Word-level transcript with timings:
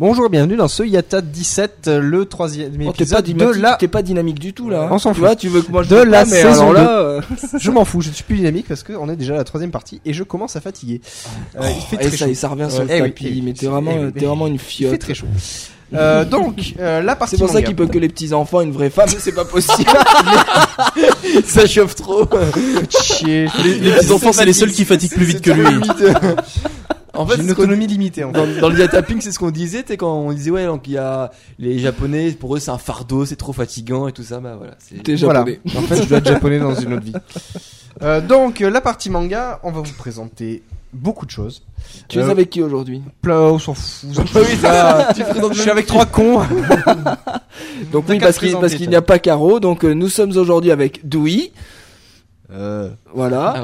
Bonjour 0.00 0.24
et 0.24 0.28
bienvenue 0.30 0.56
dans 0.56 0.66
ce 0.66 0.82
Yata 0.82 1.20
17, 1.20 1.90
le 2.00 2.24
troisième 2.24 2.72
Oh, 2.86 2.90
épisode 2.90 3.36
pas, 3.36 3.44
de 3.52 3.60
la... 3.60 3.76
t'es 3.76 3.86
pas 3.86 4.00
dynamique 4.00 4.38
du 4.38 4.54
tout 4.54 4.70
là. 4.70 4.88
On 4.90 4.98
s'en 4.98 5.10
Tu 5.10 5.16
fout. 5.16 5.26
vois, 5.26 5.36
tu 5.36 5.48
veux 5.50 5.60
que 5.60 5.70
moi 5.70 5.82
je 5.82 5.90
De 5.90 5.96
la 5.96 6.24
mais 6.24 6.40
saison 6.40 6.70
alors 6.70 6.72
là, 6.72 6.98
euh, 7.00 7.20
Je 7.58 7.70
m'en 7.70 7.84
fous, 7.84 8.00
je 8.00 8.08
ne 8.08 8.14
suis 8.14 8.24
plus 8.24 8.36
dynamique 8.36 8.64
parce 8.66 8.82
qu'on 8.82 9.10
est 9.10 9.16
déjà 9.16 9.34
à 9.34 9.36
la 9.36 9.44
troisième 9.44 9.70
partie 9.70 10.00
et 10.06 10.14
je 10.14 10.22
commence 10.22 10.56
à 10.56 10.62
fatiguer. 10.62 11.02
Euh, 11.56 11.68
il 11.76 11.82
fait 11.82 11.96
et 11.96 12.08
très 12.08 12.16
ça, 12.16 12.24
chaud. 12.24 12.30
et 12.30 12.34
ça 12.34 12.48
revient 12.48 12.68
sur 12.70 12.80
Ouais, 12.80 12.86
le 12.86 12.94
eh 12.94 13.10
tapis, 13.10 13.24
eh 13.26 13.30
oui. 13.30 13.42
mais 13.44 13.52
t'es 13.52 13.66
vraiment, 13.66 13.90
Eh 13.94 14.04
oui, 14.06 14.12
t'es 14.14 14.24
vraiment 14.24 14.46
une 14.46 14.54
Il 14.54 14.58
fiotte. 14.58 14.92
fait 14.92 14.98
très 14.98 15.12
chaud. 15.14 15.26
Euh, 15.92 16.24
donc, 16.24 16.74
euh, 16.78 17.02
la 17.02 17.14
partie 17.14 17.36
C'est 17.36 17.42
pour 17.44 17.52
ça 17.52 17.60
qu'il 17.60 17.76
peut 17.76 17.86
que 17.86 17.98
les 17.98 18.08
petits 18.08 18.32
enfants, 18.32 18.62
une 18.62 18.72
vraie 18.72 18.90
femme, 18.90 19.08
c'est 19.18 19.32
pas 19.34 19.44
possible. 19.44 19.90
ça 21.44 21.66
chauffe 21.66 21.96
trop. 21.96 22.26
chier. 22.88 23.48
Les, 23.62 23.74
les 23.74 23.90
petits 23.96 24.12
enfants, 24.12 24.32
c'est 24.32 24.46
les 24.46 24.54
seuls 24.54 24.72
qui 24.72 24.86
fatiguent 24.86 25.12
plus 25.12 25.24
vite 25.26 25.40
que 25.42 25.50
lui. 25.50 25.80
En 27.14 27.26
fait, 27.26 27.42
une 27.42 27.50
autonomie 27.50 27.86
limitée 27.86 28.24
en 28.24 28.32
fait. 28.32 28.38
dans, 28.38 28.60
dans 28.60 28.68
le 28.68 28.88
tapping, 28.88 29.20
c'est 29.20 29.32
ce 29.32 29.38
qu'on 29.38 29.50
disait, 29.50 29.82
t'es 29.82 29.96
quand 29.96 30.12
on 30.14 30.32
disait 30.32 30.50
ouais, 30.50 30.66
donc 30.66 30.86
il 30.86 30.92
y 30.92 30.98
a 30.98 31.30
les 31.58 31.78
japonais, 31.78 32.30
pour 32.32 32.54
eux 32.56 32.60
c'est 32.60 32.70
un 32.70 32.78
fardeau, 32.78 33.24
c'est 33.26 33.36
trop 33.36 33.52
fatigant 33.52 34.06
et 34.08 34.12
tout 34.12 34.22
ça, 34.22 34.38
bah 34.40 34.54
voilà. 34.56 34.74
c'est- 34.78 35.02
Voilà. 35.24 35.40
En 35.76 35.82
fait, 35.82 36.02
je 36.02 36.08
dois 36.08 36.18
être 36.18 36.28
japonais 36.28 36.58
dans 36.60 36.74
une 36.74 36.92
autre 36.94 37.04
vie. 37.04 37.12
Euh, 38.02 38.20
donc, 38.22 38.62
euh, 38.62 38.70
la 38.70 38.80
partie 38.80 39.10
manga, 39.10 39.58
on 39.62 39.72
va 39.72 39.80
vous 39.82 39.92
présenter 39.92 40.62
beaucoup 40.92 41.26
de 41.26 41.30
choses. 41.30 41.62
Tu 42.08 42.18
es 42.18 42.22
Euh, 42.22 42.30
avec 42.30 42.48
qui 42.48 42.62
aujourd'hui? 42.62 43.02
Plein, 43.20 43.40
on 43.40 43.58
s'en 43.58 43.74
fout. 43.74 44.08
je 44.14 45.52
suis 45.60 45.70
avec 45.70 45.86
trois 45.86 46.06
cons. 46.06 46.40
Donc 47.92 48.04
oui, 48.08 48.18
parce 48.18 48.38
qu'il 48.38 48.88
n'y 48.88 48.96
a 48.96 49.02
pas 49.02 49.18
Caro, 49.18 49.60
donc 49.60 49.84
euh, 49.84 49.92
nous 49.92 50.08
sommes 50.08 50.30
aujourd'hui 50.36 50.70
avec 50.70 51.06
Dewey, 51.06 51.52
Euh, 52.52 52.90
voilà. 53.14 53.62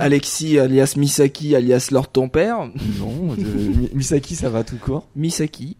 Alexis 0.00 0.58
alias 0.58 0.94
Misaki 0.96 1.54
alias 1.54 1.88
Lord 1.92 2.08
ton 2.08 2.28
père, 2.28 2.58
Non, 2.98 3.32
euh, 3.32 3.34
Mi- 3.38 3.90
Misaki 3.94 4.34
ça 4.34 4.48
va 4.48 4.64
tout 4.64 4.76
court. 4.76 5.06
Misaki. 5.14 5.76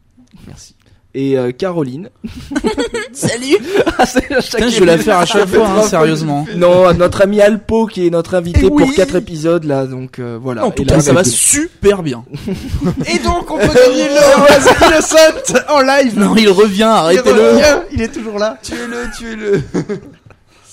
Merci. 0.47 0.77
Et 1.17 1.39
euh, 1.39 1.53
Caroline. 1.53 2.11
Salut 3.13 3.57
Ah, 3.99 4.05
Putain, 4.07 4.69
je 4.69 4.81
vais 4.81 4.87
la 4.87 4.99
faire 4.99 5.19
à 5.19 5.27
chaque 5.27 5.47
fois, 5.49 5.69
hein, 5.69 5.83
sérieusement. 5.83 6.45
Non, 6.57 6.93
notre 6.95 7.23
ami 7.23 7.41
Alpo 7.41 7.87
qui 7.87 8.05
est 8.07 8.11
notre 8.11 8.35
invité 8.35 8.63
Eh 8.65 8.69
oui. 8.69 8.83
pour 8.85 8.93
quatre 8.95 9.15
épisodes 9.15 9.63
là, 9.65 9.87
donc 9.87 10.19
euh, 10.19 10.37
voilà. 10.43 10.65
En 10.67 10.73
tout 10.73 10.83
Et 10.83 10.87
cas, 10.87 10.97
là, 10.97 11.01
ça 11.01 11.13
va 11.13 11.23
super 11.23 12.03
bien. 12.03 12.25
Et 13.07 13.19
donc, 13.21 13.49
on 13.51 13.59
peut 13.59 13.67
gagner 13.67 14.09
le 14.09 14.89
Innocent 14.89 15.63
en 15.69 15.81
live. 15.83 16.19
Non, 16.19 16.35
il 16.37 16.49
revient, 16.49 16.79
il 16.79 16.83
arrêtez-le. 16.83 17.51
revient, 17.53 17.77
il 17.93 18.03
est 18.03 18.09
toujours 18.13 18.39
là. 18.41 18.59
Tuez-le, 18.63 19.07
tuez-le. 19.17 19.63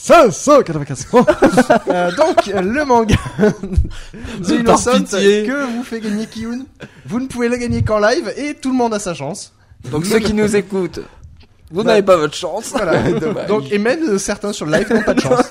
595 0.04 1.08
euh, 1.90 2.12
Donc, 2.16 2.48
le 2.48 2.86
manga 2.86 3.16
The 3.38 4.48
Par 4.48 4.60
Innocent 4.60 4.92
pitié. 5.04 5.46
que 5.46 5.66
vous 5.66 5.84
fait 5.84 6.00
gagner 6.00 6.26
Kiyun, 6.26 6.66
vous 7.06 7.20
ne 7.20 7.28
pouvez 7.28 7.50
le 7.50 7.58
gagner 7.58 7.84
qu'en 7.84 8.00
live 8.00 8.34
et 8.36 8.56
tout 8.56 8.72
le 8.72 8.76
monde 8.76 8.96
a 8.96 9.00
sa 9.00 9.14
chance. 9.14 9.54
Donc 9.92 10.06
ceux 10.08 10.20
qui 10.20 10.34
nous 10.34 10.56
écoutent, 10.56 11.02
vous 11.72 11.84
Bah. 11.84 11.92
n'avez 11.92 12.04
pas 12.04 12.18
votre 12.18 12.36
chance. 12.36 12.70
Voilà. 12.72 13.02
Donc, 13.48 13.72
et 13.72 13.78
même 13.78 14.00
euh, 14.10 14.18
certains 14.18 14.54
sur 14.54 14.66
le 14.66 14.74
live 14.74 14.92
n'ont 14.94 15.04
pas 15.04 15.14
de 15.14 15.20
chance. 15.22 15.46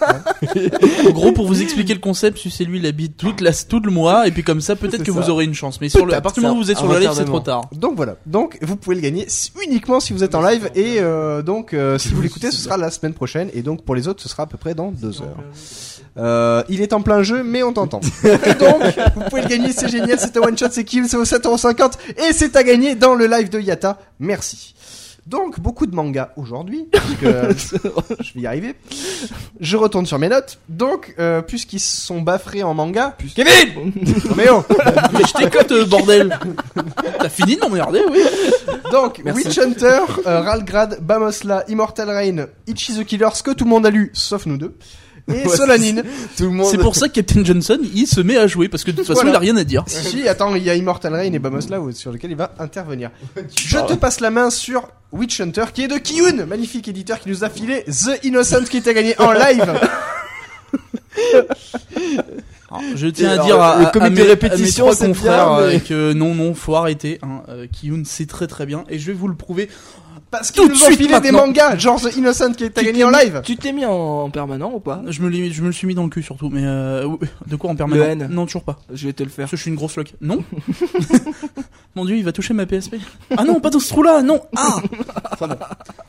En 1.07 1.11
gros, 1.11 1.33
pour 1.33 1.47
vous 1.47 1.63
expliquer 1.63 1.95
le 1.95 2.01
concept, 2.01 2.39
c'est 2.51 2.65
lui, 2.65 2.79
il 2.79 2.87
habite 2.87 3.17
toute 3.17 3.41
la, 3.41 3.53
tout 3.53 3.81
le 3.81 3.91
mois, 3.91 4.27
et 4.27 4.31
puis 4.31 4.43
comme 4.43 4.61
ça, 4.61 4.77
peut-être 4.77 5.03
que 5.03 5.13
ça. 5.13 5.21
vous 5.21 5.31
aurez 5.31 5.45
une 5.45 5.55
chance. 5.55 5.81
Mais 5.81 5.89
sur 5.89 6.07
le, 6.07 6.15
à 6.15 6.21
partir 6.21 6.43
du 6.43 6.47
moment 6.49 6.61
où 6.61 6.63
vous 6.63 6.71
êtes 6.71 6.79
sur 6.79 6.89
le 6.93 6.99
live, 6.99 7.11
c'est 7.15 7.25
trop 7.25 7.41
tard. 7.41 7.63
Donc 7.73 7.97
voilà. 7.97 8.17
Donc 8.27 8.59
vous 8.63 8.77
pouvez 8.77 8.97
le 8.97 9.03
gagner 9.03 9.27
uniquement 9.67 10.01
si 10.01 10.13
vous 10.13 10.25
êtes 10.25 10.35
en 10.35 10.43
live 10.43 10.71
et 10.75 10.97
euh, 10.99 11.43
donc 11.43 11.75
euh, 11.75 11.99
si 11.99 12.09
vous 12.09 12.23
l'écoutez, 12.23 12.51
ce 12.51 12.59
sera 12.59 12.77
la 12.77 12.91
semaine 12.91 13.15
prochaine 13.15 13.49
et 13.55 13.63
donc 13.63 13.85
pour 13.85 13.95
les 13.95 14.09
autres, 14.09 14.23
ce 14.23 14.29
sera 14.29 14.45
à 14.45 14.47
peu 14.47 14.59
près 14.59 14.75
dans 14.75 14.91
deux 14.91 15.23
heures. 15.23 15.37
Euh, 16.17 16.63
il 16.69 16.83
est 16.83 16.93
en 16.93 17.03
plein 17.03 17.23
jeu, 17.23 17.43
mais 17.43 17.63
on 17.63 17.73
t'entend. 17.73 18.01
et 18.25 18.55
donc, 18.55 18.83
vous 19.15 19.23
pouvez 19.29 19.43
le 19.43 19.49
gagner, 19.49 19.73
c'est 19.73 19.89
génial, 19.89 20.19
c'est 20.19 20.37
un 20.37 20.41
one 20.41 20.59
shot, 20.59 20.67
c'est 20.71 20.85
Kim, 20.85 21.07
c'est 21.07 21.17
au 21.17 21.25
7,50€ 21.25 21.93
et 22.19 22.33
c'est 22.33 22.57
à 22.57 22.63
gagner 22.65 22.95
dans 22.95 23.15
le 23.15 23.27
live 23.27 23.49
de 23.49 23.61
Yata. 23.61 23.99
Merci. 24.19 24.75
Donc, 25.31 25.61
beaucoup 25.61 25.87
de 25.87 25.95
mangas 25.95 26.31
aujourd'hui, 26.37 26.89
parce 26.93 27.15
que 27.21 28.21
je 28.21 28.35
vais 28.35 28.41
y 28.41 28.47
arriver. 28.49 28.75
Je 29.61 29.77
retourne 29.77 30.05
sur 30.05 30.19
mes 30.19 30.29
notes. 30.29 30.59
Donc, 30.69 31.15
euh, 31.21 31.41
puisqu'ils 31.41 31.79
sont 31.79 32.21
baffrés 32.21 32.65
en 32.65 32.75
manga, 32.75 33.17
Kevin 33.37 33.93
Mais 34.37 34.49
oh 34.51 34.65
Mais 35.13 35.21
je 35.25 35.33
t'écoute, 35.33 35.71
euh, 35.71 35.87
bordel. 35.87 36.37
T'as 37.21 37.29
fini 37.29 37.55
de 37.55 37.61
m'emmerder, 37.61 38.03
oui. 38.11 38.23
Donc, 38.91 39.23
Witch 39.25 39.57
Hunter, 39.57 40.01
euh, 40.27 40.41
Ralgrad, 40.41 40.99
Bamosla, 41.01 41.63
Immortal 41.69 42.11
Rain, 42.11 42.47
Ichi 42.67 42.99
the 42.99 43.05
Killer, 43.05 43.29
ce 43.33 43.45
que 43.45 43.53
tout 43.53 43.65
le 43.65 43.71
monde 43.71 43.87
a 43.87 43.91
lu, 43.91 44.11
sauf 44.13 44.47
nous 44.47 44.57
deux, 44.57 44.75
et 45.35 45.47
Ouais, 45.47 45.57
Solanine. 45.57 46.03
Tout 46.37 46.45
le 46.45 46.51
monde. 46.51 46.67
C'est 46.71 46.79
pour 46.79 46.95
ça 46.97 47.09
que 47.09 47.15
Captain 47.15 47.45
Johnson, 47.45 47.79
il 47.95 48.07
se 48.07 48.21
met 48.21 48.37
à 48.37 48.47
jouer, 48.47 48.69
parce 48.69 48.85
que 48.85 48.91
de 48.91 48.97
toute 48.97 49.07
façon, 49.07 49.21
Voilà. 49.23 49.33
il 49.33 49.37
a 49.37 49.39
rien 49.41 49.57
à 49.57 49.65
dire. 49.65 49.85
Si, 49.87 50.27
attends, 50.29 50.55
il 50.55 50.63
y 50.63 50.71
a 50.71 50.75
Immortal 50.75 51.15
Rain 51.15 51.33
et 51.33 51.39
Bamosla 51.39 51.81
où- 51.81 51.93
sur 51.93 52.13
lequel 52.13 52.31
il 52.31 52.37
va 52.37 52.53
intervenir. 52.59 53.11
Je 53.57 53.79
te 53.79 53.95
passe 53.95 54.21
la 54.21 54.31
main 54.31 54.51
sur 54.51 54.89
Witch 55.13 55.41
Hunter, 55.41 55.65
qui 55.75 55.83
est 55.85 55.89
de 55.89 55.99
Kiyun, 55.99 56.47
magnifique 56.47 56.87
éditeur 56.89 57.19
qui 57.21 57.29
nous 57.29 57.45
a 57.45 57.49
filé 57.51 57.85
The 57.85 58.25
Innocent 58.25 58.65
qui 58.71 58.77
était 58.79 58.95
gagné 58.95 59.15
en 59.21 59.33
live. 59.33 59.65
Alors, 62.73 62.83
je 62.95 63.07
tiens 63.09 63.31
à 63.31 63.39
dire 63.45 63.61
à, 63.61 63.81
le 63.81 63.87
à- 63.87 63.91
comité 63.91 64.21
à 64.23 64.25
mes, 64.25 64.31
répétition, 64.31 64.87
à 64.87 64.91
mes 64.91 64.95
trois 64.97 65.07
confrères 65.09 65.57
bien, 65.57 65.67
mais- 65.67 65.75
euh, 65.75 65.79
que 65.81 66.13
non, 66.13 66.35
non, 66.37 66.55
faut 66.55 66.77
arrêter. 66.77 67.19
Hein. 67.23 67.43
Euh, 67.49 67.67
Kiyun, 67.67 68.03
c'est 68.05 68.27
très 68.29 68.47
très 68.47 68.65
bien, 68.65 68.85
et 68.89 68.99
je 68.99 69.07
vais 69.09 69.13
vous 69.13 69.27
le 69.27 69.35
prouver. 69.35 69.69
Parce 70.31 70.51
qu'ils 70.53 70.69
nous 70.69 70.85
ont 70.85 71.21
des 71.21 71.33
mangas, 71.33 71.77
genre 71.77 72.01
The 72.01 72.15
Innocent 72.17 72.53
qui 72.53 72.65
était 72.65 72.81
Tu 72.83 72.87
gagné 72.87 73.03
en 73.05 73.11
live. 73.11 73.43
Tu 73.45 73.57
t'es 73.57 73.73
mis 73.73 73.85
en 73.85 74.31
permanent 74.31 74.71
ou 74.73 74.79
pas 74.81 75.03
Je 75.09 75.21
me, 75.23 75.29
l'ai- 75.29 75.51
je 75.51 75.61
me 75.63 75.67
le 75.67 75.73
suis 75.73 75.87
mis 75.89 75.95
dans 75.95 76.05
le 76.05 76.09
cul 76.09 76.23
surtout, 76.23 76.49
mais 76.51 76.63
euh, 76.65 77.09
de 77.47 77.57
quoi 77.57 77.71
en 77.71 77.75
permanent 77.77 78.05
Le 78.05 78.11
N. 78.11 78.29
Non, 78.31 78.47
toujours 78.47 78.63
pas. 78.63 78.79
Je 78.93 79.07
vais 79.09 79.13
te 79.13 79.23
le 79.25 79.29
faire. 79.29 79.45
Parce 79.45 79.51
que 79.53 79.57
je 79.57 79.63
suis 79.63 79.71
une 79.71 79.77
grosse 79.77 79.97
loque. 79.97 80.15
Non 80.21 80.45
Mon 81.97 82.05
dieu, 82.05 82.17
il 82.17 82.25
va 82.25 82.31
toucher 82.33 82.55
ma 82.55 82.67
PSP. 82.67 82.97
Ah 83.37 83.45
non, 83.45 83.59
pas 83.61 83.71
dans 83.71 83.81
ce 83.81 83.89
trou-là, 83.89 84.23
non 84.23 84.41
Ah 84.57 84.77
Enfin 85.33 85.49
bon. 85.49 85.57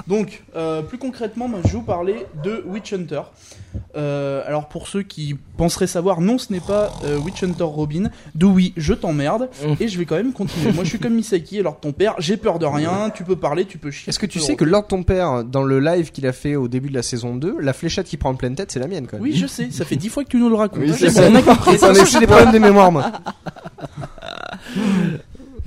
Donc, 0.07 0.43
euh, 0.55 0.83
plus 0.83 0.99
concrètement, 0.99 1.47
moi, 1.47 1.59
je 1.63 1.69
vais 1.69 1.77
vous 1.77 1.81
parler 1.81 2.27
de 2.43 2.63
Witch 2.67 2.93
Hunter. 2.93 3.21
Euh, 3.95 4.43
alors, 4.45 4.67
pour 4.67 4.87
ceux 4.87 5.03
qui 5.03 5.35
penseraient 5.57 5.87
savoir, 5.87 6.21
non, 6.21 6.37
ce 6.37 6.51
n'est 6.51 6.59
pas 6.59 6.91
euh, 7.03 7.17
Witch 7.17 7.43
Hunter 7.43 7.63
Robin. 7.63 8.09
De 8.35 8.45
oui, 8.45 8.73
je 8.77 8.93
t'emmerde. 8.93 9.49
Mm. 9.63 9.73
Et 9.79 9.87
je 9.87 9.97
vais 9.97 10.05
quand 10.05 10.15
même 10.15 10.33
continuer. 10.33 10.71
moi, 10.73 10.83
je 10.83 10.89
suis 10.89 10.99
comme 10.99 11.13
Misaki, 11.13 11.59
alors 11.59 11.79
ton 11.79 11.91
père, 11.91 12.15
j'ai 12.19 12.37
peur 12.37 12.59
de 12.59 12.65
rien, 12.65 13.11
tu 13.13 13.23
peux 13.23 13.35
parler, 13.35 13.65
tu 13.65 13.77
peux 13.77 13.91
chier. 13.91 14.09
Est-ce 14.09 14.19
que 14.19 14.25
tu 14.25 14.39
sais 14.39 14.55
que 14.55 14.65
lors 14.65 14.83
de 14.83 14.87
ton 14.87 15.03
père, 15.03 15.43
dans 15.43 15.63
le 15.63 15.79
live 15.79 16.11
qu'il 16.11 16.27
a 16.27 16.33
fait 16.33 16.55
au 16.55 16.67
début 16.67 16.89
de 16.89 16.95
la 16.95 17.03
saison 17.03 17.35
2, 17.35 17.57
la 17.59 17.73
fléchette 17.73 18.07
qui 18.07 18.17
prend 18.17 18.29
en 18.29 18.35
pleine 18.35 18.55
tête, 18.55 18.71
c'est 18.71 18.79
la 18.79 18.87
mienne 18.87 19.07
quand 19.07 19.17
même. 19.17 19.23
Oui, 19.23 19.35
je 19.35 19.47
sais, 19.47 19.69
ça 19.71 19.85
fait 19.85 19.95
dix 19.95 20.09
fois 20.09 20.23
que 20.23 20.29
tu 20.29 20.37
nous 20.37 20.49
le 20.49 20.55
racontes. 20.55 20.81
Oui, 20.81 20.93
C'est 20.97 21.09
c'est 21.09 21.29
bon, 21.29 21.35
on 21.35 21.35
a 21.35 21.41
compris. 21.41 21.77
J'en 21.79 21.93
ai 21.93 22.01
aussi 22.01 22.19
des 22.19 22.27
problèmes 22.27 22.51
de 22.51 22.59
mémoire, 22.59 22.91
moi. 22.91 23.11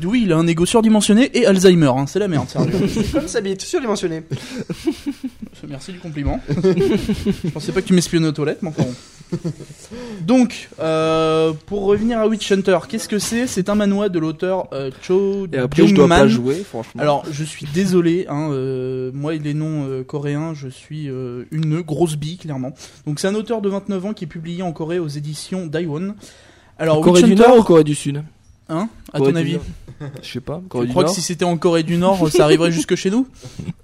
Oui, 0.02 0.22
il 0.24 0.32
a 0.32 0.36
un 0.36 0.46
ego 0.46 0.66
surdimensionné 0.66 1.30
et 1.34 1.46
Alzheimer, 1.46 1.92
hein, 1.96 2.06
c'est 2.06 2.18
la 2.18 2.28
merde, 2.28 2.48
sérieux. 2.48 2.72
Comme 3.12 3.28
ça, 3.28 3.40
bite, 3.40 3.62
surdimensionné. 3.62 4.22
Merci 5.68 5.92
du 5.92 5.98
compliment. 5.98 6.40
Je 6.48 7.50
pensais 7.50 7.72
pas 7.72 7.82
que 7.82 7.86
tu 7.86 7.92
m'espionnais 7.92 8.28
aux 8.28 8.32
toilettes, 8.32 8.62
mais 8.62 8.68
enfin 8.68 8.84
bon. 8.84 8.94
Donc, 10.26 10.68
euh, 10.80 11.52
pour 11.66 11.84
revenir 11.84 12.18
à 12.18 12.28
Witch 12.28 12.50
Hunter, 12.52 12.78
qu'est-ce 12.88 13.08
que 13.08 13.18
c'est? 13.18 13.46
C'est 13.46 13.68
un 13.68 13.74
manoir 13.74 14.10
de 14.10 14.18
l'auteur 14.18 14.68
euh, 14.72 14.90
Cho 15.02 15.46
Et 15.52 15.58
après, 15.58 15.86
je 15.86 15.94
dois 15.94 16.08
pas 16.08 16.26
Jung-man. 16.26 16.28
jouer, 16.28 16.64
franchement. 16.64 17.00
Alors, 17.00 17.24
je 17.30 17.44
suis 17.44 17.66
désolé, 17.72 18.26
hein, 18.28 18.50
euh, 18.52 19.10
moi 19.14 19.34
et 19.34 19.38
les 19.38 19.54
noms 19.54 20.04
coréens, 20.04 20.54
je 20.54 20.68
suis 20.68 21.06
une 21.06 21.80
grosse 21.80 22.16
bille, 22.16 22.38
clairement. 22.38 22.72
Donc, 23.06 23.20
c'est 23.20 23.28
un 23.28 23.34
auteur 23.34 23.60
de 23.60 23.68
29 23.68 24.06
ans 24.06 24.12
qui 24.12 24.24
est 24.24 24.28
publié 24.28 24.62
en 24.62 24.72
Corée 24.72 24.98
aux 24.98 25.08
éditions 25.08 25.66
Daiwon. 25.66 26.14
Alors, 26.78 27.00
Corée 27.00 27.22
Witch 27.22 27.26
du 27.26 27.32
Hunter, 27.32 27.48
Nord 27.48 27.58
ou 27.58 27.62
Corée 27.62 27.84
du 27.84 27.94
Sud? 27.94 28.22
Hein, 28.68 28.88
à 29.12 29.18
Corée 29.18 29.32
ton 29.32 29.38
avis? 29.38 29.58
Je 30.22 30.28
sais 30.32 30.40
pas. 30.40 30.62
Corée 30.68 30.84
Tu 30.84 30.88
du 30.88 30.92
crois 30.92 31.04
que 31.04 31.10
si 31.10 31.22
c'était 31.22 31.44
en 31.44 31.56
Corée 31.56 31.82
du 31.82 31.96
Nord, 31.96 32.28
ça 32.30 32.44
arriverait 32.44 32.72
jusque 32.72 32.94
chez 32.94 33.10
nous? 33.10 33.26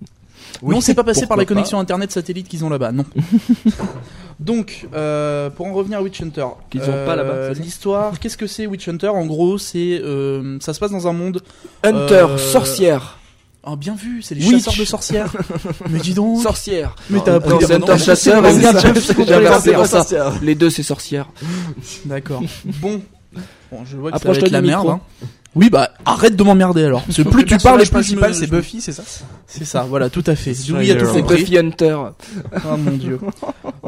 Oui, 0.62 0.74
Non, 0.74 0.80
c'est 0.80 0.94
pas 0.94 1.04
passé 1.04 1.26
par 1.26 1.36
la 1.36 1.42
pourquoi 1.44 1.56
connexion 1.56 1.78
internet 1.78 2.12
satellite 2.12 2.48
qu'ils 2.48 2.64
ont 2.64 2.68
là-bas, 2.68 2.92
non. 2.92 3.04
Donc, 4.40 4.86
euh, 4.94 5.50
pour 5.50 5.66
en 5.66 5.72
revenir 5.74 5.98
à 5.98 6.02
Witch 6.02 6.22
Hunter, 6.22 6.46
Qu'ils 6.70 6.82
ont 6.82 7.04
pas 7.04 7.14
là-bas, 7.16 7.54
ça 7.54 7.60
L'histoire, 7.60 8.18
qu'est-ce 8.18 8.36
que 8.38 8.46
c'est 8.46 8.66
Witch 8.66 8.88
Hunter? 8.88 9.08
En 9.08 9.26
gros, 9.26 9.58
c'est, 9.58 10.00
euh, 10.02 10.58
ça 10.60 10.72
se 10.72 10.80
passe 10.80 10.90
dans 10.90 11.06
un 11.08 11.12
monde 11.12 11.42
Hunter, 11.82 12.14
Euh, 12.30 12.38
sorcière. 12.38 13.18
Ah, 13.62 13.76
bien 13.76 13.94
vu, 13.94 14.22
c'est 14.22 14.34
les 14.34 14.40
Witch. 14.42 14.64
chasseurs 14.64 14.74
de 14.80 14.84
sorcières. 14.86 15.32
mais 15.90 15.98
dis 15.98 16.14
donc. 16.14 16.40
Sorcière. 16.42 16.96
Mais 17.10 17.20
t'as 17.22 17.34
appris 17.34 17.52
c'est 17.60 17.74
un 17.90 17.98
chasseur. 17.98 18.42
et. 18.46 20.32
Les 20.42 20.54
deux, 20.54 20.70
c'est 20.70 20.82
sorcière. 20.82 21.28
D'accord. 22.06 22.42
Bon. 22.80 23.02
Bon, 23.70 23.84
je 23.84 23.96
vois 23.98 24.10
que 24.10 24.16
Approche-toi 24.16 24.34
ça 24.34 24.40
va 24.40 24.46
être 24.46 24.52
la 24.52 24.60
merde. 24.62 24.88
hein. 24.88 25.00
Oui, 25.56 25.68
bah 25.68 25.90
arrête 26.04 26.36
de 26.36 26.42
m'emmerder 26.44 26.84
alors. 26.84 27.02
Parce 27.06 27.16
que 27.16 27.22
plus 27.22 27.44
tu 27.44 27.58
parles, 27.58 27.82
et 27.82 27.84
plus 27.84 27.86
je 27.86 28.14
me- 28.14 28.20
principal, 28.20 28.34
c'est 28.34 28.46
Buffy, 28.46 28.80
c'est 28.80 28.92
ça 28.92 29.02
C'est 29.48 29.64
ça, 29.64 29.84
voilà, 29.88 30.08
tout 30.08 30.22
à 30.26 30.36
fait. 30.36 30.54
Louis 30.68 30.92
a 30.92 30.94
tout 30.94 31.06
compris. 31.06 31.38
Buffy 31.38 31.58
Hunter. 31.58 31.96
Oh 32.72 32.76
mon 32.76 32.92
dieu. 32.92 33.18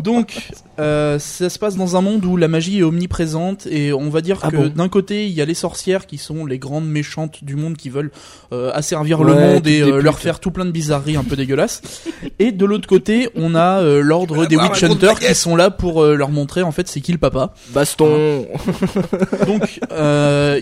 Donc, 0.02 0.50
euh, 0.78 1.18
ça 1.18 1.48
se 1.50 1.58
passe 1.58 1.76
dans 1.76 1.96
un 1.96 2.00
monde 2.00 2.24
où 2.24 2.36
la 2.36 2.48
magie 2.48 2.78
est 2.78 2.82
omniprésente 2.82 3.66
et 3.66 3.92
on 3.92 4.08
va 4.08 4.20
dire 4.20 4.38
Ah 4.42 4.50
que 4.50 4.56
bon 4.56 4.72
d'un 4.74 4.88
côté 4.88 5.26
il 5.26 5.32
y 5.32 5.40
a 5.40 5.44
les 5.44 5.54
sorcières 5.54 6.06
qui 6.06 6.18
sont 6.18 6.46
les 6.46 6.58
grandes 6.58 6.88
méchantes 6.88 7.44
du 7.44 7.54
monde 7.56 7.76
qui 7.76 7.90
veulent 7.90 8.10
euh, 8.52 8.70
asservir 8.72 9.22
le 9.22 9.34
monde 9.34 9.66
et 9.66 9.82
euh, 9.82 10.00
leur 10.00 10.18
faire 10.18 10.40
tout 10.40 10.50
plein 10.50 10.64
de 10.64 10.70
bizarreries 10.70 11.16
un 11.16 11.24
peu 11.24 11.36
dégueulasses. 11.36 11.82
Et 12.38 12.50
de 12.52 12.64
l'autre 12.64 12.88
côté, 12.88 13.28
on 13.36 13.54
a 13.54 13.82
l'ordre 13.82 14.46
des 14.46 14.56
witch 14.56 14.82
hunters 14.82 15.18
qui 15.20 15.34
sont 15.34 15.54
là 15.56 15.70
pour 15.70 16.04
leur 16.04 16.30
montrer 16.30 16.62
en 16.62 16.72
fait 16.72 16.88
c'est 16.88 17.00
qui 17.00 17.12
le 17.12 17.18
papa. 17.18 17.54
Baston. 17.70 18.46
Donc, 19.46 19.80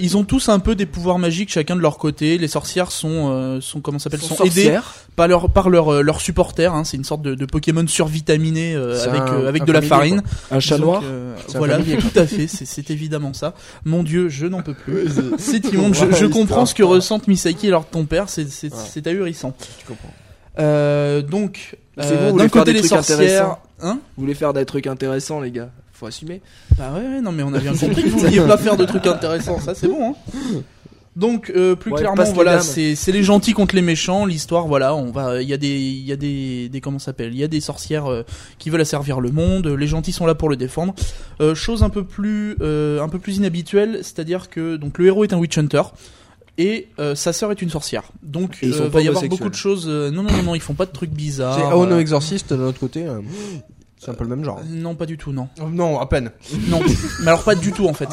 ils 0.01 0.17
ont 0.17 0.25
tous 0.25 0.49
un 0.49 0.59
peu 0.59 0.75
des 0.75 0.87
pouvoirs 0.91 1.19
magiques 1.19 1.51
chacun 1.51 1.77
de 1.77 1.81
leur 1.81 1.97
côté. 1.99 2.37
Les 2.39 2.49
sorcières 2.49 2.91
sont, 2.93 3.31
euh, 3.31 3.61
sont 3.61 3.81
comment 3.81 3.99
s'appelle, 3.99 4.21
sont, 4.21 4.37
aidées 4.45 4.79
par 5.17 5.27
leur 5.29 5.49
par 5.51 5.71
leur 5.71 5.93
euh, 5.95 6.03
leur 6.03 6.21
supporters. 6.21 6.75
Hein. 6.75 6.85
C'est 6.85 6.97
une 6.99 7.05
sorte 7.05 7.23
de, 7.23 7.35
de 7.35 7.47
Pokémon 7.47 7.87
survitaminé 7.87 8.75
euh, 8.75 9.03
avec 9.09 9.21
un- 9.23 9.33
euh, 9.35 9.49
avec 9.49 9.63
un 9.63 9.65
de 9.67 9.73
la 9.73 9.83
farine. 9.83 10.23
Un 10.51 10.61
chat 10.61 10.77
Donc, 10.77 10.87
noir. 10.87 11.03
euh, 11.05 11.35
un 11.55 11.59
voilà, 11.59 11.79
familier, 11.79 11.97
tout 11.99 12.19
à 12.19 12.27
fait. 12.27 12.47
C'est 12.47 12.91
évidemment 12.91 13.33
ça. 13.33 13.55
Mon 13.85 14.03
Dieu, 14.03 14.29
je 14.29 14.47
n'en 14.47 14.63
peux 14.63 14.75
plus. 14.75 15.09
C'est 15.39 15.73
immonde. 15.73 15.95
Je, 15.95 16.11
je 16.15 16.27
comprends 16.27 16.67
ce 16.67 16.75
que 16.75 16.83
ressentent 16.83 17.29
Misaki 17.29 17.69
et 17.69 17.71
leur 17.71 17.87
ton 17.87 18.05
père. 18.05 18.29
C'est 18.29 18.49
c'est 18.51 18.71
Ouais. 18.73 19.09
ahurissant. 19.09 19.55
Tu 19.79 19.87
comprends. 19.87 20.13
Euh, 20.59 21.23
donc, 21.23 21.77
euh, 21.99 22.33
d'un 22.33 22.49
côté 22.49 22.73
les 22.73 22.83
sorcières. 22.83 23.57
Hein? 23.83 23.99
Vous 24.17 24.23
voulez 24.25 24.35
faire 24.35 24.53
des 24.53 24.65
trucs 24.67 24.87
intéressants, 24.87 25.41
les 25.41 25.51
gars? 25.51 25.71
Faut 25.93 26.07
assumer. 26.07 26.41
Bah 26.79 26.93
ouais, 26.95 27.01
ouais, 27.17 27.21
non 27.21 27.31
mais 27.31 27.43
on 27.43 27.53
a 27.55 27.59
bien 27.59 27.75
compris 27.75 28.03
que 28.05 28.09
vous 28.09 28.19
vouliez 28.21 28.41
pas 28.41 28.57
faire 28.57 28.77
de 28.77 28.85
trucs 28.87 29.07
intéressants, 29.07 29.61
ça 29.61 29.75
c'est 29.75 29.87
bon. 29.89 30.13
Hein. 30.13 30.61
Donc 31.17 31.51
euh, 31.55 31.75
plus 31.75 31.91
Ouais, 31.91 31.99
clairement, 32.01 32.23
voilà, 32.33 32.61
c'est 32.61 32.95
les 33.13 33.23
gentils 33.23 33.53
contre 33.53 33.75
les 33.75 33.83
méchants. 33.83 34.27
L'histoire, 34.27 34.67
voilà, 34.69 34.95
on 34.95 35.11
va, 35.11 35.43
il 35.43 35.49
y 35.49 35.53
a 35.53 35.57
des, 35.57 35.69
il 35.69 36.05
y 36.07 36.13
a 36.13 36.17
des, 36.17 36.69
des 36.69 36.81
comment 36.81 36.99
ça 37.01 37.07
s'appelle, 37.07 37.33
il 37.35 37.39
y 37.39 37.45
a 37.45 37.49
des 37.49 37.61
sorcières 37.61 38.07
euh, 38.07 38.23
qui 38.59 38.71
veulent 38.71 38.81
asservir 38.81 39.21
le 39.21 39.31
monde. 39.31 39.67
Les 39.67 39.87
gentils 39.89 40.13
sont 40.13 40.25
là 40.25 40.35
pour 40.37 40.49
le 40.49 40.57
défendre. 40.57 40.95
Euh, 41.41 41.55
chose 41.55 41.83
un 41.83 41.91
peu 41.91 42.05
plus, 42.05 42.57
euh, 42.61 43.03
un 43.03 43.09
peu 43.09 43.19
plus 43.19 43.39
inhabituelle, 43.39 43.99
c'est-à-dire 44.03 44.49
que 44.51 44.77
donc 44.77 44.99
le 44.99 45.07
héros 45.07 45.25
est 45.25 45.33
un 45.33 45.39
witch 45.39 45.59
hunter. 45.59 45.83
Et 46.59 46.89
euh, 46.99 47.15
sa 47.15 47.33
sœur 47.33 47.51
est 47.53 47.63
une 47.63 47.71
sorcière. 47.71 48.05
Donc 48.23 48.59
ils 48.63 48.75
euh, 48.75 48.89
va 48.89 49.01
y 49.01 49.09
avoir 49.09 49.25
beaucoup 49.25 49.49
de 49.49 49.55
choses. 49.55 49.87
euh, 49.89 50.11
non, 50.11 50.23
non, 50.23 50.31
non, 50.31 50.43
non, 50.43 50.55
ils 50.55 50.61
font 50.61 50.75
pas 50.75 50.85
de 50.87 50.93
trucs 50.93 51.11
bizarres. 51.11 51.57
C'est 51.57 51.63
Aono 51.65 51.95
euh, 51.97 52.01
Exorcist 52.01 52.53
de 52.53 52.59
l'autre 52.59 52.79
côté. 52.81 53.07
euh, 53.07 53.21
C'est 54.03 54.11
un 54.11 54.15
peu 54.15 54.25
le 54.25 54.31
même 54.31 54.43
genre. 54.43 54.59
Non, 54.67 54.95
pas 54.95 55.05
du 55.05 55.19
tout, 55.19 55.31
non. 55.31 55.49
Oh, 55.61 55.65
Non, 55.71 56.01
à 56.01 56.07
peine. 56.07 56.31
Non, 56.69 56.81
mais 57.21 57.29
alors 57.29 57.43
pas 57.45 57.55
du 57.55 57.71
tout 57.71 57.87
en 57.87 57.93
fait. 57.93 58.09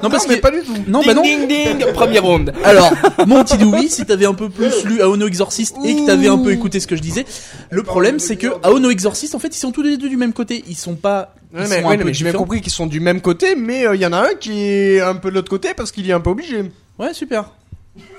Non 0.00 0.08
parce 0.08 0.28
mais 0.28 0.36
que 0.36 0.40
pas 0.40 0.52
du 0.52 0.60
tout. 0.60 0.72
non, 0.86 1.02
bah 1.04 1.12
non. 1.12 1.22
ding 1.22 1.48
ding. 1.48 1.84
Premier 1.92 2.20
round. 2.20 2.52
Alors, 2.64 2.92
mon 3.26 3.42
petit 3.42 3.58
Louis, 3.58 3.88
si 3.88 4.06
t'avais 4.06 4.26
un 4.26 4.34
peu 4.34 4.48
plus 4.48 4.84
lu 4.84 5.02
Aono 5.02 5.26
Exorcist 5.26 5.74
et 5.84 5.96
que 5.96 6.06
t'avais 6.06 6.28
un 6.28 6.38
peu 6.38 6.52
écouté 6.52 6.78
ce 6.78 6.86
que 6.86 6.94
je 6.94 7.02
disais, 7.02 7.26
le 7.70 7.82
problème 7.82 8.20
c'est 8.20 8.36
que 8.36 8.46
Aono 8.62 8.90
Exorcist, 8.90 9.34
en 9.34 9.40
fait, 9.40 9.48
ils 9.48 9.58
sont 9.58 9.72
tous 9.72 9.82
les 9.82 9.96
deux 9.96 10.08
du 10.08 10.16
même 10.16 10.32
côté. 10.32 10.62
Ils 10.68 10.76
sont 10.76 10.94
pas. 10.94 11.34
Ils 11.52 11.58
Ouais, 11.60 11.66
mais, 11.68 11.84
ouais, 11.84 12.12
j'ai 12.14 12.24
bien 12.24 12.32
compris 12.32 12.60
qu'ils 12.60 12.72
sont 12.72 12.86
du 12.86 13.00
même 13.00 13.20
côté, 13.20 13.56
mais 13.56 13.86
il 13.92 14.00
y 14.00 14.06
en 14.06 14.12
a 14.12 14.18
un 14.18 14.34
qui 14.38 14.52
est 14.62 15.00
un 15.00 15.16
peu 15.16 15.30
de 15.30 15.34
l'autre 15.34 15.50
côté 15.50 15.74
parce 15.74 15.90
qu'il 15.90 16.08
est 16.08 16.12
un 16.12 16.20
peu 16.20 16.30
obligé. 16.30 16.70
Ouais, 16.98 17.12
super. 17.12 17.50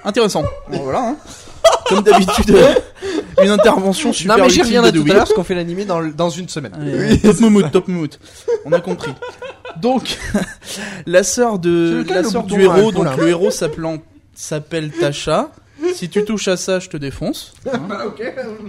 Intéressant. 0.04 0.44
Bon, 0.70 0.80
voilà. 0.84 1.10
Hein. 1.10 1.18
Comme 1.90 2.02
d'habitude, 2.04 2.50
euh, 2.52 2.74
une 3.44 3.50
intervention 3.52 4.12
super 4.14 4.38
non, 4.38 4.44
mais 4.46 4.50
j'y 4.50 4.60
utile 4.62 4.68
reviendrai 4.68 4.92
de 4.92 4.98
tout 5.00 5.04
à 5.04 5.08
l'heure 5.08 5.18
parce 5.24 5.34
qu'on 5.34 5.44
fait 5.44 5.56
l'animé 5.56 5.86
dans, 5.86 6.00
le- 6.00 6.12
dans 6.14 6.30
une 6.30 6.50
semaine. 6.50 6.72
Ouais, 6.82 7.18
top 7.70 7.88
top. 7.88 8.20
On 8.66 8.72
a 8.72 8.80
compris. 8.80 9.12
Donc, 9.82 10.18
la 11.06 11.24
sœur 11.24 11.54
C'est 11.54 11.62
de 11.62 11.98
lequel 12.00 12.16
la 12.16 12.22
le 12.24 12.30
sœur 12.30 12.42
bouton 12.44 12.56
du 12.56 12.62
héros, 12.64 12.92
donc 12.92 13.06
là 13.06 13.16
le 13.18 13.28
héros 13.30 13.52
s'appelant 13.52 13.98
s'appelle 14.34 14.92
Tasha. 14.92 15.52
Si 15.94 16.10
tu 16.10 16.24
touches 16.26 16.48
à 16.48 16.58
ça, 16.58 16.80
je 16.80 16.90
te 16.90 16.98
défonce. 16.98 17.54
hein. 17.72 17.78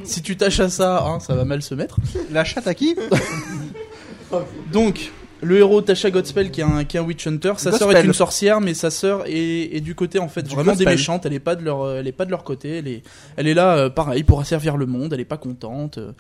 Si 0.05 0.21
tu 0.23 0.37
tâches 0.37 0.61
à 0.61 0.69
ça, 0.69 1.03
hein, 1.07 1.19
ça 1.21 1.35
va 1.35 1.45
mal 1.45 1.63
se 1.63 1.75
mettre. 1.75 1.97
La 2.33 2.45
chatte 2.45 2.67
à 2.67 2.75
qui? 2.75 2.97
Donc, 4.73 5.13
le 5.47 5.59
héros 5.59 5.81
Tasha 5.81 6.11
Godspell 6.11 6.51
qui 6.51 6.61
est 6.61 6.65
un, 6.65 6.85
qui 6.85 6.97
est 6.97 7.01
un 7.01 7.05
witch 7.05 7.27
hunter, 7.27 7.53
sa 7.57 7.73
sœur 7.73 7.91
est 7.93 8.05
une 8.05 8.13
sorcière, 8.13 8.61
mais 8.61 8.75
sa 8.75 8.91
sœur 8.91 9.25
est, 9.27 9.77
est 9.77 9.81
du 9.81 9.95
côté 9.95 10.19
en 10.19 10.29
fait 10.29 10.43
Du 10.43 10.55
vraiment 10.55 10.73
des 10.73 10.79
gospel. 10.85 10.95
méchantes. 10.95 11.27
Elle 11.27 11.33
est 11.33 11.41
pas 11.41 11.55
de 11.57 11.63
leur, 11.65 11.91
elle 11.91 12.07
est 12.07 12.13
pas 12.13 12.25
de 12.25 12.31
leur 12.31 12.45
côté. 12.45 12.79
Elle 12.79 12.89
est, 12.89 13.03
elle 13.37 13.47
est 13.47 13.55
là, 13.55 13.77
euh, 13.77 13.91
pareil, 13.91 14.23
pour 14.25 14.41
asservir 14.41 14.77
le 14.77 14.87
monde. 14.87 15.13
Elle 15.13 15.21
est 15.21 15.25
pas 15.25 15.37
contente. 15.39 15.99
Euh, 15.99 16.13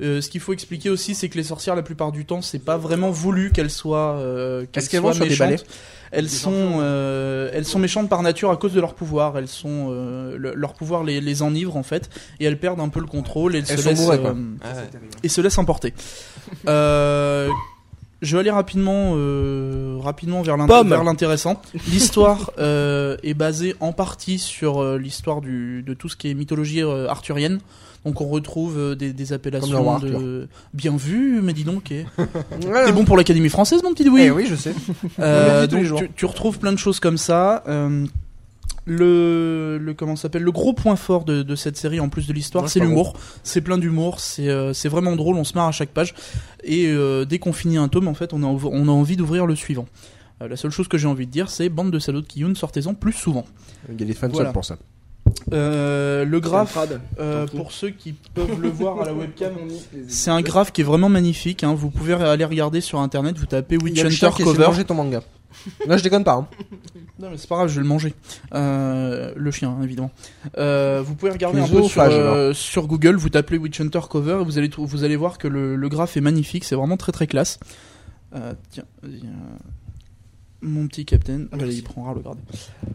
euh, 0.00 0.20
ce 0.20 0.28
qu'il 0.28 0.40
faut 0.40 0.52
expliquer 0.52 0.90
aussi, 0.90 1.14
c'est 1.14 1.28
que 1.28 1.36
les 1.38 1.44
sorcières, 1.44 1.76
la 1.76 1.82
plupart 1.82 2.12
du 2.12 2.24
temps, 2.24 2.42
c'est 2.42 2.58
pas 2.64 2.76
vraiment 2.76 3.10
voulu 3.10 3.50
qu'elles 3.52 3.70
soient, 3.70 4.16
euh, 4.16 4.64
qu'elles 4.72 4.82
Est-ce 4.82 4.90
qu'elles 4.90 5.00
soient 5.02 5.12
des 5.14 5.28
méchantes. 5.28 5.64
Elles 6.14 6.28
sont, 6.28 6.52
euh, 6.80 7.48
elles 7.54 7.64
sont 7.64 7.78
méchantes 7.78 8.10
par 8.10 8.22
nature 8.22 8.50
à 8.50 8.58
cause 8.58 8.74
de 8.74 8.80
leur 8.80 8.92
pouvoir. 8.94 9.38
Elles 9.38 9.48
sont, 9.48 9.88
euh, 9.90 10.36
le- 10.36 10.52
leur 10.54 10.74
pouvoir 10.74 11.04
les, 11.04 11.22
les 11.22 11.40
enivre 11.40 11.74
en 11.78 11.82
fait, 11.82 12.10
et 12.38 12.44
elles 12.44 12.58
perdent 12.58 12.80
un 12.80 12.90
peu 12.90 13.00
le 13.00 13.06
contrôle. 13.06 13.54
Et 13.54 13.60
elles, 13.60 13.64
Elles 13.70 13.78
se 13.78 13.88
laissent, 13.88 14.10
euh, 14.10 14.34
et 15.22 15.28
se 15.30 15.40
laisse 15.40 15.56
emporter. 15.56 15.94
Je 18.22 18.36
vais 18.36 18.40
aller 18.40 18.50
rapidement, 18.50 19.14
euh, 19.16 19.98
rapidement 20.00 20.42
vers 20.42 20.56
l'intéressant. 20.56 21.60
L'histoire 21.88 22.52
euh, 22.58 23.16
est 23.24 23.34
basée 23.34 23.74
en 23.80 23.92
partie 23.92 24.38
sur 24.38 24.80
euh, 24.80 24.96
l'histoire 24.96 25.40
de 25.40 25.94
tout 25.94 26.08
ce 26.08 26.16
qui 26.16 26.30
est 26.30 26.34
mythologie 26.34 26.82
arthurienne. 26.82 27.58
Donc 28.04 28.20
on 28.20 28.28
retrouve 28.28 28.96
des, 28.96 29.32
appellations 29.32 29.98
de 29.98 30.48
bien 30.72 30.96
vu, 30.96 31.40
mais 31.42 31.52
dis 31.52 31.64
donc, 31.64 31.90
eh. 31.92 32.06
Ouais, 32.66 32.86
t'es 32.86 32.92
bon 32.92 33.04
pour 33.04 33.16
l'Académie 33.16 33.48
française, 33.48 33.82
mon 33.82 33.92
petit 33.92 34.04
Louis. 34.04 34.22
Eh 34.22 34.30
oui, 34.30 34.46
je 34.48 34.54
sais. 34.54 34.74
Donc 35.68 35.98
tu, 35.98 36.10
tu 36.14 36.26
retrouves 36.26 36.58
plein 36.58 36.72
de 36.72 36.78
choses 36.78 37.00
comme 37.00 37.18
ça. 37.18 37.64
Le, 38.84 39.78
le 39.80 39.94
comment 39.94 40.16
s'appelle 40.16 40.42
le 40.42 40.50
gros 40.50 40.72
point 40.72 40.96
fort 40.96 41.24
de, 41.24 41.42
de 41.42 41.54
cette 41.54 41.76
série 41.76 42.00
en 42.00 42.08
plus 42.08 42.26
de 42.26 42.32
l'histoire 42.32 42.64
Ouais, 42.64 42.70
c'est 42.70 42.80
l'humour 42.80 43.14
c'est 43.44 43.60
plein 43.60 43.78
d'humour 43.78 44.18
c'est 44.18 44.48
euh, 44.48 44.72
c'est 44.72 44.88
vraiment 44.88 45.14
drôle 45.14 45.36
on 45.36 45.44
se 45.44 45.54
marre 45.54 45.68
à 45.68 45.72
chaque 45.72 45.90
page 45.90 46.14
et 46.64 46.86
euh, 46.88 47.24
dès 47.24 47.38
qu'on 47.38 47.52
finit 47.52 47.76
un 47.76 47.86
tome 47.86 48.08
en 48.08 48.14
fait 48.14 48.32
on 48.32 48.42
a 48.42 48.46
on 48.46 48.88
a 48.88 48.90
envie 48.90 49.16
d'ouvrir 49.16 49.46
le 49.46 49.54
suivant 49.54 49.86
Euh, 50.42 50.48
la 50.48 50.56
seule 50.56 50.72
chose 50.72 50.88
que 50.88 50.98
j'ai 50.98 51.06
envie 51.06 51.26
de 51.26 51.30
dire 51.30 51.48
c'est 51.48 51.68
bande 51.68 51.92
de 51.92 52.00
salauds 52.00 52.22
de 52.22 52.26
Kiyun 52.26 52.54
sortez-en 52.56 52.94
plus 52.94 53.12
souvent 53.12 53.44
Il 53.88 54.00
y 54.00 54.02
a 54.02 54.06
des 54.06 54.14
fans 54.14 54.28
Voilà. 54.32 54.52
pour 54.52 54.64
ça. 54.64 54.76
Euh, 55.52 56.24
le 56.24 56.40
graphe 56.40 56.76
euh, 57.20 57.46
pour 57.46 57.70
ceux 57.72 57.90
qui 57.90 58.14
peuvent 58.34 58.60
le 58.60 58.68
voir 58.68 59.00
à 59.00 59.04
la 59.04 59.14
webcam 59.14 59.52
c'est 60.08 60.30
un 60.30 60.42
graphe 60.42 60.72
qui 60.72 60.80
est 60.80 60.84
vraiment 60.84 61.08
magnifique 61.08 61.62
hein. 61.64 61.74
vous 61.74 61.90
pouvez 61.90 62.14
aller 62.14 62.44
regarder 62.44 62.80
sur 62.80 62.98
internet 63.00 63.38
vous 63.38 63.46
tapez 63.46 63.76
Witch 63.76 64.04
Hunter 64.04 64.30
cover 64.42 64.84
ton 64.84 64.94
manga. 64.94 65.22
Là, 65.86 65.96
je 65.96 66.02
déconne 66.02 66.24
pas. 66.24 66.34
hein. 66.34 66.46
Non 67.18 67.30
mais 67.30 67.36
c'est 67.36 67.48
pas 67.48 67.56
grave, 67.56 67.68
je 67.68 67.74
vais 67.74 67.82
le 67.82 67.86
manger. 67.86 68.14
Euh, 68.54 69.32
le 69.36 69.50
chien, 69.50 69.76
évidemment. 69.82 70.10
Euh, 70.58 71.02
vous 71.04 71.14
pouvez 71.14 71.30
regarder 71.30 71.60
un 71.60 71.68
peu 71.68 71.82
sur, 71.88 72.02
euh, 72.02 72.52
sur 72.52 72.86
Google, 72.88 73.16
vous 73.16 73.28
tapez 73.28 73.58
Witch 73.58 73.80
Hunter 73.80 74.00
Cover 74.10 74.38
et 74.40 74.44
vous 74.44 74.58
allez, 74.58 74.70
vous 74.76 75.04
allez 75.04 75.16
voir 75.16 75.38
que 75.38 75.46
le, 75.46 75.76
le 75.76 75.88
graphe 75.88 76.16
est 76.16 76.20
magnifique, 76.20 76.64
c'est 76.64 76.74
vraiment 76.74 76.96
très 76.96 77.12
très 77.12 77.26
classe. 77.26 77.60
Tiens, 78.70 78.84
vas-y, 79.02 79.20
mon 80.62 80.86
petit 80.86 81.04
capitaine, 81.04 81.48
allez, 81.52 81.74
il 81.74 81.82
prendra 81.82 82.14
le 82.14 82.20
grade. 82.20 82.38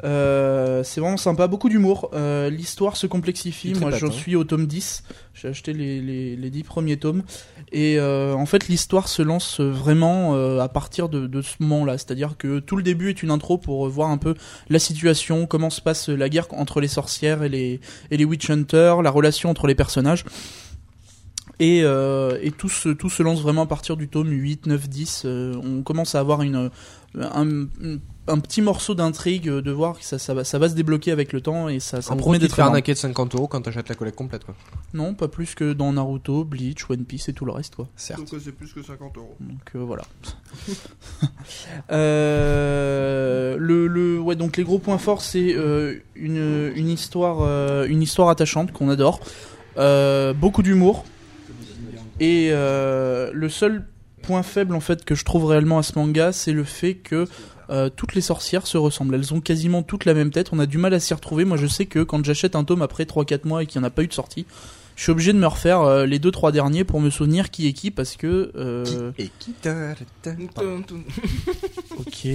Euh, 0.03 0.83
c'est 0.83 1.01
vraiment 1.01 1.17
sympa, 1.17 1.47
beaucoup 1.47 1.69
d'humour. 1.69 2.09
Euh, 2.13 2.49
L'histoire 2.49 2.97
se 2.97 3.07
complexifie, 3.07 3.73
moi 3.73 3.91
j'en 3.91 4.11
suis 4.11 4.35
au 4.35 4.43
tome 4.43 4.67
10, 4.67 5.03
j'ai 5.33 5.49
acheté 5.49 5.73
les, 5.73 6.01
les, 6.01 6.35
les 6.35 6.49
10 6.49 6.63
premiers 6.63 6.97
tomes. 6.97 7.23
Et 7.71 7.99
euh, 7.99 8.33
en 8.33 8.45
fait, 8.45 8.67
l'histoire 8.69 9.07
se 9.07 9.21
lance 9.21 9.59
vraiment 9.59 10.33
à 10.59 10.69
partir 10.69 11.09
de, 11.09 11.27
de 11.27 11.41
ce 11.41 11.55
moment-là. 11.59 11.97
C'est-à-dire 11.97 12.37
que 12.37 12.59
tout 12.59 12.77
le 12.77 12.83
début 12.83 13.09
est 13.09 13.21
une 13.21 13.31
intro 13.31 13.57
pour 13.57 13.87
voir 13.89 14.09
un 14.09 14.17
peu 14.17 14.35
la 14.69 14.79
situation, 14.79 15.45
comment 15.45 15.69
se 15.69 15.81
passe 15.81 16.09
la 16.09 16.29
guerre 16.29 16.47
entre 16.51 16.79
les 16.79 16.87
sorcières 16.87 17.43
et 17.43 17.49
les, 17.49 17.81
et 18.11 18.17
les 18.17 18.25
witch 18.25 18.49
hunters, 18.49 19.01
la 19.01 19.11
relation 19.11 19.49
entre 19.49 19.67
les 19.67 19.75
personnages. 19.75 20.23
Et, 21.59 21.81
euh, 21.83 22.37
et 22.41 22.51
tout, 22.51 22.69
se, 22.69 22.89
tout 22.89 23.09
se 23.09 23.23
lance 23.23 23.41
vraiment 23.41 23.63
à 23.63 23.65
partir 23.65 23.97
du 23.97 24.07
tome 24.07 24.29
8, 24.29 24.67
9, 24.67 24.87
10. 24.89 25.23
Euh, 25.25 25.55
on 25.63 25.81
commence 25.81 26.13
à 26.13 26.19
avoir 26.19 26.43
une, 26.43 26.69
un, 27.19 27.67
un 28.27 28.39
petit 28.39 28.61
morceau 28.61 28.93
d'intrigue 28.93 29.49
de 29.49 29.71
voir 29.71 29.97
que 29.97 30.05
ça, 30.05 30.19
ça, 30.19 30.35
va, 30.35 30.43
ça 30.43 30.59
va 30.59 30.69
se 30.69 30.75
débloquer 30.75 31.11
avec 31.11 31.33
le 31.33 31.41
temps 31.41 31.67
et 31.67 31.79
ça, 31.79 32.03
ça 32.03 32.11
En 32.11 32.15
gros, 32.15 32.25
promet 32.25 32.37
d'être 32.37 32.59
arnaquer 32.59 32.93
de 32.93 32.97
50 32.99 33.33
euros 33.33 33.47
quand 33.47 33.61
t'achètes 33.61 33.89
la 33.89 33.95
collecte 33.95 34.17
complète, 34.17 34.43
quoi. 34.43 34.53
Non, 34.93 35.15
pas 35.15 35.27
plus 35.29 35.55
que 35.55 35.73
dans 35.73 35.91
Naruto, 35.93 36.43
Bleach, 36.43 36.87
One 36.91 37.05
Piece 37.05 37.27
et 37.29 37.33
tout 37.33 37.45
le 37.45 37.53
reste, 37.53 37.75
quoi. 37.75 37.87
Certes. 37.95 38.19
Donc 38.19 38.33
euh, 38.33 38.39
c'est 38.43 38.51
plus 38.51 38.71
que 38.71 38.83
50 38.83 39.17
euros. 39.17 39.35
Donc 39.39 39.71
euh, 39.75 39.79
voilà. 39.79 40.03
Euh, 41.91 43.57
le, 43.59 43.87
le, 43.87 44.19
ouais, 44.19 44.35
donc 44.35 44.57
les 44.57 44.63
gros 44.63 44.79
points 44.79 44.97
forts, 44.97 45.21
c'est 45.21 45.55
euh, 45.55 45.95
une, 46.15 46.71
une 46.75 46.89
histoire, 46.89 47.37
euh, 47.41 47.85
une 47.87 48.01
histoire 48.01 48.29
attachante 48.29 48.71
qu'on 48.71 48.89
adore, 48.89 49.19
Euh, 49.77 50.33
beaucoup 50.33 50.63
d'humour, 50.63 51.05
et 52.19 52.49
euh, 52.51 53.31
le 53.33 53.49
seul 53.49 53.85
point 54.23 54.43
faible 54.43 54.75
en 54.75 54.79
fait 54.79 55.05
que 55.05 55.15
je 55.15 55.23
trouve 55.23 55.45
réellement 55.45 55.77
à 55.77 55.83
ce 55.83 55.97
manga, 55.97 56.31
c'est 56.31 56.53
le 56.53 56.63
fait 56.63 56.95
que 56.95 57.25
Euh, 57.69 57.89
toutes 57.93 58.15
les 58.15 58.21
sorcières 58.21 58.65
se 58.65 58.77
ressemblent. 58.77 59.13
Elles 59.13 59.33
ont 59.33 59.41
quasiment 59.41 59.83
toutes 59.83 60.05
la 60.05 60.13
même 60.13 60.31
tête. 60.31 60.51
On 60.53 60.59
a 60.59 60.65
du 60.65 60.77
mal 60.77 60.93
à 60.93 61.01
s'y 61.01 61.13
retrouver. 61.13 61.43
Moi, 61.43 61.57
je 61.57 61.67
sais 61.67 61.85
que 61.85 62.01
quand 62.01 62.23
j'achète 62.23 62.55
un 62.55 62.63
tome 62.63 62.81
après 62.81 63.03
3-4 63.03 63.45
mois 63.45 63.61
et 63.61 63.65
qu'il 63.65 63.81
n'y 63.81 63.85
en 63.85 63.87
a 63.87 63.91
pas 63.91 64.03
eu 64.03 64.07
de 64.07 64.13
sortie, 64.13 64.45
je 64.95 65.03
suis 65.03 65.11
obligé 65.11 65.33
de 65.33 65.37
me 65.37 65.47
refaire 65.47 65.81
euh, 65.81 66.05
les 66.05 66.17
2-3 66.17 66.53
derniers 66.53 66.85
pour 66.85 67.01
me 67.01 67.09
souvenir 67.09 67.51
qui 67.51 67.67
est 67.67 67.73
qui 67.73 67.91
parce 67.91 68.15
que. 68.15 68.53
euh, 68.55 69.11
qui 69.39 69.53
Ok. 71.97 72.27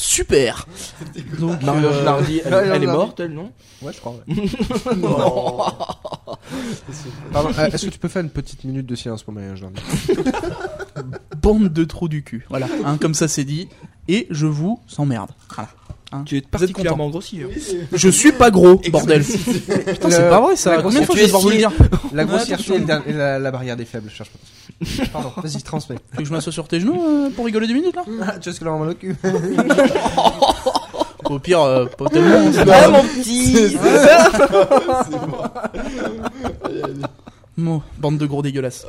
Super. 0.00 0.68
Donc, 1.40 1.60
Marion 1.64 1.90
euh, 1.90 2.04
Nardi, 2.04 2.40
elle, 2.44 2.52
Marion 2.52 2.72
elle 2.72 2.82
est 2.84 2.86
morte, 2.86 3.18
elle, 3.18 3.32
non? 3.32 3.50
Ouais, 3.82 3.92
je 3.92 3.98
crois. 3.98 4.14
ouais. 4.28 4.34
Pardon, 7.32 7.50
euh, 7.58 7.66
est-ce 7.66 7.86
que 7.86 7.90
tu 7.90 7.98
peux 7.98 8.06
faire 8.06 8.22
une 8.22 8.30
petite 8.30 8.62
minute 8.62 8.86
de 8.86 8.94
silence 8.94 9.24
pour 9.24 9.34
Jordan 9.34 9.72
bande 11.42 11.72
de 11.72 11.84
trous 11.84 12.08
du 12.08 12.22
cul. 12.22 12.46
Voilà, 12.48 12.68
hein, 12.84 12.96
comme 12.96 13.14
ça 13.14 13.26
c'est 13.26 13.42
dit. 13.42 13.68
Et 14.06 14.28
je 14.30 14.46
vous 14.46 14.78
emmerde. 14.98 15.32
Voilà. 15.52 15.68
Hein. 16.12 16.22
Tu 16.24 16.36
es 16.36 16.42
particulièrement 16.42 17.10
grossier. 17.10 17.42
hein. 17.42 17.48
Je 17.92 18.08
suis 18.08 18.30
pas 18.30 18.52
gros, 18.52 18.80
bordel. 18.92 19.24
Putain, 19.24 20.10
c'est 20.10 20.30
pas 20.30 20.40
vrai 20.40 20.54
ça. 20.54 20.76
la 20.76 20.82
La 22.12 22.24
grossièreté 22.24 22.72
et 23.08 23.12
la, 23.12 23.40
la 23.40 23.50
barrière 23.50 23.76
des 23.76 23.84
faibles, 23.84 24.10
je 24.10 24.14
cherche 24.14 24.30
pas. 24.30 24.38
Pardon, 25.12 25.32
vas-y, 25.36 25.62
transmets. 25.62 25.96
Tu 26.12 26.16
veux 26.18 26.22
que 26.22 26.28
je 26.28 26.32
m'assoie 26.32 26.52
sur 26.52 26.68
tes 26.68 26.78
genoux 26.80 27.02
euh, 27.04 27.30
pour 27.30 27.44
rigoler 27.46 27.66
deux 27.66 27.74
minutes 27.74 27.96
là 27.96 28.04
Ah, 28.22 28.38
tu 28.38 28.48
vois 28.48 28.54
ce 28.54 28.60
que 28.60 28.64
l'on 28.64 28.88
au 28.88 28.94
cul 28.94 29.16
Au 31.24 31.38
pire, 31.38 31.60
euh, 31.62 31.86
pas 31.86 32.06
tellement. 32.06 32.52
c'est 32.52 32.70
Ah, 32.70 32.88
mon 32.88 33.02
petit 33.02 33.76
Bon, 37.56 37.82
bande 37.98 38.18
de 38.18 38.26
gros 38.26 38.40
dégueulasses. 38.40 38.86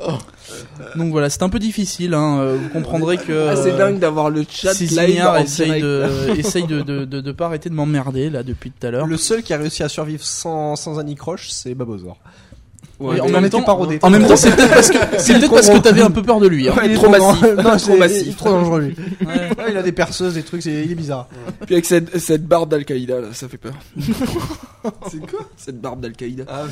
Donc 0.96 1.12
voilà, 1.12 1.32
c'est 1.32 1.42
un 1.42 1.50
peu 1.50 1.58
difficile. 1.58 2.14
Hein. 2.14 2.38
euh, 2.40 2.58
Vous 2.62 2.70
comprendrez 2.70 3.18
que. 3.18 3.48
Ah, 3.50 3.56
C'est 3.56 3.76
dingue 3.76 3.98
d'avoir 3.98 4.30
le 4.30 4.46
chat 4.48 4.76
Six 4.76 4.92
live 4.96 5.26
en 5.26 5.38
essaye 5.38 5.66
direct. 5.66 5.84
de, 5.84 6.36
essaye 6.38 6.68
de, 6.68 6.82
de, 6.82 7.04
de, 7.06 7.20
de 7.20 7.32
pas 7.32 7.48
arrêter 7.48 7.70
de 7.70 7.74
m'emmerder 7.74 8.30
là 8.30 8.44
depuis 8.44 8.70
tout 8.70 8.86
à 8.86 8.92
l'heure. 8.92 9.08
Le 9.08 9.18
seul 9.18 9.42
qui 9.42 9.56
a 9.56 9.58
réussi 9.58 9.82
à 9.82 9.90
survivre 9.90 10.24
sans, 10.24 10.76
sans 10.76 11.00
anicroche, 11.00 11.50
c'est 11.50 11.74
Babozor. 11.74 12.18
Ouais, 13.00 13.20
en 13.22 13.30
même 13.30 13.46
était 13.46 13.52
temps, 13.52 13.64
pas 13.64 13.72
rodé. 13.72 13.98
en 14.02 14.10
même 14.10 14.28
temps, 14.28 14.36
c'est 14.36 14.52
peut-être 14.56 14.74
parce 14.74 14.90
que 14.90 14.98
c'est 15.18 15.34
peut-être 15.36 15.52
parce 15.54 15.70
que 15.70 15.78
t'avais 15.78 16.02
un 16.02 16.12
peu 16.12 16.22
peur 16.22 16.40
de 16.40 16.48
lui. 16.48 16.68
Hein. 16.68 16.76
Il 16.84 16.92
est 16.92 16.96
trop 16.96 17.08
massif. 17.10 17.42
non, 17.42 17.64
Trop 17.64 17.78
c'est- 17.78 17.98
massif. 17.98 18.22
il 18.26 18.30
est 18.32 18.38
trop 18.38 18.50
dangereux 18.50 18.82
lui. 18.82 18.96
Ouais. 19.26 19.50
Ouais, 19.60 19.66
il 19.72 19.78
a 19.78 19.84
des 19.84 19.92
perceuses, 19.92 20.34
des 20.36 20.44
trucs, 20.44 20.62
c'est- 20.64 20.84
il 20.86 20.92
est 20.92 20.96
bizarre. 20.96 21.28
Puis 21.66 21.76
avec 21.76 21.86
cette, 21.86 22.18
cette 22.20 22.46
barbe 22.46 22.70
d'Al-Qaïda, 22.70 23.20
là, 23.22 23.28
ça 23.34 23.48
fait 23.48 23.58
peur. 23.58 23.74
c'est 25.10 25.20
quoi? 25.20 25.40
Cette 25.58 25.80
barbe 25.82 26.00
d'Al-Qaïda. 26.02 26.44
Ah, 26.48 26.64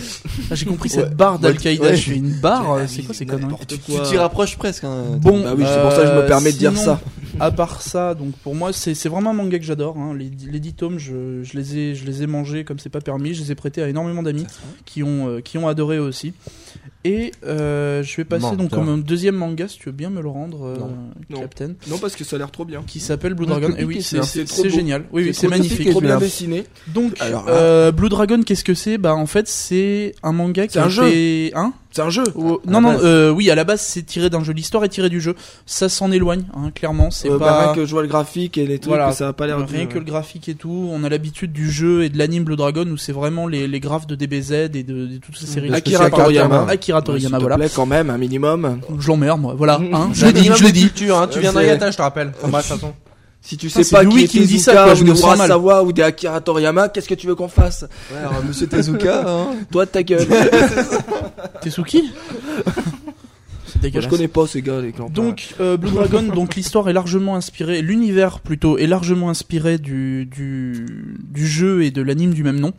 J'ai 0.52 0.66
compris 0.66 0.90
cette 0.90 1.16
barre 1.16 1.40
d'Al-Qaïda. 1.40 1.84
ouais. 1.84 1.96
Je 1.96 2.10
fais 2.12 2.16
une 2.18 2.32
barre. 2.40 2.78
C'est 2.88 3.04
quoi 3.04 3.14
ces 3.14 3.26
conneries 3.26 3.44
n'importe 3.44 3.68
Tu 3.68 3.92
t'y 4.10 4.18
rapproches 4.18 4.58
presque. 4.58 4.84
Hein. 4.84 5.04
Bon, 5.22 5.44
Bah 5.44 5.54
oui, 5.58 5.64
c'est 5.68 5.82
pour 5.82 5.92
ça 5.92 6.02
que 6.02 6.08
je 6.08 6.12
me 6.14 6.18
euh, 6.20 6.28
permets 6.28 6.52
de 6.52 6.58
dire 6.58 6.78
ça. 6.78 7.00
À 7.40 7.52
part 7.52 7.82
ça, 7.82 8.16
donc 8.16 8.34
pour 8.44 8.56
moi, 8.56 8.72
c'est 8.74 8.94
vraiment 9.08 9.30
un 9.32 9.34
manga 9.34 9.60
que 9.60 9.66
j'adore. 9.66 9.96
Hein. 9.98 10.16
Les, 10.18 10.32
les 10.52 10.60
10 10.60 10.74
tomes, 10.74 10.98
je, 10.98 11.44
je 11.44 11.58
les 11.58 11.78
ai, 11.78 11.96
je 11.96 12.06
les 12.06 12.24
ai 12.24 12.28
mangés 12.28 12.64
comme 12.64 12.80
c'est 12.80 12.90
pas 12.90 13.02
permis. 13.02 13.34
Je 13.34 13.42
les 13.44 13.52
ai 13.52 13.56
prêtés 13.56 13.82
à 13.84 13.90
énormément 13.90 14.24
d'amis 14.24 14.46
qui 14.86 15.04
ont, 15.04 15.28
euh, 15.30 15.42
qui 15.42 15.58
ont 15.58 15.68
adoré 15.68 16.00
aussi. 16.00 16.17
Et 17.04 17.32
euh, 17.46 18.04
je 18.04 18.18
vais 18.18 18.26
passer 18.26 18.56
donc 18.58 18.72
comme 18.72 18.90
un 18.90 18.98
deuxième 18.98 19.36
manga, 19.36 19.68
si 19.68 19.78
tu 19.78 19.86
veux 19.86 19.92
bien 19.94 20.10
me 20.10 20.22
le 20.22 20.28
rendre, 20.28 20.66
euh, 20.66 20.76
Non. 21.30 21.40
Captain, 21.40 21.74
Non, 21.90 21.98
parce 22.00 22.16
que 22.16 22.24
ça 22.26 22.36
a 22.36 22.40
l'air 22.40 22.52
trop 22.52 22.66
bien. 22.66 22.84
qui 22.86 23.00
s'appelle 23.00 23.34
Blue 23.34 23.46
Dragon. 23.46 23.74
Et 23.78 23.84
oui, 23.86 24.02
c'est 24.02 24.70
génial. 24.70 25.06
Oui, 25.12 25.24
oui, 25.28 25.34
c'est 25.34 25.48
magnifique. 25.48 25.90
trop 25.92 26.02
bien 26.02 26.18
dessiné. 26.18 26.66
Donc, 26.88 27.14
Alors 27.22 27.46
euh, 27.48 27.92
Blue 27.92 28.10
Dragon, 28.10 28.42
qu'est-ce 28.44 28.64
que 28.64 28.74
c'est? 28.74 28.98
Bah, 28.98 29.16
en 29.16 29.26
fait, 29.28 29.48
c'est 29.48 30.16
un 30.24 30.34
manga 30.34 30.68
qui 30.68 30.74
C'est 30.74 30.80
a 30.80 30.86
un 30.86 30.90
jeu. 30.90 31.06
Hein? 31.56 31.74
C'est 31.92 32.02
un 32.02 32.10
jeu. 32.10 32.24
Oh, 32.36 32.62
Non, 32.68 32.82
non, 32.82 32.96
euh, 33.02 33.32
oui, 33.32 33.50
à 33.50 33.56
la 33.56 33.64
base, 33.64 33.82
c'est 33.82 34.04
tiré 34.04 34.30
d'un 34.30 34.44
jeu. 34.44 34.54
L'histoire 34.54 34.84
est 34.84 34.90
tirée 34.90 35.10
du 35.10 35.20
jeu. 35.22 35.36
Ça 35.66 35.90
s'en 35.90 36.12
éloigne, 36.12 36.44
hein, 36.56 36.70
clairement. 36.76 37.10
C'est 37.12 37.30
Euh, 37.32 37.38
bah, 37.38 37.46
pas. 37.48 37.64
rien 37.64 37.74
que 37.74 37.86
je 37.86 37.92
vois 37.92 38.02
le 38.04 38.08
graphique 38.08 38.58
et 38.58 38.68
les 38.68 38.78
trucs, 38.78 38.90
Voilà. 38.94 39.12
ça 39.14 39.30
a 39.30 39.34
pas 39.34 39.48
l'air 39.48 39.58
Rien 39.68 39.86
de- 39.86 39.90
que 39.92 39.98
le 39.98 40.04
graphique 40.04 40.48
et 40.50 40.54
tout, 40.56 40.90
on 40.92 41.04
a 41.04 41.10
l'habitude 41.10 41.52
du 41.54 41.72
jeu 41.72 42.04
et 42.04 42.10
de 42.10 42.18
l'anime 42.18 42.44
Blue 42.44 42.56
Dragon 42.56 42.86
où 42.88 42.98
c'est 42.98 43.14
vraiment 43.14 43.48
les, 43.48 43.68
les 43.68 43.80
graphes 43.80 44.06
de 44.06 44.16
DBZ 44.16 44.52
et 44.52 44.84
de, 44.84 45.08
de 45.08 45.18
toutes 45.18 45.38
ces 45.38 45.48
séries. 45.48 45.74
Akira 45.74 46.06
Akira 46.06 46.24
Toriyama. 46.24 46.48
Toriyama. 46.50 46.72
Akira 46.72 46.98
Ouais, 47.00 47.04
Toriyama, 47.06 47.40
voilà. 47.40 47.56
plaît, 47.58 47.70
quand 47.74 47.86
même, 47.86 48.10
un 48.10 48.18
minimum. 48.18 48.80
Je 49.00 49.08
l'emmerde, 49.08 49.42
moi. 49.42 49.56
Voilà, 49.58 49.80
hein, 49.94 50.10
je 50.14 50.24
Un 50.24 50.28
l'ai 50.28 50.34
dit, 50.34 50.50
je 50.56 50.64
l'ai 50.64 50.70
de 50.70 50.74
dit. 50.76 50.82
culture, 50.82 51.18
hein, 51.18 51.28
tu 51.32 51.40
viens 51.40 51.52
C'est- 51.52 51.58
d'Ayata, 51.60 51.90
je 51.92 51.98
te 51.98 52.02
rappelle. 52.02 52.28
De 52.28 52.34
toute 52.48 52.52
façon. 52.62 52.94
Si 53.48 53.56
tu 53.56 53.70
sais 53.70 53.86
c'est 53.86 53.96
pas 53.96 54.04
Louis 54.04 54.24
qui 54.24 54.28
qui 54.28 54.38
est 54.40 54.42
me 54.42 54.46
dit 54.46 54.60
ça, 54.60 54.74
quoi, 54.74 54.94
je 54.94 55.04
ou 55.04 55.08
me 55.08 55.14
des 55.14 55.20
sens 55.20 55.38
mal. 55.38 55.48
Urasawa 55.48 55.84
ou 55.84 55.94
des 55.94 56.02
Akira 56.02 56.42
Toriyama, 56.42 56.90
qu'est-ce 56.90 57.08
que 57.08 57.14
tu 57.14 57.28
veux 57.28 57.36
qu'on 57.36 57.48
fasse 57.48 57.86
Ouais, 58.12 58.18
alors, 58.18 58.44
Monsieur 58.44 58.68
Tezuka, 58.68 59.24
hein. 59.26 59.56
Toi, 59.72 59.86
ta 59.86 60.04
gueule. 60.04 60.28
Tesuki 61.62 62.12
C'est 63.66 63.94
Moi, 63.94 64.02
je 64.02 64.08
connais 64.10 64.28
pas 64.28 64.48
ces 64.48 64.62
gars, 64.62 64.82
les 64.82 64.92
clans. 64.92 65.10
Donc 65.10 65.56
euh, 65.62 65.78
Blue 65.78 65.92
Dragon, 65.92 66.24
donc 66.24 66.56
l'histoire 66.56 66.90
est 66.90 66.94
largement 66.94 67.38
inspirée, 67.38 67.82
l'univers 67.82 68.42
plutôt 68.42 68.78
est 68.78 68.86
largement 68.86 69.30
inspiré 69.30 69.78
du 69.78 70.26
du, 70.26 71.16
du 71.18 71.48
jeu 71.48 71.84
et 71.84 71.92
de 71.92 72.02
l'anime 72.02 72.34
du 72.34 72.44
même 72.44 72.60
nom. 72.60 72.74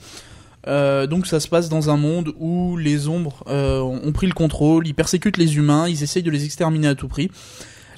Euh, 0.66 1.06
donc 1.06 1.26
ça 1.26 1.40
se 1.40 1.48
passe 1.48 1.70
dans 1.70 1.88
un 1.88 1.96
monde 1.96 2.34
où 2.38 2.76
les 2.76 3.08
ombres 3.08 3.42
euh, 3.48 3.80
ont 3.80 4.12
pris 4.12 4.26
le 4.26 4.34
contrôle, 4.34 4.86
ils 4.86 4.94
persécutent 4.94 5.38
les 5.38 5.56
humains, 5.56 5.88
ils 5.88 6.02
essayent 6.02 6.22
de 6.22 6.30
les 6.30 6.44
exterminer 6.44 6.88
à 6.88 6.94
tout 6.94 7.08
prix. 7.08 7.30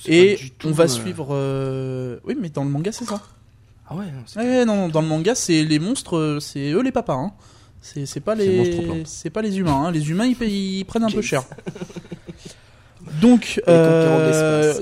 Et 0.07 0.39
tout, 0.59 0.69
on 0.69 0.73
va 0.73 0.85
euh, 0.85 0.89
suivre. 0.89 1.29
euh, 1.33 2.19
Oui, 2.25 2.37
mais 2.41 2.49
dans 2.49 2.65
le 2.65 2.71
manga 2.71 2.93
c'est 2.93 3.05
ça. 3.05 3.21
Ah 3.89 3.95
ouais, 3.97 4.07
non, 4.07 4.23
c'est- 4.27 4.39
Ouais, 4.39 4.65
non, 4.65 4.89
dans 4.89 5.01
le 5.03 5.09
manga 5.09 5.35
c'est 5.35 5.65
les 5.65 5.79
monstres, 5.79 6.17
euh, 6.17 6.41
c'est 6.41 6.71
eux 6.71 6.83
les 6.83 6.93
papas. 6.93 7.15
Hein. 7.15 7.33
C'est 7.81 8.07
c'est 8.07 8.21
pas 8.21 8.35
les 8.35 9.03
c'est 9.05 9.31
pas 9.31 9.43
les 9.43 9.59
humains. 9.59 9.87
Hein. 9.87 9.91
Les 9.91 10.11
humains 10.11 10.27
ils, 10.27 10.85
prennent 10.85 11.05
un 11.05 11.11
peu 11.11 11.23
cher. 11.23 11.45
Donc 13.23 13.61
euh, 13.69 14.75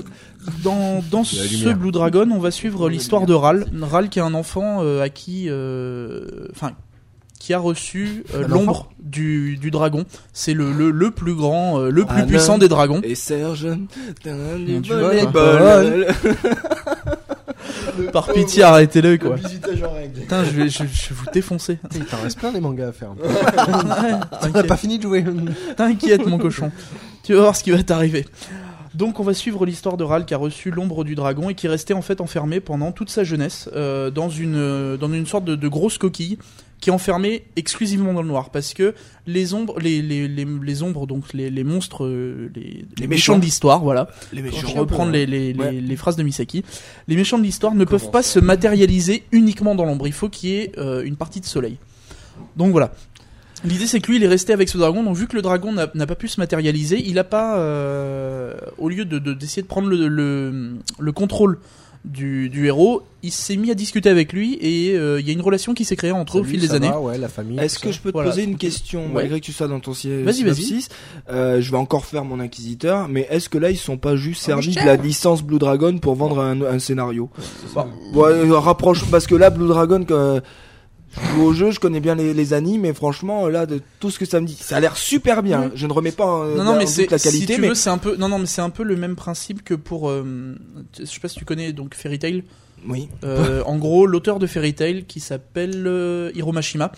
dans 0.63 1.01
dans 1.09 1.23
ce. 1.23 1.73
Blue 1.73 1.91
Dragon, 1.91 2.29
on 2.31 2.39
va 2.39 2.51
suivre 2.51 2.89
l'histoire 2.89 3.25
de 3.25 3.33
Ral. 3.33 3.65
Ral 3.81 4.09
qui 4.09 4.19
est 4.19 4.21
un 4.23 4.33
enfant 4.33 4.81
à 4.99 5.09
qui, 5.09 5.49
enfin, 6.51 6.73
qui 7.49 7.53
a 7.55 7.57
reçu 7.57 8.23
euh, 8.35 8.47
l'ombre 8.47 8.91
du, 8.99 9.57
du 9.57 9.71
dragon. 9.71 10.05
C'est 10.33 10.53
le, 10.53 10.71
le 10.71 10.91
le 10.91 11.09
plus 11.09 11.33
grand, 11.33 11.79
euh, 11.79 11.89
le 11.89 12.05
plus 12.05 12.23
puissant 12.27 12.59
des 12.59 12.67
dragons. 12.67 13.01
Et 13.03 13.15
Serge, 13.15 13.67
t'as 14.23 14.33
un 14.33 14.59
Du 14.59 14.79
du 14.81 14.89
volleyball. 14.93 15.57
volleyball. 15.57 16.15
Par 18.13 18.31
pitié, 18.31 18.61
arrêtez-le 18.61 19.17
quoi. 19.17 19.35
Putain, 19.37 20.43
je 20.43 20.51
vais, 20.51 20.69
je, 20.69 20.77
je 20.77 20.83
vais 20.83 21.15
vous 21.15 21.25
défoncer. 21.33 21.79
Il 21.95 22.05
t'en 22.05 22.17
reste 22.21 22.37
plein 22.37 22.51
des 22.51 22.59
mangas 22.59 22.89
à 22.89 22.91
faire. 22.91 23.13
Ouais, 23.19 24.19
t'inquiète. 24.41 24.67
pas 24.67 24.77
fini 24.77 24.99
de 24.99 25.03
jouer. 25.03 25.25
T'inquiète, 25.75 26.27
mon 26.27 26.37
cochon. 26.37 26.71
Tu 27.23 27.33
vas 27.33 27.41
voir 27.41 27.55
ce 27.55 27.63
qui 27.63 27.71
va 27.71 27.81
t'arriver. 27.81 28.27
Donc, 28.93 29.19
on 29.19 29.23
va 29.23 29.33
suivre 29.33 29.65
l'histoire 29.65 29.97
de 29.97 30.03
Ral 30.03 30.25
qui 30.25 30.33
a 30.35 30.37
reçu 30.37 30.69
l'ombre 30.71 31.03
du 31.03 31.15
dragon 31.15 31.49
et 31.49 31.55
qui 31.55 31.65
est 31.65 31.69
resté 31.69 31.93
en 31.95 32.01
fait 32.03 32.21
enfermé 32.21 32.59
pendant 32.59 32.91
toute 32.91 33.09
sa 33.09 33.23
jeunesse 33.23 33.69
euh, 33.75 34.09
dans 34.11 34.29
une 34.29 34.55
euh, 34.55 34.97
dans 34.97 35.11
une 35.11 35.25
sorte 35.25 35.45
de, 35.45 35.55
de 35.55 35.67
grosse 35.67 35.97
coquille 35.97 36.37
qui 36.79 36.89
est 36.89 36.93
enfermée 36.93 37.43
exclusivement 37.57 38.13
dans 38.13 38.21
le 38.21 38.27
noir 38.29 38.51
parce 38.51 38.73
que 38.73 38.95
les 39.27 39.53
ombres 39.53 39.77
les 39.79 40.01
les, 40.01 40.27
les, 40.27 40.45
les 40.45 40.83
ombres 40.83 41.07
donc 41.07 41.33
les, 41.33 41.49
les 41.49 41.63
monstres 41.65 42.05
euh, 42.05 42.49
les, 42.55 42.85
les 42.97 43.07
méchants 43.07 43.37
de 43.37 43.43
l'histoire 43.43 43.81
voilà 43.81 44.09
Les 44.31 44.41
méchants. 44.41 44.67
reprends 44.75 45.05
les, 45.05 45.25
les, 45.25 45.51
les, 45.53 45.59
Ouais. 45.59 45.71
les 45.71 45.95
phrases 45.97 46.15
de 46.15 46.23
Misaki. 46.23 46.63
Les 47.09 47.15
méchants 47.17 47.37
de 47.37 47.43
l'histoire 47.43 47.75
ne 47.75 47.83
peuvent 47.85 48.11
pas 48.11 48.23
se 48.23 48.39
matérialiser 48.39 49.23
uniquement 49.31 49.75
dans 49.75 49.85
l'ombre. 49.85 50.07
Il 50.07 50.13
faut 50.13 50.29
qu'il 50.29 50.49
y 50.49 50.53
ait 50.55 50.71
euh, 50.77 51.03
une 51.03 51.17
partie 51.17 51.41
de 51.41 51.45
soleil. 51.45 51.77
Donc 52.55 52.71
voilà. 52.71 52.91
L'idée 53.65 53.87
c'est 53.87 53.99
que 53.99 54.07
lui 54.09 54.15
il 54.15 54.23
est 54.23 54.27
resté 54.29 54.53
avec 54.53 54.69
ce 54.69 54.77
dragon. 54.77 55.03
Donc 55.03 55.17
vu 55.17 55.27
que 55.27 55.35
le 55.35 55.41
dragon 55.41 55.73
n'a 55.73 55.87
pas 56.07 56.15
pu 56.15 56.29
se 56.29 56.39
matérialiser, 56.39 57.03
il 57.05 57.19
a 57.19 57.25
pas, 57.25 57.57
euh, 57.59 58.53
au 58.77 58.87
lieu 58.87 59.03
de 59.03 59.19
de- 59.19 59.33
d'essayer 59.33 59.61
de, 59.63 59.67
prendre 59.67 59.89
le, 59.89 60.07
le, 60.07 60.75
le 60.97 61.11
contrôle 61.11 61.59
du, 62.05 62.49
du 62.49 62.67
héros, 62.67 63.03
il 63.23 63.31
s'est 63.31 63.57
mis 63.57 63.69
à 63.71 63.75
discuter 63.75 64.09
avec 64.09 64.31
lui 64.31 64.57
et 64.61 64.95
euh, 64.95 65.19
il 65.19 65.27
y 65.27 65.29
a 65.29 65.33
une 65.33 65.41
relation 65.41 65.73
qui 65.73 65.83
s'est 65.83 65.97
créée 65.97 66.11
entre 66.13 66.37
eux 66.37 66.41
au 66.41 66.43
fil 66.45 66.59
des 66.61 66.73
années. 66.73 66.87
va, 66.89 66.99
ouais, 67.01 67.17
la 67.17 67.27
famille. 67.27 67.59
Est-ce 67.59 67.77
que 67.77 67.87
ça. 67.91 67.97
je 67.97 67.99
peux 67.99 68.09
te 68.09 68.13
Voilà. 68.13 68.29
poser 68.29 68.43
une 68.43 68.57
question, 68.57 69.01
Ouais. 69.07 69.13
malgré 69.23 69.39
que 69.41 69.45
tu 69.45 69.51
sois 69.51 69.67
dans 69.67 69.79
ton 69.81 69.93
si- 69.93 70.09
Vas-y, 70.23 70.43
vas-y. 70.43 70.85
Euh, 71.29 71.59
Je 71.61 71.71
vais 71.71 71.77
encore 71.77 72.05
faire 72.05 72.23
mon 72.23 72.39
inquisiteur, 72.39 73.09
mais 73.09 73.27
est-ce 73.29 73.49
que 73.49 73.57
là 73.57 73.69
ils 73.69 73.77
sont 73.77 73.97
pas 73.97 74.15
juste 74.15 74.41
servis 74.43 74.75
de 74.75 74.85
la 74.85 74.95
licence 74.95 75.43
Blue 75.43 75.59
Dragon 75.59 75.97
pour 75.97 76.15
vendre 76.15 76.39
un, 76.39 76.61
un 76.61 76.79
scénario? 76.79 77.29
Ouais, 77.75 78.23
euh, 78.31 78.57
rapproche 78.57 79.03
parce 79.11 79.27
que 79.27 79.35
là 79.35 79.49
Blue 79.49 79.67
Dragon, 79.67 80.03
que 80.05 80.41
je 81.11 81.27
joue 81.35 81.41
au 81.43 81.53
jeu, 81.53 81.71
je 81.71 81.79
connais 81.79 81.99
bien 81.99 82.15
les, 82.15 82.33
les 82.33 82.53
animes, 82.53 82.81
mais 82.81 82.93
franchement 82.93 83.47
là 83.47 83.65
de 83.65 83.81
tout 83.99 84.11
ce 84.11 84.19
que 84.19 84.25
ça 84.25 84.39
me 84.39 84.45
dit, 84.45 84.55
ça 84.59 84.77
a 84.77 84.79
l'air 84.79 84.95
super 84.97 85.41
bien. 85.43 85.65
Mhm. 85.65 85.71
Je 85.75 85.87
ne 85.87 85.93
remets 85.93 86.11
pas 86.11 86.25
en, 86.25 86.45
Non, 86.45 86.59
en 86.61 86.63
non, 86.63 86.73
mais 86.75 86.85
doute 86.85 86.89
c'est 86.93 87.11
la 87.11 87.17
si 87.17 87.29
qualité, 87.31 87.55
tu 87.55 87.61
mais 87.61 87.69
veux, 87.69 87.75
c'est 87.75 87.89
un 87.89 87.97
peu, 87.97 88.15
non, 88.15 88.29
non, 88.29 88.39
mais 88.39 88.45
c'est 88.45 88.61
un 88.61 88.69
peu 88.69 88.83
le 88.83 88.95
même 88.95 89.15
principe 89.15 89.63
que 89.63 89.73
pour, 89.73 90.09
euh, 90.09 90.55
je 90.99 91.05
sais 91.05 91.19
pas 91.19 91.27
si 91.27 91.37
tu 91.39 91.45
connais 91.45 91.73
donc 91.73 91.95
Fairy 91.95 92.19
Tail. 92.19 92.43
oui. 92.87 93.09
Euh, 93.23 93.63
en 93.65 93.77
gros, 93.77 94.05
l'auteur 94.05 94.39
de 94.39 94.47
Fairy 94.47 94.73
Tail, 94.73 95.05
qui 95.05 95.19
s'appelle 95.19 95.83
euh, 95.87 96.31
Hiro 96.35 96.51
Mashima, 96.51 96.91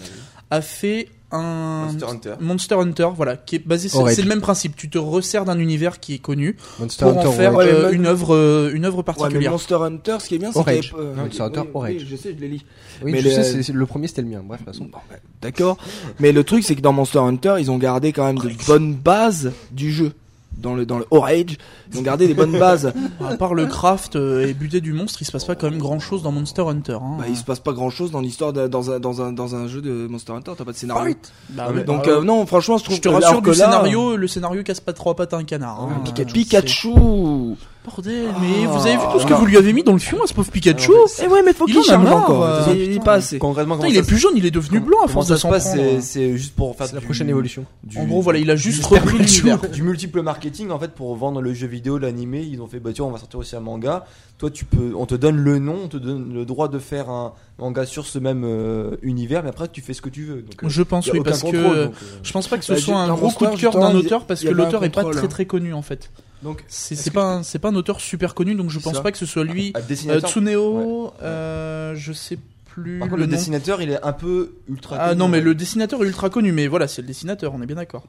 a 0.49 0.61
fait 0.61 1.07
un 1.31 1.85
Monster 1.85 2.05
Hunter. 2.09 2.33
Monster 2.39 2.75
Hunter, 2.75 3.07
voilà, 3.15 3.37
qui 3.37 3.55
est 3.55 3.67
basé. 3.67 3.89
C'est 3.89 3.97
Orage. 3.97 4.15
c'est 4.15 4.21
le 4.21 4.27
même 4.29 4.41
principe. 4.41 4.75
Tu 4.75 4.89
te 4.89 4.97
resserres 4.97 5.45
d'un 5.45 5.57
univers 5.59 5.99
qui 5.99 6.15
est 6.15 6.19
connu 6.19 6.57
Monster 6.79 7.05
pour 7.05 7.17
en 7.17 7.19
Hunter, 7.21 7.31
faire 7.37 7.57
euh, 7.57 7.89
Ouais, 7.89 7.93
une 7.95 8.05
œuvre, 8.05 8.35
euh, 8.35 8.71
une 8.73 8.85
œuvre 8.85 8.97
Ouais, 8.97 9.03
mais 9.07 9.13
particulière. 9.13 9.51
Monster 9.51 9.75
Hunter, 9.75 10.17
ce 10.19 10.27
qui 10.27 10.35
est 10.35 10.39
bien, 10.39 10.51
c'est 10.51 10.59
Orage. 10.59 10.89
qu'il 10.91 10.97
y 10.97 11.01
a- 11.01 11.03
euh, 11.03 11.15
Monster 11.15 11.41
Hunter, 11.43 11.61
oui, 11.73 11.89
oui, 11.99 12.05
je 12.09 12.15
sais, 12.15 12.35
je 12.35 12.41
l'ai 12.41 12.47
lu. 12.49 12.59
Oui, 13.03 13.11
Mais 13.13 13.21
je 13.21 13.29
le- 13.29 13.63
sais, 13.63 13.73
le 13.73 13.85
premier 13.85 14.07
c'était 14.07 14.21
le 14.21 14.27
mien. 14.29 14.41
Bref, 14.45 14.59
de 14.61 14.65
toute 14.65 14.73
façon. 14.73 14.85
Bon, 14.85 14.97
bah, 15.09 15.15
D'accord. 15.41 15.77
Mais 16.19 16.31
le 16.31 16.43
truc, 16.43 16.63
c'est 16.63 16.75
que 16.75 16.81
dans 16.81 16.93
Monster 16.93 17.19
Hunter, 17.19 17.55
ils 17.59 17.71
ont 17.71 17.77
gardé 17.77 18.11
quand 18.13 18.25
même 18.25 18.37
de 18.37 18.51
bonnes 18.67 18.93
bases 18.93 19.51
du 19.71 19.91
jeu. 19.91 20.11
Dans 20.57 20.75
le 20.75 20.85
dans 20.85 20.97
le 20.99 21.05
Orage. 21.11 21.57
Ils 21.91 21.99
ont 21.99 22.01
gardé 22.01 22.27
des 22.27 22.33
bonnes 22.33 22.57
bases. 22.57 22.93
À 23.27 23.35
part 23.37 23.53
le 23.53 23.65
craft 23.65 24.15
euh, 24.15 24.45
et 24.47 24.53
buter 24.53 24.81
du 24.81 24.93
monstre, 24.93 25.21
il 25.21 25.25
se 25.25 25.31
passe 25.31 25.45
pas 25.45 25.55
quand 25.55 25.69
même 25.69 25.79
grand 25.79 25.99
chose 25.99 26.21
dans 26.23 26.31
Monster 26.31 26.63
Hunter. 26.63 26.97
Hein. 27.01 27.17
Bah, 27.19 27.25
il 27.29 27.35
se 27.37 27.43
passe 27.43 27.59
pas 27.59 27.71
grand 27.73 27.89
chose 27.89 28.11
dans 28.11 28.19
l'histoire 28.21 28.51
dans 28.53 28.91
un 28.91 28.99
dans 28.99 29.21
un 29.21 29.31
dans 29.31 29.55
un 29.55 29.67
jeu 29.67 29.81
de 29.81 30.07
Monster 30.07 30.33
Hunter. 30.33 30.51
T'as 30.57 30.65
pas 30.65 30.71
de 30.71 30.77
scénario. 30.77 31.15
Bah, 31.49 31.71
Ouais, 31.71 31.83
Donc 31.83 32.05
bah, 32.05 32.11
euh, 32.11 32.23
non, 32.23 32.45
franchement, 32.45 32.77
je 32.77 32.83
trouve 32.83 32.95
je 32.97 33.01
te 33.01 33.09
que- 33.09 33.13
rassure 33.13 33.41
que 33.41 33.49
là, 33.49 33.55
scénario, 33.55 34.15
le 34.15 34.27
scénario 34.27 34.63
casse 34.63 34.79
pas 34.81 34.93
trois 34.93 35.15
pattes 35.15 35.33
à 35.33 35.37
un 35.37 35.43
canard. 35.43 35.81
hein. 35.81 35.89
Euh, 36.19 36.25
Pikachu. 36.25 36.93
Bordel, 37.83 38.27
mais 38.39 38.67
vous 38.67 38.85
avez 38.85 38.95
vu 38.95 39.03
tout 39.11 39.19
ce 39.19 39.25
que 39.25 39.33
Ah. 39.33 39.37
vous 39.37 39.45
lui 39.47 39.57
avez 39.57 39.73
mis 39.73 39.81
dans 39.83 39.93
le 39.93 39.97
fion 39.99 40.21
à 40.23 40.27
ce 40.27 40.35
pauvre 40.35 40.51
Pikachu 40.51 40.91
Eh 41.23 41.27
ouais, 41.27 41.41
mais 41.43 41.51
faut 41.51 41.65
Il 41.67 41.75
qu'il 41.75 41.91
en 41.95 42.05
a 42.05 42.11
encore. 42.11 42.43
euh, 42.43 42.61
il, 42.73 42.77
il 42.81 42.91
est 42.97 43.03
pas 43.03 43.13
assez. 43.13 43.39
Concrètement, 43.39 43.83
il 43.85 43.97
est 43.97 44.03
plus 44.05 44.19
jaune, 44.19 44.33
il 44.35 44.45
est 44.45 44.51
devenu 44.51 44.79
blanc 44.79 44.99
à 45.03 45.07
force 45.07 45.27
de 45.27 45.35
se 45.35 45.41
s'en. 45.41 45.49
C'est 45.99 46.37
juste 46.37 46.55
pour 46.55 46.75
faire 46.75 46.87
la 46.93 47.01
prochaine 47.01 47.29
évolution. 47.29 47.65
du- 47.83 47.97
En 47.97 48.05
gros, 48.05 48.21
voilà, 48.21 48.37
il 48.37 48.51
a 48.51 48.55
juste 48.55 48.87
du- 48.87 48.93
repris 48.93 49.17
l'univers. 49.17 49.57
du 49.73 49.81
multiple 49.81 50.21
marketing 50.21 50.69
en 50.69 50.77
fait 50.77 50.91
pour 50.91 51.15
vendre 51.15 51.41
le 51.41 51.53
jeu 51.55 51.65
vidéo, 51.67 51.97
l'animé. 51.97 52.47
Ils 52.49 52.61
ont 52.61 52.67
fait 52.67 52.79
bah 52.79 52.91
tiens, 52.93 53.05
on 53.05 53.11
va 53.11 53.17
sortir 53.17 53.39
aussi 53.39 53.55
un 53.55 53.59
manga. 53.61 54.05
Toi, 54.37 54.49
tu 54.51 54.65
peux, 54.65 54.93
on 54.95 55.05
te 55.07 55.15
donne 55.15 55.37
le 55.37 55.57
nom, 55.59 55.77
on 55.85 55.87
te 55.87 55.97
donne 55.97 56.33
le 56.33 56.45
droit 56.45 56.67
de 56.67 56.77
faire 56.79 57.09
un 57.09 57.33
manga 57.59 57.85
sur 57.87 58.05
ce 58.05 58.19
même 58.19 58.43
euh, 58.45 58.95
univers, 59.01 59.41
mais 59.43 59.49
après 59.49 59.67
tu 59.67 59.81
fais 59.81 59.93
ce 59.93 60.01
que 60.01 60.09
tu 60.09 60.23
veux. 60.25 60.41
Donc, 60.43 60.63
euh, 60.63 60.69
Je 60.69 60.83
pense 60.83 61.07
oui 61.11 61.21
parce 61.23 61.41
que 61.43 61.89
je 62.23 62.31
pense 62.31 62.47
pas 62.47 62.57
que 62.57 62.63
ce 62.65 62.73
Bah, 62.73 62.79
soit 62.79 62.97
un 62.99 63.13
gros 63.13 63.29
coup 63.31 63.45
de 63.47 63.55
cœur 63.55 63.73
d'un 63.73 63.95
auteur 63.95 64.25
parce 64.25 64.41
que 64.43 64.49
l'auteur 64.49 64.83
est 64.83 64.89
pas 64.89 65.03
très 65.03 65.23
hein. 65.23 65.27
très 65.27 65.45
connu 65.45 65.73
en 65.73 65.81
fait. 65.81 66.11
Donc, 66.43 66.63
C'est 66.67 67.11
pas 67.13 67.23
un- 67.35 67.43
c'est 67.43 67.59
pas 67.59 67.69
un 67.69 67.75
auteur 67.75 68.01
super 68.01 68.33
connu 68.33 68.55
donc 68.55 68.69
je 68.69 68.79
pense 68.79 69.01
pas 69.01 69.11
que 69.11 69.17
ce 69.17 69.25
soit 69.25 69.43
lui. 69.43 69.71
à 69.75 69.79
Euh. 69.79 70.19
Tsuneo, 70.21 71.13
euh, 71.21 71.93
je 71.95 72.13
sais 72.13 72.37
plus 72.65 72.99
Par 72.99 73.07
contre, 73.09 73.17
le 73.19 73.25
le 73.25 73.31
nom. 73.31 73.37
dessinateur, 73.37 73.81
il 73.81 73.91
est 73.91 74.01
un 74.03 74.13
peu 74.13 74.53
ultra. 74.69 74.97
Ah 74.99 75.07
connu, 75.09 75.19
non 75.19 75.27
mais 75.27 75.37
ouais. 75.37 75.43
le 75.43 75.55
dessinateur 75.55 76.03
est 76.03 76.07
ultra 76.07 76.29
connu 76.29 76.51
mais 76.51 76.67
voilà 76.67 76.87
c'est 76.87 77.01
le 77.01 77.07
dessinateur 77.07 77.53
on 77.53 77.61
est 77.61 77.65
bien 77.65 77.75
d'accord. 77.75 78.05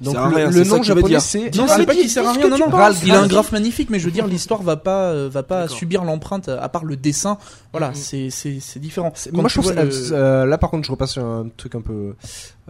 Donc 0.00 0.14
le, 0.14 0.20
rien, 0.36 0.50
le 0.50 0.64
nom 0.64 0.82
japonais 0.82 1.18
c'est 1.20 1.54
Non, 1.56 1.66
c'est 1.68 1.84
pas 1.86 1.94
qu'il 1.94 2.08
sert 2.10 2.26
à 2.26 2.32
rien, 2.32 2.48
non, 2.48 2.58
non. 2.58 2.70
penses. 2.70 3.02
Il 3.04 3.12
a 3.12 3.20
un 3.20 3.26
graphe 3.26 3.52
magnifique, 3.52 3.90
mais 3.90 3.98
je 3.98 4.04
veux 4.04 4.10
dire, 4.10 4.26
l'histoire 4.26 4.62
va 4.62 4.76
pas, 4.76 5.10
euh, 5.10 5.28
va 5.30 5.42
pas 5.42 5.68
subir 5.68 6.04
l'empreinte, 6.04 6.48
à 6.48 6.68
part 6.68 6.84
le 6.84 6.96
dessin. 6.96 7.38
Voilà, 7.72 7.90
c'est, 7.94 8.30
c'est, 8.30 8.58
c'est 8.60 8.78
différent. 8.80 9.12
Moi, 9.32 9.44
je 9.48 9.54
trouve 9.60 9.74
ça, 9.74 9.84
le- 9.84 9.90
euh, 10.12 10.46
là, 10.46 10.56
par 10.58 10.70
contre, 10.70 10.86
je 10.86 10.90
repasse 10.90 11.12
sur 11.12 11.24
un 11.24 11.48
truc 11.56 11.74
un 11.74 11.80
peu. 11.82 12.14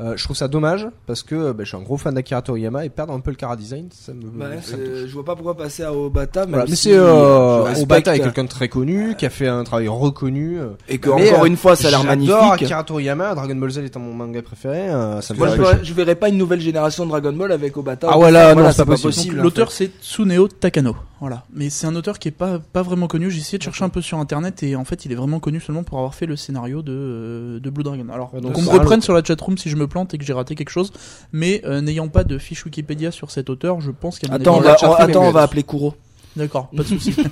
euh, 0.00 0.14
je 0.16 0.24
trouve 0.24 0.36
ça 0.36 0.48
dommage 0.48 0.88
parce 1.06 1.22
que 1.22 1.34
euh, 1.36 1.52
bah, 1.52 1.62
je 1.64 1.68
suis 1.68 1.76
un 1.76 1.82
gros 1.82 1.96
fan 1.96 2.14
d'Akira 2.14 2.42
Toriyama 2.42 2.84
et 2.84 2.88
perdre 2.88 3.12
un 3.12 3.20
peu 3.20 3.30
le 3.30 3.36
cara 3.36 3.56
design, 3.56 3.88
ça 3.92 4.12
me. 4.12 4.22
Bah, 4.22 4.46
ça 4.62 4.76
me 4.76 4.82
euh, 4.82 5.06
je 5.06 5.12
vois 5.14 5.24
pas 5.24 5.34
pourquoi 5.36 5.56
passer 5.56 5.82
à 5.84 5.92
Obata. 5.94 6.40
même 6.40 6.50
Voilà, 6.50 6.64
mais 6.68 6.74
si 6.76 6.88
c'est 6.90 6.96
euh, 6.96 7.74
Obata 7.80 8.16
est 8.16 8.20
quelqu'un 8.20 8.44
de 8.44 8.48
très 8.48 8.68
connu, 8.68 9.14
qui 9.16 9.24
a 9.26 9.30
fait 9.30 9.46
un 9.48 9.62
travail 9.64 9.86
reconnu. 9.88 10.58
euh, 10.58 10.70
Et 10.88 10.98
que 10.98 11.10
encore 11.10 11.42
euh, 11.42 11.46
une 11.46 11.56
fois, 11.56 11.76
ça 11.76 11.88
a 11.88 11.90
l'air 11.92 12.04
magnifique. 12.04 12.34
Akira 12.52 12.82
Toriyama, 12.84 13.34
Dragon 13.34 13.54
Ball 13.56 13.70
Z 13.70 13.78
étant 13.78 14.00
mon 14.00 14.14
manga 14.14 14.42
préféré. 14.42 14.88
euh, 14.90 15.20
ça 15.20 15.32
me 15.34 15.38
Moi, 15.38 15.48
fait 15.48 15.54
je 15.56 15.58
réfléchir. 15.60 15.74
verrais, 15.76 15.84
je 15.84 15.94
verrais 15.94 16.14
pas 16.16 16.28
une 16.28 16.38
nouvelle 16.38 16.60
génération 16.60 17.06
de 17.06 17.10
Dragon 17.20 17.36
Ball 17.36 17.52
avec 17.52 17.76
Obata. 17.76 18.08
Ah 18.10 18.18
ouais, 18.18 18.30
là, 18.30 18.52
Voilà, 18.54 18.68
non, 18.68 18.74
c'est 18.74 18.84
pas 18.84 18.96
possible. 18.96 19.34
Donc, 19.36 19.40
en 19.40 19.44
l'auteur 19.44 19.72
fait. 19.72 19.90
c'est 20.00 20.04
Tsuneo 20.04 20.48
Takano. 20.48 20.96
Voilà. 21.20 21.44
Mais 21.52 21.68
c'est 21.70 21.86
un 21.86 21.96
auteur 21.96 22.18
qui 22.18 22.28
est 22.28 22.32
pas, 22.32 22.58
pas 22.58 22.82
vraiment 22.82 23.06
connu. 23.08 23.30
J'ai 23.30 23.40
essayé 23.40 23.58
de 23.58 23.62
chercher 23.62 23.84
un 23.84 23.88
peu 23.88 24.00
sur 24.00 24.18
internet 24.18 24.62
et 24.62 24.76
en 24.76 24.84
fait 24.84 25.04
il 25.04 25.10
est 25.12 25.16
vraiment 25.16 25.40
connu 25.40 25.60
seulement 25.60 25.82
pour 25.82 25.98
avoir 25.98 26.14
fait 26.14 26.26
le 26.26 26.36
scénario 26.36 26.82
de, 26.82 26.92
euh, 26.92 27.60
de 27.60 27.70
Blue 27.70 27.82
Dragon. 27.82 28.06
Alors 28.12 28.32
Ouais, 28.34 28.40
donc 28.40 28.52
qu'on 28.52 28.62
me 28.62 28.68
reprenne 28.70 29.02
sur 29.02 29.14
la 29.14 29.24
chatroom 29.24 29.58
si 29.58 29.68
je 29.68 29.76
me 29.76 29.86
plante 29.88 30.14
et 30.14 30.18
que 30.18 30.24
j'ai 30.24 30.32
raté 30.32 30.54
quelque 30.54 30.70
chose. 30.70 30.92
Mais 31.32 31.60
euh, 31.64 31.80
n'ayant 31.80 32.08
pas 32.08 32.22
de 32.24 32.38
fiche 32.38 32.64
Wikipédia 32.64 33.10
sur 33.10 33.30
cet 33.32 33.50
auteur, 33.50 33.80
je 33.80 33.90
pense 33.90 34.18
qu'il 34.18 34.28
y 34.28 34.32
a 34.32 34.34
Attends, 34.36 34.58
on 34.58 34.60
va, 34.60 34.76
on- 34.82 34.92
attends, 34.92 35.24
on 35.24 35.30
va 35.32 35.42
appeler 35.42 35.64
Kuro. 35.64 35.94
D'accord, 36.36 36.68
pas 36.76 36.82
de 36.84 36.88
souci. 36.88 37.14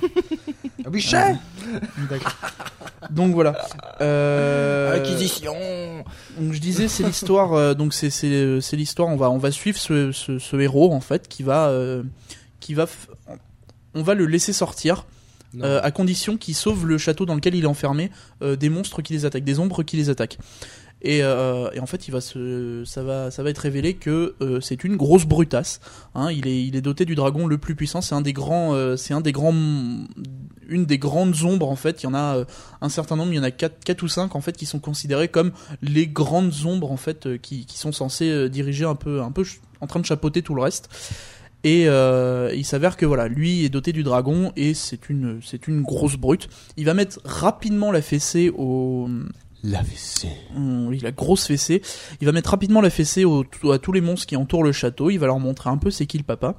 Ah 0.85 0.89
oui, 0.93 1.01
cher 1.01 1.35
D'accord. 2.09 2.31
Donc 3.09 3.33
voilà. 3.33 3.55
Euh, 4.01 4.95
Acquisition. 4.95 5.53
Donc 6.39 6.53
je 6.53 6.59
disais 6.59 6.87
c'est 6.87 7.03
l'histoire 7.03 7.53
euh, 7.53 7.73
donc 7.73 7.93
c'est 7.93 8.09
c'est 8.09 8.61
c'est 8.61 8.75
l'histoire. 8.75 9.07
On 9.09 9.15
va 9.15 9.29
on 9.31 9.37
va 9.37 9.51
suivre 9.51 9.77
ce, 9.79 10.11
ce, 10.11 10.39
ce 10.39 10.55
héros 10.57 10.93
en 10.93 11.01
fait 11.01 11.27
qui 11.27 11.43
va 11.43 11.67
euh, 11.69 12.03
qui 12.59 12.73
va 12.73 12.85
f- 12.85 13.37
on 13.95 14.03
va 14.03 14.13
le 14.13 14.25
laisser 14.25 14.53
sortir 14.53 15.05
euh, 15.61 15.79
à 15.81 15.91
condition 15.91 16.37
qu'il 16.37 16.53
sauve 16.55 16.85
le 16.85 16.97
château 16.97 17.25
dans 17.25 17.33
lequel 17.35 17.55
il 17.55 17.63
est 17.63 17.67
enfermé 17.67 18.11
euh, 18.43 18.55
des 18.55 18.69
monstres 18.69 19.01
qui 19.01 19.13
les 19.13 19.25
attaquent 19.25 19.43
des 19.45 19.59
ombres 19.59 19.81
qui 19.81 19.97
les 19.97 20.09
attaquent 20.09 20.37
et, 21.01 21.19
euh, 21.21 21.69
et 21.73 21.79
en 21.79 21.85
fait 21.85 22.07
il 22.07 22.11
va 22.11 22.21
se 22.21 22.83
ça 22.85 23.03
va 23.03 23.29
ça 23.29 23.43
va 23.43 23.51
être 23.51 23.59
révélé 23.59 23.93
que 23.93 24.35
euh, 24.41 24.59
c'est 24.61 24.83
une 24.83 24.95
grosse 24.95 25.25
brutasse 25.25 25.79
hein, 26.15 26.31
il 26.31 26.47
est 26.47 26.63
il 26.63 26.75
est 26.75 26.81
doté 26.81 27.05
du 27.05 27.13
dragon 27.13 27.45
le 27.45 27.59
plus 27.59 27.75
puissant 27.75 28.01
c'est 28.01 28.15
un 28.15 28.21
des 28.21 28.33
grands 28.33 28.73
euh, 28.73 28.95
c'est 28.95 29.13
un 29.13 29.21
des 29.21 29.31
grands 29.31 29.53
une 30.67 30.85
des 30.85 30.97
grandes 30.97 31.43
ombres 31.43 31.69
en 31.69 31.75
fait 31.75 32.01
il 32.01 32.05
y 32.05 32.09
en 32.09 32.15
a 32.15 32.43
un 32.81 32.89
certain 32.89 33.15
nombre, 33.15 33.31
il 33.31 33.35
y 33.35 33.39
en 33.39 33.43
a 33.43 33.51
4, 33.51 33.83
quatre 33.83 34.01
ou 34.01 34.07
5 34.07 34.35
en 34.35 34.41
fait 34.41 34.57
qui 34.57 34.65
sont 34.65 34.79
considérés 34.79 35.27
comme 35.27 35.51
les 35.83 36.07
grandes 36.07 36.53
ombres 36.65 36.91
en 36.91 36.97
fait 36.97 37.39
qui, 37.41 37.65
sont 37.69 37.91
censées 37.91 38.49
diriger 38.49 38.85
un 38.85 38.95
peu 38.95 39.21
un 39.21 39.31
peu 39.31 39.45
en 39.81 39.87
train 39.87 39.99
de 39.99 40.05
chapeauter 40.05 40.41
tout 40.41 40.55
le 40.55 40.61
reste. 40.61 40.89
Et 41.63 41.83
il 41.83 42.65
s'avère 42.65 42.97
que 42.97 43.05
voilà, 43.05 43.27
lui 43.27 43.63
est 43.63 43.69
doté 43.69 43.93
du 43.93 44.03
dragon 44.03 44.51
et 44.55 44.73
c'est 44.73 45.09
une 45.09 45.39
c'est 45.43 45.67
une 45.67 45.83
grosse 45.83 46.17
brute. 46.17 46.49
Il 46.75 46.85
va 46.85 46.93
mettre 46.93 47.19
rapidement 47.23 47.91
la 47.91 48.01
fessée 48.01 48.49
au 48.49 49.07
La 49.67 49.81
WC. 49.81 50.29
Hum, 50.55 50.95
grosse 51.15 51.45
fessée. 51.45 51.81
Il 52.21 52.25
va 52.25 52.31
mettre 52.31 52.51
rapidement 52.51 52.79
la 52.79 52.89
fessée 52.89 53.25
au- 53.25 53.43
à 53.69 53.79
tous 53.79 53.91
les 53.91 53.99
monstres 53.99 54.25
qui 54.25 54.37
entourent 54.37 54.63
le 54.63 54.71
château. 54.71 55.09
Il 55.09 55.17
va 55.17 55.27
leur 55.27 55.39
montrer 55.39 55.69
un 55.69 55.77
peu 55.77 55.91
c'est 55.91 56.05
qui 56.05 56.17
le 56.17 56.23
papa. 56.23 56.55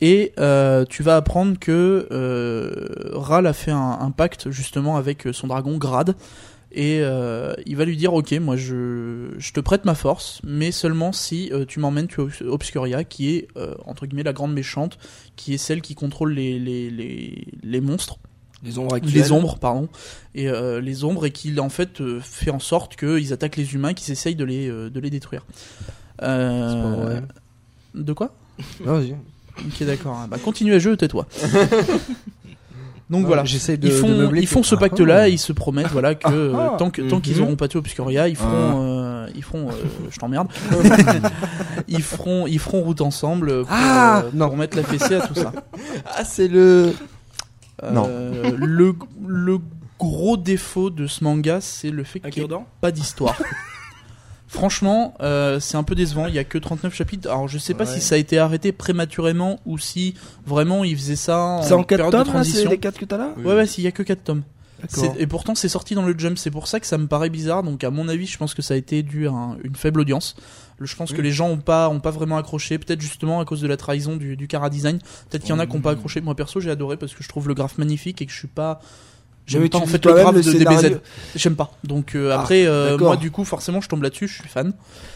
Et 0.00 0.32
euh, 0.38 0.86
tu 0.86 1.02
vas 1.02 1.16
apprendre 1.16 1.58
que 1.58 2.08
euh, 2.10 3.10
Ral 3.12 3.46
a 3.46 3.52
fait 3.52 3.70
un, 3.70 4.10
pacte 4.10 4.50
justement 4.50 4.96
avec 4.96 5.28
son 5.32 5.48
dragon 5.48 5.76
Grad. 5.76 6.16
Et 6.72 7.00
euh, 7.02 7.52
il 7.66 7.76
va 7.76 7.84
lui 7.84 7.96
dire 7.96 8.14
ok 8.14 8.32
moi 8.40 8.56
je, 8.56 9.28
te 9.52 9.60
prête 9.60 9.84
ma 9.84 9.94
force 9.94 10.40
mais 10.42 10.72
seulement 10.72 11.12
si 11.12 11.52
tu 11.68 11.78
m'emmènes 11.78 12.08
tu 12.08 12.20
Obs- 12.20 12.42
Obscuria 12.44 13.04
qui 13.04 13.30
est 13.36 13.48
entre 13.86 14.06
guillemets 14.06 14.24
la 14.24 14.32
grande 14.32 14.52
méchante 14.52 14.98
qui 15.36 15.54
est 15.54 15.58
celle 15.58 15.82
qui 15.82 15.94
contrôle 15.94 16.32
les, 16.32 16.58
les, 16.58 16.90
les, 16.90 17.46
les 17.62 17.80
monstres 17.80 18.18
Les 18.64 18.78
ombres 18.78 18.94
actuelles. 18.94 19.12
les 19.14 19.32
ombres, 19.32 19.58
pardon, 19.58 19.88
et 20.34 20.48
euh, 20.48 20.80
les 20.80 21.04
ombres, 21.04 21.26
et 21.26 21.30
qu'il 21.30 21.60
en 21.60 21.68
fait 21.68 22.00
euh, 22.00 22.18
fait 22.22 22.50
en 22.50 22.58
sorte 22.60 22.96
qu'ils 22.96 23.32
attaquent 23.32 23.56
les 23.56 23.74
humains, 23.74 23.92
qu'ils 23.94 24.12
essayent 24.12 24.36
de 24.36 24.44
les, 24.44 24.68
euh, 24.68 24.88
de 24.90 25.00
les 25.00 25.10
détruire. 25.10 25.44
Pas. 26.18 27.20
De 27.94 28.12
quoi? 28.12 28.34
Non, 28.84 28.94
vas-y. 28.98 29.12
Ok, 29.58 29.84
d'accord. 29.86 30.26
Bah, 30.28 30.38
continue 30.42 30.74
à 30.74 30.78
jouer, 30.78 30.96
tais-toi. 30.96 31.26
Donc 33.10 33.20
Non, 33.22 33.26
voilà. 33.26 33.44
J'essaie 33.44 33.76
de, 33.76 33.86
Ils 33.88 33.92
font, 33.92 34.08
de 34.08 34.14
meubler 34.14 34.40
ils 34.40 34.46
font 34.46 34.62
que- 34.62 34.66
ce 34.66 34.74
pacte-là, 34.74 35.28
et 35.28 35.32
ils 35.32 35.38
se 35.38 35.52
promettent 35.52 35.90
voilà 35.92 36.14
que 36.14 36.26
euh, 36.26 36.54
Ah, 36.56 36.76
tant 36.78 36.90
que 36.90 37.02
tant 37.02 37.20
qu'ils 37.20 37.36
mhm. 37.36 37.42
auront 37.42 37.56
pas 37.56 37.68
tué 37.68 37.78
Obscuria, 37.78 38.28
ils 38.28 38.36
feront, 38.36 39.26
Ah. 39.26 39.30
ils 39.34 39.42
feront, 39.42 39.68
je 40.10 40.16
t'emmerde, 40.18 40.48
ils 41.88 42.02
feront, 42.02 42.46
ils 42.46 42.58
feront 42.58 42.80
route 42.82 43.02
ensemble 43.02 43.60
pour, 43.64 43.68
Ah, 43.70 44.24
pour 44.36 44.56
mettre 44.56 44.76
la 44.78 44.84
fessée 44.84 45.16
à 45.16 45.26
tout 45.26 45.34
ça. 45.34 45.52
Ah, 46.16 46.24
c'est 46.24 46.48
le. 46.48 46.92
Non. 47.82 48.06
Euh, 48.08 48.52
le 48.56 48.94
le 49.26 49.58
gros 49.98 50.36
défaut 50.36 50.90
de 50.90 51.06
ce 51.06 51.22
manga, 51.24 51.60
c'est 51.60 51.90
le 51.90 52.04
fait 52.04 52.20
qu'il 52.20 52.44
n'y 52.46 52.52
ait 52.52 52.58
pas 52.80 52.90
d'histoire. 52.92 53.36
Franchement, 54.46 55.14
euh, 55.20 55.58
c'est 55.58 55.76
un 55.76 55.82
peu 55.82 55.94
décevant. 55.96 56.26
Il 56.26 56.34
y 56.34 56.38
a 56.38 56.44
que 56.44 56.58
39 56.58 56.94
chapitres. 56.94 57.28
Alors, 57.28 57.48
je 57.48 57.58
sais 57.58 57.74
pas 57.74 57.84
Ouais. 57.84 57.90
si 57.94 58.00
ça 58.00 58.14
a 58.14 58.18
été 58.18 58.38
arrêté 58.38 58.70
prématurément 58.72 59.58
ou 59.66 59.78
si 59.78 60.14
vraiment 60.46 60.84
il 60.84 60.96
faisait 60.96 61.16
ça 61.16 61.38
en 61.40 61.62
C'est 61.62 61.72
en 61.72 61.82
4 61.82 61.88
période 61.88 62.12
tomes, 62.12 62.22
de 62.24 62.28
transition. 62.28 62.62
c'est 62.64 62.68
les 62.68 62.78
4 62.78 62.98
que 62.98 63.04
t'as 63.04 63.16
là? 63.16 63.34
Ouais, 63.38 63.54
ouais, 63.54 63.66
s'il 63.66 63.82
y 63.82 63.86
a 63.88 63.92
que 63.92 64.02
4 64.04 64.22
tomes. 64.22 64.42
Et 65.18 65.26
pourtant, 65.26 65.54
c'est 65.54 65.68
sorti 65.68 65.94
dans 65.94 66.04
le 66.04 66.14
Jump. 66.18 66.38
C'est 66.38 66.50
pour 66.50 66.66
ça 66.68 66.80
que 66.80 66.86
ça 66.86 66.98
me 66.98 67.06
paraît 67.06 67.30
bizarre. 67.30 67.62
Donc, 67.62 67.84
à 67.84 67.90
mon 67.90 68.08
avis, 68.08 68.26
je 68.26 68.36
pense 68.38 68.54
que 68.54 68.62
ça 68.62 68.74
a 68.74 68.76
été 68.76 69.02
dû 69.02 69.28
à 69.28 69.32
un- 69.32 69.56
une 69.64 69.76
faible 69.76 70.00
audience. 70.00 70.36
Je 70.80 70.94
pense 70.96 71.12
que 71.12 71.22
les 71.22 71.30
gens 71.30 71.48
ont 71.48 71.58
pas, 71.58 71.88
ont 71.88 72.00
pas 72.00 72.10
vraiment 72.10 72.36
accroché. 72.36 72.78
Peut-être 72.78 73.00
justement 73.00 73.40
à 73.40 73.44
cause 73.44 73.60
de 73.60 73.68
la 73.68 73.76
trahison 73.76 74.16
du, 74.16 74.36
du 74.36 74.48
Cara 74.48 74.70
Design. 74.70 74.98
Peut-être 75.30 75.42
qu'il 75.42 75.50
y 75.50 75.52
en 75.52 75.58
a 75.60 75.66
qui 75.66 75.76
ont 75.76 75.80
pas 75.80 75.92
accroché. 75.92 76.20
Moi, 76.20 76.34
perso, 76.34 76.60
j'ai 76.60 76.70
adoré 76.70 76.96
parce 76.96 77.14
que 77.14 77.22
je 77.22 77.28
trouve 77.28 77.46
le 77.48 77.54
graphe 77.54 77.78
magnifique 77.78 78.20
et 78.22 78.26
que 78.26 78.32
je 78.32 78.38
suis 78.38 78.48
pas. 78.48 78.80
J'aime 79.46 79.68
pas 79.68 79.76
en 79.76 79.84
fait 79.86 80.02
le 80.06 80.12
graphe 80.14 80.34
de 80.36 80.40
DBZ. 80.52 81.00
J'aime 81.36 81.54
pas. 81.54 81.70
Donc 81.84 82.14
euh, 82.14 82.30
Ah, 82.32 82.40
après, 82.40 82.64
euh, 82.66 82.96
moi 82.96 83.16
du 83.18 83.30
coup, 83.30 83.44
forcément, 83.44 83.82
je 83.82 83.88
tombe 83.90 84.02
là-dessus. 84.02 84.26
Je 84.26 84.40
suis 84.40 84.48
fan. 84.48 84.72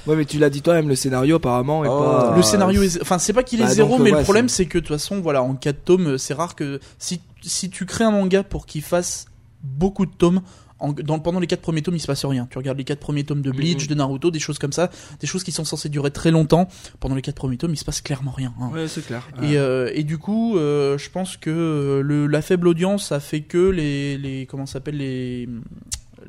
Ouais, 0.06 0.16
mais 0.16 0.26
tu 0.26 0.38
l'as 0.38 0.50
dit 0.50 0.60
toi-même, 0.60 0.86
le 0.86 0.94
scénario 0.96 1.36
apparemment 1.36 1.82
est 1.82 1.88
Oh. 1.90 1.98
pas. 1.98 2.34
le 2.36 2.42
scénario 2.42 2.82
est, 2.82 3.00
enfin, 3.00 3.18
c'est 3.18 3.32
pas 3.32 3.42
qu'il 3.42 3.60
est 3.60 3.64
bah, 3.64 3.70
zéro, 3.70 3.96
donc, 3.96 4.00
mais 4.04 4.12
ouais, 4.12 4.18
le 4.18 4.24
problème 4.24 4.50
c'est- 4.50 4.64
c'est 4.64 4.66
que 4.66 4.76
de 4.76 4.84
toute 4.84 4.94
façon, 4.96 5.20
voilà, 5.22 5.42
en 5.42 5.54
4 5.54 5.82
tomes, 5.82 6.18
c'est 6.18 6.34
rare 6.34 6.54
que 6.56 6.78
si 6.98 7.20
si 7.40 7.70
tu 7.70 7.86
crées 7.86 8.04
un 8.04 8.10
manga 8.10 8.42
pour 8.42 8.66
qu'il 8.66 8.82
fasse 8.82 9.24
beaucoup 9.62 10.06
de 10.06 10.12
tomes. 10.12 10.40
En, 10.80 10.92
dans, 10.92 11.18
pendant 11.18 11.40
les 11.40 11.48
quatre 11.48 11.60
premiers 11.62 11.82
tomes, 11.82 11.96
il 11.96 12.00
se 12.00 12.06
passe 12.06 12.24
rien. 12.24 12.46
Tu 12.48 12.56
regardes 12.56 12.78
les 12.78 12.84
quatre 12.84 13.00
premiers 13.00 13.24
tomes 13.24 13.42
de 13.42 13.50
Bleach, 13.50 13.88
de 13.88 13.94
Naruto, 13.96 14.30
des 14.30 14.38
choses 14.38 14.60
comme 14.60 14.72
ça, 14.72 14.90
des 15.18 15.26
choses 15.26 15.42
qui 15.42 15.50
sont 15.50 15.64
censées 15.64 15.88
durer 15.88 16.12
très 16.12 16.30
longtemps. 16.30 16.68
Pendant 17.00 17.16
les 17.16 17.22
quatre 17.22 17.34
premiers 17.34 17.56
tomes, 17.56 17.72
il 17.72 17.76
se 17.76 17.84
passe 17.84 18.00
clairement 18.00 18.30
rien. 18.30 18.54
hein. 18.60 18.70
Ouais, 18.72 18.86
c'est 18.86 19.04
clair. 19.04 19.26
Et, 19.42 19.56
euh, 19.58 19.90
et 19.92 20.04
du 20.04 20.18
coup, 20.18 20.56
euh, 20.56 20.96
je 20.96 21.10
pense 21.10 21.36
que 21.36 21.50
euh, 21.50 22.00
le, 22.02 22.28
la 22.28 22.42
faible 22.42 22.68
audience 22.68 23.10
a 23.10 23.18
fait 23.18 23.40
que 23.40 23.58
les, 23.70 24.18
les 24.18 24.46
comment 24.46 24.66
s'appelle 24.66 24.98
les 24.98 25.48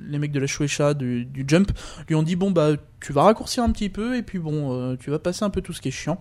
les 0.07 0.17
mecs 0.17 0.31
de 0.31 0.39
la 0.39 0.47
Shueisha 0.47 0.93
du, 0.93 1.25
du 1.25 1.43
Jump 1.47 1.71
lui 2.07 2.15
ont 2.15 2.23
dit 2.23 2.35
bon 2.35 2.51
bah 2.51 2.69
tu 3.01 3.11
vas 3.11 3.23
raccourcir 3.23 3.63
un 3.63 3.69
petit 3.71 3.89
peu 3.89 4.15
et 4.15 4.23
puis 4.23 4.39
bon 4.39 4.71
euh, 4.73 4.95
tu 4.99 5.09
vas 5.09 5.19
passer 5.19 5.43
un 5.43 5.49
peu 5.49 5.61
tout 5.61 5.73
ce 5.73 5.81
qui 5.81 5.89
est 5.89 5.91
chiant. 5.91 6.19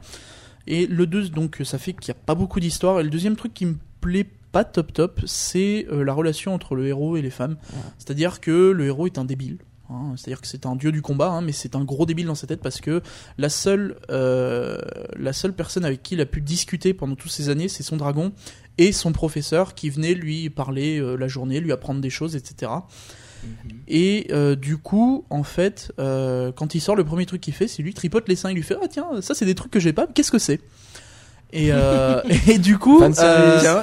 Et 0.66 0.87
le 0.87 1.07
deux 1.07 1.29
donc 1.31 1.62
ça 1.64 1.79
fait 1.79 1.92
qu'il 1.94 2.12
n'y 2.12 2.18
a 2.18 2.23
pas 2.27 2.35
beaucoup 2.35 2.61
d'histoire. 2.61 3.01
Et 3.01 3.03
le 3.05 3.11
deuxième 3.11 3.37
truc 3.37 3.55
qui 3.55 3.64
me 3.66 3.77
plaît 4.01 4.27
pas 4.53 4.65
top 4.65 4.93
top, 4.93 5.21
c'est 5.27 5.87
euh, 5.91 6.05
la 6.05 6.13
relation 6.13 6.55
entre 6.55 6.75
le 6.75 6.87
héros 6.87 7.17
et 7.17 7.23
les 7.23 7.31
femmes. 7.31 7.57
C'est-à-dire 7.99 8.41
que 8.41 8.71
le 8.71 8.87
héros 8.87 9.07
est 9.07 9.19
un 9.19 9.25
débile. 9.25 9.59
hein. 9.91 10.15
C'est-à-dire 10.17 10.41
que 10.41 10.47
c'est 10.47 10.65
un 10.67 10.75
dieu 10.77 10.91
du 10.93 11.03
combat, 11.03 11.29
hein, 11.31 11.41
mais 11.43 11.53
c'est 11.53 11.77
un 11.77 11.85
gros 11.85 12.07
débile 12.07 12.27
dans 12.27 12.35
sa 12.35 12.47
tête 12.47 12.61
parce 12.61 12.81
que 12.81 13.03
la 13.37 13.49
seule, 13.49 13.97
euh, 14.11 14.79
la 15.17 15.33
seule 15.33 15.53
personne 15.53 15.85
avec 15.85 16.03
qui 16.03 16.15
il 16.15 16.21
a 16.21 16.27
pu 16.27 16.41
discuter 16.41 16.95
pendant 16.95 17.15
toutes 17.15 17.31
ces 17.31 17.49
années, 17.51 17.69
c'est 17.69 17.83
son 17.83 17.97
dragon 17.97 18.33
et 18.79 18.93
son 18.93 19.13
professeur 19.13 19.75
qui 19.75 19.91
venait 19.91 20.15
lui 20.15 20.51
parler 20.51 20.99
euh, 21.01 21.17
la 21.17 21.29
journée, 21.29 21.61
lui 21.61 21.73
apprendre 21.73 22.01
des 22.01 22.11
choses, 22.11 22.37
etc. 22.37 22.73
Et 23.87 24.27
euh, 24.33 24.57
du 24.57 24.79
coup, 24.79 25.25
en 25.31 25.43
fait, 25.45 25.93
quand 25.97 26.75
il 26.75 26.81
sort, 26.81 26.97
le 26.97 27.05
premier 27.05 27.25
truc 27.27 27.41
qu'il 27.41 27.55
fait, 27.55 27.69
c'est 27.69 27.83
lui 27.83 27.95
tripote 27.95 28.29
les 28.29 28.35
seins. 28.37 28.51
Il 28.51 28.55
lui 28.57 28.63
fait 28.63 28.77
Ah, 28.83 28.89
tiens, 28.89 29.07
ça, 29.21 29.35
c'est 29.35 29.47
des 29.47 29.55
trucs 29.55 29.71
que 29.71 29.81
j'ai 29.81 29.93
pas, 29.93 30.07
qu'est-ce 30.09 30.33
que 30.33 30.39
c'est? 30.39 30.61
Et, 31.53 31.69
euh, 31.73 32.21
et 32.47 32.59
du 32.59 32.79
coup, 32.79 33.03
euh, 33.03 33.11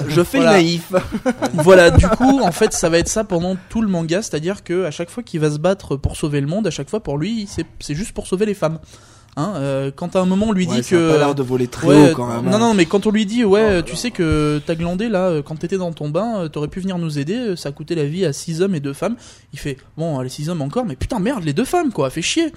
je 0.08 0.24
fais 0.24 0.38
voilà. 0.38 0.58
le 0.58 0.64
naïf. 0.64 0.92
voilà, 1.54 1.92
du 1.92 2.08
coup, 2.08 2.40
en 2.42 2.52
fait, 2.52 2.74
ça 2.74 2.90
va 2.90 3.00
être 3.00 3.08
ça 3.08 3.24
pendant 3.24 3.56
tout 3.70 3.82
le 3.82 3.88
manga, 3.88 4.22
c'est-à-dire 4.22 4.64
que 4.64 4.86
à 4.86 4.92
chaque 4.92 5.10
fois 5.10 5.24
qu'il 5.24 5.40
va 5.40 5.50
se 5.50 5.58
battre 5.58 5.96
pour 5.96 6.16
sauver 6.16 6.42
le 6.42 6.48
monde, 6.48 6.68
à 6.68 6.72
chaque 6.72 6.90
fois 6.90 7.02
pour 7.02 7.18
lui, 7.18 7.48
c'est 7.80 7.96
juste 7.96 8.12
pour 8.12 8.28
sauver 8.28 8.46
les 8.46 8.54
femmes. 8.54 8.80
Hein, 9.38 9.54
euh, 9.58 9.92
quand 9.94 10.16
à 10.16 10.22
un 10.22 10.26
moment 10.26 10.46
on 10.48 10.52
lui 10.54 10.66
Ouais, 10.66 10.78
dit 10.78 10.84
ça 10.84 10.96
a 10.96 10.98
que 10.98 11.12
pas 11.12 11.18
l'air 11.18 11.36
de 11.36 11.44
voler 11.44 11.68
très 11.68 11.88
Ouais, 11.88 12.12
haut 12.12 12.16
quand 12.16 12.26
même. 12.26 12.46
non 12.46 12.54
hein. 12.54 12.60
non, 12.60 12.74
mais 12.74 12.86
quand 12.86 13.06
on 13.06 13.12
lui 13.12 13.26
dit 13.26 13.44
ouais, 13.44 13.66
Oh 13.68 13.74
là 13.74 13.84
tu 13.84 13.98
sais 13.98 14.10
que 14.10 14.62
t'as 14.66 14.76
glandé 14.76 15.10
là, 15.10 15.26
euh, 15.28 15.42
quand 15.42 15.58
t'étais 15.58 15.78
dans 15.78 15.92
ton 15.92 16.08
bain, 16.08 16.38
euh, 16.44 16.48
t'aurais 16.48 16.70
pu 16.70 16.80
venir 16.80 16.98
nous 16.98 17.20
aider, 17.20 17.36
euh, 17.36 17.56
ça 17.58 17.68
a 17.68 17.72
coûté 17.74 17.96
la 17.96 18.06
vie 18.06 18.24
à 18.24 18.32
six 18.32 18.62
hommes 18.62 18.76
et 18.76 18.80
deux 18.80 18.94
femmes. 18.94 19.18
Il 19.52 19.60
fait 19.60 19.76
bon, 19.98 20.22
les 20.22 20.30
six 20.30 20.48
hommes 20.50 20.62
encore, 20.62 20.86
mais 20.86 20.96
putain 20.96 21.20
merde, 21.20 21.44
les 21.44 21.52
deux 21.52 21.66
femmes 21.66 21.92
quoi, 21.92 22.10
fait 22.10 22.22
chier. 22.22 22.54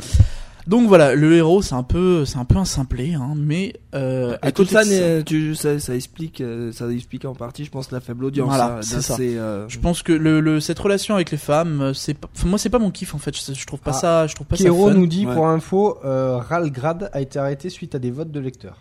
Donc 0.68 0.86
voilà, 0.86 1.14
le 1.14 1.34
héros 1.34 1.62
c'est 1.62 1.74
un 1.74 1.82
peu, 1.82 2.24
c'est 2.26 2.36
un 2.36 2.44
peu 2.44 2.56
un 2.58 2.66
simplet, 2.66 3.14
hein, 3.14 3.32
mais 3.34 3.72
euh, 3.94 4.36
à 4.42 4.50
Et 4.50 4.52
tout 4.52 4.64
côté 4.64 4.74
ça, 4.74 4.84
de 4.84 5.18
ça- 5.18 5.22
tu, 5.24 5.54
ça, 5.54 5.78
ça 5.80 5.94
explique, 5.96 6.42
euh, 6.42 6.70
ça 6.72 6.88
explique 6.90 7.24
en 7.24 7.34
partie, 7.34 7.64
je 7.64 7.70
pense, 7.70 7.90
la 7.90 8.00
faible 8.00 8.24
audience. 8.26 8.48
Voilà, 8.48 8.76
hein, 8.76 8.82
c'est 8.82 9.00
ça. 9.00 9.16
euh, 9.18 9.64
Je 9.68 9.78
pense 9.78 10.02
que 10.02 10.12
le, 10.12 10.40
le- 10.40 10.60
cette 10.60 10.78
relation 10.78 11.14
avec 11.14 11.30
les 11.30 11.38
femmes, 11.38 11.80
euh, 11.80 11.94
c'est 11.94 12.16
moi 12.44 12.58
c'est 12.58 12.68
pas 12.68 12.78
mon 12.78 12.90
kiff 12.90 13.14
en 13.14 13.18
fait. 13.18 13.34
Je, 13.34 13.54
je 13.54 13.66
trouve 13.66 13.80
pas 13.80 13.92
Ah. 13.92 13.94
ça, 13.94 14.26
je 14.26 14.34
trouve 14.34 14.46
pas 14.46 14.56
Kero 14.56 14.88
ça 14.88 14.92
fun. 14.92 14.98
nous 15.00 15.06
dit 15.06 15.26
Ouais. 15.26 15.34
pour 15.34 15.46
info, 15.48 15.98
euh, 16.04 16.36
Ralgrad 16.36 17.08
a 17.14 17.20
été 17.22 17.38
arrêté 17.38 17.70
suite 17.70 17.94
à 17.94 17.98
des 17.98 18.10
votes 18.10 18.30
de 18.30 18.40
lecteurs. 18.40 18.76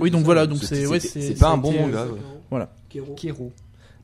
Oui, 0.00 0.10
donc 0.10 0.24
voilà, 0.24 0.46
donc 0.46 0.58
c'est 0.62 0.86
ouais, 0.86 1.00
c'est 1.00 1.20
c'est 1.22 1.34
pas 1.38 1.48
un 1.48 1.56
bon 1.56 1.72
manga. 1.72 2.04
ouais. 2.50 2.60
Kero. 2.90 3.14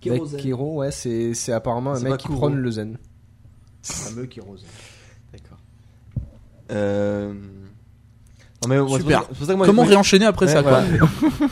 Kérosène. 0.00 0.32
Mec, 0.36 0.42
Kero, 0.42 0.76
ouais, 0.78 0.90
c'est 0.92 1.34
c'est 1.34 1.52
apparemment 1.52 1.90
un 1.92 1.96
C'est 1.96 2.08
mec 2.08 2.16
qui 2.16 2.28
prône 2.28 2.56
le 2.56 2.70
zen. 2.70 2.92
Le 2.92 3.94
fameux 3.94 4.26
Kérosène. 4.26 4.64
D'accord. 4.66 4.97
Euh... 6.70 7.35
Non, 8.64 8.68
mais 8.70 8.78
moi, 8.80 8.88
c'est 8.90 9.02
Super. 9.04 9.18
pour 9.20 9.26
ça- 9.26 9.28
c'est 9.32 9.38
pour 9.38 9.46
ça 9.46 9.52
que 9.52 9.56
moi- 9.58 9.66
Comment 9.66 9.82
moi, 9.82 9.88
réenchaîner 9.90 10.24
après 10.24 10.46
Ouais, 10.46 10.52
ça 10.52 10.62
quoi 10.64 10.80
voilà. 10.80 10.86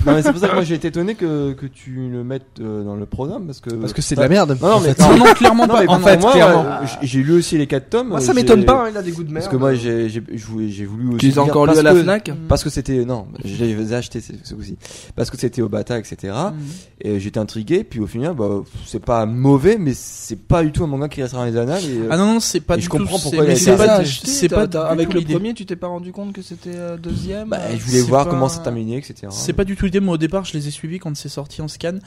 non, 0.07 0.13
mais 0.13 0.23
c'est 0.23 0.33
pour 0.33 0.41
ça 0.41 0.49
que 0.49 0.55
moi 0.55 0.65
j'ai 0.65 0.75
été 0.75 0.89
étonné 0.89 1.15
que, 1.15 1.53
que 1.53 1.67
tu 1.67 2.09
le 2.11 2.25
mettes 2.25 2.43
euh, 2.61 2.83
dans 2.83 2.97
le 2.97 3.07
programme 3.07 3.47
parce 3.47 3.61
que 3.61 3.71
Parce 3.71 3.93
que 3.93 4.03
c'est 4.03 4.17
de 4.17 4.21
la 4.21 4.29
merde. 4.29 4.57
Non, 4.61 4.69
non, 4.69 4.81
mais 4.81 4.95
Non, 4.99 5.17
non, 5.25 5.33
clairement 5.35 5.69
Non, 5.69 5.75
pas. 5.75 5.83
mais 5.83 5.89
En 5.89 6.01
fait, 6.01 6.17
moi, 6.21 6.33
clairement. 6.33 6.65
euh, 6.67 6.87
j'ai- 7.03 7.23
lu 7.23 7.35
aussi 7.35 7.57
les 7.59 7.69
4 7.69 7.91
tomes. 7.91 8.09
Moi, 8.09 8.21
ça 8.21 8.33
euh, 8.33 8.35
m'étonne 8.35 8.65
pas, 8.65 8.87
hein, 8.87 8.89
il 8.91 8.97
a 8.97 9.03
des 9.03 9.13
goûts 9.13 9.23
de 9.23 9.31
merde. 9.31 9.45
Parce 9.45 9.49
que 9.55 9.57
moi 9.57 9.75
j'ai 9.75 10.09
j'ai 10.09 10.21
j'ai 10.69 10.85
voulu, 10.85 11.09
aussi. 11.11 11.19
Tu 11.19 11.27
les 11.29 11.39
as 11.39 11.43
encore 11.43 11.67
lu 11.67 11.69
parce 11.75 11.79
à 11.79 11.83
la 11.85 11.93
que- 11.93 12.03
Fnac? 12.03 12.31
Parce 12.49 12.65
que 12.65 12.71
c'était 12.71 13.05
non, 13.05 13.27
je 13.45 13.65
les 13.65 13.93
ai 13.93 13.95
achetés 13.95 14.21
ce 14.21 14.55
coup-ci. 14.55 14.77
Parce 15.15 15.31
que 15.31 15.39
c'était 15.39 15.63
au 15.63 15.69
Bata, 15.69 15.99
etc. 16.01 16.17
Mhm. 16.35 16.55
Et 17.03 17.21
j'étais 17.21 17.39
intrigué. 17.39 17.85
Puis 17.85 18.01
au 18.01 18.07
final, 18.09 18.35
bah, 18.35 18.49
c'est 18.85 19.05
pas 19.05 19.27
mauvais, 19.27 19.77
mais 19.79 19.93
c'est 19.95 20.41
pas 20.41 20.65
du 20.65 20.73
tout 20.73 20.83
un 20.83 20.89
manga 20.89 21.09
qui 21.09 21.23
restera 21.23 21.45
dans 21.45 21.51
les 21.53 21.57
annales. 21.57 21.85
Et, 21.85 22.01
Ah 22.11 22.17
non 22.17 22.27
non, 22.35 22.41
c'est 22.41 22.59
pas 22.61 22.77
je 22.79 22.87
tout. 22.87 22.91
comprends 22.99 23.19
pourquoi 23.21 23.45
c'est 23.55 24.49
pas, 24.49 24.89
avec 24.89 25.15
le 25.15 25.21
premier, 25.21 25.55
tu 25.55 25.65
t'es 25.67 25.77
pas 25.77 25.87
rendu 25.87 26.11
compte 26.13 26.33
que 26.33 26.43
c'était 26.43 26.71
euh, 26.75 26.96
deuxième 26.99 27.49
bah, 27.51 27.59
euh, 27.61 27.77
je 27.77 27.85
voulais 27.85 27.99
c'est 28.01 28.07
voir 28.09 28.25
pas- 28.25 28.31
comment 28.31 28.49
ça 28.49 28.61
terminait, 28.61 28.99
etc. 28.99 29.29
C'est 29.31 29.53
pas 29.53 29.65
du 29.65 29.77
tout 29.77 29.85
l'idée. 29.87 30.01
Moi, 30.01 30.15
au 30.15 30.19
départ, 30.19 30.45
je 30.45 30.53
les 30.55 30.69
ai 30.69 30.71
suivis 30.71 30.99
quand 30.99 31.15
c'est 31.17 31.29
sorti 31.29 31.63
en 31.63 31.69
scan. 31.69 31.99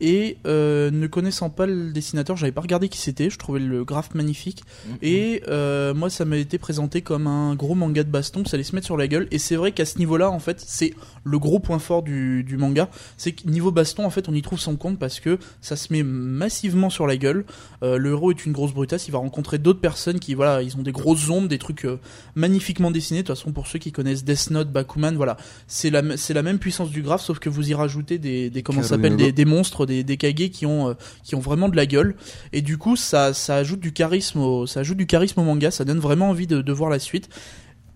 Et 0.00 0.36
euh, 0.46 0.90
ne 0.90 1.06
connaissant 1.06 1.48
pas 1.48 1.66
le 1.66 1.90
dessinateur, 1.92 2.36
j'avais 2.36 2.52
pas 2.52 2.60
regardé 2.60 2.88
qui 2.88 2.98
c'était. 2.98 3.30
Je 3.30 3.38
trouvais 3.38 3.60
le 3.60 3.84
graphe 3.84 4.14
magnifique. 4.14 4.62
Et 5.02 5.42
euh, 5.48 5.94
moi, 5.94 6.10
ça 6.10 6.24
m'a 6.24 6.36
été 6.36 6.58
présenté 6.58 7.00
comme 7.00 7.26
un 7.26 7.54
gros 7.54 7.74
manga 7.74 8.04
de 8.04 8.10
baston. 8.10 8.44
Ça 8.44 8.54
allait 8.56 8.64
se 8.64 8.74
mettre 8.74 8.84
sur 8.86 8.96
la 8.96 9.08
gueule. 9.08 9.26
Et 9.30 9.38
c'est 9.38 9.56
vrai 9.56 9.72
qu'à 9.72 9.84
ce 9.86 9.98
niveau-là, 9.98 10.30
en 10.30 10.38
fait, 10.38 10.62
c'est 10.66 10.92
le 11.24 11.38
gros 11.38 11.58
point 11.60 11.78
fort 11.78 12.02
du, 12.02 12.44
du 12.44 12.56
manga. 12.58 12.88
C'est 13.16 13.32
que 13.32 13.48
niveau 13.48 13.70
baston, 13.70 14.04
en 14.04 14.10
fait, 14.10 14.28
on 14.28 14.34
y 14.34 14.42
trouve 14.42 14.58
son 14.60 14.76
compte 14.76 14.98
parce 14.98 15.18
que 15.20 15.38
ça 15.62 15.76
se 15.76 15.92
met 15.92 16.02
massivement 16.02 16.90
sur 16.90 17.06
la 17.06 17.16
gueule. 17.16 17.44
Euh, 17.82 17.96
le 17.96 18.10
héros 18.10 18.30
est 18.30 18.44
une 18.44 18.52
grosse 18.52 18.72
brutasse. 18.74 19.08
Il 19.08 19.12
va 19.12 19.18
rencontrer 19.18 19.58
d'autres 19.58 19.80
personnes 19.80 20.18
qui, 20.20 20.34
voilà, 20.34 20.60
ils 20.62 20.76
ont 20.76 20.82
des 20.82 20.92
grosses 20.92 21.30
ombres, 21.30 21.48
des 21.48 21.58
trucs 21.58 21.84
euh, 21.86 21.98
magnifiquement 22.34 22.90
dessinés. 22.90 23.22
De 23.22 23.26
toute 23.28 23.36
façon, 23.36 23.52
pour 23.52 23.66
ceux 23.66 23.78
qui 23.78 23.92
connaissent 23.92 24.24
Death 24.24 24.35
Note, 24.50 24.70
Bakuman, 24.70 25.14
voilà, 25.16 25.36
c'est 25.66 25.90
la, 25.90 26.16
c'est 26.16 26.34
la 26.34 26.42
même 26.42 26.58
puissance 26.58 26.90
du 26.90 27.02
graphe, 27.02 27.22
sauf 27.22 27.38
que 27.38 27.48
vous 27.48 27.70
y 27.70 27.74
rajoutez 27.74 28.18
des, 28.18 28.50
des 28.50 28.62
comment 28.62 28.82
s'appelle, 28.82 29.16
des, 29.16 29.32
des 29.32 29.44
monstres, 29.44 29.86
des, 29.86 30.04
des 30.04 30.16
kage 30.16 30.50
qui 30.50 30.66
ont, 30.66 30.90
euh, 30.90 30.94
qui 31.22 31.34
ont 31.34 31.40
vraiment 31.40 31.68
de 31.68 31.76
la 31.76 31.86
gueule. 31.86 32.14
Et 32.52 32.62
du 32.62 32.78
coup, 32.78 32.96
ça, 32.96 33.32
ça 33.32 33.56
ajoute 33.56 33.80
du 33.80 33.92
charisme 33.92 34.40
au, 34.40 34.66
ça 34.66 34.80
ajoute 34.80 34.96
du 34.98 35.06
charisme 35.06 35.40
au 35.40 35.44
manga. 35.44 35.70
Ça 35.70 35.84
donne 35.84 35.98
vraiment 35.98 36.30
envie 36.30 36.46
de, 36.46 36.60
de 36.60 36.72
voir 36.72 36.90
la 36.90 36.98
suite. 36.98 37.28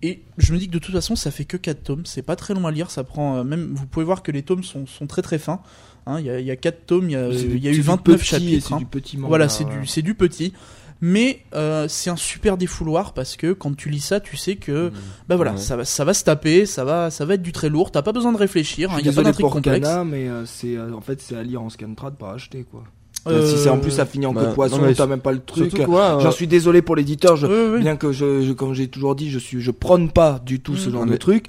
Et 0.03 0.23
je 0.39 0.53
me 0.53 0.59
dis 0.59 0.67
que 0.67 0.73
de 0.73 0.79
toute 0.79 0.95
façon, 0.95 1.15
ça 1.15 1.31
fait 1.31 1.45
que 1.45 1.57
4 1.57 1.83
tomes. 1.83 2.07
C'est 2.07 2.23
pas 2.23 2.37
très 2.37 2.55
long 2.55 2.67
à 2.67 2.71
lire. 2.71 2.91
Ça 2.91 3.05
prend 3.05 3.37
euh, 3.37 3.45
même. 3.45 3.73
Vous 3.75 3.87
pouvez 3.87 4.05
voir 4.05 4.23
que 4.23 4.33
les 4.33 4.43
tomes 4.43 4.65
sont, 4.65 4.87
sont 4.87 5.07
très 5.07 5.23
très 5.23 5.39
fins. 5.39 5.61
Hein, 6.07 6.21
Il 6.21 6.27
y, 6.27 6.31
a, 6.31 6.41
y 6.41 6.51
a 6.51 6.57
4 6.57 6.87
tomes. 6.87 7.11
Il 7.11 7.13
y 7.13 7.17
a, 7.17 7.29
y 7.29 7.29
a 7.29 7.31
eu 7.31 7.39
c'est 7.39 7.71
du 7.73 7.81
29 7.83 8.19
petit, 8.19 8.27
chapitres. 8.27 8.69
C'est 8.69 8.75
hein. 8.75 8.79
du 8.79 8.87
petit 8.87 9.17
manga. 9.19 9.29
Voilà, 9.29 9.49
c'est 9.49 9.65
ouais. 9.65 9.81
du, 9.81 9.87
c'est 9.87 10.03
du 10.03 10.15
petit. 10.15 10.55
Mais 11.03 11.41
euh, 11.55 11.87
c'est 11.89 12.11
un 12.11 12.17
super 12.17 12.57
défouloir 12.59 13.15
parce 13.15 13.37
que 13.37 13.53
quand 13.53 13.75
tu 13.75 13.89
lis 13.89 14.01
ça, 14.01 14.21
tu 14.21 14.37
sais 14.37 14.57
que 14.57 14.93
bah 15.29 15.37
voilà, 15.37 15.53
Ouais. 15.53 15.59
ça 15.59 15.77
va, 15.77 15.85
ça 15.87 16.05
va 16.05 16.13
se 16.13 16.25
taper, 16.25 16.67
ça 16.67 16.85
va, 16.85 17.11
ça 17.11 17.25
va 17.25 17.35
être 17.35 17.43
du 17.43 17.53
très 17.53 17.69
lourd. 17.71 17.91
T'as 17.91 18.03
pas 18.03 18.13
besoin 18.13 18.33
de 18.33 18.37
réfléchir. 18.37 18.91
Je 18.91 18.95
hein, 18.97 18.99
Il 19.01 19.07
y 19.07 19.09
a 19.09 19.13
pas 19.13 19.23
d'intrigue 19.23 19.47
complexe. 19.49 19.89
Mais 20.05 20.29
euh, 20.29 20.45
c'est 20.45 20.77
euh, 20.77 20.93
en 20.95 21.01
fait 21.01 21.21
c'est 21.23 21.37
à 21.37 21.43
lire 21.43 21.63
en 21.63 21.71
scantrad, 21.71 22.17
pas 22.17 22.33
acheter 22.35 22.67
quoi. 22.71 22.85
Euh, 23.29 23.47
Si 23.51 23.59
c'est 23.59 23.69
en 23.71 23.79
plus 23.79 23.91
ça 23.93 24.05
finit 24.07 24.27
en 24.27 24.33
queue 24.35 24.41
bah, 24.41 24.47
de 24.49 24.55
poisson, 24.55 24.81
t'as 24.97 25.07
même 25.07 25.21
pas 25.21 25.33
le 25.33 25.41
truc. 25.41 25.79
Euh, 25.79 26.21
J'en 26.21 26.31
suis 26.33 26.47
désolé 26.47 26.83
pour 26.83 26.97
l'éditeur. 26.97 27.37
Je. 27.37 27.79
Bien 27.79 27.97
que 27.97 28.13
je, 28.13 28.43
je- 28.43 28.53
comme 28.53 28.75
j'ai 28.75 28.89
toujours 28.89 29.15
dit, 29.15 29.31
je 29.31 29.39
suis, 29.39 29.61
je 29.61 29.71
prône 29.71 30.11
pas 30.11 30.39
du 30.45 30.61
tout 30.61 30.77
ce 30.77 30.89
Mm. 30.89 30.93
genre 30.93 31.07
Mais- 31.07 31.13
de 31.13 31.17
truc. 31.17 31.47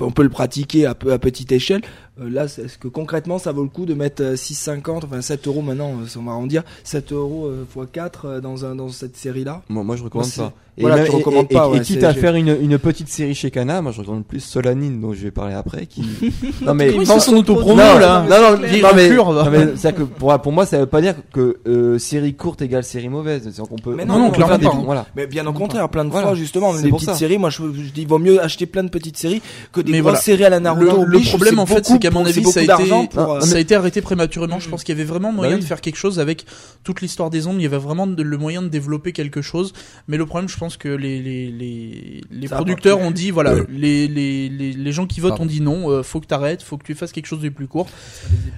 On 0.00 0.12
peut 0.12 0.22
le 0.22 0.28
pratiquer 0.28 0.86
à, 0.86 0.94
peu, 0.94 1.12
à 1.12 1.18
petite 1.18 1.50
échelle. 1.50 1.80
Euh, 2.20 2.28
là, 2.30 2.48
c'est- 2.48 2.62
est-ce 2.62 2.78
que 2.78 2.88
concrètement, 2.88 3.38
ça 3.38 3.52
vaut 3.52 3.62
le 3.62 3.68
coup 3.68 3.86
de 3.86 3.94
mettre 3.94 4.22
euh, 4.22 4.34
6,50, 4.36 5.04
enfin 5.04 5.20
7 5.22 5.46
euros 5.46 5.62
maintenant, 5.62 5.92
euh, 6.02 6.06
si 6.06 6.18
on 6.18 6.24
va 6.24 6.32
arrondir, 6.32 6.62
7 6.84 7.12
euros 7.12 7.46
euh, 7.46 7.64
x 7.76 7.86
4 7.92 8.40
dans, 8.40 8.64
un, 8.64 8.74
dans 8.74 8.88
cette 8.88 9.16
série-là? 9.16 9.62
Moi, 9.68 9.84
moi 9.84 9.96
je 9.96 10.02
recommande 10.04 10.30
pas. 10.32 10.52
Et 10.76 10.82
voilà, 10.82 10.96
même- 10.98 11.06
tu 11.06 11.10
et- 11.12 11.16
recommandes 11.16 11.46
et- 11.50 11.54
pas, 11.54 11.66
et- 11.66 11.70
ouais, 11.72 11.78
et 11.78 11.80
quitte 11.80 12.04
à 12.04 12.14
faire 12.14 12.36
une, 12.36 12.56
une 12.60 12.78
petite 12.78 13.08
série 13.08 13.34
chez 13.34 13.50
Kana, 13.50 13.82
moi 13.82 13.90
je 13.90 14.00
recommande 14.00 14.24
plus 14.24 14.38
Solanine 14.38 15.00
dont 15.00 15.12
je 15.12 15.22
vais 15.24 15.32
parler 15.32 15.54
après. 15.54 15.86
Qui... 15.86 16.02
non 16.64 16.72
mais 16.74 16.92
Il 16.94 17.04
vend 17.04 17.18
son 17.18 17.34
autopromo 17.34 17.76
là. 17.76 18.22
non, 18.22 18.28
non, 18.28 18.50
non, 18.52 18.58
mais, 18.94 19.10
non, 19.10 19.50
mais 19.50 19.66
c'est 19.74 19.92
que 19.92 20.02
pour, 20.04 20.38
pour 20.40 20.52
moi 20.52 20.66
ça 20.66 20.78
veut 20.78 20.86
pas 20.86 21.00
dire 21.00 21.16
que 21.32 21.56
euh, 21.66 21.98
série 21.98 22.34
courte 22.34 22.62
égale 22.62 22.84
série 22.84 23.08
mauvaise. 23.08 23.50
C'est 23.52 23.60
qu'on 23.66 23.74
peut. 23.74 23.94
Mais 23.96 24.04
on 24.04 24.06
non, 24.06 24.18
non, 24.20 24.30
clairement 24.30 24.56
pas. 24.58 24.76
Voilà. 24.84 25.06
Mais 25.16 25.26
bien 25.26 25.44
au 25.48 25.52
contraire, 25.52 25.88
plein 25.88 26.04
de 26.04 26.10
Voilà. 26.10 26.28
fois 26.28 26.36
justement, 26.36 26.72
des 26.72 26.88
pour 26.90 26.98
petites 26.98 27.10
ça. 27.10 27.16
séries. 27.16 27.38
Moi, 27.38 27.50
je, 27.50 27.62
je 27.74 27.90
dis, 27.92 28.02
il 28.02 28.06
vaut 28.08 28.18
mieux 28.20 28.40
acheter 28.40 28.66
plein 28.66 28.84
de 28.84 28.88
petites 28.88 29.16
séries 29.16 29.42
que 29.72 29.80
des 29.80 30.00
grosses 30.00 30.20
séries 30.20 30.44
à 30.44 30.50
la 30.50 30.60
Naruto. 30.60 31.04
Le, 31.04 31.18
le 31.18 31.20
problème 31.28 31.58
en 31.58 31.66
fait, 31.66 31.84
c'est 31.86 31.98
qu'à 32.10 32.18
mon 32.18 32.24
avis, 32.26 32.44
ça 32.44 32.60
a, 32.60 32.62
été, 32.62 32.66
d'argent 32.66 33.06
pour, 33.06 33.22
Non, 33.22 33.36
euh, 33.36 33.40
ça 33.40 33.56
a 33.56 33.58
été 33.58 33.74
arrêté 33.74 34.00
prématurément. 34.00 34.58
Je 34.60 34.68
pense 34.68 34.84
qu'il 34.84 34.96
y 34.96 34.98
avait 35.00 35.08
vraiment 35.08 35.32
moyen 35.32 35.52
Bah 35.52 35.56
oui. 35.56 35.62
de 35.62 35.66
faire 35.66 35.80
quelque 35.80 35.96
chose 35.96 36.18
avec 36.20 36.44
toute 36.84 37.00
l'histoire 37.00 37.30
des 37.30 37.46
ombres. 37.46 37.58
Il 37.60 37.62
y 37.62 37.66
avait 37.66 37.78
vraiment 37.78 38.06
de- 38.06 38.22
le 38.22 38.36
moyen 38.38 38.62
de 38.62 38.68
développer 38.68 39.12
quelque 39.12 39.42
chose. 39.42 39.72
Mais 40.08 40.16
le 40.16 40.26
problème, 40.26 40.48
je 40.48 40.56
pense 40.56 40.76
que 40.76 40.88
les, 40.88 41.20
les, 41.22 41.50
les, 41.50 42.20
les 42.30 42.46
Ça 42.48 42.54
a 42.54 42.58
producteurs 42.58 42.98
ont 43.00 43.10
dit 43.10 43.30
voilà, 43.30 43.54
les, 43.68 44.08
les, 44.08 44.48
les, 44.48 44.72
les 44.72 44.92
gens 44.92 45.06
qui 45.06 45.20
votent 45.20 45.30
Pardon. 45.30 45.44
ont 45.44 45.46
dit 45.46 45.60
non, 45.60 45.90
euh, 45.90 46.02
faut 46.02 46.20
que 46.20 46.26
t'arrêtes, 46.26 46.62
faut 46.62 46.76
que 46.78 46.84
tu 46.84 46.94
fasses 46.94 47.12
quelque 47.12 47.26
chose 47.26 47.40
de 47.40 47.48
plus 47.48 47.66
court. 47.66 47.88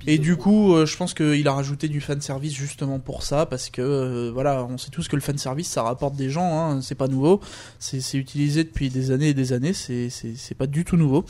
Et 0.07 0.19
du 0.19 0.37
coup, 0.37 0.75
euh, 0.75 0.87
je 0.87 0.97
pense 0.97 1.15
qu'il 1.15 1.47
a 1.49 1.53
rajouté 1.53 1.89
du 1.89 2.01
fan 2.01 2.21
service 2.21 2.55
justement 2.55 2.99
pour 2.99 3.23
ça, 3.23 3.47
parce 3.47 3.71
que 3.71 3.83
euh, 3.83 4.31
voilà, 4.33 4.65
on 4.69 4.79
sait 4.79 4.91
tous 4.91 5.09
que 5.09 5.17
le 5.17 5.23
fan 5.23 5.39
service 5.39 5.69
ça 5.69 5.83
rapporte 5.83 6.17
des 6.17 6.31
gens, 6.31 6.59
hein, 6.59 6.81
c'est 6.83 6.95
pas 6.95 7.09
nouveau, 7.09 7.41
c'est 7.79 8.01
utilisé 8.15 8.65
depuis 8.65 8.89
des 8.91 9.11
années 9.11 9.29
et 9.29 9.35
des 9.35 9.53
années, 9.53 9.73
c'est 9.73 10.55
pas 10.57 10.67
du 10.67 10.85
tout 10.85 10.97
nouveau. 10.97 11.25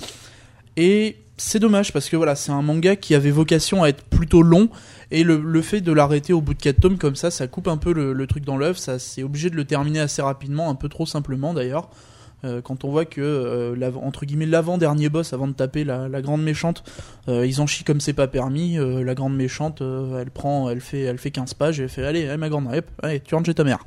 Et 0.76 1.16
c'est 1.40 1.59
dommage 1.59 1.92
parce 1.92 2.11
que 2.11 2.16
voilà, 2.16 2.37
c'est 2.37 2.53
un 2.53 2.61
manga 2.61 2.96
qui 2.96 3.14
avait 3.14 3.31
vocation 3.31 3.83
à 3.83 3.88
être 3.88 4.05
plutôt 4.05 4.42
long 4.42 4.68
et 5.11 5.24
le, 5.24 5.62
fait 5.62 5.81
de 5.81 5.90
l'arrêter 5.90 6.35
au 6.35 6.42
bout 6.42 6.53
de 6.53 6.61
4 6.61 6.81
tomes 6.81 6.98
comme 6.98 7.16
ça, 7.16 7.31
ça 7.31 7.46
coupe 7.48 7.66
un 7.66 7.79
peu 7.79 7.92
le, 7.94 8.26
truc 8.26 8.44
dans 8.44 8.59
l'œuf, 8.59 8.76
ça 8.76 8.98
c'est 8.98 9.22
obligé 9.22 9.48
de 9.48 9.57
le 9.57 9.64
terminer 9.64 10.00
assez 10.00 10.20
rapidement, 10.20 10.68
un 10.68 10.74
peu 10.74 10.88
trop 10.88 11.07
simplement 11.07 11.55
d'ailleurs. 11.55 11.88
Euh, 12.44 12.61
quand 12.62 12.85
on 12.85 12.90
voit 12.90 13.05
que 13.05 13.20
euh, 13.20 13.90
entre 14.03 14.24
guillemets 14.24 14.46
l'avant 14.46 14.79
dernier 14.79 15.09
boss 15.11 15.33
avant 15.33 15.46
de 15.48 15.53
taper 15.53 15.85
la, 15.85 16.09
la 16.09 16.22
grande 16.22 16.42
méchante, 16.42 16.83
euh, 17.29 17.46
ils 17.46 17.61
en 17.61 17.66
chient 17.66 17.85
comme 17.85 18.00
c'est 18.00 18.12
pas 18.14 18.29
permis. 18.29 18.76
la 18.79 19.14
grande 19.14 19.37
méchante, 19.37 19.83
elle 19.83 20.31
prend, 20.31 20.70
elle 20.70 20.81
fait, 20.81 21.00
elle 21.03 21.18
fait 21.18 21.31
15 21.31 21.55
pages 21.55 21.81
et 21.81 21.83
elle 21.85 21.88
fait 21.88 22.05
allez, 22.05 22.26
allez 22.29 22.37
ma 22.38 22.48
grande, 22.48 22.66
hop, 22.74 22.85
allez, 23.03 23.20
tu 23.20 23.35
rentres 23.35 23.46
chez 23.46 23.55
ta 23.55 23.64
mère. 23.64 23.85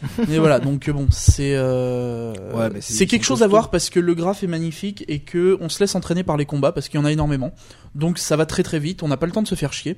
et 0.30 0.38
voilà, 0.38 0.60
donc 0.60 0.88
bon, 0.90 1.08
c'est 1.10 1.58
Ouais, 1.58 2.70
mais 2.72 2.80
c'est- 2.80 3.06
quelque 3.06 3.24
chose 3.24 3.42
à 3.42 3.48
voir 3.48 3.68
parce 3.70 3.90
que 3.90 3.98
le 3.98 4.14
graphe 4.14 4.44
est 4.44 4.46
magnifique 4.48 5.04
et 5.08 5.18
que 5.18 5.58
on 5.60 5.68
se 5.68 5.80
laisse 5.80 5.96
entraîner 5.96 6.22
par 6.22 6.36
les 6.36 6.44
combats 6.46 6.70
parce 6.70 6.88
qu'il 6.88 7.00
y 7.00 7.02
en 7.02 7.06
a 7.06 7.10
énormément. 7.10 7.52
Donc 7.96 8.18
ça 8.18 8.36
va 8.36 8.46
très 8.46 8.62
très 8.62 8.78
vite, 8.78 9.02
on 9.02 9.08
n'a 9.08 9.16
pas 9.16 9.26
le 9.26 9.32
temps 9.32 9.42
de 9.42 9.48
se 9.48 9.56
faire 9.56 9.72
chier. 9.72 9.96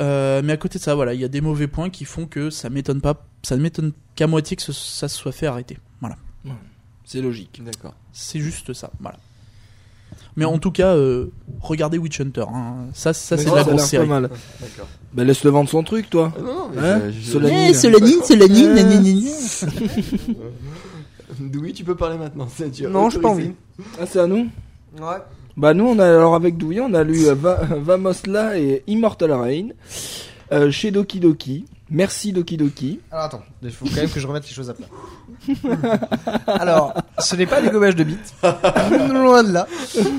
Euh, 0.00 0.42
mais 0.44 0.52
à 0.52 0.56
côté 0.56 0.80
de 0.80 0.82
ça, 0.82 0.96
voilà, 0.96 1.14
il 1.14 1.20
y 1.20 1.24
a 1.24 1.28
des 1.28 1.40
mauvais 1.40 1.68
points 1.68 1.90
qui 1.90 2.04
font 2.04 2.26
que 2.26 2.50
ça 2.50 2.68
m'étonne 2.70 3.00
pas, 3.00 3.24
ça 3.44 3.56
ne 3.56 3.62
m'étonne 3.62 3.92
qu'à 4.16 4.26
moitié 4.26 4.56
que 4.56 4.62
ce- 4.64 4.72
ça 4.72 5.06
se 5.06 5.16
soit 5.16 5.30
fait 5.30 5.46
arrêter. 5.46 5.78
Voilà, 6.00 6.16
C'est 7.04 7.20
logique. 7.20 7.60
D'accord. 7.64 7.94
c'est 8.12 8.40
juste 8.40 8.72
ça. 8.72 8.90
Voilà. 9.00 9.18
Mais 10.36 10.44
en 10.44 10.58
tout 10.58 10.70
cas, 10.70 10.94
euh, 10.94 11.26
regardez 11.60 11.98
Witch 11.98 12.20
Hunter. 12.20 12.44
hein. 12.52 12.86
Ça, 12.92 13.12
ça 13.12 13.36
c'est 13.36 13.48
de 13.50 13.54
la 13.54 13.62
grosse 13.64 13.84
série. 13.84 14.08
D'accord. 14.08 14.30
Bah 15.12 15.22
laisse-le 15.24 15.50
vendre 15.50 15.68
son 15.70 15.82
truc, 15.84 16.10
toi. 16.10 16.32
Ah, 16.36 16.40
non, 16.40 16.46
non, 16.54 16.70
mais 16.74 16.80
Hein 16.80 17.02
je- 17.06 17.20
je- 17.20 17.30
Solanine. 17.32 17.66
Eh, 17.70 17.74
Solanine, 17.74 18.22
Solanine, 18.24 18.68
Euh. 18.68 18.74
nanani. 18.74 19.30
Oui, 21.54 21.72
tu 21.72 21.84
peux 21.84 21.94
parler 21.94 22.18
maintenant. 22.18 22.48
c'est- 22.54 22.70
tu 22.70 22.86
as 22.86 22.88
Non, 22.88 23.10
j'ai 23.10 23.20
pas 23.20 23.30
autorisé. 23.30 23.54
Ah, 24.00 24.06
c'est 24.06 24.20
à 24.20 24.26
nous 24.26 24.48
Ouais. 24.98 25.16
Bah 25.56 25.72
nous, 25.74 25.84
on 25.86 25.98
a 25.98 26.04
alors 26.04 26.34
avec 26.34 26.56
Douillet, 26.56 26.80
on 26.80 26.94
a 26.94 27.04
lu 27.04 27.26
euh, 27.26 27.34
Va- 27.34 27.60
Vamosla 27.80 28.58
et 28.58 28.82
Immortal 28.86 29.32
Rain 29.32 29.68
euh, 30.52 30.70
chez 30.70 30.90
Doki 30.90 31.20
Doki. 31.20 31.64
Merci 31.94 32.32
Doki 32.32 32.56
Doki. 32.56 33.00
Alors 33.12 33.24
attends, 33.26 33.42
il 33.62 33.70
faut 33.70 33.84
quand 33.84 33.94
même 33.94 34.10
que 34.10 34.18
je 34.18 34.26
remette 34.26 34.42
les 34.48 34.52
choses 34.52 34.68
à 34.68 34.74
plat. 34.74 34.88
Alors, 36.48 36.92
ce 37.20 37.36
n'est 37.36 37.46
pas 37.46 37.62
des 37.62 37.70
gobages 37.70 37.94
de 37.94 38.02
bits, 38.02 38.18
loin 38.42 39.44
de 39.44 39.52
là. 39.52 39.68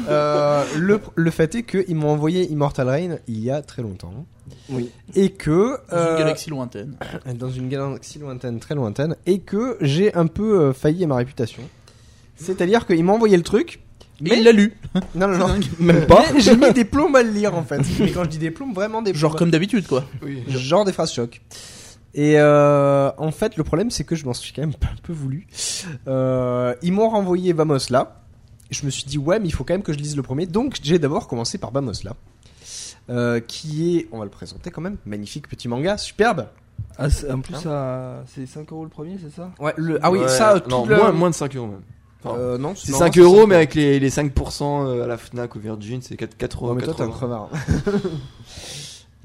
Euh, 0.07 0.63
le, 0.77 1.01
le 1.15 1.31
fait 1.31 1.53
est 1.55 1.63
qu'ils 1.63 1.95
m'ont 1.95 2.11
envoyé 2.11 2.49
Immortal 2.49 2.87
Rain 2.87 3.17
il 3.27 3.43
y 3.43 3.51
a 3.51 3.61
très 3.61 3.81
longtemps. 3.81 4.25
Oui. 4.69 4.89
Et 5.15 5.31
que... 5.31 5.77
Dans 5.91 5.97
une 5.97 6.13
euh, 6.13 6.17
galaxie 6.17 6.49
lointaine. 6.49 6.97
dans 7.35 7.49
une 7.49 7.67
galaxie 7.67 8.19
lointaine, 8.19 8.59
très 8.59 8.75
lointaine, 8.75 9.17
et 9.25 9.39
que 9.39 9.77
j'ai 9.81 10.13
un 10.15 10.27
peu 10.27 10.61
euh, 10.61 10.73
failli 10.73 11.03
à 11.03 11.07
ma 11.07 11.17
réputation. 11.17 11.63
C'est-à-dire 12.37 12.85
qu'il 12.87 13.03
m'a 13.03 13.11
envoyé 13.11 13.35
le 13.35 13.43
truc, 13.43 13.81
Mais 14.21 14.37
il 14.37 14.43
l'a 14.43 14.51
lu. 14.51 14.73
Non, 15.13 15.27
non, 15.27 15.37
non. 15.37 15.59
Même 15.79 16.05
pas. 16.07 16.23
J'ai 16.37 16.55
mis 16.55 16.71
des 16.73 16.85
plombes 16.85 17.15
à 17.15 17.23
le 17.23 17.31
lire 17.31 17.53
en 17.55 17.63
fait. 17.63 17.81
Mais 17.99 18.11
quand 18.11 18.23
je 18.23 18.29
dis 18.29 18.37
des 18.37 18.51
plombes, 18.51 18.73
vraiment 18.73 19.01
des 19.01 19.11
plombes. 19.11 19.19
Genre 19.21 19.35
comme 19.35 19.51
d'habitude, 19.51 19.87
quoi. 19.87 20.05
Oui. 20.23 20.43
Genre 20.47 20.85
des 20.85 20.93
phrases 20.93 21.11
choc. 21.11 21.41
Et 22.13 22.35
euh, 22.39 23.11
en 23.17 23.31
fait, 23.31 23.57
le 23.57 23.63
problème, 23.65 23.91
c'est 23.91 24.05
que 24.05 24.15
je 24.15 24.25
m'en 24.25 24.33
suis 24.33 24.53
quand 24.53 24.61
même 24.61 24.71
un 24.83 24.95
peu 25.03 25.11
voulu. 25.11 25.47
Euh, 26.07 26.73
ils 26.81 26.93
m'ont 26.93 27.09
renvoyé 27.09 27.51
Vamos 27.51 27.77
là. 27.89 28.21
Je 28.71 28.85
me 28.85 28.89
suis 28.89 29.03
dit, 29.03 29.17
ouais, 29.17 29.37
mais 29.39 29.47
il 29.47 29.51
faut 29.51 29.63
quand 29.65 29.73
même 29.73 29.83
que 29.83 29.91
je 29.93 29.97
lise 29.97 30.15
le 30.15 30.23
premier. 30.23 30.45
Donc, 30.45 30.77
j'ai 30.81 30.97
d'abord 30.97 31.27
commencé 31.27 31.57
par 31.57 31.71
Vamos 31.71 31.91
là. 32.03 32.15
Euh, 33.09 33.39
qui 33.39 33.97
est, 33.97 34.07
on 34.11 34.17
va 34.19 34.23
le 34.23 34.31
présenter 34.31 34.71
quand 34.71 34.81
même, 34.81 34.97
magnifique 35.05 35.47
petit 35.47 35.67
manga, 35.67 35.97
superbe. 35.97 36.47
Ah, 36.97 37.07
en 37.31 37.41
plus, 37.41 37.53
ça- 37.55 38.23
c'est 38.33 38.47
5 38.47 38.71
euros 38.71 38.83
le 38.83 38.89
premier, 38.89 39.17
c'est 39.21 39.29
ça? 39.35 39.51
Ouais, 39.59 39.73
le, 39.77 39.99
ah 40.01 40.09
oui, 40.09 40.19
Ouais, 40.19 40.27
ça, 40.27 40.59
tout 40.59 40.69
non, 40.71 40.85
le- 40.85 40.95
moins, 40.95 41.11
moins 41.11 41.29
de 41.29 41.35
5 41.35 41.55
euros 41.55 41.67
même. 41.67 41.81
Euh, 42.33 42.57
non, 42.57 42.73
c'est 42.75 42.91
non, 42.91 42.97
5 42.99 43.13
c'est 43.13 43.19
euros, 43.19 43.45
mais 43.47 43.55
avec 43.55 43.75
les, 43.75 43.99
les 43.99 44.09
5% 44.09 44.87
euh, 44.87 45.03
à 45.03 45.07
la 45.07 45.17
Fnac 45.17 45.55
ou 45.55 45.59
Virgin, 45.59 46.01
c'est 46.01 46.15
4, 46.15 46.35
4 46.37 46.61
Ouais, 46.61 46.67
euros. 46.67 46.75
mais 46.75 46.83
toi, 46.83 46.93
t'es 46.95 47.03
un 47.03 47.07
80. 47.07 47.17
crevard. 47.17 47.49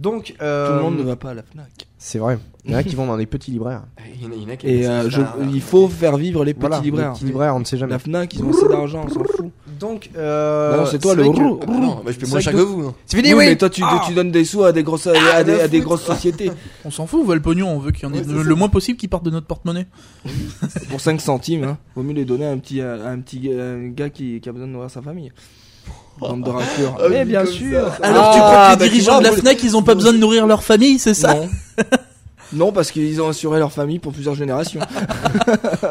Donc, 0.01 0.35
Tout 0.39 0.43
euh, 0.45 0.77
le 0.79 0.83
monde 0.83 0.97
ne 0.99 1.03
va 1.03 1.17
pas 1.17 1.31
à 1.31 1.35
la 1.35 1.43
Fnac. 1.43 1.69
C'est 1.99 2.19
vrai. 2.19 2.39
Il 2.65 2.73
y 2.73 2.75
en 2.75 2.79
a 2.79 2.83
qui 2.83 2.95
vont 2.95 3.07
dans 3.07 3.19
des 3.19 3.27
petits 3.27 3.51
libraires. 3.51 3.83
Il 4.19 4.23
y 4.25 4.27
en 4.27 4.31
a- 4.31 4.35
il 4.35 4.43
y 4.43 4.47
en 4.47 4.49
a 4.49 4.57
qui 4.57 4.67
Et 4.67 4.81
aiment 4.83 4.91
euh, 4.91 5.11
ça. 5.11 5.35
je- 5.43 5.49
il 5.55 5.61
faut 5.61 5.89
faire 5.89 6.17
vivre 6.17 6.43
les 6.45 6.55
petits 6.55 6.61
Voilà, 6.69 6.81
libraires. 6.83 7.09
les 7.11 7.15
petits 7.15 7.25
libraires, 7.27 7.55
on 7.55 7.61
ne 7.61 7.65
sait 7.65 7.77
jamais. 7.77 7.93
La 7.93 7.99
Fnac, 7.99 8.35
ils 8.35 8.43
ont 8.43 8.51
assez 8.51 8.69
d'argent, 8.69 9.05
on 9.07 9.09
s'en 9.11 9.25
fout. 9.25 9.51
Donc, 9.79 10.11
euh, 10.17 10.77
non, 10.79 10.87
c'est 10.87 10.99
toi 10.99 11.15
le 11.15 11.23
vrai 11.25 11.37
que- 11.37 11.43
roux. 11.43 11.61
Ah, 11.63 11.67
non, 11.71 12.03
bah, 12.05 12.13
je 12.13 12.19
paie 12.19 12.27
moins 12.27 12.41
cher 12.41 12.53
que- 12.55 12.59
que 12.59 12.63
vous. 12.63 12.87
hein. 12.89 12.95
C'est 13.07 13.17
fini, 13.19 13.29
Oui, 13.35 13.39
oui. 13.41 13.45
mais 13.47 13.57
toi, 13.57 13.69
tu, 13.71 13.83
Ah. 13.85 14.03
tu 14.07 14.15
donnes 14.15 14.31
des 14.31 14.45
sous 14.45 14.63
à 14.65 14.73
des 14.73 14.83
grosses, 14.83 15.07
à, 15.07 15.13
Ah, 15.35 15.45
des, 15.45 15.61
à 15.61 15.69
grosses 15.81 16.05
sociétés. 16.05 16.51
On 16.85 16.91
s'en 16.91 17.07
fout, 17.07 17.21
on 17.23 17.27
veut 17.27 17.35
le 17.35 17.43
pognon, 17.43 17.69
on 17.69 17.79
veut 17.79 17.91
qu'il 17.93 18.05
y 18.05 18.07
en 18.07 18.13
ait 18.15 18.19
Ouais, 18.19 18.25
c'est 18.27 18.33
le, 18.33 18.43
ça. 18.43 18.49
le 18.49 18.55
moins 18.55 18.69
possible 18.71 18.99
qui 18.99 19.09
parte 19.09 19.25
de 19.25 19.31
notre 19.31 19.47
porte-monnaie. 19.47 19.87
Pour 20.91 21.01
5 21.01 21.21
centimes, 21.21 21.65
hein. 21.65 21.79
Vaut 21.95 22.03
mieux 22.03 22.15
les 22.15 22.25
donner 22.25 22.47
à 22.47 22.51
un 22.51 22.59
petit, 22.59 22.81
à 22.81 22.95
un 23.09 23.19
petit 23.21 23.41
gars- 23.41 23.63
un 23.63 23.89
gars 23.89 24.09
qui, 24.11 24.41
qui 24.41 24.49
a 24.49 24.53
besoin 24.53 24.67
de 24.67 24.73
nourrir 24.73 24.91
sa 24.91 25.03
famille. 25.03 25.33
Bande 26.19 26.45
de 26.45 26.51
raclures. 26.51 26.97
Ah, 26.99 27.05
mais 27.09 27.25
dit 27.25 27.31
bien 27.31 27.45
comme 27.45 27.53
sûr. 27.53 27.89
ça. 28.01 28.07
Alors 28.07 28.31
tu 28.33 28.39
Ah, 28.43 28.43
crois 28.43 28.75
que 28.75 28.79
bah, 28.79 28.85
les 28.85 28.85
tu 28.85 28.91
dirigeants 28.91 29.13
vois, 29.13 29.19
de 29.21 29.25
la 29.25 29.31
vous- 29.31 29.37
FNAC, 29.39 29.63
ils 29.63 29.77
ont 29.77 29.83
pas 29.83 29.95
besoin 29.95 30.13
de 30.13 30.19
nourrir 30.19 30.47
leur 30.47 30.63
famille, 30.63 30.99
c'est 30.99 31.15
ça 31.15 31.35
Non. 31.35 31.49
non, 32.53 32.73
parce 32.73 32.91
qu'ils 32.91 33.21
ont 33.23 33.29
assuré 33.29 33.59
leur 33.59 33.73
famille 33.73 33.99
pour 33.99 34.13
plusieurs 34.13 34.35
générations. 34.35 34.81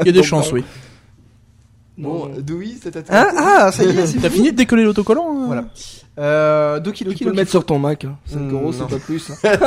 Il 0.01 0.05
y 0.05 0.09
a 0.09 0.11
des 0.11 0.11
Donc, 0.13 0.23
chances, 0.25 0.49
non. 0.49 0.55
oui. 0.55 0.63
Bon, 1.97 2.27
Non. 2.27 2.31
Doui, 2.41 2.77
c'est 2.81 2.95
à 2.95 3.01
toi. 3.01 3.15
Hein 3.17 3.27
ah, 3.37 3.71
ça 3.73 3.83
y 3.83 3.89
est, 3.89 4.05
c'est 4.07 4.19
T'as 4.19 4.29
fini 4.29 4.51
de 4.51 4.55
décoller 4.57 4.83
l'autocollant 4.83 5.25
hein 5.35 5.43
Voilà. 5.47 5.65
Euh, 6.19 6.79
Doki 6.79 6.99
Tu 6.99 7.03
Doki 7.05 7.17
peux 7.19 7.25
le 7.25 7.31
Doki. 7.31 7.37
mettre 7.41 7.51
sur 7.51 7.65
ton 7.65 7.79
Mac. 7.79 8.05
hein. 8.05 8.15
5 8.25 8.39
Hmm, 8.39 8.53
euros, 8.53 8.71
c'est 8.71 8.79
non. 8.81 8.87
pas 8.87 8.97
plus. 8.99 9.31
hein. 9.43 9.57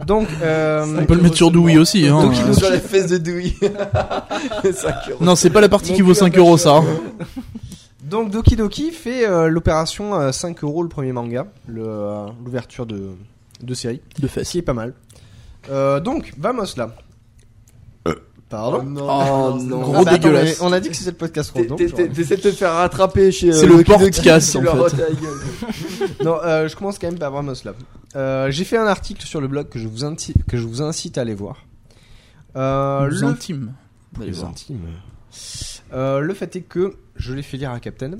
Donc, 0.06 0.28
euh, 0.42 0.84
On 1.00 1.04
peut 1.04 1.14
le 1.14 1.22
mettre 1.22 1.36
sur 1.36 1.50
Doui 1.50 1.76
aussi. 1.78 2.06
Hein. 2.06 2.22
Doki 2.22 2.40
Doki. 2.42 2.58
Sur 2.58 2.70
la 2.70 2.78
fesse 2.80 3.06
de 3.08 3.18
Doui. 3.18 3.54
5 4.62 4.94
euros. 5.10 5.18
Non, 5.24 5.34
c'est 5.34 5.50
pas 5.50 5.60
la 5.60 5.68
partie 5.68 5.90
Mon 5.90 5.96
qui 5.96 6.02
vaut 6.02 6.12
cul 6.12 6.18
5 6.20 6.34
a 6.36 6.38
euros, 6.38 6.56
ça. 6.56 6.76
hein. 6.76 6.84
Donc 8.04 8.30
Doki 8.30 8.56
Doki 8.56 8.90
fait 8.92 9.26
euh, 9.26 9.48
l'opération 9.48 10.14
à 10.14 10.32
5 10.32 10.62
euros 10.64 10.82
le 10.82 10.88
premier 10.88 11.12
manga, 11.12 11.46
le, 11.66 11.82
euh, 11.86 12.26
l'ouverture 12.44 12.86
de, 12.86 13.10
de 13.62 13.74
série, 13.74 14.00
De 14.18 14.26
ce 14.28 14.32
fesses. 14.32 14.50
qui 14.50 14.58
est 14.58 14.62
pas 14.62 14.74
mal. 14.74 14.94
Euh, 15.70 16.00
donc, 16.00 16.34
vamos 16.38 16.64
là. 16.76 16.94
Pardon. 18.50 18.82
non. 18.84 19.08
Oh 19.08 19.58
non. 19.58 19.80
Gros 19.80 19.94
Ah 19.96 20.04
bah, 20.04 20.10
attends, 20.12 20.28
dégueulasse. 20.28 20.60
mais 20.60 20.66
On 20.66 20.72
a 20.72 20.78
dit 20.78 20.90
que 20.90 20.94
c'était 20.96 21.10
le 21.10 21.16
podcast 21.16 21.52
T'es- 21.54 21.88
T'essaies 22.08 22.36
de 22.36 22.42
te 22.42 22.50
faire 22.52 22.72
rattraper 22.74 23.32
chez. 23.32 23.50
C'est 23.52 23.64
euh, 23.66 23.78
le 23.78 23.82
podcast, 23.84 24.54
en 24.56 24.88
fait. 24.88 25.04
Non, 26.24 26.38
euh, 26.44 26.68
je 26.68 26.76
commence 26.76 26.98
quand 26.98 27.08
même 27.08 27.18
par 27.18 27.32
Vamos 27.32 27.54
là. 27.64 27.72
Euh, 28.16 28.50
j'ai 28.50 28.64
fait 28.64 28.76
un 28.76 28.86
article 28.86 29.26
sur 29.26 29.40
le 29.40 29.48
blog 29.48 29.68
que 29.70 29.78
je 29.78 29.88
vous, 29.88 30.04
inti- 30.04 30.34
que 30.46 30.56
je 30.56 30.66
vous 30.66 30.82
incite 30.82 31.18
à 31.18 31.22
aller 31.22 31.34
voir. 31.34 31.64
Euh, 32.54 33.06
Plus 33.08 33.22
le 33.22 33.26
intime. 33.28 33.72
Allez 34.16 34.26
Plus 34.26 34.38
voir. 34.38 34.50
intime. 34.50 34.78
Euh, 35.92 36.20
le 36.20 36.34
fait 36.34 36.54
est 36.54 36.60
que 36.62 36.94
je 37.16 37.32
l'ai 37.34 37.42
fait 37.42 37.56
lire 37.56 37.70
à 37.70 37.80
Captain. 37.80 38.12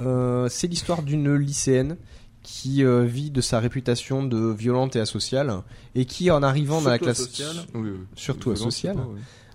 Euh, 0.00 0.48
c'est 0.48 0.66
l'histoire 0.66 1.02
d'une 1.02 1.34
lycéenne 1.34 1.96
qui 2.42 2.84
euh, 2.84 3.04
vit 3.04 3.30
de 3.30 3.40
sa 3.42 3.60
réputation 3.60 4.22
de 4.22 4.50
violente 4.50 4.96
et 4.96 5.00
asociale 5.00 5.52
et 5.94 6.06
qui 6.06 6.30
en 6.30 6.42
arrivant 6.42 6.80
dans 6.80 6.88
la 6.90 6.98
classe 6.98 7.28
Oui, 7.74 7.80
oui. 7.90 7.90
surtout 8.16 8.50
asociale, 8.50 8.96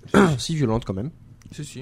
c'est 0.06 0.12
pas, 0.12 0.30
si 0.38 0.56
violente 0.56 0.86
quand 0.86 0.94
même. 0.94 1.10
Si, 1.52 1.64
si. 1.64 1.82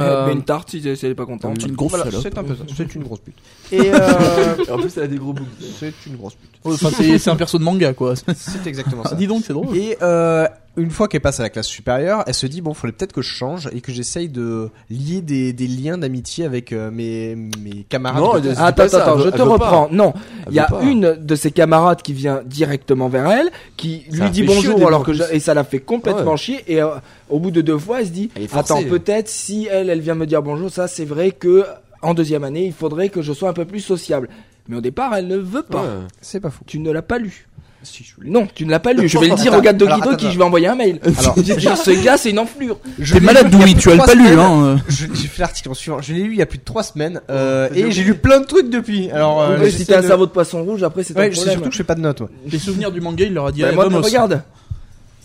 Euh, 0.00 0.26
Mais 0.26 0.32
une 0.32 0.42
tarte 0.44 0.70
si 0.70 0.78
elle 0.86 0.96
est 1.10 1.14
pas 1.14 1.24
contente. 1.24 1.62
Une 1.64 1.74
grosse 1.76 1.90
Voilà, 1.90 2.04
salope. 2.06 2.22
c'est 2.22 2.36
un 2.38 2.44
peu 2.44 2.54
ça. 2.56 2.64
C'est 2.76 2.94
une 2.94 3.04
grosse 3.04 3.20
pute. 3.20 3.36
Et 3.72 3.80
euh, 3.94 4.56
En 4.70 4.78
plus, 4.78 4.96
elle 4.96 5.04
a 5.04 5.06
des 5.06 5.16
gros 5.18 5.32
boucles. 5.32 5.50
c'est 5.78 5.94
une 6.06 6.16
grosse 6.16 6.34
pute. 6.34 6.50
Ouais, 6.64 6.74
Enfin, 6.74 6.90
c'est 6.94 7.18
c'est 7.18 7.30
un 7.30 7.36
perso 7.36 7.58
de 7.58 7.62
manga, 7.64 7.94
quoi. 7.94 8.14
C'est 8.16 8.66
exactement 8.66 9.02
Ah, 9.04 9.10
ça. 9.10 9.14
dis 9.16 9.26
donc, 9.28 9.44
c'est 9.46 9.52
drôle. 9.52 9.74
Et 9.76 9.96
euh, 10.02 10.46
une 10.76 10.90
fois 10.90 11.06
qu'elle 11.08 11.20
passe 11.20 11.40
à 11.40 11.44
la 11.44 11.50
classe 11.50 11.66
supérieure, 11.66 12.24
elle 12.26 12.34
se 12.34 12.46
dit 12.46 12.60
bon, 12.60 12.74
faudrait 12.74 12.92
peut-être 12.92 13.12
que 13.12 13.22
je 13.22 13.28
change 13.32 13.68
et 13.72 13.80
que 13.80 13.92
j'essaye 13.92 14.28
de 14.28 14.70
lier 14.90 15.20
des, 15.20 15.52
des 15.52 15.66
liens 15.66 15.98
d'amitié 15.98 16.44
avec 16.44 16.72
euh, 16.72 16.90
mes, 16.90 17.34
mes 17.36 17.84
camarades. 17.88 18.22
Non, 18.22 18.36
elle-. 18.36 18.54
Ah, 18.56 18.66
attends, 18.66 18.88
ça, 18.88 19.02
attends, 19.02 19.18
elle 19.18 19.24
je 19.24 19.30
te 19.30 19.36
pas. 19.36 19.44
reprends. 19.44 19.88
Non, 19.92 20.12
il 20.48 20.54
y 20.54 20.58
a 20.58 20.68
une 20.82 21.16
de 21.20 21.34
ses 21.36 21.50
camarades 21.50 22.02
qui 22.02 22.12
vient 22.12 22.42
directement 22.44 23.08
vers 23.08 23.28
elle, 23.30 23.50
qui 23.76 24.04
Ça 24.10 24.24
lui 24.24 24.30
dit 24.30 24.42
bonjour 24.42 24.86
alors 24.86 25.04
que 25.04 25.12
je- 25.12 25.22
et 25.32 25.40
ça 25.40 25.54
la 25.54 25.64
fait 25.64 25.78
complètement 25.80 26.32
Ouais. 26.32 26.36
chier. 26.36 26.64
Et 26.66 26.82
euh, 26.82 26.88
au 27.30 27.38
bout 27.38 27.50
de 27.50 27.60
deux 27.60 27.78
fois, 27.78 28.00
elle 28.00 28.06
se 28.06 28.12
dit 28.12 28.30
Elle 28.34 28.48
attends, 28.52 28.82
peut-être 28.82 29.28
si 29.28 29.68
elle, 29.70 29.90
elle 29.90 30.00
vient 30.00 30.14
me 30.14 30.26
dire 30.26 30.42
bonjour, 30.42 30.70
ça 30.70 30.88
c'est 30.88 31.04
vrai 31.04 31.30
que 31.30 31.64
en 32.02 32.14
deuxième 32.14 32.44
année, 32.44 32.66
il 32.66 32.72
faudrait 32.72 33.08
que 33.08 33.22
je 33.22 33.32
sois 33.32 33.48
un 33.48 33.52
peu 33.54 33.64
plus 33.64 33.80
sociable. 33.80 34.28
Mais 34.68 34.76
au 34.76 34.80
départ, 34.80 35.14
elle 35.14 35.26
ne 35.26 35.36
veut 35.36 35.62
pas. 35.62 35.82
Ouais. 35.82 35.88
C'est 36.20 36.40
pas 36.40 36.50
fou. 36.50 36.64
Tu 36.66 36.78
ne 36.78 36.90
l'as 36.90 37.02
pas 37.02 37.18
lu. 37.18 37.46
Si, 37.84 38.02
je 38.04 38.14
voulais. 38.16 38.30
Non, 38.30 38.46
tu 38.52 38.64
ne 38.66 38.70
l'as 38.70 38.80
pas 38.80 38.92
lu. 38.92 39.08
Je 39.08 39.18
vais 39.18 39.28
le 39.28 39.34
dire 39.36 39.52
au 39.54 39.60
gars 39.60 39.72
de 39.72 39.78
Doki 39.78 40.00
Doki, 40.00 40.30
je 40.32 40.38
vais 40.38 40.44
envoyer 40.44 40.66
un 40.68 40.74
mail. 40.74 41.00
Alors, 41.18 41.34
ce 41.36 42.02
gars, 42.04 42.16
c'est 42.16 42.30
une 42.30 42.38
enflure. 42.38 42.78
Je 42.98 43.14
T'es 43.14 43.20
malade, 43.20 43.50
Doui, 43.50 43.74
tu 43.76 43.90
as 43.92 43.96
pas 43.98 44.14
lu, 44.14 44.26
hein. 44.38 44.78
Je- 44.88 45.06
J'ai 45.12 45.28
fait 45.28 45.42
l'article 45.42 45.68
en 45.70 45.74
suivant. 45.74 46.00
Je 46.00 46.12
l'ai 46.14 46.22
lu 46.22 46.32
il 46.32 46.38
y 46.38 46.42
a 46.42 46.46
plus 46.46 46.58
de 46.58 46.64
trois 46.64 46.82
semaines 46.82 47.20
euh, 47.30 47.68
Oh, 47.70 47.74
et 47.76 47.90
j'ai 47.92 48.02
lu 48.02 48.14
plein 48.14 48.40
de 48.40 48.46
trucs 48.46 48.70
depuis. 48.70 49.10
Alors, 49.10 49.42
euh, 49.42 49.58
Ouais, 49.58 49.70
si 49.70 49.86
t'as 49.86 49.98
un 49.98 50.02
de- 50.02 50.06
cerveau 50.06 50.26
de 50.26 50.30
poisson 50.32 50.62
rouge, 50.64 50.82
après 50.82 51.02
c'est 51.04 51.16
Ouais, 51.16 51.30
problème. 51.30 51.52
surtout 51.52 51.68
que 51.68 51.72
je 51.72 51.76
fais 51.78 51.84
pas 51.84 51.94
de 51.94 52.00
notes. 52.00 52.20
Ouais, 52.22 52.28
Les 52.50 52.58
souvenirs 52.58 52.90
du 52.90 53.00
manga, 53.00 53.24
il 53.24 53.32
leur 53.34 53.46
a 53.46 53.52
dit 53.52 53.62
Bah, 53.62 53.72
moi, 53.72 53.84
regarde. 54.00 54.42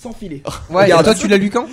Sans 0.01 0.13
filet. 0.13 0.41
ouais 0.69 0.87
et 0.89 0.91
toi, 1.03 1.13
tu 1.13 1.27
l'as 1.27 1.35
lu 1.37 1.49
quand 1.49 1.65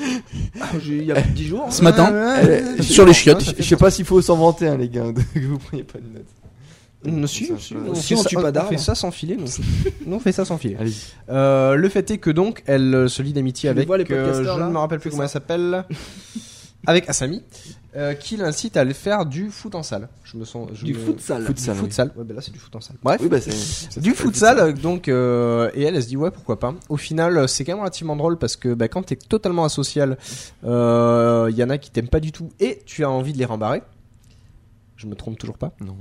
Ah, 0.60 0.64
Il 0.84 1.04
y 1.04 1.12
a 1.12 1.20
10 1.20 1.46
jours. 1.46 1.64
hein. 1.68 1.70
Ce 1.70 1.82
matin, 1.82 2.10
Euh, 2.12 2.76
sur 2.80 3.04
les 3.06 3.12
chiottes. 3.12 3.54
Je 3.56 3.62
sais 3.62 3.76
pas 3.76 3.90
s'il 3.90 4.04
faut 4.04 4.20
s'en 4.20 4.34
vanter, 4.36 4.66
hein, 4.66 4.76
les 4.76 4.88
gars, 4.88 5.12
de- 5.12 5.12
que 5.40 5.46
vous 5.46 5.58
preniez 5.58 5.84
pas 5.84 5.98
de 5.98 6.12
notes. 6.12 6.26
Non, 7.06 7.26
si, 7.26 7.46
Ça, 7.46 7.54
si, 7.58 7.74
ça- 7.74 7.80
on 7.86 7.94
si 7.94 8.14
on 8.14 8.24
tue 8.24 8.34
pas 8.36 8.48
on 8.48 8.50
d'arbre. 8.52 8.70
fait 8.70 8.78
ça 8.78 8.94
sans 8.94 9.10
filet, 9.10 9.36
non 9.36 9.44
Non, 10.06 10.16
on 10.16 10.20
fait 10.20 10.32
ça 10.32 10.44
sans 10.44 10.58
filet. 10.58 10.76
Euh, 11.28 11.74
le 11.74 11.88
fait 11.88 12.10
est 12.10 12.18
que 12.18 12.30
donc, 12.30 12.62
elle 12.66 12.94
euh, 12.94 13.08
se 13.08 13.22
lie 13.22 13.32
d'amitié 13.32 13.68
avec, 13.68 13.86
vois, 13.86 13.98
les 13.98 14.04
euh, 14.10 14.44
je 14.44 14.60
ne 14.62 14.70
me 14.70 14.78
rappelle 14.78 14.98
plus 15.00 15.10
comment 15.10 15.22
elle 15.24 15.28
s'appelle, 15.28 15.84
avec 16.86 17.08
Asami, 17.08 17.42
euh, 17.96 18.14
qui 18.14 18.36
l'incite 18.36 18.76
à 18.76 18.82
aller 18.82 18.92
faire 18.94 19.24
du 19.26 19.50
foot 19.50 19.74
en 19.74 19.82
salle. 19.82 20.08
Je 20.24 20.36
me 20.36 20.44
sens, 20.44 20.68
je 20.74 20.84
Du 20.84 20.92
me- 20.94 20.98
futsal. 20.98 21.40
Du 21.40 21.46
Futsal, 21.46 21.74
oui. 21.76 21.80
futsal. 21.82 22.12
Ouais, 22.16 22.24
ben 22.24 22.34
là 22.36 22.42
c'est 22.42 22.52
du 22.52 22.58
foot 22.58 22.76
en 22.76 22.80
salle. 22.80 22.96
Bref. 23.02 23.20
Oui, 23.22 23.28
bah, 23.28 23.40
c'est. 23.40 23.50
ça 23.52 24.00
Du 24.00 24.12
futsal, 24.12 24.58
euh, 24.58 24.72
donc, 24.72 25.08
euh, 25.08 25.70
et 25.74 25.82
elle, 25.82 25.96
elle 25.96 26.02
se 26.02 26.08
dit 26.08 26.16
ouais, 26.16 26.30
pourquoi 26.30 26.58
pas. 26.60 26.74
Au 26.88 26.96
final, 26.96 27.48
c'est 27.48 27.64
quand 27.64 27.72
même 27.72 27.80
relativement 27.80 28.14
drôle 28.16 28.38
parce 28.38 28.54
que 28.56 28.74
bah, 28.74 28.88
quand 28.88 29.02
t'es 29.02 29.16
totalement 29.16 29.64
asocial, 29.64 30.18
euh, 30.64 31.48
il 31.50 31.56
y 31.56 31.64
en 31.64 31.70
a 31.70 31.78
qui 31.78 31.90
t'aiment 31.90 32.08
pas 32.08 32.20
du 32.20 32.32
tout 32.32 32.50
et 32.60 32.82
tu 32.86 33.02
as 33.04 33.10
envie 33.10 33.32
de 33.32 33.38
les 33.38 33.44
rembarrer. 33.46 33.82
Je 34.96 35.06
me 35.06 35.14
trompe 35.14 35.38
toujours 35.38 35.58
pas. 35.58 35.72
Non. 35.80 35.96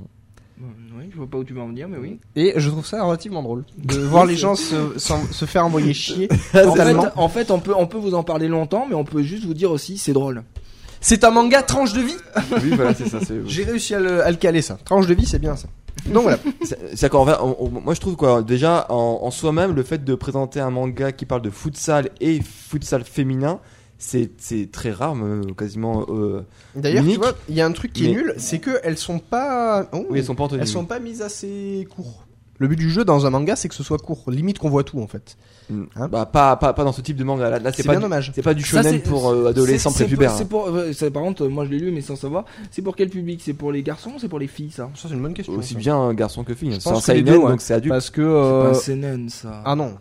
Oui, 0.58 1.04
je 1.12 1.16
vois 1.16 1.26
pas 1.26 1.38
où 1.38 1.44
tu 1.44 1.52
vas 1.52 1.62
en 1.62 1.68
venir, 1.68 1.86
mais 1.88 1.98
oui. 1.98 2.18
Et 2.34 2.54
je 2.56 2.70
trouve 2.70 2.86
ça 2.86 3.02
relativement 3.04 3.42
drôle 3.42 3.64
de 3.76 3.98
voir 4.00 4.24
les 4.24 4.36
gens 4.36 4.54
se, 4.54 5.44
faire 5.46 5.66
envoyer 5.66 5.92
chier 5.92 6.28
En 6.32 6.36
fait, 6.36 6.64
totalement. 6.64 7.06
en 7.16 7.28
fait, 7.28 7.50
on 7.50 7.58
peut, 7.60 7.74
on 7.76 7.86
peut 7.86 7.98
vous 7.98 8.14
en 8.14 8.22
parler 8.22 8.48
longtemps, 8.48 8.86
mais 8.88 8.94
on 8.94 9.04
peut 9.04 9.22
juste 9.22 9.44
vous 9.44 9.54
dire 9.54 9.70
aussi, 9.70 9.98
c'est 9.98 10.12
drôle. 10.14 10.42
C'est 11.00 11.24
un 11.24 11.30
manga 11.30 11.62
tranche 11.62 11.92
de 11.92 12.00
vie. 12.00 12.16
Oui, 12.62 12.70
voilà, 12.74 12.94
c'est 12.94 13.08
ça. 13.08 13.20
c'est- 13.20 13.46
J'ai 13.46 13.64
réussi 13.64 13.94
à 13.94 14.00
le, 14.00 14.24
à 14.24 14.30
le 14.30 14.36
caler 14.36 14.62
ça. 14.62 14.78
Tranche 14.84 15.06
de 15.06 15.14
vie, 15.14 15.26
c'est 15.26 15.38
bien 15.38 15.56
ça. 15.56 15.68
Donc 16.06 16.22
voilà. 16.24 16.38
C'est 16.94 17.12
moi 17.12 17.94
je 17.94 18.00
trouve 18.00 18.16
quoi, 18.16 18.42
déjà 18.42 18.86
en, 18.90 19.20
en 19.22 19.30
soi-même, 19.30 19.74
le 19.74 19.82
fait 19.82 20.04
de 20.04 20.14
présenter 20.14 20.60
un 20.60 20.70
manga 20.70 21.10
qui 21.12 21.26
parle 21.26 21.42
de 21.42 21.50
futsal 21.50 22.10
et 22.20 22.40
futsal 22.42 23.02
féminin, 23.04 23.60
c'est 23.98 24.30
c'est 24.38 24.70
très 24.70 24.90
rare, 24.90 25.14
même, 25.14 25.54
quasiment. 25.54 26.06
euh, 26.08 26.42
D'ailleurs, 26.74 27.04
tu 27.04 27.16
vois, 27.16 27.32
il 27.48 27.54
y 27.54 27.60
a 27.60 27.66
un 27.66 27.72
truc 27.72 27.92
qui 27.92 28.06
est 28.06 28.12
nul, 28.12 28.34
c'est 28.36 28.58
que 28.58 28.78
elles 28.82 28.98
sont 28.98 29.18
pas. 29.18 29.88
Oh, 29.92 30.06
Oui, 30.10 30.18
elles 30.18 30.24
sont 30.24 30.34
pas 30.34 30.48
elles 30.58 30.66
sont 30.66 30.84
pas 30.84 30.98
mises 31.00 31.22
assez 31.22 31.86
court. 31.94 32.22
Le 32.58 32.68
but 32.68 32.76
du 32.76 32.88
jeu 32.88 33.04
dans 33.04 33.26
un 33.26 33.30
manga, 33.30 33.54
c'est 33.54 33.68
que 33.68 33.74
ce 33.74 33.82
soit 33.82 33.98
court, 33.98 34.24
limite 34.28 34.58
qu'on 34.58 34.70
voit 34.70 34.82
tout 34.82 34.98
en 35.00 35.06
fait. 35.06 35.36
hein. 35.70 36.08
Bah, 36.10 36.24
pas, 36.24 36.56
pas, 36.56 36.72
pas 36.72 36.84
dans 36.84 36.92
ce 36.92 37.02
type 37.02 37.18
de 37.18 37.22
manga. 37.24 37.50
Là, 37.50 37.58
là 37.58 37.70
C'est 37.70 37.82
pas, 37.82 37.92
bien 37.92 37.98
du- 38.00 38.04
dommage. 38.04 38.32
c'est 38.34 38.40
pas 38.40 38.54
du 38.54 38.64
shonen 38.64 39.02
pour 39.02 39.28
euh, 39.28 39.48
adolescents 39.50 39.90
c'est 39.90 40.04
prépubères. 40.04 40.30
pour- 40.30 40.38
C'est 40.38 40.48
pour, 40.48 40.68
euh, 40.68 41.10
par 41.10 41.22
contre, 41.22 41.46
moi 41.48 41.66
je 41.66 41.70
l'ai 41.70 41.78
lu, 41.78 41.90
mais 41.92 42.00
sans 42.00 42.16
savoir. 42.16 42.46
C'est 42.70 42.80
pour 42.80 42.96
quel 42.96 43.10
public? 43.10 43.42
C'est 43.44 43.52
pour 43.52 43.72
les 43.72 43.82
garçons 43.82 44.12
ou 44.16 44.18
c'est 44.18 44.28
pour 44.28 44.38
les 44.38 44.46
filles, 44.46 44.70
ça? 44.70 44.88
Ça, 44.94 45.08
c'est 45.08 45.14
une 45.14 45.20
bonne 45.20 45.34
question. 45.34 45.52
Aussi 45.54 45.74
ça. 45.74 45.80
bien 45.80 45.96
un 45.98 46.14
garçon 46.14 46.44
que 46.44 46.54
fille. 46.54 46.74
C'est 46.80 46.88
un 46.88 46.98
seinen, 46.98 47.28
ouais. 47.28 47.50
donc 47.50 47.60
c'est 47.60 47.74
adulte. 47.74 47.92
Parce 47.92 48.08
que. 48.08 48.22
C'est 48.22 48.26
euh, 48.26 48.62
pas 48.62 48.70
un 48.70 48.74
seinen, 48.74 49.28
ça. 49.28 49.62
Ah 49.66 49.76
non. 49.76 49.92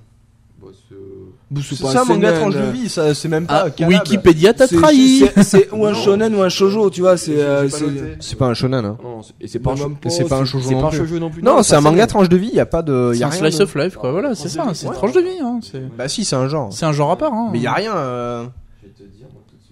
Bah, 1.52 1.62
c'est- 1.64 1.82
pas 1.82 1.92
ça, 1.92 2.02
un 2.02 2.06
manga 2.06 2.32
tranche 2.34 2.56
de 2.56 2.72
vie, 2.72 2.90
ça, 2.90 3.14
c'est 3.14 3.28
même 3.28 3.46
pas. 3.46 3.66
Ah, 3.66 3.70
calable. 3.70 3.96
Wikipédia 3.96 4.54
t'a 4.54 4.68
c'est- 4.68 4.76
trahi. 4.76 5.26
c'est- 5.36 5.44
C'est 5.44 5.72
ou 5.72 5.86
un 5.86 5.92
Non. 5.92 5.96
shonen 5.96 6.36
ou 6.36 6.42
un 6.42 6.50
shoujo, 6.50 6.90
tu 6.90 7.02
vois. 7.02 7.18
C'est. 7.18 7.38
euh, 7.40 7.70
c'est- 7.70 7.86
C'est 8.20 8.36
pas 8.38 8.48
un 8.48 8.54
shonen, 8.54 8.84
hein. 8.84 8.98
Non, 9.04 9.22
c'est- 9.22 9.34
et 9.40 9.48
c'est 9.48 9.60
pas 9.60 9.72
un 9.72 9.76
pas, 9.76 10.10
c'est 10.10 10.24
pas 10.28 10.38
un 10.38 10.46
shoujo 10.46 10.68
C'est 10.70 10.74
non 10.76 10.82
pas 10.82 10.88
un 10.88 10.90
plus. 10.90 10.98
shoujo 11.00 11.20
non 11.20 11.30
plus. 11.30 11.44
Non, 11.44 11.62
c'est 11.64 11.76
un 11.76 11.82
manga 11.82 12.08
tranche 12.08 12.30
de 12.30 12.38
vie, 12.38 12.50
y 12.54 12.60
a 12.60 12.66
pas 12.66 12.82
de. 12.82 13.12
Y 13.14 13.18
C'est 13.18 13.24
a 13.24 13.28
un 13.28 13.30
rien 13.30 13.40
slice 13.40 13.58
de- 13.60 13.64
of 13.64 13.76
life, 13.76 13.96
quoi. 13.96 14.12
Voilà, 14.12 14.34
c'est 14.36 14.50
ça. 14.50 14.66
C'est 14.74 14.88
une 14.88 14.94
tranche 14.94 15.14
de 15.14 15.22
vie. 15.22 15.40
Hein. 15.42 15.60
C'est 15.62 15.96
Bah 15.96 16.08
si, 16.08 16.26
c'est 16.26 16.36
un 16.36 16.48
genre. 16.48 16.74
c'est 16.74 16.86
un 16.86 16.92
genre 16.94 17.12
à 17.12 17.18
part. 17.18 17.34
Hein. 17.34 17.50
Mais 17.52 17.60
y 17.60 17.68
a 17.68 17.74
rien. 17.74 17.96
euh, 17.96 18.46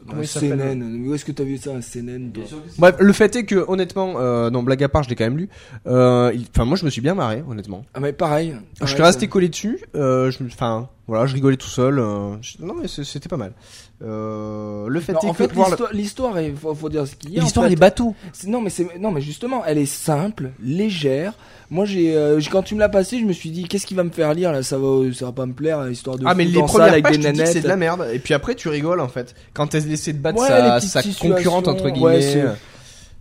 Comment 0.07 0.19
Un 0.19 0.23
il 0.23 0.27
s'appelle 0.27 0.59
seinen. 0.59 0.99
Mais 0.99 1.07
où 1.09 1.13
est-ce 1.15 1.25
que 1.25 1.31
t'as 1.31 1.43
vu 1.43 1.57
ça, 1.57 1.71
un 1.71 1.79
toi 1.79 2.43
Bref, 2.77 2.95
le 2.99 3.13
fait 3.13 3.35
est 3.35 3.45
que 3.45 3.63
honnêtement, 3.67 4.15
euh, 4.17 4.49
non 4.49 4.63
blague 4.63 4.83
à 4.83 4.89
part, 4.89 5.03
je 5.03 5.09
l'ai 5.09 5.15
quand 5.15 5.23
même 5.23 5.37
lu. 5.37 5.49
Euh, 5.87 6.31
il- 6.33 6.45
Enfin, 6.53 6.65
moi, 6.65 6.75
je 6.77 6.85
me 6.85 6.89
suis 6.89 7.01
bien 7.01 7.15
marré, 7.15 7.43
honnêtement. 7.47 7.83
Ah, 7.93 7.99
mais 7.99 8.13
pareil. 8.13 8.55
je 8.73 8.79
pareil, 8.79 8.93
suis 8.95 9.03
resté 9.03 9.27
collé 9.27 9.49
dessus. 9.49 9.79
Euh, 9.95 10.29
je, 10.31 10.43
me- 10.43 10.49
enfin, 10.49 10.89
voilà, 11.07 11.25
je 11.25 11.33
rigolais 11.33 11.57
tout 11.57 11.67
seul. 11.67 11.99
euh, 11.99 12.35
je- 12.41 12.63
non, 12.63 12.73
mais 12.79 12.87
c'est- 12.87 13.03
c'était 13.03 13.29
pas 13.29 13.37
mal. 13.37 13.53
Euh, 14.05 14.87
le 14.89 14.99
fait 14.99 15.13
Non, 15.13 15.19
est 15.21 15.25
en 15.27 15.31
que 15.33 15.37
fait, 15.47 15.55
l'histoire, 15.55 15.89
l'histoire, 15.93 16.37
est- 16.37 16.53
faut, 16.59 16.75
faut 16.75 16.89
dire 16.89 17.07
ce 17.07 17.15
qu'il 17.15 17.31
y 17.31 17.37
a. 17.37 17.41
en 17.41 17.45
l'histoire 17.45 17.65
fait. 17.65 17.69
des 17.69 17.75
bateaux. 17.77 18.15
C'est- 18.33 18.47
Non 18.47 18.59
mais 18.59 18.69
c'est 18.69 18.99
non 18.99 19.11
mais 19.11 19.21
justement 19.21 19.63
elle 19.65 19.77
est 19.77 19.85
simple, 19.85 20.51
légère. 20.61 21.33
Moi 21.69 21.85
j'ai 21.85 22.13
euh, 22.15 22.39
quand 22.51 22.63
tu 22.63 22.75
me 22.75 22.79
l'as 22.81 22.89
passé, 22.89 23.17
je 23.19 23.25
me 23.25 23.31
suis 23.33 23.49
dit 23.49 23.63
qu'est-ce 23.63 23.85
qui 23.85 23.93
va 23.95 24.03
me 24.03 24.09
faire 24.09 24.33
lire 24.33 24.51
là? 24.51 24.61
Ça 24.61 24.77
va 24.77 25.11
ça 25.13 25.25
va 25.27 25.31
pas 25.31 25.45
me 25.45 25.53
plaire 25.53 25.81
l'histoire 25.83 26.17
de 26.17 26.25
Ah 26.27 26.35
mais 26.35 26.43
les 26.43 26.57
en 26.59 26.65
premières 26.65 26.89
avec 26.91 27.03
pages, 27.03 27.17
des 27.19 27.45
c'est 27.45 27.61
de 27.61 27.67
la 27.67 27.77
merde. 27.77 28.05
Et 28.13 28.19
puis 28.19 28.33
après, 28.33 28.55
tu 28.55 28.67
rigoles 28.67 28.99
en 28.99 29.07
fait. 29.07 29.33
Quand 29.53 29.73
elle 29.73 29.89
essaie 29.91 30.11
de 30.13 30.19
battre 30.19 30.41
Ouais, 30.41 30.47
sa, 30.47 30.79
sa 30.81 31.01
concurrente 31.19 31.67
entre 31.69 31.85
ouais, 31.85 31.91
guillemets. 31.93 32.21
c'est- 32.21 32.45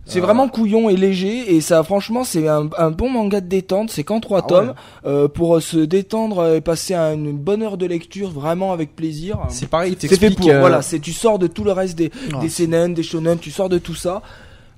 C'est 0.05 0.19
Euh, 0.19 0.21
vraiment 0.23 0.49
couillon 0.49 0.89
et 0.89 0.97
léger 0.97 1.55
et 1.55 1.61
ça 1.61 1.81
franchement 1.83 2.23
c'est 2.25 2.47
un, 2.47 2.69
un 2.77 2.91
bon 2.91 3.09
manga 3.09 3.39
de 3.39 3.47
détente, 3.47 3.89
c'est 3.89 4.03
qu'en 4.03 4.19
trois 4.19 4.41
Ah 4.43 4.47
tomes 4.47 4.67
ouais. 4.69 4.73
euh, 5.11 5.27
pour 5.29 5.55
euh, 5.55 5.59
se 5.61 5.77
détendre 5.77 6.55
et 6.55 6.61
passer 6.61 6.93
à 6.93 7.13
une 7.13 7.31
bonne 7.31 7.63
heure 7.63 7.77
de 7.77 7.85
lecture 7.85 8.29
vraiment 8.29 8.73
avec 8.73 8.95
plaisir. 8.95 9.39
C'est 9.49 9.69
pareil, 9.69 9.95
il 10.01 10.09
C'est 10.09 10.17
fait 10.17 10.31
pour 10.31 10.49
euh, 10.49 10.59
voilà, 10.59 10.81
c'est 10.81 10.99
tu 10.99 11.13
sors 11.13 11.39
de 11.39 11.47
tout 11.47 11.63
le 11.63 11.71
reste 11.71 11.97
des 11.97 12.11
Ah. 12.33 12.39
des 12.41 12.49
seinen, 12.49 12.93
des 12.93 13.03
shonen, 13.03 13.39
tu 13.39 13.49
sors 13.51 13.69
de 13.69 13.77
tout 13.77 13.95
ça. 13.95 14.21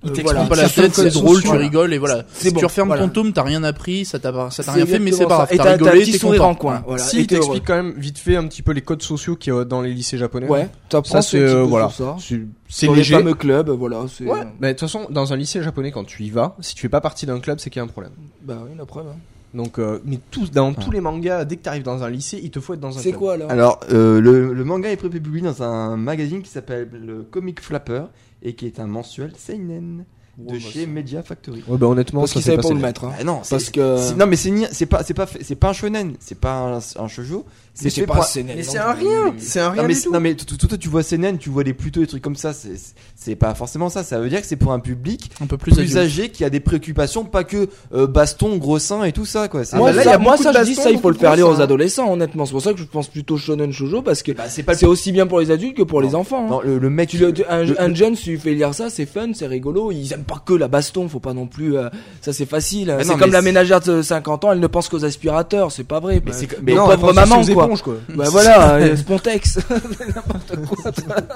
Il 0.05 0.11
Euh, 0.11 0.13
t'explique 0.13 0.33
voilà. 0.35 0.47
pas 0.47 0.55
la 0.55 0.69
tête, 0.69 0.93
c'est 0.93 1.09
drôle, 1.13 1.41
tu 1.41 1.47
voilà. 1.47 1.61
rigoles 1.63 1.93
et 1.93 1.97
voilà. 1.97 2.23
C'est 2.31 2.49
Si 2.49 2.53
bon, 2.53 2.59
tu 2.59 2.65
refermes 2.65 2.89
voilà. 2.89 3.01
ton 3.03 3.09
tome, 3.09 3.33
t'as 3.33 3.41
rien 3.41 3.63
appris, 3.63 4.05
ça 4.05 4.19
t'a 4.19 4.49
ça 4.51 4.63
t'a 4.63 4.71
rien 4.73 4.85
fait, 4.85 4.99
mais 4.99 5.11
c'est 5.11 5.25
pas 5.25 5.45
grave. 5.47 5.49
T'as 5.57 5.71
rigolé, 5.73 6.05
t'es 6.05 6.19
content. 6.19 6.49
en 6.51 6.55
coin. 6.55 6.83
Voilà. 6.85 7.03
Si, 7.03 7.25
t'explique 7.25 7.63
quand 7.65 7.75
même 7.75 7.93
vite 7.97 8.19
fait 8.19 8.35
un 8.35 8.45
petit 8.47 8.61
peu 8.61 8.71
les 8.71 8.81
codes 8.81 9.01
sociaux 9.01 9.35
qu'il 9.35 9.51
y 9.53 9.57
a 9.57 9.65
dans 9.65 9.81
les 9.81 9.93
lycées 9.93 10.17
japonais. 10.17 10.47
Ouais, 10.47 10.69
t'apprends 10.89 11.13
Ça, 11.15 11.21
ce 11.23 11.31
c'est 11.31 11.43
euh, 11.43 11.63
voilà. 11.63 11.89
C'est- 11.89 12.85
Dans 12.87 12.93
les 12.93 12.99
léger. 12.99 13.15
fameux 13.15 13.33
clubs, 13.33 13.69
voilà. 13.69 14.01
Ouais. 14.21 14.39
Mais 14.59 14.67
de 14.69 14.73
toute 14.73 14.81
façon, 14.81 15.07
dans 15.09 15.33
un 15.33 15.35
lycée 15.35 15.61
japonais, 15.63 15.91
quand 15.91 16.03
tu 16.03 16.23
y 16.23 16.29
vas, 16.29 16.55
si 16.59 16.75
tu 16.75 16.81
fais 16.81 16.89
pas 16.89 17.01
partie 17.01 17.25
d'un 17.25 17.39
club, 17.39 17.59
c'est 17.59 17.69
qu'il 17.69 17.79
y 17.79 17.81
a 17.81 17.83
un 17.83 17.87
problème. 17.87 18.11
Bah 18.43 18.57
oui, 18.63 18.71
la 18.77 18.85
preuve. 18.85 19.07
hein. 19.07 19.15
Donc, 19.53 19.79
euh, 19.79 19.99
mais 20.03 20.19
tous, 20.31 20.51
dans 20.51 20.73
tous 20.73 20.91
les 20.91 20.99
mangas, 20.99 21.45
dès 21.45 21.55
que 21.55 21.61
t'arrives 21.63 21.83
dans 21.83 22.03
un 22.03 22.09
lycée, 22.09 22.41
il 22.43 22.51
te 22.51 22.59
faut 22.59 22.73
être 22.73 22.81
dans 22.81 22.97
un 22.97 22.99
C'est 23.01 23.13
quoi 23.13 23.33
alors? 23.35 23.49
Alors, 23.49 23.79
euh, 23.93 24.19
le, 24.19 24.53
le 24.53 24.63
manga 24.65 24.89
est 24.91 24.97
publié 24.97 25.41
dans 25.47 25.63
un 25.63 25.95
magazine 25.95 26.41
qui 26.41 26.49
s'appelle 26.49 26.89
le 26.91 27.21
Comic 27.23 27.61
Flapper 27.61 28.01
et 28.45 28.53
qui 28.53 28.65
est 28.67 28.79
un 28.79 28.87
mensuel 28.87 29.33
seinen 29.37 30.05
de 30.37 30.59
chez 30.59 30.85
Media 30.85 31.23
Factory. 31.23 31.63
Ouais, 31.67 31.77
bah 31.77 31.87
honnêtement, 31.87 32.21
Parce 32.21 32.33
ça 32.33 32.41
savaient 32.41 32.57
pas 32.61 32.67
où 32.67 32.73
le 32.73 32.79
mettre. 32.81 33.05
hein. 33.05 33.13
Ah 33.19 33.23
non, 33.23 33.39
c'est- 33.43 33.49
Parce 33.55 33.69
que. 33.69 34.13
non 34.15 34.27
mais 34.27 34.35
c'est 34.35 34.85
pas 34.85 35.01
c'est 35.03 35.13
pas 35.13 35.27
c'est 35.41 35.55
pas 35.55 35.69
un 35.69 35.73
shonen, 35.73 36.15
c'est 36.19 36.39
pas 36.39 36.53
un, 36.75 37.03
un 37.03 37.07
shoujo, 37.07 37.45
Mais 37.83 37.89
c'est 37.89 38.01
fait 38.01 38.05
pour- 38.07 38.15
Mais 38.55 38.63
c'est 38.63 38.77
un 38.77 38.93
rien, 38.93 39.33
c'est 39.37 39.59
un 39.59 39.69
rien 39.71 39.81
Non 39.81 39.87
mais, 39.89 39.93
du 39.95 40.01
tout. 40.01 40.11
non 40.13 40.19
mais 40.21 40.33
tout- 40.35 40.45
tout- 40.57 40.67
toi 40.67 40.77
tu 40.77 40.87
vois 40.87 41.03
seinen, 41.03 41.37
tu 41.37 41.49
vois 41.49 41.63
les 41.63 41.73
plutôt 41.73 41.99
des 41.99 42.07
trucs 42.07 42.21
comme 42.23 42.35
ça, 42.37 42.53
c'est 42.53 42.71
c'est 43.15 43.35
pas 43.35 43.53
forcément 43.53 43.89
ça, 43.89 44.03
ça 44.03 44.19
veut 44.19 44.29
dire 44.29 44.39
que 44.41 44.47
c'est 44.47 44.55
pour 44.55 44.71
un 44.71 44.79
public 44.79 45.29
Un 45.41 45.45
peu 45.45 45.57
plus, 45.57 45.73
plus 45.73 45.97
âgé 45.97 46.29
qui 46.29 46.45
a 46.45 46.49
des 46.49 46.59
préoccupations, 46.61 47.25
pas 47.25 47.43
que 47.43 47.67
euh, 47.93 48.07
baston, 48.07 48.55
gros 48.57 48.79
seins 48.79 49.03
et 49.03 49.11
tout 49.11 49.25
ça 49.25 49.47
quoi. 49.49 49.65
C'est- 49.65 49.75
Moi, 49.75 49.89
bah 49.91 49.97
là, 49.97 50.03
ça, 50.03 50.09
il 50.09 50.11
y 50.13 50.15
a 50.15 50.19
moi, 50.19 50.37
ça, 50.37 50.53
je 50.53 50.63
dis 50.63 50.75
ça, 50.75 50.89
il 50.89 50.99
faut 50.99 51.09
le 51.09 51.17
faire 51.17 51.35
lire 51.35 51.47
aux 51.49 51.55
hein. 51.59 51.59
adolescents, 51.59 52.11
honnêtement. 52.11 52.45
C'est 52.45 52.51
pour 52.53 52.61
ça 52.61 52.71
que 52.73 52.79
je 52.79 52.85
pense 52.85 53.07
plutôt 53.09 53.37
shonen 53.37 53.71
shoujo 53.73 54.01
parce 54.01 54.23
que 54.23 54.31
bah, 54.31 54.43
c'est 54.47 54.63
pas 54.63 54.71
le 54.73 54.77
c'est 54.77 54.85
aussi 54.85 55.11
bien 55.11 55.27
pour 55.27 55.39
les 55.39 55.51
adultes 55.51 55.75
que 55.75 55.83
pour 55.83 56.01
les 56.01 56.15
enfants. 56.15 56.45
hein. 56.45 56.49
non, 56.49 56.61
le, 56.61 56.77
le 56.77 56.89
mec 56.89 57.13
un, 57.49 57.93
jeune, 57.93 58.15
si 58.15 58.23
tu 58.23 58.37
fais 58.37 58.53
lire 58.53 58.73
ça, 58.73 58.89
c'est 58.89 59.05
fun, 59.05 59.31
c'est 59.33 59.47
rigolo. 59.47 59.91
Ils 59.91 60.13
aiment 60.13 60.23
pas 60.23 60.41
que 60.45 60.53
la 60.53 60.67
baston, 60.67 61.09
faut 61.09 61.19
pas 61.19 61.33
non 61.33 61.47
plus. 61.47 61.75
euh, 61.77 61.89
ça, 62.21 62.31
c'est 62.33 62.45
facile. 62.45 62.93
Mais 62.97 63.03
c'est 63.03 63.17
comme 63.17 63.31
la 63.31 63.41
ménagère 63.41 63.81
de 63.81 64.01
50 64.01 64.45
ans, 64.45 64.51
elle 64.53 64.59
ne 64.59 64.67
pense 64.67 64.87
qu'aux 64.89 65.03
aspirateurs. 65.03 65.71
C'est 65.71 65.83
pas 65.83 65.99
vrai. 65.99 66.21
Mais 66.63 66.73
Bah, 66.75 66.97
mamans, 67.13 67.41
aux 67.41 67.53
quoi. 67.53 67.64
Quoi. 67.81 67.95
Bah 68.15 68.25
voilà, 68.29 68.75
euh, 68.75 68.95
Spontex. 68.95 69.59
N'importe 70.15 70.55
quoi. 70.67 70.91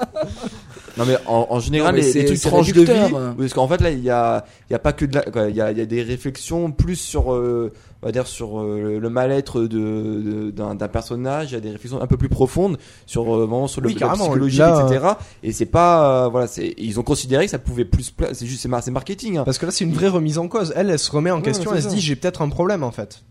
Non 0.96 1.04
mais 1.06 1.16
en, 1.26 1.46
en 1.50 1.60
général 1.60 1.94
mais 1.94 2.00
les, 2.02 2.12
c'est- 2.12 2.18
les 2.22 2.24
trucs 2.26 2.40
tranches 2.40 2.72
de 2.72 2.80
vie, 2.82 2.90
réducteur. 2.90 3.34
parce 3.38 3.52
qu'en 3.54 3.68
fait 3.68 3.80
là 3.80 3.90
il 3.90 4.00
y 4.02 4.10
a 4.10 4.44
y 4.70 4.74
a 4.74 4.78
pas 4.80 4.92
que 4.92 5.04
de 5.04 5.14
la 5.14 5.48
il 5.48 5.54
y 5.54 5.60
a, 5.60 5.70
y 5.70 5.80
a 5.80 5.86
des 5.86 6.02
réflexions 6.02 6.72
plus 6.72 6.96
sur 6.96 7.32
euh, 7.32 7.72
on 8.02 8.06
va 8.06 8.12
dire 8.12 8.26
sur 8.26 8.60
euh, 8.60 8.98
le 9.00 9.08
mal-être 9.08 9.62
de 9.62 10.50
d'un 10.50 10.76
personnage, 10.88 11.52
il 11.52 11.54
y 11.54 11.56
a 11.56 11.60
des 11.60 11.70
réflexions 11.70 12.02
un 12.02 12.06
peu 12.08 12.16
plus 12.16 12.28
profondes 12.28 12.76
sur 13.06 13.22
euh, 13.34 13.38
vraiment 13.46 13.68
sur 13.68 13.80
le 13.80 13.86
Oui, 13.88 13.96
la 14.00 14.10
psychologie 14.10 14.58
là, 14.58 14.84
etc. 14.88 15.06
Et 15.44 15.52
c'est 15.52 15.64
pas 15.66 16.28
voilà 16.28 16.48
c'est 16.48 16.74
ils 16.76 16.98
ont 16.98 17.04
considéré 17.04 17.44
que 17.44 17.50
ça 17.52 17.60
pouvait 17.60 17.84
plus 17.84 18.12
c'est 18.32 18.46
juste 18.46 18.60
c'est 18.62 18.68
mar- 18.68 18.82
c'est 18.82 18.90
marketing. 18.90 19.38
Hein. 19.38 19.44
Parce 19.44 19.58
que 19.58 19.66
là, 19.66 19.72
c'est 19.72 19.84
une 19.84 19.94
vraie 19.94 20.08
remise 20.08 20.38
en 20.38 20.48
cause. 20.48 20.72
Elle, 20.76 20.90
elle 20.90 20.98
se 20.98 21.10
remet 21.12 21.30
en 21.30 21.36
Ouais, 21.36 21.42
question. 21.42 21.72
Elle 21.74 21.82
se 21.82 21.88
dit, 21.88 22.00
j'ai 22.00 22.16
peut-être 22.16 22.42
un 22.42 22.48
problème 22.48 22.82
en 22.82 22.90
fait. 22.90 23.22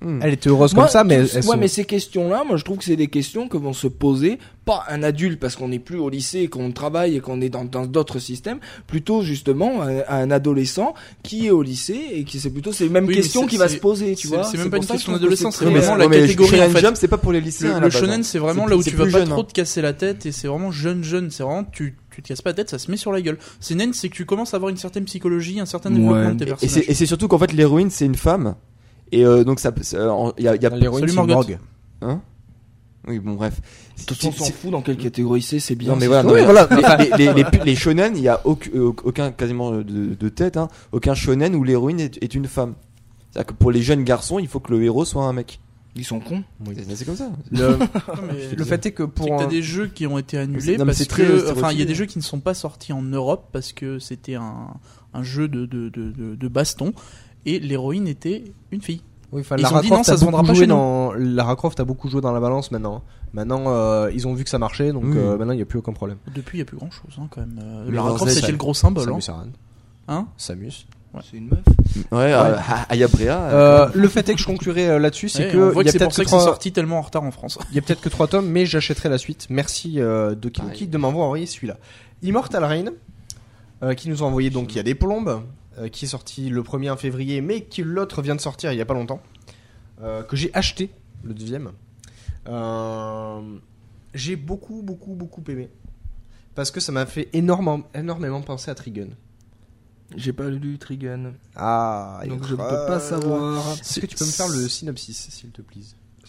Hmm. 0.00 0.18
Elle 0.22 0.34
était 0.34 0.50
heureuse 0.50 0.74
Moi, 0.74 0.84
comme 0.84 0.92
ça, 0.92 1.02
mais 1.02 1.22
ouais, 1.22 1.56
mais 1.56 1.68
ces 1.68 1.84
questions-là, 1.86 2.44
moi, 2.46 2.58
je 2.58 2.64
trouve 2.64 2.76
que 2.76 2.84
c'est 2.84 2.96
des 2.96 3.06
questions 3.06 3.48
que 3.48 3.56
vont 3.56 3.72
se 3.72 3.86
poser 3.86 4.38
pas 4.66 4.84
un 4.88 5.02
adulte 5.02 5.38
parce 5.40 5.56
qu'on 5.56 5.68
n'est 5.68 5.78
plus 5.78 5.98
au 5.98 6.10
lycée, 6.10 6.48
qu'on 6.48 6.72
travaille 6.72 7.16
et 7.16 7.20
qu'on 7.20 7.40
est 7.40 7.48
dans 7.48 7.64
dans 7.64 7.86
d'autres 7.86 8.18
systèmes, 8.18 8.58
plutôt 8.86 9.22
justement 9.22 9.82
un, 9.82 10.02
un 10.08 10.30
adolescent 10.30 10.94
qui 11.22 11.46
est 11.46 11.50
au 11.50 11.62
lycée 11.62 11.98
et 12.12 12.24
qui 12.24 12.38
c'est 12.40 12.50
plutôt 12.50 12.72
ces 12.72 12.88
mêmes 12.90 13.06
Oui, 13.06 13.14
questions 13.14 13.42
c'est- 13.42 13.46
qui 13.46 13.56
va 13.56 13.68
c'est- 13.68 13.76
se 13.76 13.80
poser, 13.80 14.14
tu 14.14 14.28
c'est- 14.28 14.34
vois. 14.34 14.44
c'est 14.44 14.56
même 14.58 14.64
C'est 14.66 14.70
pas 14.70 14.76
pour 14.78 14.84
une 14.84 14.90
question 14.90 15.12
d'adolescent, 15.12 15.50
c'est 15.50 15.58
c'est 15.58 15.64
vraiment 15.70 15.96
la 15.96 16.08
catégorie, 16.08 16.50
Shonen 16.50 16.70
en 16.70 16.72
fait. 16.72 16.96
C'est 16.96 17.08
pas 17.08 17.18
pour 17.18 17.32
les 17.32 17.40
lycéens. 17.40 17.70
Le, 17.70 17.76
à 17.76 17.80
base, 17.80 17.92
shonen, 17.92 18.20
hein. 18.20 18.22
c'est 18.24 18.38
vraiment 18.38 18.64
C'est- 18.64 18.70
là 18.70 18.76
où 18.76 18.82
c'est 18.82 18.90
tu 18.90 18.96
vas 18.96 19.04
pas 19.04 19.10
jeune, 19.10 19.28
trop 19.28 19.40
hein. 19.40 19.44
te 19.44 19.52
casser 19.52 19.80
la 19.80 19.92
tête 19.94 20.26
et 20.26 20.32
c'est 20.32 20.48
vraiment 20.48 20.70
jeune 20.70 21.02
jeune. 21.04 21.30
C'est 21.30 21.42
vraiment 21.44 21.64
tu 21.64 21.96
tu 22.14 22.22
te 22.22 22.28
casses 22.28 22.42
pas 22.42 22.50
la 22.50 22.54
tête, 22.54 22.70
ça 22.70 22.78
se 22.78 22.90
met 22.90 22.96
sur 22.96 23.10
la 23.12 23.20
gueule. 23.22 23.38
Seinen, 23.60 23.92
c'est 23.92 24.08
que 24.08 24.14
tu 24.14 24.24
commences 24.26 24.54
à 24.54 24.56
avoir 24.56 24.70
une 24.70 24.76
certaine 24.76 25.04
psychologie, 25.04 25.60
un 25.60 25.66
certain 25.66 25.90
Ouais. 25.90 25.96
développement 25.98 26.34
de 26.34 26.38
tes 26.38 26.44
Et 26.44 26.46
c'est 26.46 26.56
personnages. 26.66 26.84
et 26.90 26.94
c'est 26.94 27.06
surtout 27.06 27.28
qu'en 27.28 27.38
fait 27.38 27.52
l'héroïne 27.52 27.90
c'est 27.90 28.04
une 28.06 28.14
femme 28.14 28.54
et 29.18 29.24
euh, 29.24 29.44
donc 29.44 29.60
ça 29.60 29.72
il 30.38 30.44
y 30.44 30.48
a, 30.48 30.54
il 30.56 30.62
y 30.62 30.66
a 30.66 30.70
L'héroïne, 30.70 31.08
c'est. 31.08 31.14
Morgue. 31.14 31.58
hein? 32.02 32.20
Oui 33.06 33.18
bon 33.18 33.34
bref. 33.34 33.60
De 33.98 34.04
toute 34.04 34.16
façon, 34.16 34.28
on 34.28 34.32
s'en 34.46 34.52
fout 34.52 34.70
dans 34.70 34.80
quelle 34.82 34.96
catégorie 34.96 35.42
c'est, 35.42 35.60
c'est 35.60 35.74
bien. 35.74 35.90
Non 35.92 35.96
mais 35.96 36.06
voilà, 36.06 36.22
sûr. 36.22 36.28
non, 36.30 36.34
Oui, 36.34 36.40
mais 36.40 36.80
voilà. 36.80 36.96
les, 36.96 37.10
les, 37.10 37.26
les, 37.26 37.34
les, 37.34 37.44
pu- 37.50 37.64
les 37.64 37.76
shonen, 37.76 38.16
il 38.16 38.22
y 38.22 38.28
a 38.28 38.40
aucun, 38.44 38.70
euh, 38.74 38.92
aucun 39.04 39.30
quasiment 39.30 39.72
de, 39.72 39.82
de 39.82 40.28
tête, 40.30 40.56
hein, 40.56 40.68
aucun 40.92 41.14
shonen 41.14 41.54
où 41.54 41.64
l'héroïne 41.64 42.00
est, 42.00 42.22
est 42.22 42.34
une 42.34 42.46
femme. 42.46 42.74
C'est-à-dire 43.30 43.48
que 43.48 43.52
pour 43.54 43.70
les 43.72 43.82
jeunes 43.82 44.04
garçons, 44.04 44.38
il 44.38 44.48
faut 44.48 44.60
que 44.60 44.72
le 44.72 44.82
héros 44.82 45.04
soit 45.04 45.24
un 45.24 45.32
mec. 45.32 45.60
Ils 45.96 46.04
sont 46.04 46.18
cons. 46.18 46.42
C'est- 46.74 46.96
C'est 46.96 47.04
comme 47.04 47.14
ça. 47.16 47.30
Le, 47.52 47.78
le 48.56 48.64
fait 48.64 48.86
est 48.86 48.92
que 48.92 49.02
pour 49.04 49.26
que 49.26 49.38
t'as 49.38 49.44
un- 49.44 49.48
des 49.48 49.62
jeux 49.62 49.86
qui 49.86 50.06
ont 50.06 50.18
été 50.18 50.38
annulés 50.38 50.76
non, 50.78 50.86
parce 50.86 51.04
que, 51.04 51.52
enfin, 51.52 51.70
il 51.72 51.78
y 51.78 51.82
a 51.82 51.84
des 51.84 51.94
jeux 51.94 52.06
qui 52.06 52.18
ne 52.18 52.22
sont 52.24 52.40
pas 52.40 52.54
sortis 52.54 52.92
en 52.92 53.02
Europe 53.02 53.50
parce 53.52 53.72
que 53.72 53.98
c'était 54.00 54.34
un, 54.34 54.68
un 55.12 55.22
jeu 55.22 55.46
de, 55.46 55.66
de, 55.66 55.90
de, 55.90 56.10
de, 56.10 56.34
de 56.34 56.48
baston 56.48 56.94
et 57.46 57.58
l'héroïne 57.58 58.06
était 58.08 58.44
une 58.70 58.80
fille. 58.82 59.02
Oui, 59.32 59.40
enfin, 59.40 59.56
Ils 59.58 59.62
Lara 59.62 59.78
ont 59.78 59.80
dit 59.80 59.88
Croft 59.88 59.98
non, 59.98 60.04
ça 60.04 60.12
a 60.12 60.16
se 60.16 60.24
vendra 60.24 60.42
beaucoup 60.42 60.48
pas 60.52 60.54
joué 60.54 60.62
chez 60.64 60.68
nous. 60.68 60.74
dans 60.76 61.12
Lara 61.14 61.56
Croft 61.56 61.80
a 61.80 61.84
beaucoup 61.84 62.08
joué 62.08 62.20
dans 62.20 62.32
la 62.32 62.38
balance 62.40 62.70
maintenant. 62.70 63.02
Maintenant, 63.32 63.64
euh, 63.66 64.10
ils 64.14 64.28
ont 64.28 64.34
vu 64.34 64.44
que 64.44 64.50
ça 64.50 64.58
marchait, 64.58 64.92
donc 64.92 65.04
Oui. 65.06 65.16
euh, 65.16 65.36
maintenant 65.36 65.52
il 65.52 65.56
n'y 65.56 65.62
a 65.62 65.66
plus 65.66 65.80
aucun 65.80 65.92
problème. 65.92 66.18
Depuis, 66.32 66.58
il 66.58 66.60
n'y 66.60 66.62
a 66.62 66.66
plus 66.66 66.76
grand 66.76 66.90
chose 66.90 67.16
hein, 67.18 67.26
quand 67.30 67.40
même. 67.40 67.58
Euh, 67.60 67.84
Mais 67.88 67.96
Lara 67.96 68.14
Croft, 68.14 68.30
c'était 68.32 68.52
le 68.52 68.58
gros 68.58 68.74
symbole. 68.74 69.08
Hein. 69.08 69.20
Samus 69.20 69.28
Aran. 69.30 69.48
Hein 70.06 70.26
Samus. 70.36 70.86
C'est 71.30 71.36
une 71.36 71.48
meuf. 71.48 71.60
Ouais, 72.10 72.32
euh, 72.32 72.56
Ayabrea. 72.88 73.30
Euh, 73.52 73.88
le 73.94 74.08
fait 74.08 74.28
est 74.28 74.34
que 74.34 74.40
je 74.40 74.46
conclurai 74.46 74.98
là-dessus, 74.98 75.28
c'est 75.28 75.46
Ouais, 75.46 75.52
que 75.52 75.58
on 75.76 75.80
y 75.80 75.80
a 75.80 75.84
que 75.84 75.90
c'est 75.90 75.98
pour 75.98 76.08
peut-être 76.08 76.12
ça 76.14 76.24
que 76.24 76.30
que 76.30 76.30
c'est 76.38 76.44
sorti 76.44 76.72
tellement 76.72 76.98
en 76.98 77.02
retard 77.02 77.22
en 77.22 77.30
France. 77.30 77.56
il 77.70 77.76
y 77.76 77.78
a 77.78 77.82
peut-être 77.82 78.00
que 78.00 78.08
trois 78.08 78.26
tomes, 78.26 78.48
mais 78.48 78.66
j'achèterai 78.66 79.08
la 79.08 79.18
suite. 79.18 79.46
Merci 79.48 80.00
euh, 80.00 80.34
Doki 80.34 80.60
Pareil. 80.60 80.72
Doki 80.72 80.86
de 80.88 80.98
m'avoir 80.98 81.26
envoyé 81.26 81.46
celui-là. 81.46 81.76
Immortal 82.24 82.64
Rain, 82.64 82.86
euh, 83.84 83.94
qui 83.94 84.08
nous 84.08 84.22
a 84.24 84.26
envoyé 84.26 84.50
donc 84.50 84.72
il 84.72 84.76
y 84.76 84.80
a 84.80 84.82
des 84.82 84.96
plombes, 84.96 85.40
euh, 85.78 85.88
qui 85.88 86.04
est 86.04 86.08
sorti 86.08 86.48
le 86.50 86.62
1er 86.62 86.90
en 86.90 86.96
février, 86.96 87.40
mais 87.40 87.64
qui 87.64 87.82
l'autre 87.82 88.22
vient 88.22 88.36
de 88.36 88.40
sortir 88.40 88.72
il 88.72 88.78
y 88.78 88.80
a 88.80 88.86
pas 88.86 88.94
longtemps, 88.94 89.20
euh, 90.02 90.22
que 90.22 90.36
j'ai 90.36 90.50
acheté 90.54 90.90
le 91.22 91.34
deuxième. 91.34 91.72
Euh, 92.48 93.40
j'ai 94.14 94.36
beaucoup 94.36 94.82
beaucoup 94.82 95.14
beaucoup 95.14 95.42
aimé 95.48 95.70
parce 96.54 96.70
que 96.70 96.78
ça 96.78 96.92
m'a 96.92 97.06
fait 97.06 97.28
énormément 97.32 97.82
énormément 97.94 98.42
penser 98.42 98.70
à 98.70 98.74
Trigun. 98.74 99.08
J'ai 100.14 100.32
pas 100.32 100.48
lu 100.48 100.78
Trigun. 100.78 101.32
Ah, 101.56 102.20
Donc 102.28 102.46
je 102.46 102.52
ne 102.52 102.56
peux 102.56 102.86
pas 102.86 103.00
savoir. 103.00 103.72
Est-ce 103.72 104.00
que 104.00 104.06
tu 104.06 104.16
peux 104.16 104.26
me 104.26 104.30
faire 104.30 104.48
le 104.48 104.68
synopsis, 104.68 105.28
s'il 105.30 105.50
te 105.50 105.62
plaît? 105.62 105.80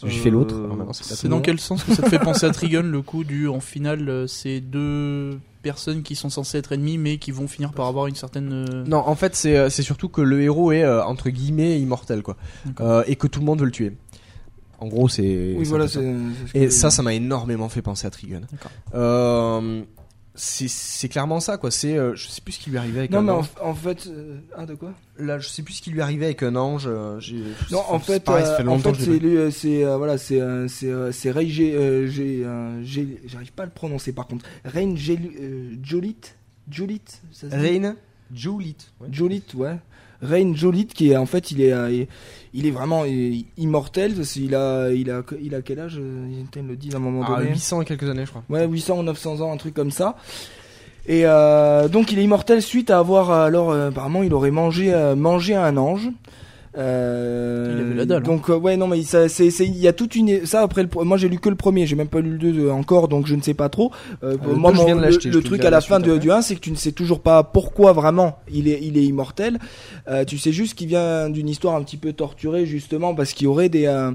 J'ai 0.04 0.20
fait 0.20 0.30
l'autre. 0.30 0.56
Euh, 0.56 0.94
c'est 0.94 1.28
dans 1.28 1.42
quel 1.42 1.60
sens? 1.60 1.84
Que 1.84 1.94
ça 1.94 2.02
te 2.04 2.10
fait 2.10 2.20
penser 2.20 2.46
à 2.46 2.52
Trigun 2.52 2.82
le 2.82 3.02
coup 3.02 3.24
du 3.24 3.48
en 3.48 3.60
finale 3.60 4.28
c'est 4.28 4.60
deux 4.60 5.40
personnes 5.66 6.04
qui 6.04 6.16
sont 6.16 6.30
censées 6.30 6.60
être 6.60 6.72
ennemies 6.74 7.00
mais 7.00 7.18
qui 7.18 7.32
vont 7.32 7.48
finir 7.48 7.72
par 7.74 7.88
avoir 7.88 8.06
une 8.06 8.16
certaine 8.16 8.52
euh, 8.54 8.84
Non, 8.86 9.00
en 9.00 9.16
fait, 9.16 9.36
c'est 9.36 9.58
euh, 9.58 9.70
c'est 9.70 9.82
surtout 9.82 10.08
que 10.10 10.22
le 10.22 10.42
héros 10.42 10.72
est 10.72 10.84
euh, 10.84 11.04
entre 11.04 11.30
guillemets 11.32 11.80
immortel, 11.82 12.22
quoi. 12.22 12.38
Euh, 12.80 13.04
et 13.08 13.16
que 13.16 13.26
tout 13.28 13.40
le 13.40 13.46
monde 13.46 13.60
veut 13.60 13.66
le 13.66 13.72
tuer. 13.72 13.92
En 14.80 14.88
gros, 14.88 15.10
c'est. 15.10 15.56
Oui, 15.58 15.66
voilà, 15.66 15.88
que- 15.88 16.20
Et 16.54 16.70
ça, 16.70 16.92
ça 16.92 17.02
m'a 17.02 17.14
énormément 17.14 17.68
fait 17.70 17.82
penser 17.82 18.06
à 18.06 18.12
Trigun. 18.12 18.42
D'accord. 18.52 18.72
Euh, 18.94 19.82
c'est 20.36 21.10
clairement 21.10 21.40
ça, 21.40 21.58
quoi. 21.58 21.72
C'est, 21.72 21.98
euh, 21.98 22.14
je 22.16 22.28
sais 22.28 22.42
plus 22.42 22.54
ce 22.54 22.60
qui 22.60 22.70
lui 22.70 22.78
arrivait 22.78 23.00
avec 23.00 23.12
Non, 23.12 23.20
un 23.20 23.22
mais 23.24 23.32
ange. 23.32 23.46
en, 23.62 23.70
en 23.70 23.74
fait. 23.76 24.08
euh, 24.08 24.38
Ah, 24.56 24.66
de 24.66 24.76
quoi? 24.76 24.94
Là, 25.18 25.40
je 25.40 25.48
sais 25.48 25.64
plus 25.64 25.76
ce 25.76 25.82
qui 25.82 25.92
lui 25.92 26.02
arrivait 26.02 26.26
avec 26.26 26.44
un 26.44 26.56
ange. 26.56 26.88
euh, 26.88 27.20
Non, 27.72 27.82
en 27.88 28.00
fait, 28.00 28.24
pareil, 28.24 28.44
euh, 28.46 28.58
fait 28.58 28.68
en 28.68 28.78
fait, 28.80 28.94
c'est 28.96 29.52
c'est 29.52 29.84
voilà, 29.98 30.18
c'est 30.18 30.42
c'est 31.12 31.32
Ray 31.32 31.50
j'arrive 33.26 33.52
pas 33.56 33.64
à 33.64 33.66
le 33.66 33.72
prononcer 33.72 34.12
par 34.14 34.28
contre. 34.28 34.46
Rain 34.66 34.96
Jolit, 34.96 36.20
Jolit, 36.70 37.02
Rain. 37.52 37.96
Ouais. 39.00 39.08
Jolit, 39.12 39.44
ouais. 39.56 39.78
Rain 40.22 40.54
Jolit 40.56 40.88
qui 40.88 41.12
est 41.12 41.18
en 41.18 41.26
fait 41.26 41.52
il 41.52 41.62
est 41.62 41.72
euh, 41.74 42.06
il- 42.54 42.66
est 42.66 42.72
vraiment 42.72 43.04
euh, 43.06 43.34
immortel 43.58 44.14
parce 44.14 44.32
qu'il 44.34 44.56
a 44.56 44.90
il 44.92 45.10
a 45.12 45.22
il 45.42 45.54
a 45.56 45.62
quel 45.62 45.80
âge 45.80 45.98
euh, 46.00 46.28
il 46.56 46.68
le 46.68 46.76
dit 46.76 46.90
à 46.94 46.98
un 46.98 47.00
moment 47.00 47.24
Ah, 47.28 47.38
donné. 47.40 47.50
800 47.50 47.82
et 47.82 47.86
quelques 47.86 48.10
années, 48.10 48.26
je 48.26 48.30
crois. 48.32 48.44
Ouais, 48.50 48.66
800 48.66 49.00
ou 49.00 49.04
900 49.04 49.42
ans, 49.42 49.52
un 49.52 49.58
truc 49.58 49.74
comme 49.74 49.92
ça. 49.92 50.16
Et 51.08 51.22
euh, 51.26 51.88
donc 51.88 52.12
il 52.12 52.18
est 52.20 52.24
immortel 52.24 52.62
suite 52.62 52.90
à 52.90 52.98
avoir 53.00 53.30
euh, 53.30 53.46
alors 53.46 53.72
euh, 53.72 53.90
apparemment 53.90 54.24
il 54.24 54.34
aurait 54.34 54.52
mangé 54.52 54.94
euh, 54.94 55.16
mangé 55.16 55.54
un 55.56 55.78
ange. 55.78 56.10
Euh, 56.78 57.74
Il 57.78 57.82
avait 57.86 57.94
la 57.96 58.06
dalle, 58.06 58.22
hein. 58.22 58.26
Donc 58.26 58.50
euh, 58.50 58.58
ouais 58.58 58.76
non 58.78 58.88
mais 58.88 59.02
ça 59.04 59.30
c'est 59.30 59.50
c'est 59.50 59.66
il 59.66 59.78
y 59.78 59.88
a 59.88 59.94
toute 59.94 60.16
une 60.16 60.46
ça 60.46 60.62
après 60.62 60.82
le, 60.84 60.90
pro- 60.90 61.04
moi 61.06 61.16
j'ai 61.18 61.30
lu 61.30 61.40
que 61.40 61.50
le 61.50 61.56
premier 61.56 61.86
j'ai 61.88 61.96
même 61.96 62.08
pas 62.10 62.20
lu 62.20 62.32
le 62.38 62.52
2 62.54 62.70
encore 62.70 63.08
donc 63.08 63.28
je 63.28 63.36
ne 63.36 63.42
sais 63.42 63.54
pas 63.54 63.70
trop. 63.70 63.92
Euh, 64.24 64.36
Ah, 64.42 64.48
le 64.48 64.56
moi 64.56 64.72
deux, 64.72 64.78
je 64.78 64.82
mon- 64.82 64.86
viens 64.88 64.96
de 64.96 65.02
le, 65.02 65.06
l'acheter, 65.08 65.30
le 65.30 65.42
truc 65.42 65.62
à 65.62 65.66
la 65.66 65.70
la 65.78 65.82
fin 65.82 66.00
de, 66.00 66.18
du 66.18 66.32
1 66.32 66.42
c'est 66.42 66.56
que 66.56 66.60
tu 66.60 66.72
ne 66.72 66.76
sais 66.76 66.92
toujours 66.92 67.22
pas 67.22 67.44
pourquoi 67.44 67.94
vraiment 67.94 68.40
il 68.52 68.68
est 68.68 68.80
il 68.82 68.98
est 68.98 69.04
immortel. 69.06 69.60
Euh, 70.10 70.26
tu 70.26 70.38
sais 70.38 70.52
juste 70.52 70.74
qu'il 70.76 70.88
vient 70.88 71.30
d'une 71.30 71.48
histoire 71.50 71.76
un 71.76 71.84
petit 71.84 71.98
peu 71.98 72.12
torturée 72.14 72.66
justement 72.66 73.16
parce 73.16 73.34
qu'il 73.34 73.46
y 73.46 73.48
aurait 73.48 73.70
des 73.70 73.86
euh, 73.86 74.12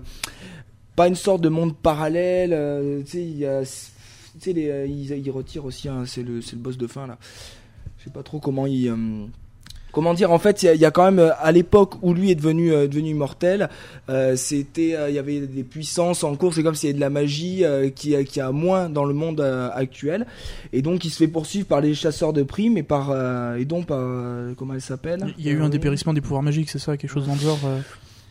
pas 0.97 1.09
une 1.09 1.15
sorte 1.15 1.41
de 1.41 1.49
monde 1.49 1.75
parallèle 1.77 2.53
euh, 2.53 3.01
tu 3.05 3.11
sais 3.13 3.23
il 3.23 3.39
y 3.39 3.47
a 3.47 3.63
tu 3.63 3.69
sais, 4.39 4.53
les, 4.53 4.69
euh, 4.71 4.87
ils, 4.87 5.11
ils 5.11 5.31
retirent 5.31 5.65
aussi, 5.65 5.89
hein, 5.89 6.05
c'est 6.07 6.23
le, 6.23 6.41
c'est 6.41 6.53
le 6.57 6.63
boss 6.63 6.79
de 6.79 6.87
fin 6.87 7.07
là. 7.07 7.19
Je 7.99 8.05
sais 8.05 8.11
pas 8.11 8.23
trop 8.23 8.39
comment 8.39 8.67
il. 8.67 8.89
Comment 9.93 10.15
dire 10.15 10.31
En 10.33 10.39
fait, 10.39 10.63
il 10.63 10.67
y 10.67 10.69
a- 10.69 10.75
il 10.75 10.81
y, 10.81 10.85
a 10.85 10.91
quand 10.91 11.05
même 11.05 11.19
euh, 11.19 11.31
à 11.41 11.53
l'époque 11.53 11.95
où 12.03 12.15
lui 12.15 12.31
est 12.31 12.35
devenu 12.35 12.73
euh, 12.73 12.87
devenu 12.89 13.11
immortel, 13.11 13.69
euh, 14.09 14.37
c'était, 14.37 14.95
euh, 14.97 15.09
il 15.09 15.15
y 15.15 15.19
avait 15.19 15.41
des 15.41 15.63
puissances 15.65 16.25
en 16.25 16.35
cours. 16.37 16.55
C'est 16.55 16.63
comme 16.63 16.75
s'il 16.75 16.89
y 16.89 16.91
avait 16.91 16.97
de 16.97 17.01
la 17.01 17.11
magie 17.11 17.65
euh, 17.65 17.91
qui 17.91 18.15
a- 18.17 18.25
qui 18.25 18.41
a 18.41 18.51
moins 18.53 18.89
dans 18.89 19.05
le 19.05 19.15
monde 19.15 19.41
euh, 19.41 19.69
actuel. 19.75 20.27
Et 20.73 20.83
donc, 20.83 21.05
il 21.05 21.11
se 21.11 21.17
fait 21.19 21.29
poursuivre 21.29 21.67
par 21.67 21.81
les 21.81 21.95
chasseurs 21.95 22.33
de 22.33 22.43
primes 22.43 22.77
et 22.79 22.83
par 22.83 23.11
euh, 23.11 23.57
et 23.57 23.65
donc 23.65 23.87
par 23.87 23.99
euh, 24.01 24.53
comment 24.57 24.75
elle 24.75 24.81
s'appelle? 24.81 25.35
Il 25.39 25.45
y 25.45 25.49
a 25.49 25.53
eu 25.53 25.63
un 25.63 25.69
dépérissement 25.69 26.13
des 26.13 26.21
pouvoirs 26.21 26.43
magiques, 26.43 26.71
c'est 26.71 26.79
ça, 26.79 26.97
quelque 26.97 27.11
chose 27.11 27.27
dans 27.27 27.35
le 27.35 27.41
genre. 27.41 27.59
euh, 27.67 27.79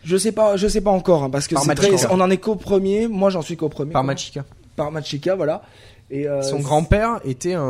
Je 0.04 0.16
sais 0.16 0.32
pas, 0.32 0.56
je 0.58 0.68
sais 0.68 0.82
pas 0.82 0.92
encore 0.92 1.24
hein, 1.24 1.30
parce 1.30 1.48
que 1.48 1.56
Par 1.56 1.64
très- 1.76 2.06
on 2.10 2.22
en 2.22 2.30
est 2.30 2.38
qu'au 2.38 2.56
premier. 2.56 3.08
Moi, 3.08 3.30
j'en 3.30 3.42
suis 3.42 3.58
qu'au 3.58 3.70
premier. 3.70 3.92
Par 3.92 4.02
quoi. 4.04 4.14
Machika. 4.14 4.46
Par 4.76 4.92
Machika, 4.92 5.36
voilà. 5.36 5.62
Et 6.12 6.28
euh, 6.28 6.42
Son 6.42 6.60
grand-père 6.60 7.20
était 7.24 7.54
un, 7.54 7.62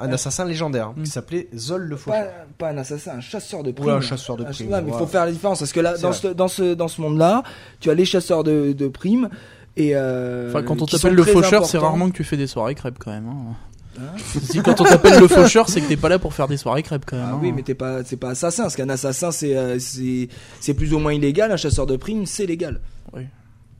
un 0.00 0.12
assassin 0.12 0.44
légendaire 0.44 0.92
Mm. 0.96 1.02
qui 1.04 1.10
s'appait 1.10 1.48
Zol 1.56 1.82
le 1.82 1.96
Faucheur. 1.96 2.24
pas, 2.58 2.66
pas 2.66 2.72
un 2.72 2.78
assassin, 2.78 3.12
un 3.16 3.20
chasseur 3.20 3.62
de 3.62 3.72
primes. 3.72 3.88
Ouais, 3.88 3.94
un 3.94 4.00
chasseur 4.00 4.36
de 4.36 4.44
primes, 4.44 4.70
ouais, 4.70 4.82
mais 4.82 4.88
il 4.88 4.92
ouais. 4.92 4.98
faut 4.98 5.06
faire 5.06 5.24
la 5.24 5.32
différence 5.32 5.60
parce 5.60 5.72
que 5.72 5.80
là, 5.80 5.96
dans 5.96 6.12
ce, 6.12 6.28
dans 6.28 6.48
ce, 6.48 6.74
dans 6.74 6.88
ce 6.88 7.00
monde-là, 7.00 7.42
tu 7.80 7.88
as 7.90 7.94
les 7.94 8.04
chasseurs 8.04 8.44
de, 8.44 8.72
de 8.72 8.88
primes 8.88 9.30
et. 9.76 9.92
Euh, 9.94 10.50
Enfin, 10.50 10.62
quand 10.62 10.82
on 10.82 10.86
t'appelle 10.86 11.14
le 11.14 11.22
faucheur, 11.24 11.64
c'est 11.64 11.78
rarement 11.78 12.10
que 12.10 12.16
tu 12.16 12.24
fais 12.24 12.36
des 12.36 12.46
soirées 12.46 12.74
crêpes 12.74 12.98
quand 12.98 13.10
même. 13.12 13.28
Hein. 13.28 13.54
Hein 13.98 14.02
si 14.42 14.60
quand 14.60 14.78
on 14.78 14.84
t'appelle 14.84 15.18
le 15.18 15.26
faucheur, 15.28 15.70
c'est 15.70 15.80
que 15.80 15.86
t'es 15.88 15.96
pas 15.96 16.10
là 16.10 16.18
pour 16.18 16.34
faire 16.34 16.48
des 16.48 16.58
soirées 16.58 16.82
crêpes 16.82 17.04
quand 17.06 17.16
même. 17.16 17.26
Ah 17.30 17.34
hein. 17.34 17.38
oui, 17.40 17.50
mais 17.52 17.62
t'es 17.62 17.74
pas, 17.74 18.04
c'est 18.04 18.18
pas 18.18 18.28
assassin. 18.30 18.64
Parce 18.64 18.76
qu'un 18.76 18.90
assassin, 18.90 19.30
c'est, 19.30 19.56
euh, 19.56 19.78
c'est, 19.78 20.28
c'est 20.60 20.74
plus 20.74 20.92
ou 20.92 20.98
moins 20.98 21.14
illégal. 21.14 21.50
Un 21.50 21.56
chasseur 21.56 21.86
de 21.86 21.96
primes, 21.96 22.26
c'est 22.26 22.44
légal. 22.44 22.80
Oui. 23.14 23.22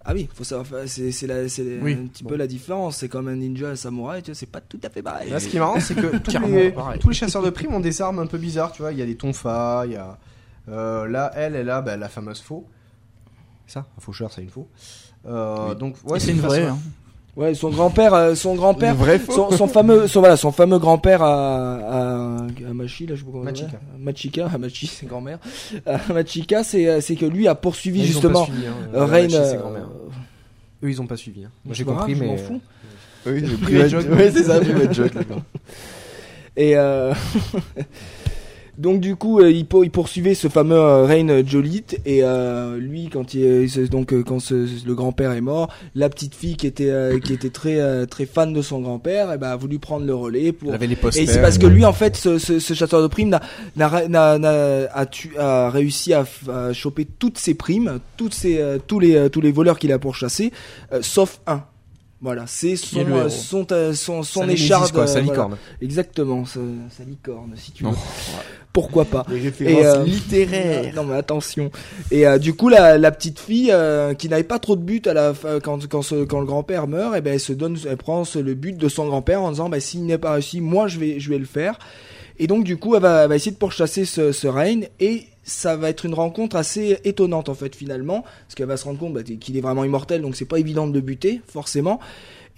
Ah 0.09 0.13
oui, 0.15 0.29
faut 0.33 0.45
savoir, 0.45 0.67
faire- 0.67 0.79
c'est, 0.87 1.11
c'est, 1.11 1.27
la, 1.27 1.49
c'est 1.49 1.81
Oui. 1.83 1.95
un 2.01 2.07
petit 2.07 2.23
peu 2.23 2.37
la 2.37 2.47
différence. 2.47 2.99
C'est 2.99 3.09
comme 3.09 3.27
un 3.29 3.35
ninja, 3.35 3.71
un 3.71 3.77
samouraï, 3.77 4.23
tu 4.23 4.31
vois, 4.31 4.37
c'est 4.37 4.47
pas 4.51 4.61
tout 4.61 4.79
à 4.85 4.89
fait 4.89 5.03
pareil. 5.03 5.31
Là, 5.31 5.41
ce 5.41 5.49
qui 5.49 5.57
est 5.57 5.61
marrant, 5.61 5.81
c'est 5.81 5.95
que 5.97 6.17
tous 6.19 6.39
les, 6.47 6.71
pareil. 6.71 7.01
tous 7.01 7.09
les 7.09 7.15
chasseurs 7.15 7.43
de 7.43 7.51
primes 7.51 7.75
ont 7.75 7.81
des 7.81 8.01
armes 8.01 8.21
un 8.21 8.27
peu 8.27 8.39
bizarres, 8.39 8.71
tu 8.73 8.83
vois. 8.83 8.93
Il 8.93 8.99
y 8.99 9.03
a 9.03 9.07
des 9.07 9.17
tonfas, 9.17 9.85
il 9.87 9.93
y 9.93 9.97
a. 9.97 10.17
euh, 10.69 11.09
là, 11.09 11.33
elle, 11.35 11.57
elle 11.57 11.71
a 11.71 11.81
bah, 11.83 11.97
la 11.97 12.09
fameuse 12.09 12.41
faux. 12.41 12.67
Ça, 13.67 13.81
un 13.81 14.01
faucheur, 14.01 14.31
c'est 14.33 14.43
une 14.43 14.51
faux. 14.51 14.69
Euh, 15.27 15.75
Donc, 15.75 15.97
ouais, 16.05 16.21
c'est 16.21 16.31
une 16.31 16.37
façon- 16.37 16.49
vraie. 16.49 16.67
hein. 16.67 16.79
Ouais, 17.35 17.53
son 17.53 17.69
grand-père, 17.69 18.15
euh, 18.15 18.35
son 18.35 18.55
grand-père, 18.55 18.93
Une 18.95 18.99
vraie 18.99 19.19
son, 19.19 19.51
son 19.51 19.67
fameux, 19.69 20.07
son, 20.09 20.21
voilà, 20.21 20.39
son 20.39 20.53
fameux 20.53 20.79
grand-père 20.79 21.23
à, 21.23 21.75
à, 21.75 22.37
à 22.39 22.73
Machi, 22.73 23.07
là, 23.07 23.15
je 23.15 23.21
sais 23.21 23.27
pas 23.27 23.33
comment 23.33 23.45
Machika. 23.45 23.79
Machika, 23.99 24.47
à 24.47 24.57
Machi, 24.57 24.87
c'est 24.87 25.05
grand-mère. 25.05 25.39
Machika, 26.15 26.65
c'est, 26.65 26.89
euh, 26.89 27.01
c'est 27.03 27.15
que 27.15 27.27
lui 27.27 27.47
a 27.47 27.55
poursuivi 27.55 28.07
justement 28.07 28.45
hein, 28.45 28.89
euh, 28.95 29.05
Eux, 30.83 30.91
ils 30.91 31.01
ont 31.01 31.07
pas 31.07 31.17
suivi. 31.17 31.45
hein. 31.45 31.51
Moi, 31.65 31.75
j'ai 31.75 31.85
compris, 31.85 32.13
grave, 32.15 32.19
je 32.19 32.21
mais. 32.25 32.27
m'en 32.33 32.37
fous. 32.37 32.61
Oui, 33.27 33.41
le 33.41 33.57
private 33.57 33.61
private 33.63 33.89
joke. 33.91 34.03
joke. 34.03 34.19
Ouais, 34.19 34.31
c'est 34.31 34.45
ça, 34.45 34.61
private 34.61 34.93
joke. 34.95 35.15
d'accord. 35.15 35.43
Et 36.57 36.77
euh, 36.77 37.13
donc 38.79 39.01
du 39.01 39.17
coup, 39.17 39.41
euh, 39.41 39.51
il, 39.51 39.65
pour- 39.67 39.85
il 39.85 39.91
poursuivait 39.91 40.35
ce 40.35 40.49
fameux 40.49 40.77
euh, 40.77 41.05
Rain 41.05 41.45
Jolit 41.47 41.85
et 42.05 42.23
euh, 42.23 42.79
lui, 42.79 43.09
quand 43.13 43.35
il, 43.35 43.69
se- 43.71 43.81
donc 43.81 44.13
euh, 44.13 44.23
quand 44.23 44.39
ce- 44.41 44.87
le 44.87 44.95
grand-père 44.95 45.33
est 45.33 45.41
mort, 45.41 45.73
la 45.95 46.09
petite 46.09 46.35
fille 46.35 46.57
qui 46.57 46.67
était 46.67 46.91
euh, 46.91 47.19
qui 47.19 47.33
était 47.33 47.51
très 47.51 47.81
euh, 47.81 48.07
très 48.07 48.27
fan 48.27 48.53
de 48.53 48.63
son 48.63 48.81
grand-père, 48.81 49.31
eh 49.35 49.39
ben, 49.39 49.49
a 49.49 49.57
voulu 49.57 49.79
prendre 49.79 50.05
le 50.07 50.15
relais 50.15 50.53
pour 50.53 50.69
Elle 50.71 50.75
avait 50.77 50.87
les 50.87 50.97
posters. 50.97 51.23
et 51.23 51.27
c'est 51.27 51.41
parce 51.41 51.59
que 51.59 51.67
lui, 51.67 51.85
en 51.85 51.93
fait, 51.93 52.17
ce, 52.17 52.39
ce, 52.39 52.59
ce 52.59 52.75
chasseur 52.75 53.03
de 53.03 53.07
primes 53.07 53.31
n'a, 53.31 53.41
a, 54.95 55.07
tu- 55.07 55.37
a 55.39 55.71
réussi 55.71 56.13
à, 56.13 56.25
choper 56.73 57.07
toutes 57.19 57.39
ses 57.39 57.55
primes, 57.55 57.99
toutes 58.17 58.35
ses, 58.35 58.59
euh, 58.59 58.79
tous 58.85 58.99
les, 59.01 59.17
euh, 59.17 59.29
tous 59.29 59.41
les 59.41 59.53
voleurs 59.53 59.79
qu'il 59.79 59.93
a 59.93 59.99
pourchassés, 59.99 60.53
euh, 60.93 60.99
sauf 61.03 61.41
un. 61.47 61.63
Voilà, 62.27 62.43
c'est 62.49 62.75
son, 62.75 63.07
euh, 63.09 63.29
son, 63.29 63.65
euh, 63.71 63.93
son, 63.95 64.49
écharde. 64.49 64.91
quoi, 64.91 65.05
euh, 65.05 65.07
sa 65.07 65.21
voilà. 65.21 65.31
licorne. 65.31 65.57
Exactement, 65.81 66.45
sa, 66.45 66.59
sa 66.91 67.05
licorne, 67.05 67.53
si 67.55 67.71
tu 67.71 67.85
veux. 67.85 67.91
Pourquoi 68.73 69.05
pas. 69.05 69.25
Les 69.31 69.37
Et, 69.37 69.43
références 69.43 69.85
euh, 69.99 70.03
littéraires. 70.05 70.93
Non 70.97 71.05
mais 71.05 71.15
attention. 71.15 71.71
Et 72.11 72.27
euh, 72.27 72.39
du 72.39 72.53
coup 72.55 72.69
la, 72.69 72.99
la 72.99 73.13
petite 73.13 73.39
fille 73.39 73.71
euh, 73.71 74.13
qui 74.15 74.29
n'avait 74.29 74.43
pas 74.43 74.59
trop 74.59 74.75
de 74.75 74.83
but 74.83 75.07
à 75.07 75.15
la 75.15 75.35
fin, 75.35 75.61
quand 75.61 75.87
quand, 75.89 76.03
ce- 76.03 76.25
quand 76.25 76.41
le 76.41 76.47
grand-père 76.47 76.89
meurt, 76.89 77.15
et 77.17 77.21
ben 77.21 77.35
elle 77.35 77.39
se 77.41 77.53
donne, 77.53 77.79
elle 77.89 77.97
prend 77.97 78.25
ce- 78.25 78.41
le 78.41 78.55
but 78.55 78.77
de 78.77 78.89
son 78.89 79.07
grand-père 79.07 79.41
en 79.43 79.51
disant 79.53 79.69
bah 79.69 79.79
s'il 79.79 80.05
n'est 80.05 80.19
pas 80.19 80.33
réussi, 80.33 80.61
moi 80.61 80.89
je 80.89 80.99
vais 80.99 81.21
je 81.21 81.31
vais 81.31 81.39
le 81.39 81.47
faire. 81.47 81.79
Et 82.41 82.49
donc 82.49 82.65
du 82.65 82.77
coup 82.77 82.97
elle 82.97 83.03
va, 83.03 83.23
elle 83.23 83.29
va 83.29 83.37
essayer 83.37 83.53
de 83.53 83.57
pourchasser 83.57 84.05
ce, 84.05 84.33
ce 84.33 84.49
Rain 84.49 84.81
et 84.99 85.27
ça 85.47 85.77
va 85.77 85.89
être 85.89 86.05
une 86.05 86.15
rencontre 86.15 86.57
assez 86.57 86.99
étonnante 87.05 87.49
en 87.49 87.55
fait 87.55 87.75
finalement 87.75 88.23
parce 88.23 88.55
qu'elle 88.57 88.67
va 88.67 88.77
se 88.77 88.85
rendre 88.85 88.99
compte 88.99 89.15
bah, 89.15 89.23
qu'il 89.23 89.57
est 89.57 89.61
vraiment 89.61 89.85
immortel 89.85 90.21
donc 90.21 90.37
c'est 90.37 90.45
pas 90.45 90.59
évident 90.59 90.87
de 90.87 90.93
le 90.93 91.01
buter 91.01 91.41
forcément 91.47 92.01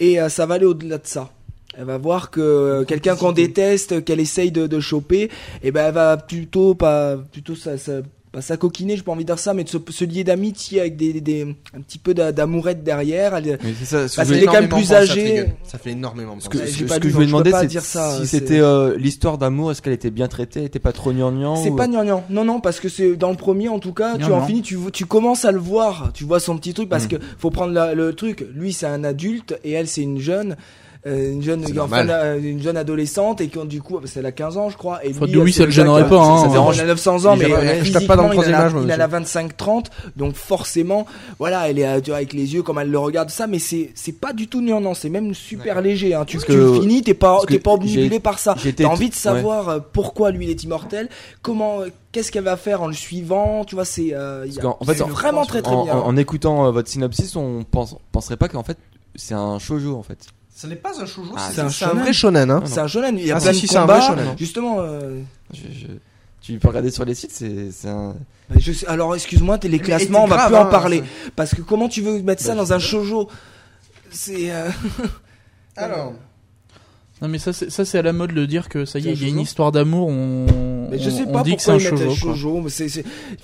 et 0.00 0.20
euh, 0.20 0.28
ça 0.28 0.46
va 0.46 0.54
aller 0.54 0.66
au-delà 0.66 0.98
de 0.98 1.06
ça. 1.06 1.30
Elle 1.76 1.84
va 1.84 1.98
voir 1.98 2.30
que 2.30 2.40
euh, 2.40 2.84
quelqu'un 2.84 3.14
qu'on 3.14 3.32
déteste, 3.32 4.04
qu'elle 4.04 4.20
essaye 4.20 4.50
de, 4.50 4.66
de 4.66 4.80
choper, 4.80 5.30
et 5.62 5.70
ben 5.70 5.86
elle 5.86 5.94
va 5.94 6.16
plutôt 6.16 6.74
pas 6.74 7.16
plutôt 7.16 7.54
ça, 7.54 7.78
ça 7.78 8.00
pas 8.30 8.40
s'acoquiner, 8.40 8.96
j'ai 8.96 9.02
pas 9.02 9.12
envie 9.12 9.24
de 9.24 9.28
dire 9.28 9.38
ça, 9.38 9.54
mais 9.54 9.64
de 9.64 9.68
se, 9.68 9.78
se 9.90 10.04
lier 10.04 10.22
d'amitié 10.24 10.80
avec 10.80 10.96
des, 10.96 11.20
des 11.20 11.56
un 11.74 11.80
petit 11.80 11.98
peu 11.98 12.14
d'a- 12.14 12.32
d'amourette 12.32 12.82
derrière. 12.84 13.34
Elle, 13.36 13.58
Mais 13.64 13.72
c'est 13.78 13.84
ça. 13.84 14.14
Parce 14.16 14.28
qu'il 14.28 14.38
est 14.42 14.46
quand 14.46 14.52
même 14.52 14.68
plus 14.68 14.92
âgé. 14.92 15.46
Ça 15.64 15.78
fait 15.78 15.90
énormément 15.90 16.36
Ce 16.40 16.48
que, 16.48 16.58
ce 16.58 16.86
ce 16.86 16.98
que 16.98 17.08
je 17.08 17.14
voulais 17.14 17.26
demander, 17.26 17.50
pas 17.50 17.60
c'est 17.62 17.66
dire 17.68 17.82
ça, 17.82 18.18
si 18.20 18.26
c'était 18.26 18.60
euh, 18.60 18.96
l'histoire 18.98 19.38
d'amour, 19.38 19.70
est-ce 19.70 19.82
qu'elle 19.82 19.92
était 19.92 20.10
bien 20.10 20.28
traitée, 20.28 20.60
elle 20.60 20.66
était 20.66 20.78
pas 20.78 20.92
trop 20.92 21.12
gnangnan 21.12 21.56
C'est 21.56 21.70
ou- 21.70 21.76
pas 21.76 21.86
gnangnan. 21.88 22.24
Non, 22.30 22.44
non, 22.44 22.60
parce 22.60 22.80
que 22.80 22.88
c'est 22.88 23.16
dans 23.16 23.30
le 23.30 23.36
premier, 23.36 23.68
en 23.68 23.78
tout 23.78 23.92
cas, 23.94 24.16
tu 24.18 24.24
en 24.24 24.44
finis, 24.46 24.62
tu, 24.62 24.76
tu 24.92 25.06
commences 25.06 25.44
à 25.44 25.52
le 25.52 25.58
voir. 25.58 26.10
Tu 26.14 26.24
vois 26.24 26.40
son 26.40 26.56
petit 26.58 26.74
truc 26.74 26.88
parce 26.88 27.04
Mm. 27.06 27.08
que 27.08 27.16
faut 27.38 27.50
prendre 27.50 27.72
la- 27.72 27.94
le 27.94 28.12
truc. 28.14 28.46
Lui, 28.54 28.72
c'est 28.72 28.86
un 28.86 29.04
adulte 29.04 29.58
et 29.64 29.72
elle, 29.72 29.88
c'est 29.88 30.02
une 30.02 30.18
jeune. 30.18 30.56
Euh, 31.06 31.32
une 31.32 31.42
jeune 31.42 31.64
enfin, 31.80 32.08
euh, 32.08 32.40
une 32.42 32.60
jeune 32.62 32.76
adolescente 32.76 33.40
et 33.40 33.48
qui 33.48 33.58
du 33.66 33.80
coup 33.80 34.00
c'est 34.04 34.18
elle 34.20 34.26
a 34.26 34.32
15 34.32 34.56
ans 34.56 34.68
je 34.68 34.76
crois 34.76 35.04
et 35.04 35.12
lui 35.12 35.26
lui, 35.40 35.52
c'est 35.52 35.60
ça 35.60 35.64
le 35.66 35.70
gênerait 35.70 36.08
pas, 36.08 36.20
hein. 36.20 36.36
ça 36.38 36.44
Ça 36.46 36.48
dérange. 36.52 36.74
Dérange- 36.74 36.76
il 36.76 36.80
a 36.82 36.86
900 36.86 37.24
ans 37.26 37.36
mais 37.36 37.52
euh, 37.52 37.84
je 37.84 37.92
tape 37.92 38.06
pas 38.06 38.16
dans 38.16 38.24
le 38.26 38.30
troisième 38.32 38.56
âge, 38.56 38.72
il 38.72 38.90
a 38.90 38.96
monsieur. 38.96 39.06
25 39.10 39.56
30 39.56 39.90
donc 40.16 40.34
forcément 40.34 41.06
voilà 41.38 41.68
elle 41.70 41.78
est 41.78 41.86
euh, 41.86 42.00
tu 42.00 42.10
vois, 42.10 42.16
avec 42.18 42.32
les 42.32 42.54
yeux 42.54 42.62
comme 42.62 42.78
elle 42.78 42.90
le 42.90 42.98
regarde 42.98 43.30
ça 43.30 43.46
mais 43.46 43.58
c'est 43.58 43.90
c'est 43.94 44.12
pas 44.20 44.32
du 44.32 44.48
tout 44.48 44.60
non 44.60 44.94
c'est 44.94 45.08
même 45.08 45.34
super 45.34 45.80
léger 45.80 46.14
hein. 46.14 46.24
tu, 46.26 46.36
Parce 46.38 46.46
tu 46.46 46.52
que- 46.52 46.56
le 46.58 46.74
finis 46.80 47.02
t'es 47.02 47.14
pas 47.14 47.34
parce 47.34 47.46
t'es 47.46 47.58
pas 47.60 47.72
obnubilé 47.72 48.18
par 48.20 48.38
ça. 48.38 48.56
t'as 48.76 48.84
envie 48.86 49.08
de 49.10 49.14
savoir 49.14 49.68
euh, 49.68 49.78
pourquoi 49.92 50.30
lui 50.32 50.46
il 50.46 50.50
est 50.50 50.64
immortel? 50.64 51.08
Comment 51.42 51.78
qu'est-ce 52.12 52.32
qu'elle 52.32 52.44
va 52.44 52.56
faire 52.56 52.82
en 52.82 52.86
le 52.88 52.92
suivant? 52.94 53.64
Tu 53.64 53.74
vois 53.76 53.84
c'est 53.84 54.12
euh, 54.14 54.44
il 54.46 54.52
y 54.54 54.58
a- 54.58 54.62
Parce 54.62 54.76
qu'en- 54.76 54.78
en 54.80 54.84
fait, 54.84 55.02
vraiment 55.04 55.44
très 55.44 55.62
très 55.62 55.74
en, 55.74 55.84
bien. 55.84 55.94
en- 55.94 56.06
en 56.06 56.16
écoutant 56.16 56.66
euh, 56.66 56.70
votre 56.70 56.88
synopsis, 56.88 57.36
on 57.36 57.64
pense, 57.70 57.96
penserait 58.12 58.36
pas 58.36 58.48
qu'en 58.48 58.62
fait 58.62 58.78
c'est 59.14 59.34
un 59.34 59.58
shoujo 59.58 59.96
en 59.96 60.02
fait. 60.02 60.18
Ce 60.60 60.66
n'est 60.66 60.74
pas 60.74 61.00
un 61.00 61.06
shoujo, 61.06 61.34
Ah, 61.36 61.50
c'est 61.54 61.60
un 61.60 61.90
un 61.90 61.94
vrai 61.94 62.12
shonen. 62.12 62.50
Hein. 62.50 62.62
c'est 62.64 62.80
un 62.80 62.88
shonen 62.88 63.16
il 63.16 63.26
y 63.26 63.30
a 63.30 63.36
Ah, 63.36 63.40
plein 63.40 63.52
si, 63.52 63.62
de 63.62 63.70
c'est 63.70 63.76
un 63.76 63.86
vrai 63.86 64.00
combats 64.00 64.08
shonen. 64.08 64.34
justement 64.36 64.78
euh, 64.80 65.20
Je, 65.54 65.60
je- 65.72 65.86
Tu 66.40 66.58
peux 66.58 66.66
regarder 66.66 66.90
sur 66.90 67.04
les 67.04 67.14
sites, 67.14 67.30
c'est 67.30 67.88
un. 67.88 68.14
Mais 68.50 68.58
je 68.60 68.72
sais- 68.72 68.86
alors 68.88 69.14
excuse-moi, 69.14 69.58
t'es- 69.58 69.68
les 69.68 69.78
classements, 69.78 70.24
on 70.24 70.26
va 70.26 70.34
grave, 70.36 70.48
plus 70.48 70.56
en 70.56 70.62
hein, 70.62 70.66
parler. 70.66 71.04
Parce 71.36 71.54
que 71.54 71.62
comment 71.62 71.88
tu 71.88 72.02
veux 72.02 72.20
mettre 72.22 72.42
ça 72.42 72.50
Bah, 72.50 72.56
dans 72.56 72.72
un 72.72 72.78
shoujo? 72.80 73.28
C'est. 74.10 74.50
euh, 74.50 74.68
Alors, 75.76 76.14
Non 77.20 77.28
mais 77.28 77.38
ça 77.38 77.52
c'est 77.52 77.70
ça 77.70 77.84
c'est 77.84 77.98
à 77.98 78.02
la 78.02 78.12
mode 78.12 78.32
de 78.32 78.46
dire 78.46 78.68
que 78.68 78.84
ça 78.84 78.98
y 78.98 79.08
est, 79.08 79.12
il 79.12 79.22
y 79.22 79.26
a 79.26 79.28
une 79.28 79.40
histoire 79.40 79.72
d'amour, 79.72 80.08
on 80.08 80.46
Mais 80.90 80.98
je 80.98 81.10
sais 81.10 81.24
on 81.26 81.32
pas 81.32 81.42
dit 81.42 81.56
que 81.56 81.62
c'est 81.62 81.72
un 81.72 81.78
shoujo. 81.78 82.64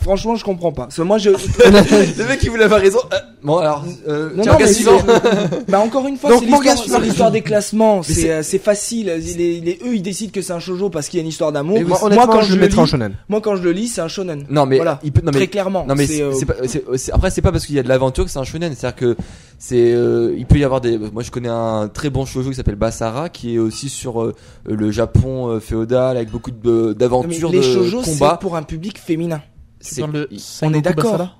Franchement, 0.00 0.36
je 0.36 0.44
comprends 0.44 0.72
pas. 0.72 0.88
Moi, 0.98 1.18
je. 1.18 1.30
Le 2.18 2.28
mec, 2.28 2.40
il 2.42 2.50
voulait 2.50 2.64
avoir 2.64 2.80
raison. 2.80 3.00
Euh, 3.12 3.16
bon, 3.42 3.58
alors, 3.58 3.84
euh, 4.08 4.30
Non, 4.34 4.42
tiens, 4.42 4.52
non, 4.52 4.58
cas 4.58 4.66
mais 4.66 5.58
bah 5.68 5.80
encore 5.80 6.06
une 6.06 6.16
fois, 6.16 6.30
c'est 6.38 7.00
l'histoire, 7.00 7.30
des 7.30 7.42
classements. 7.42 8.02
C'est 8.02 8.30
euh, 8.30 8.42
c'est 8.42 8.58
facile. 8.58 9.06
Les, 9.06 9.60
les- 9.60 9.78
eux, 9.84 9.94
ils 9.96 10.02
décident 10.02 10.32
que 10.32 10.40
c'est 10.42 10.52
un 10.52 10.60
shoujo 10.60 10.90
parce 10.90 11.08
qu'il 11.08 11.18
y 11.18 11.20
a 11.20 11.24
une 11.24 11.28
histoire 11.28 11.52
d'amour. 11.52 11.78
moi, 11.80 12.26
quand 12.26 12.42
je 12.42 12.54
le 12.54 12.60
mettrai 12.60 12.80
en 12.80 12.84
lis, 12.84 12.90
shonen. 12.90 13.14
moi, 13.28 13.40
quand 13.40 13.56
je 13.56 13.62
le 13.62 13.72
lis, 13.72 13.88
c'est 13.88 14.00
un 14.00 14.08
shonen. 14.08 14.44
Non 14.50 14.66
mais 14.66 14.76
Voilà. 14.76 15.00
il 15.02 15.12
peut. 15.12 15.20
Non 15.24 15.30
mais 15.32 15.38
Très 15.38 15.48
clairement. 15.48 15.84
Non 15.86 15.94
mais 15.96 16.06
euh, 16.20 16.32
après 17.12 17.30
c'est 17.30 17.42
pas 17.42 17.52
parce 17.52 17.66
qu'il 17.66 17.74
y 17.74 17.78
a 17.78 17.82
de 17.82 17.88
l'aventure 17.88 18.24
que 18.24 18.30
c'est 18.30 18.38
un 18.38 18.44
shonen, 18.44 18.72
c'est-à-dire 18.74 18.96
que 18.96 19.16
c'est 19.58 19.94
il 20.36 20.46
peut 20.46 20.58
y 20.58 20.64
avoir 20.64 20.80
des 20.80 20.98
moi 20.98 21.22
je 21.22 21.30
connais 21.30 21.48
un 21.48 21.88
très 21.92 22.10
bon 22.10 22.24
shoujo 22.26 22.50
qui 22.50 22.56
s'appelle 22.56 22.74
Basara 22.76 23.28
qui 23.28 23.54
est 23.54 23.58
aussi 23.64 23.88
sur 23.88 24.22
euh, 24.22 24.34
le 24.64 24.90
Japon 24.90 25.48
euh, 25.48 25.60
féodal 25.60 26.16
avec 26.16 26.30
beaucoup 26.30 26.50
de 26.50 26.70
non, 26.70 26.86
mais 26.88 26.94
d'aventures 26.94 27.50
de 27.50 27.60
shoujo, 27.60 28.02
combat. 28.02 28.30
c'est 28.36 28.40
pour 28.40 28.56
un 28.56 28.62
public 28.62 28.98
féminin. 28.98 29.42
De 29.98 30.28
il- 30.30 30.40
Sengoku 30.40 30.80
d'accord. 30.80 31.38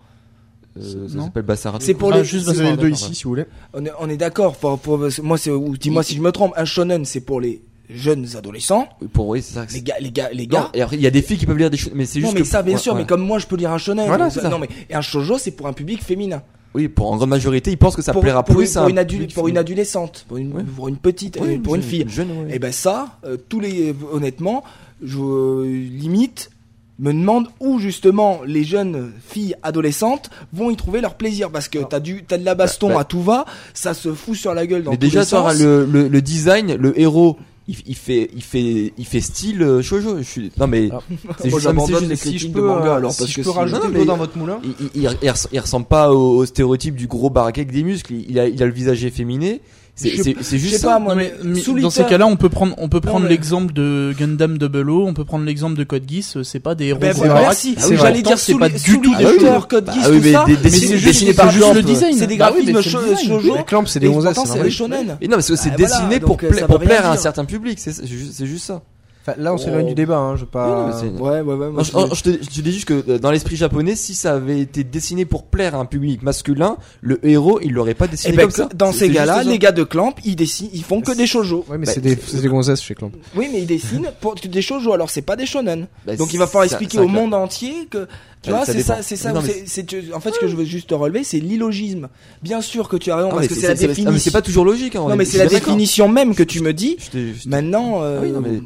Euh, 0.77 1.09
ça 1.09 1.17
Non. 1.17 1.25
s'appelle. 1.27 1.81
C'est 1.81 1.95
pour 1.95 2.13
Ah, 2.13 2.19
les. 2.19 2.25
juste 2.25 2.47
deux 2.77 2.91
ici, 2.91 3.15
si 3.15 3.25
vous 3.25 3.31
voulez. 3.31 3.45
On 3.73 3.85
est, 3.87 3.93
on 4.01 4.09
est 4.11 4.17
d'accord. 4.17 4.57
Pour, 4.57 4.79
pour- 4.79 4.99
moi, 5.23 5.39
c'est. 5.39 5.51
ou 5.51 5.77
Dis-moi 5.77 6.03
si 6.03 6.17
je 6.17 6.21
me 6.21 6.33
trompe. 6.33 6.53
Un 6.57 6.65
shonen, 6.65 7.05
c'est 7.05 7.21
pour 7.21 7.41
les 7.41 7.63
jeunes 7.89 8.27
adolescents. 8.37 8.89
Pour 9.13 9.29
oui, 9.29 9.41
c'est 9.43 9.55
ça. 9.55 9.67
Les 9.73 9.83
gars, 9.83 9.95
les 10.01 10.11
gars, 10.11 10.31
les 10.33 10.47
Non, 10.47 10.59
gars. 10.59 10.71
et 10.75 10.83
après 10.83 10.97
il 10.97 11.03
y 11.03 11.07
a 11.07 11.11
des 11.11 11.23
filles 11.23 11.37
qui 11.39 11.47
peuvent 11.47 11.57
lire 11.59 11.71
des 11.71 11.77
shonen 11.77 11.97
mais 11.97 12.07
c'est 12.07 12.19
Non 12.19 12.27
juste 12.29 12.35
mais 12.35 12.41
que 12.41 12.47
ça 12.47 12.63
bien 12.63 12.75
ouais, 12.75 12.81
sûr 12.81 12.95
ouais. 12.95 13.01
mais 13.01 13.07
comme 13.07 13.21
moi 13.21 13.39
je 13.39 13.47
peux 13.47 13.57
lire 13.57 13.71
un 13.73 13.79
shonen 13.79 14.07
Voilà, 14.07 14.31
ça- 14.31 14.49
non 14.49 14.59
mais 14.59 14.69
et 14.89 14.95
un 14.95 15.03
shoujo 15.03 15.37
c'est 15.37 15.51
pour 15.51 15.67
un 15.67 15.75
public 15.75 16.03
féminin 16.03 16.43
Oui, 16.75 16.89
pour 16.89 17.13
en 17.13 17.17
grande 17.17 17.29
majorité, 17.29 17.71
ils 17.71 17.77
pensent 17.79 17.95
que 17.97 18.03
ça 18.03 18.13
pour, 18.13 18.23
plaira 18.23 18.43
pour, 18.43 18.57
plus 18.57 18.73
pour 18.73 18.83
à 18.83 18.87
un 18.87 18.89
une 18.89 18.99
adulte 18.99 19.33
pour 19.35 19.47
une 19.49 19.57
adolescente 19.59 20.25
pour 20.29 20.39
une 20.39 20.53
Ouais. 20.53 20.63
pour 20.77 20.89
une 20.89 20.97
petite 20.97 21.39
Oui, 21.41 21.55
euh, 21.57 21.59
pour 21.59 21.75
une 21.77 21.83
fille 21.83 22.05
jeune, 22.09 22.31
ouais. 22.31 22.57
et 22.57 22.59
ben 22.59 22.73
ça 22.73 23.19
euh, 23.25 23.37
tous 23.49 23.61
les 23.61 23.95
honnêtement 24.13 24.65
je 25.03 25.19
euh, 25.21 25.65
limite 25.67 26.51
me 26.99 27.13
demande 27.13 27.49
où 27.61 27.79
justement 27.81 28.41
les 28.47 28.63
jeunes 28.65 29.13
filles 29.29 29.55
adolescentes 29.63 30.31
vont 30.53 30.71
y 30.71 30.77
trouver 30.77 31.01
leur 31.01 31.15
plaisir 31.15 31.51
parce 31.51 31.69
que 31.69 31.79
t'as 31.79 32.01
du 32.01 32.25
t'as 32.25 32.39
de 32.39 32.45
la 32.45 32.55
baston 32.55 32.89
Bah, 32.89 32.95
bah. 32.95 33.01
à 33.01 33.05
tout 33.05 33.23
va 33.23 33.45
ça 33.73 33.95
se 33.95 34.13
fout 34.13 34.37
sur 34.37 34.53
la 34.55 34.67
gueule 34.67 34.83
dans 34.85 34.91
Mais 34.93 34.97
tous 34.97 35.07
déjà, 35.07 35.21
les 35.21 35.27
sens. 35.27 35.59
le, 35.61 35.85
le, 35.85 36.09
le 36.09 36.23
design, 36.23 36.75
le 36.75 36.99
héros, 37.01 37.37
il, 37.69 37.77
il 37.87 37.95
fait, 37.97 38.31
il 38.35 38.43
fait, 38.43 38.93
il 38.99 39.07
fait 39.07 39.21
style 39.21 39.63
euh, 39.63 39.83
shoujo. 39.83 40.19
Je 40.19 40.23
suis, 40.23 40.53
non 40.59 40.67
mais, 40.67 40.85
Alors, 40.91 41.03
c'est 41.39 41.51
juste, 41.51 41.87
juste- 41.89 42.09
les 42.09 42.17
Si 42.17 42.39
je 42.39 42.49
peux, 42.49 42.61
de 42.61 42.67
manga 42.67 42.95
alors 42.97 43.13
si 43.13 43.19
parce 43.21 43.31
je 43.31 43.37
que 43.37 43.43
peux 43.43 43.51
rajouter 43.51 43.89
Non, 43.89 44.05
dans 44.05 44.17
votre 44.17 44.37
moulin. 44.37 44.61
il, 44.65 44.71
il, 44.81 44.91
il, 44.95 45.03
il 45.23 45.29
res- 45.29 45.49
il 45.53 45.61
ressemble 45.61 45.87
pas 45.87 46.13
au, 46.13 46.37
au 46.39 46.47
stéréotype 46.47 46.95
du 46.97 47.07
gros 47.07 47.31
baraquet 47.31 47.63
avec 47.63 47.73
des 47.73 47.83
muscles. 47.83 48.13
Il 48.29 48.39
a, 48.39 48.47
il 48.49 48.63
a 48.63 48.67
le 48.67 48.73
visage 48.73 49.05
efféminé. 49.05 49.61
C'est, 49.97 50.11
c'est, 50.21 50.35
c'est 50.41 50.59
juste 50.59 50.83
pas 50.83 50.95
ça. 50.95 50.99
moi 50.99 51.15
Non, 51.15 51.21
mais, 51.21 51.33
mais 51.45 51.61
mais 51.75 51.81
dans 51.83 51.89
ces 51.91 52.03
cas-là, 52.05 52.27
on 52.27 52.35
peut 52.35 52.49
prendre, 52.49 52.75
on 52.79 52.89
peut 52.89 53.01
prendre 53.01 53.25
mais- 53.25 53.29
l'exemple 53.31 53.73
de 53.73 54.13
Gundam 54.19 54.59
Double 54.59 54.91
O, 54.91 55.07
on 55.07 55.15
peut 55.15 55.25
prendre 55.25 55.45
l'exemple 55.45 55.77
de 55.77 55.85
Code 55.85 56.03
Geass, 56.11 56.43
c'est 56.43 56.59
pas 56.59 56.75
des 56.75 56.87
héros 56.87 56.99
Ben, 56.99 57.11
gros 57.13 57.19
voilà, 57.19 57.35
baraques. 57.35 57.49
merci. 57.51 57.77
Ah 57.79 57.87
Oui, 57.89 57.97
J'allais 57.97 58.23
dire 58.23 58.37
c'est 58.37 58.55
pas 58.59 58.69
du 58.69 59.01
tout 59.01 59.15
des 59.17 59.23
héros. 59.23 59.61
Code 59.69 59.85
Bah 59.85 59.93
Geass, 59.95 60.09
oui, 60.09 60.17
tout 60.19 60.23
mais 60.25 60.33
ça. 60.33 60.45
Mais 60.49 60.57
dessiné- 60.57 60.87
c'est 60.99 61.05
dessiné 61.07 61.31
juste 61.31 61.37
par 61.37 61.53
des 61.53 61.59
Clamp. 61.59 61.73
graphismes, 61.75 62.19
C'est 62.19 62.27
des 62.27 62.37
Bah 62.37 62.53
oui, 62.57 62.65
graphismes 62.65 62.77
mais 62.77 62.83
c'est 62.83 63.09
le 63.09 63.15
design. 63.15 63.41
shoujo. 63.41 63.57
Les 63.57 63.65
clamps, 63.65 63.87
c'est 63.87 64.01
des 64.01 64.09
gonzesses, 64.09 64.37
c'est 64.45 64.53
c'est 64.53 64.63
des 64.65 64.71
shonen. 64.73 65.17
Et 65.21 65.29
non, 65.29 65.37
parce 65.37 65.49
que 65.49 65.55
c'est 65.57 65.71
Ah, 65.71 65.75
voilà, 65.79 65.89
dessiné 65.97 66.21
pour, 66.21 66.39
euh, 66.43 66.79
plaire 66.79 67.07
à 67.07 67.13
un 67.13 67.17
certain 67.17 67.45
public. 67.45 67.79
C'est, 67.79 67.93
c'est 67.93 68.03
c'est 68.33 68.47
juste 68.47 68.65
ça. 68.65 68.83
Enfin, 69.27 69.41
là, 69.41 69.55
on 69.55 69.59
s'éloigne 69.59 69.87
Oh. 69.87 69.89
du 69.89 69.95
débat, 69.95 70.19
hein, 70.19 70.37
je 70.37 70.43
veux 70.43 70.49
Oui, 70.53 70.61
non, 70.61 71.19
pas. 71.19 71.23
Ouais, 71.23 71.41
ouais, 71.41 71.55
ouais. 71.55 71.71
moi, 71.71 71.83
Non, 71.95 72.15
je, 72.15 72.23
te, 72.23 72.29
je 72.31 72.49
te 72.51 72.61
dis 72.61 72.73
juste 72.73 72.85
que 72.85 73.03
euh, 73.09 73.19
dans 73.19 73.31
l'esprit 73.31 73.57
japonais, 73.57 73.97
si 73.97 74.15
ça 74.15 74.35
avait 74.35 74.61
été 74.61 74.85
dessiné 74.85 75.25
pour 75.25 75.45
plaire 75.45 75.75
à 75.75 75.79
un 75.79 75.87
public 75.87 76.23
masculin, 76.23 76.77
le 77.01 77.27
héros, 77.27 77.59
il 77.63 77.73
l'aurait 77.73 77.95
pas 77.95 78.05
Eh 78.05 78.11
dessiné 78.11 78.37
ben, 78.37 78.43
comme 78.43 78.51
ça. 78.51 78.69
dans 78.75 78.93
ces 78.93 79.09
gars-là, 79.09 79.43
les 79.43 79.59
gars 79.59 79.73
de 79.73 79.83
Clamp, 79.83 80.13
ils 80.27 80.37
dessinent, 80.37 80.69
ils 80.75 80.85
font 80.85 81.01
que 81.01 81.13
des 81.13 81.27
shoujo. 81.27 81.65
Ouais, 81.71 81.79
mais 81.79 81.87
Bah, 81.87 81.93
c'est 81.95 82.03
des, 82.03 82.17
des 82.17 82.49
gonzesses 82.49 82.83
chez 82.83 82.95
Clamp. 82.95 83.13
Oui, 83.35 83.49
mais 83.51 83.61
ils 83.61 83.67
dessinent 83.67 84.11
pour 84.21 84.35
des 84.35 84.61
shoujo, 84.63 84.93
alors 84.93 85.09
c'est 85.09 85.23
pas 85.23 85.37
des 85.37 85.47
shonen. 85.47 85.87
Bah, 86.07 86.17
Donc 86.17 86.35
il 86.35 86.39
va 86.39 86.47
falloir 86.47 86.65
expliquer 86.65 86.99
au 86.99 87.09
monde 87.09 87.33
entier 87.33 87.87
que 87.91 88.07
tu 88.43 88.51
vois, 88.51 88.67
c'est 88.67 88.83
ça, 88.83 88.99
c'est 89.01 89.17
ça. 89.17 89.33
Non, 89.33 89.41
en 89.41 90.21
fait, 90.21 90.35
ce 90.35 90.39
que 90.39 90.49
je 90.49 90.55
veux 90.55 90.65
juste 90.67 90.91
te 90.91 90.95
relever, 90.95 91.25
c'est 91.25 91.39
l'illogisme. 91.41 92.09
Bien 92.43 92.61
sûr 92.61 92.91
que 92.91 92.99
tu 92.99 93.11
as 93.11 93.17
raison 93.17 93.31
parce 93.31 93.47
que 93.47 93.55
c'est 93.55 93.63
la 93.63 93.69
ah, 93.71 93.77
mais 93.81 93.87
définition. 93.87 94.19
c'est 94.19 94.31
pas 94.33 94.43
toujours 94.43 94.67
logique. 94.67 94.97
Hein, 94.97 95.01
on 95.03 95.09
Non, 95.09 95.17
mais 95.17 95.25
c'est 95.25 95.39
la 95.39 95.47
définition 95.47 96.09
même 96.09 96.35
que 96.35 96.43
tu 96.43 96.61
me 96.61 96.75
dis. 96.75 96.99
Maintenant, 97.47 98.03
euh, 98.03 98.19
Ah 98.19 98.23
oui, 98.23 98.31
non, 98.33 98.41
mais 98.43 98.61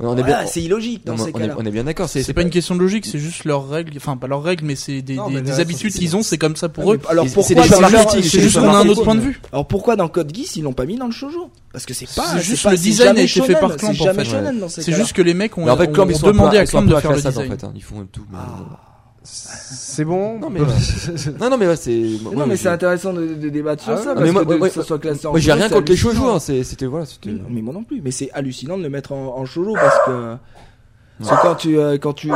on 0.00 0.12
est 0.16 0.20
voilà, 0.20 0.38
bien. 0.42 0.46
c'est 0.46 0.62
illogique 0.62 1.04
dans 1.04 1.16
non, 1.16 1.24
ces 1.24 1.30
on, 1.34 1.38
est, 1.38 1.40
cas-là. 1.40 1.54
on 1.58 1.64
est 1.66 1.70
bien 1.70 1.84
d'accord. 1.84 2.08
C'est 2.08 2.22
C'est 2.22 2.32
pas 2.32 2.42
une 2.42 2.50
question 2.50 2.74
de 2.76 2.80
logique, 2.80 3.04
c'est 3.04 3.18
juste 3.18 3.44
leurs 3.44 3.68
règles, 3.68 3.92
enfin 3.96 4.16
pas 4.16 4.26
leurs 4.28 4.42
règles, 4.42 4.64
mais 4.64 4.76
c'est 4.76 5.02
des, 5.02 5.14
Non, 5.16 5.28
des- 5.28 5.34
mais 5.34 5.42
des 5.42 5.50
là, 5.50 5.56
habitudes 5.58 5.90
c'est- 5.92 5.98
qu'ils 5.98 6.16
ont, 6.16 6.22
c'est 6.22 6.38
comme 6.38 6.54
ça 6.56 6.68
pour 6.68 6.90
Ah, 6.90 6.94
eux. 6.94 7.00
Alors 7.08 7.24
pourquoi 7.26 7.42
C'est 7.42 7.54
c'est 8.22 8.40
juste 8.40 8.58
qu'on 8.58 8.68
a 8.68 8.78
un 8.78 8.88
autre 8.88 9.02
point 9.02 9.14
de 9.16 9.20
vue. 9.20 9.40
Alors 9.52 9.66
pourquoi 9.66 9.96
dans 9.96 10.08
Code 10.08 10.32
Geass 10.34 10.56
ils 10.56 10.62
l'ont 10.62 10.72
pas 10.72 10.86
mis 10.86 10.96
dans 10.96 11.06
le 11.06 11.12
shoujo? 11.12 11.50
Parce 11.72 11.84
que 11.86 11.94
c'est 11.94 12.08
pas. 12.14 12.26
C'est 12.34 12.42
juste 12.42 12.64
le 12.70 12.76
design 12.76 13.16
a 13.18 13.22
été 13.22 13.40
fait 13.42 13.54
par 13.54 13.76
Clamp, 13.76 13.92
C'est 13.94 14.08
en 14.08 14.14
fait. 14.68 14.80
C'est 14.82 14.92
juste 14.92 15.12
que 15.14 15.22
les 15.22 15.34
mecs 15.34 15.56
ont, 15.58 15.64
demandé 15.66 16.58
à 16.58 16.66
Clamp 16.66 16.82
de 16.82 16.94
faire 16.96 17.12
le 17.12 17.20
design. 17.22 17.56
hein. 17.62 17.72
Ils 17.74 17.82
font 17.82 18.06
tout. 18.10 18.24
C'est 19.30 20.04
bon 20.04 20.38
Non, 20.38 20.48
mais 20.50 20.60
ouais. 20.60 20.66
non, 21.40 21.50
non, 21.50 21.58
mais 21.58 21.66
ouais, 21.66 21.76
c'est. 21.76 22.02
Non 22.34 22.46
mais 22.46 22.56
c'est 22.56 22.68
intéressant 22.68 23.12
de, 23.12 23.26
de 23.34 23.48
débattre 23.50 23.82
sur 23.84 23.92
Ah 23.92 23.96
ça 23.98 24.14
parce 24.14 24.24
mais 24.26 24.32
moi- 24.32 24.44
que 24.44 24.52
de- 24.52 24.56
moi- 24.56 24.68
que 24.68 24.74
ça 24.74 24.82
soit 24.82 24.98
classé 24.98 25.26
en 25.26 25.30
Moi, 25.30 25.40
j'ai 25.40 25.52
rien 25.52 25.68
contre 25.68 25.90
les 25.90 25.96
shoujo. 25.96 26.28
hein, 26.30 26.38
C'était 26.38 26.86
voilà. 26.86 27.04
c'était- 27.06 27.30
Mais, 27.30 27.40
mais 27.50 27.62
moi 27.62 27.74
non 27.74 27.84
plus. 27.84 28.00
Mais 28.02 28.10
c'est 28.10 28.30
hallucinant 28.32 28.78
de 28.78 28.82
le 28.82 28.88
mettre 28.90 29.12
en, 29.12 29.36
en 29.36 29.44
shoujo 29.44 29.74
parce 29.74 29.98
que 30.06 30.36
c'est 31.20 31.34
quand 31.42 31.54
tu 31.56 31.78
euh, 31.78 31.98
quand 31.98 32.12
tu 32.14 32.28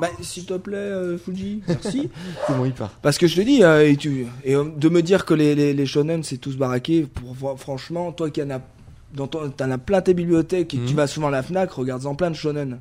bah 0.00 0.08
s'il 0.20 0.44
te 0.44 0.54
plaît 0.54 0.76
euh, 0.76 1.16
Fuji 1.18 1.62
merci 1.66 2.10
Comment 2.46 2.66
il 2.66 2.72
part 2.72 2.90
parce 3.02 3.16
que 3.18 3.26
je 3.26 3.34
te 3.36 3.40
dis 3.40 3.64
euh, 3.64 3.88
et 3.88 3.96
tu 3.96 4.26
et 4.44 4.54
euh, 4.54 4.64
de 4.76 4.88
me 4.90 5.00
dire 5.02 5.24
que 5.24 5.32
les 5.34 5.54
les, 5.54 5.72
les 5.72 5.86
shonen 5.86 6.22
c'est 6.22 6.36
tous 6.36 6.56
baraqués 6.58 7.06
pour 7.06 7.58
franchement 7.58 8.12
toi 8.12 8.28
qui 8.30 8.42
en 8.42 8.50
as 8.50 8.60
dans 9.14 9.26
ton 9.26 9.48
t'en 9.48 9.70
as 9.70 9.78
plein 9.78 10.02
tes 10.02 10.12
bibliothèques 10.14 10.74
et 10.74 10.76
que 10.78 10.84
tu 10.84 10.90
Mhm. 10.92 10.96
vas 10.96 11.06
souvent 11.06 11.28
à 11.28 11.30
la 11.30 11.42
Fnac 11.42 11.70
regarde-en 11.72 12.14
plein 12.14 12.30
de 12.30 12.36
shonen. 12.36 12.78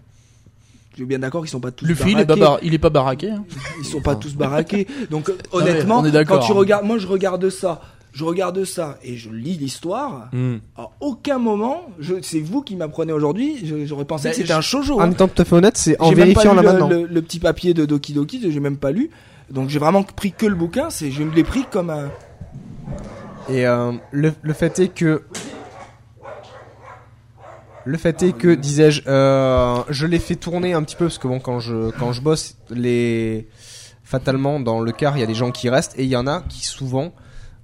Je 0.95 1.01
suis 1.01 1.05
bien 1.05 1.19
d'accord 1.19 1.41
qu'ils 1.41 1.49
sont 1.51 1.59
pas 1.59 1.71
tous 1.71 1.85
Luffy, 1.85 2.11
il 2.13 2.19
est 2.19 2.25
pas, 2.25 2.35
baraqués. 2.37 2.65
il 2.67 2.73
est 2.73 2.77
pas 2.79 2.89
baraqué. 2.89 3.29
hein. 3.31 3.43
Ils 3.79 3.85
sont 3.85 3.99
pas 3.99 4.15
tous 4.15 4.33
baraqués. 4.35 4.87
Donc 5.11 5.27
Non, 5.29 5.35
honnêtement, 5.51 6.03
quand 6.25 6.39
tu 6.39 6.51
hein. 6.53 6.55
regardes, 6.55 6.85
moi 6.85 6.97
je 6.97 7.05
regarde 7.07 7.49
ça, 7.49 7.81
je 8.13 8.23
regarde 8.23 8.63
ça 8.63 8.97
et 9.03 9.17
je 9.17 9.29
lis 9.29 9.57
l'histoire. 9.57 10.29
Hmm. 10.31 10.55
À 10.77 10.87
aucun 11.01 11.37
moment, 11.37 11.81
c'est 12.21 12.39
vous 12.39 12.61
qui 12.61 12.77
m'apprenez 12.77 13.11
aujourd'hui. 13.11 13.69
J'aurais 13.85 14.05
pensé 14.05 14.25
Bah, 14.25 14.29
que 14.31 14.37
c'était 14.37 14.53
un 14.53 14.61
shoujo. 14.61 14.95
En 14.97 15.01
hein. 15.01 15.11
étant 15.11 15.27
tout 15.27 15.41
à 15.41 15.43
fait 15.45 15.55
honnête, 15.57 15.75
c'est 15.75 15.99
en 16.01 16.07
même 16.11 16.15
vérifiant 16.15 16.53
là 16.53 16.61
le, 16.61 16.67
maintenant. 16.69 16.87
le- 16.87 17.07
le 17.07 17.21
petit 17.21 17.39
papier 17.39 17.73
de 17.73 17.85
Doki 17.85 18.13
Doki, 18.13 18.39
j'ai 18.49 18.59
même 18.61 18.77
pas 18.77 18.91
lu. 18.91 19.09
Donc 19.51 19.67
j'ai 19.69 19.79
vraiment 19.79 20.01
pris 20.03 20.31
que 20.31 20.45
le 20.45 20.55
bouquin. 20.55 20.89
C'est, 20.89 21.11
je 21.11 21.23
l'ai 21.23 21.43
pris 21.43 21.65
comme 21.69 21.89
un. 21.89 22.09
Et 23.49 23.67
euh, 23.67 23.91
le, 24.11 24.31
le 24.41 24.53
fait 24.53 24.79
est 24.79 24.87
que. 24.87 25.23
Le 27.85 27.97
fait 27.97 28.23
est 28.23 28.33
que, 28.33 28.53
disais-je, 28.55 29.03
euh, 29.07 29.83
je 29.89 30.07
l'ai 30.07 30.19
fait 30.19 30.35
tourner 30.35 30.73
un 30.73 30.81
petit 30.83 30.95
peu 30.95 31.05
parce 31.05 31.17
que 31.19 31.27
bon, 31.27 31.39
quand 31.39 31.59
je 31.59 31.91
quand 31.99 32.11
je 32.13 32.21
bosse, 32.21 32.57
les 32.71 33.47
fatalement 34.03 34.59
dans 34.59 34.79
le 34.81 34.91
car, 34.91 35.17
il 35.17 35.19
y 35.19 35.23
a 35.23 35.27
des 35.27 35.35
gens 35.35 35.51
qui 35.51 35.69
restent 35.69 35.97
et 35.97 36.03
il 36.03 36.09
y 36.09 36.15
en 36.15 36.25
a 36.27 36.41
qui 36.49 36.65
souvent 36.65 37.13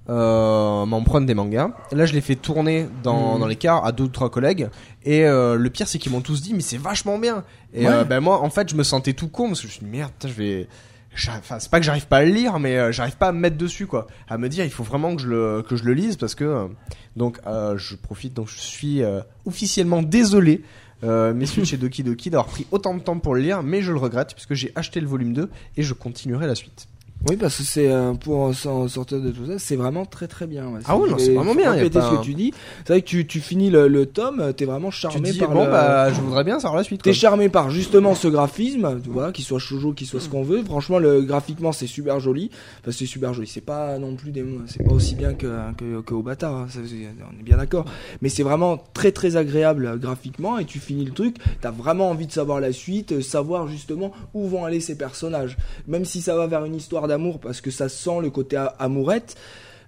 euh, 0.08 0.84
m'empruntent 0.86 1.26
des 1.26 1.34
mangas. 1.34 1.70
Là, 1.92 2.06
je 2.06 2.12
l'ai 2.12 2.20
fait 2.20 2.34
tourner 2.36 2.88
dans, 3.02 3.38
dans 3.38 3.46
les 3.46 3.56
cars 3.56 3.84
à 3.84 3.92
deux 3.92 4.04
ou 4.04 4.08
trois 4.08 4.30
collègues 4.30 4.68
et 5.04 5.24
euh, 5.24 5.56
le 5.56 5.70
pire 5.70 5.86
c'est 5.88 5.98
qu'ils 5.98 6.10
m'ont 6.12 6.20
tous 6.20 6.42
dit 6.42 6.54
mais 6.54 6.60
c'est 6.60 6.76
vachement 6.78 7.18
bien. 7.18 7.44
Et 7.72 7.86
Ouais. 7.86 7.92
euh, 7.92 8.04
ben 8.04 8.20
moi, 8.20 8.40
en 8.42 8.50
fait, 8.50 8.68
je 8.68 8.74
me 8.76 8.82
sentais 8.82 9.12
tout 9.12 9.28
con 9.28 9.48
parce 9.48 9.60
que 9.60 9.68
je 9.68 9.72
me 9.72 9.76
suis 9.78 9.84
dit 9.84 9.90
merde, 9.90 10.10
putain, 10.12 10.28
je 10.28 10.34
vais 10.34 10.68
C'est 11.14 11.70
pas 11.70 11.78
que 11.78 11.84
j'arrive 11.84 12.06
pas 12.06 12.18
à 12.18 12.24
le 12.24 12.32
lire, 12.32 12.58
mais 12.58 12.76
euh, 12.76 12.92
j'arrive 12.92 13.16
pas 13.16 13.28
à 13.28 13.32
me 13.32 13.38
mettre 13.38 13.56
dessus, 13.56 13.86
quoi. 13.86 14.06
À 14.28 14.38
me 14.38 14.48
dire, 14.48 14.64
il 14.64 14.70
faut 14.70 14.82
vraiment 14.82 15.14
que 15.14 15.22
je 15.22 15.28
le 15.28 15.62
que 15.62 15.76
je 15.76 15.84
le 15.84 15.94
lise 15.94 16.16
parce 16.16 16.34
que 16.34 16.44
euh, 16.44 16.68
donc 17.16 17.38
euh, 17.46 17.76
je 17.76 17.96
profite. 17.96 18.34
Donc 18.34 18.48
je 18.48 18.58
suis 18.58 19.02
officiellement 19.44 20.02
désolé, 20.02 20.62
euh, 21.04 21.34
messieurs 21.34 21.64
chez 21.64 21.76
Doki 21.76 22.04
Doki, 22.04 22.30
d'avoir 22.30 22.46
pris 22.46 22.66
autant 22.70 22.94
de 22.94 23.00
temps 23.00 23.18
pour 23.18 23.34
le 23.34 23.40
lire, 23.40 23.62
mais 23.62 23.82
je 23.82 23.92
le 23.92 23.98
regrette 23.98 24.34
puisque 24.34 24.54
j'ai 24.54 24.70
acheté 24.74 25.00
le 25.00 25.06
volume 25.06 25.32
2 25.32 25.50
et 25.76 25.82
je 25.82 25.94
continuerai 25.94 26.46
la 26.46 26.54
suite. 26.54 26.86
Oui, 27.28 27.36
parce 27.36 27.56
que 27.58 27.62
c'est 27.62 27.88
euh, 27.90 28.14
pour 28.14 28.52
s'en 28.54 28.88
sortir 28.88 29.20
de 29.20 29.30
tout 29.30 29.46
ça, 29.46 29.58
c'est 29.58 29.76
vraiment 29.76 30.04
très 30.04 30.26
très 30.26 30.46
bien. 30.46 30.66
ouais. 30.68 30.80
Ah 30.86 30.96
oui, 30.96 31.08
non, 31.10 31.18
c'est 31.18 31.34
vraiment 31.34 31.54
bien, 31.54 31.66
y 31.66 31.66
a 31.68 31.72
Répéter 31.72 32.00
pas 32.00 32.08
ce 32.10 32.14
un- 32.14 32.18
que 32.18 32.24
tu 32.24 32.34
dis. 32.34 32.52
C'est 32.84 32.92
vrai 32.94 33.02
que 33.02 33.06
tu, 33.06 33.26
tu 33.26 33.38
finis 33.40 33.70
le, 33.70 33.86
le 33.86 34.06
tome, 34.06 34.52
t'es 34.56 34.64
vraiment 34.64 34.90
Tu 34.90 34.96
charmé 34.96 35.30
dis 35.30 35.38
par 35.38 35.50
bon 35.50 35.64
le. 35.66 35.70
bah 35.70 36.12
je 36.12 36.20
voudrais 36.20 36.42
bien 36.42 36.58
savoir 36.58 36.76
la 36.76 36.84
suite. 36.84 37.02
T'es 37.02 37.12
charmé 37.12 37.48
par 37.48 37.70
justement 37.70 38.14
ce 38.16 38.26
graphisme, 38.26 39.00
tu 39.02 39.10
vois, 39.10 39.30
qu'il 39.30 39.44
soit 39.44 39.60
shoujo, 39.60 39.92
qu'il 39.92 40.06
soit 40.08 40.18
ce 40.20 40.28
qu'on 40.28 40.42
veut. 40.42 40.64
Franchement, 40.64 40.98
le 40.98 41.22
graphiquement 41.22 41.70
c'est 41.72 41.86
super 41.86 42.18
joli. 42.18 42.50
Enfin, 42.80 42.90
c'est 42.90 43.06
super 43.06 43.32
joli. 43.34 43.46
C'est 43.46 43.60
pas 43.60 43.98
non 43.98 44.16
plus 44.16 44.32
des, 44.32 44.44
c'est 44.66 44.82
pas 44.82 44.92
aussi 44.92 45.14
bien 45.14 45.34
que 45.34 45.46
que, 45.76 46.00
que 46.00 46.14
Obata. 46.14 46.48
hein. 46.50 46.66
Ça, 46.70 46.80
on 46.80 47.38
est 47.40 47.42
bien 47.44 47.56
d'accord. 47.56 47.84
Mais 48.20 48.28
c'est 48.30 48.42
vraiment 48.42 48.82
très 48.94 49.12
très 49.12 49.36
agréable 49.36 49.86
euh, 49.86 49.96
graphiquement 49.96 50.58
et 50.58 50.64
tu 50.64 50.80
finis 50.80 51.04
le 51.04 51.12
truc. 51.12 51.36
T'as 51.60 51.70
vraiment 51.70 52.10
envie 52.10 52.26
de 52.26 52.32
savoir 52.32 52.58
la 52.60 52.72
suite, 52.72 53.12
euh, 53.12 53.20
savoir 53.22 53.68
justement 53.68 54.10
où 54.34 54.48
vont 54.48 54.64
aller 54.64 54.80
ces 54.80 54.96
personnages. 54.98 55.56
Même 55.86 56.04
si 56.04 56.20
ça 56.20 56.34
va 56.36 56.46
vers 56.48 56.64
une 56.64 56.74
histoire 56.74 57.06
d'amour, 57.12 57.38
parce 57.40 57.60
que 57.60 57.70
ça 57.70 57.88
sent 57.88 58.20
le 58.20 58.30
côté 58.30 58.56
amourette. 58.78 59.36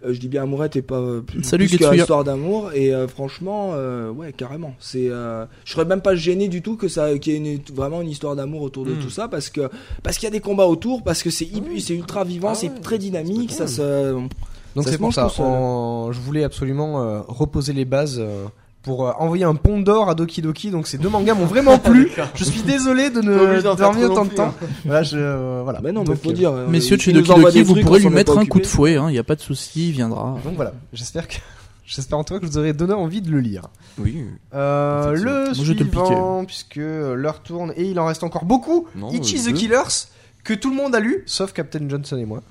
Euh, 0.05 0.13
je 0.13 0.21
dis 0.21 0.29
bien 0.29 0.43
amourette 0.43 0.77
et 0.77 0.83
pas 0.83 0.97
euh, 0.99 1.21
plus, 1.23 1.43
Salut, 1.43 1.67
plus 1.67 1.79
que 1.79 1.95
histoire 1.97 2.25
d'amour. 2.25 2.71
Et 2.75 2.95
euh, 2.95 3.09
franchement, 3.09 3.71
euh, 3.73 4.11
ouais, 4.11 4.33
carrément. 4.35 4.75
C'est, 4.79 5.09
euh, 5.09 5.47
je 5.65 5.73
serais 5.73 5.87
même 5.87 6.03
pas 6.03 6.15
gêné 6.15 6.49
du 6.49 6.61
tout 6.61 6.77
que 6.77 6.89
ça, 6.89 7.19
qu'il 7.19 7.33
y 7.33 7.37
ait 7.37 7.55
une, 7.55 7.61
vraiment 7.75 8.03
une 8.03 8.11
histoire 8.11 8.37
d'amour 8.37 8.61
autour 8.63 8.85
de 8.85 8.93
Mm. 8.93 8.99
tout 9.01 9.09
ça, 9.11 9.29
parce 9.29 9.49
que 9.49 9.71
parce 10.03 10.17
qu'il 10.19 10.25
y 10.27 10.33
a 10.33 10.37
des 10.39 10.41
combats 10.41 10.67
autour, 10.67 11.03
parce 11.03 11.23
que 11.23 11.31
c'est 11.31 11.47
hyp- 11.47 11.81
c'est 11.81 11.95
ultra 11.95 12.23
vivant, 12.25 12.51
Ah 12.53 12.55
c'est 12.55 12.69
ouais, 12.69 12.81
très 12.83 12.99
dynamique, 12.99 13.51
c'est 13.53 13.67
ça 13.67 13.67
se. 13.67 14.13
Donc 14.13 14.85
Ça 14.85 14.91
c'est 14.91 14.93
se 14.93 14.99
pour 14.99 15.15
ça. 15.15 15.29
en- 15.41 16.13
Je 16.13 16.21
voulais 16.21 16.45
absolument 16.45 17.01
euh, 17.03 17.21
reposer 17.27 17.73
les 17.73 17.85
bases 17.87 18.19
euh, 18.19 18.45
pour 18.85 19.09
euh, 19.09 19.13
envoyer 19.19 19.45
un 19.45 19.57
pont 19.57 19.81
d'or 19.81 20.09
à 20.09 20.15
Doki 20.15 20.41
Doki. 20.43 20.71
Donc 20.71 20.87
ces 20.87 20.99
deux 20.99 21.09
mangas 21.09 21.35
m'ont 21.35 21.47
vraiment 21.47 21.79
plu. 21.79 22.13
Je 22.37 22.45
suis 22.45 22.63
désolé 22.63 23.11
de 23.11 23.21
ne 23.21 23.61
trop 23.61 24.03
autant 24.05 24.25
de 24.27 24.31
temps. 24.35 24.55
hein. 24.63 24.67
Voilà, 24.85 25.03
je 25.03 25.17
euh, 25.19 25.61
voilà. 25.65 25.81
Mais 25.83 25.91
non, 25.91 26.03
mais 26.03 26.09
donc, 26.09 26.23
faut 26.23 26.33
dire. 26.33 26.53
euh, 26.53 26.69
Messieurs 26.69 26.97
de 26.97 27.03
il 27.03 27.05
chez 27.05 27.13
nous 27.13 27.21
Doki 27.21 27.33
envoie 27.33 27.51
Doki, 27.51 27.59
des 27.59 27.65
vous 27.65 27.73
trucs 27.73 27.85
pourrez 27.87 27.99
lui 28.01 28.07
est 28.07 28.11
mettre 28.11 28.35
pas 28.35 28.41
un 28.41 28.45
coup 28.47 28.59
de 28.59 28.65
occupé. 28.65 28.69
fouet, 28.69 28.93
il 28.95 29.07
n'y 29.13 29.19
a 29.19 29.25
pas 29.25 29.35
de 29.35 29.41
souci, 29.41 29.89
il 29.89 29.93
viendra. 29.93 30.37
Donc 30.45 30.55
voilà. 30.55 30.73
J'espère 30.93 31.27
que 31.27 31.35
j'espère 31.87 32.19
en 32.19 32.25
tout 32.25 32.35
cas 32.35 32.41
que 32.41 32.47
je 32.47 32.51
vous 32.53 32.59
aurais 32.59 32.73
donné 32.75 32.93
envie 32.93 33.21
de 33.23 33.31
le 33.31 33.41
lire. 33.41 33.63
Oui. 33.99 34.25
Euh, 34.55 35.13
le 35.13 35.45
Moi, 35.45 35.53
je 35.55 35.73
vais 35.73 35.79
te 35.79 35.85
le 35.85 35.91
suivant, 35.91 36.45
puisque 36.45 36.77
l'heure 36.77 37.43
tourne 37.43 37.73
et 37.77 37.85
il 37.85 37.99
en 37.99 38.07
reste 38.07 38.23
encore 38.23 38.45
beaucoup. 38.45 38.87
Non, 38.97 39.11
Ichi 39.11 39.39
euh, 39.39 39.51
the. 39.51 39.55
Killers 39.55 40.09
que 40.45 40.53
tout 40.53 40.69
le 40.69 40.77
monde 40.77 40.95
a 40.95 41.01
lu, 41.01 41.23
sauf 41.25 41.53
Captain 41.55 41.89
Johnson 41.89 42.19
et 42.19 42.27
moi. 42.27 42.43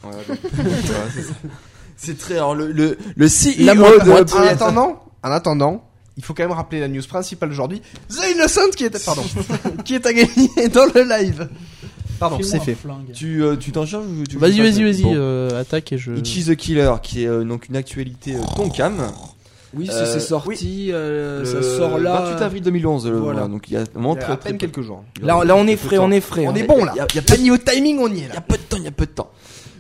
C'est 1.96 2.18
très. 2.18 2.36
Alors, 2.36 2.56
le, 2.56 2.72
le, 2.72 2.98
le 3.16 3.26
CEO 3.28 3.74
de. 4.04 4.36
En 4.36 4.42
attendant, 4.48 5.04
en 5.24 5.32
attendant, 5.32 5.84
il 6.18 6.24
faut 6.24 6.34
quand 6.34 6.44
même 6.44 6.52
rappeler 6.52 6.80
la 6.80 6.88
news 6.88 7.02
principale 7.08 7.50
d'aujourd'hui. 7.50 7.82
The 8.10 8.32
Innocent 8.36 8.70
qui 8.76 8.86
est, 8.86 9.06
pardon, 9.06 9.24
qui 9.86 9.96
est 9.96 10.06
à 10.06 10.14
gagner 10.14 10.70
dans 10.74 10.86
le 10.94 11.04
live. 11.08 11.48
Pardon, 12.20 12.40
c'est 12.44 12.60
fait. 12.60 12.78
Tu, 13.14 13.44
euh, 13.44 13.56
tu 13.58 13.72
t'en 13.72 13.86
charges 13.86 14.06
ou 14.06 14.24
tu 14.24 14.38
Vas-y, 14.38 14.60
vas-y, 14.62 14.84
vas-y, 14.84 15.02
Bon. 15.04 15.14
euh, 15.16 15.60
attaque 15.62 15.92
et 15.92 15.98
je. 15.98 16.12
Ichi 16.14 16.44
the 16.46 16.56
Killer, 16.56 16.94
qui 17.02 17.24
est 17.24 17.28
euh, 17.28 17.44
donc 17.44 17.68
une 17.68 17.76
actualité 17.76 18.36
euh, 18.36 18.40
Tonkam. 18.56 19.12
Oui, 19.76 19.88
c'est- 19.88 19.94
Euh, 19.96 20.06
c'est 20.14 20.20
sorti, 20.20 20.90
euh, 20.94 21.40
Le 21.40 21.46
ça 21.46 21.64
sort 21.78 21.98
là. 21.98 22.22
28 22.30 22.44
avril 22.46 22.62
2011. 22.62 23.08
euh, 23.08 23.10
Voilà. 23.10 23.24
voilà. 23.40 23.48
Donc 23.48 23.68
il 23.70 23.74
y 23.74 23.78
a 23.78 23.84
vraiment 23.86 24.14
Il 24.14 24.20
y 24.20 24.20
a 24.20 24.24
très 24.24 24.34
à 24.34 24.38
très 24.38 24.50
peine 24.52 24.60
peu- 24.60 24.68
quelques 24.68 24.86
jours. 24.86 25.04
Là, 25.22 25.44
là, 25.44 25.56
on 25.56 25.66
est 25.66 25.76
frais, 25.76 25.98
on 25.98 26.12
est 26.12 26.22
frais. 26.22 26.46
On 26.46 26.52
hein. 26.52 26.56
est 26.56 26.64
bon 26.64 26.86
là. 26.86 26.92
Il 26.94 26.98
y 26.98 27.02
a- 27.02 27.08
il 27.12 27.16
y 27.16 27.20
a 27.20 27.22
Pas 27.24 27.38
niveau 27.38 27.58
timing, 27.58 27.98
on 28.00 28.08
y 28.08 28.12
est 28.12 28.16
Il 28.20 28.24
y 28.26 28.28
là. 28.28 28.36
a 28.38 28.42
peu 28.42 28.56
de 28.58 28.62
temps, 28.62 28.78
il 28.78 28.84
y 28.84 28.88
a 28.88 28.92
peu 28.92 29.08
de 29.08 29.12
temps. 29.12 29.32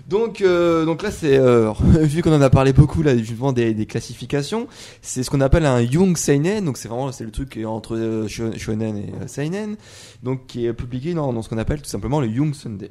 Donc, 0.10 0.41
euh, 0.41 0.84
donc 0.86 1.01
là, 1.01 1.12
c'est 1.12 1.38
euh, 1.38 1.72
vu 2.01 2.22
qu'on 2.22 2.34
en 2.34 2.41
a 2.41 2.49
parlé 2.49 2.74
beaucoup 2.74 3.01
là, 3.04 3.16
justement 3.18 3.54
des, 3.54 3.74
des 3.74 3.86
classifications, 3.86 4.68
c'est 5.01 5.24
ce 5.24 5.30
qu'on 5.30 5.39
appelle 5.41 5.66
un 5.66 5.80
Young 5.82 6.18
Seinen. 6.18 6.66
Donc 6.66 6.78
c'est 6.78 6.89
vraiment 6.89 7.12
c'est 7.14 7.24
le 7.24 7.32
truc 7.32 7.58
entre 7.66 7.95
euh, 7.95 8.28
shon- 8.28 8.58
shonen 8.58 8.97
et 8.97 9.14
euh, 9.22 9.28
seinen, 9.28 9.76
donc 10.22 10.45
qui 10.47 10.66
est 10.66 10.74
publié 10.74 11.14
dans, 11.14 11.32
dans 11.32 11.41
ce 11.41 11.47
qu'on 11.49 11.58
appelle 11.58 11.82
tout 11.82 11.89
simplement 11.89 12.20
le 12.20 12.28
Young 12.28 12.54
Sunday. 12.54 12.89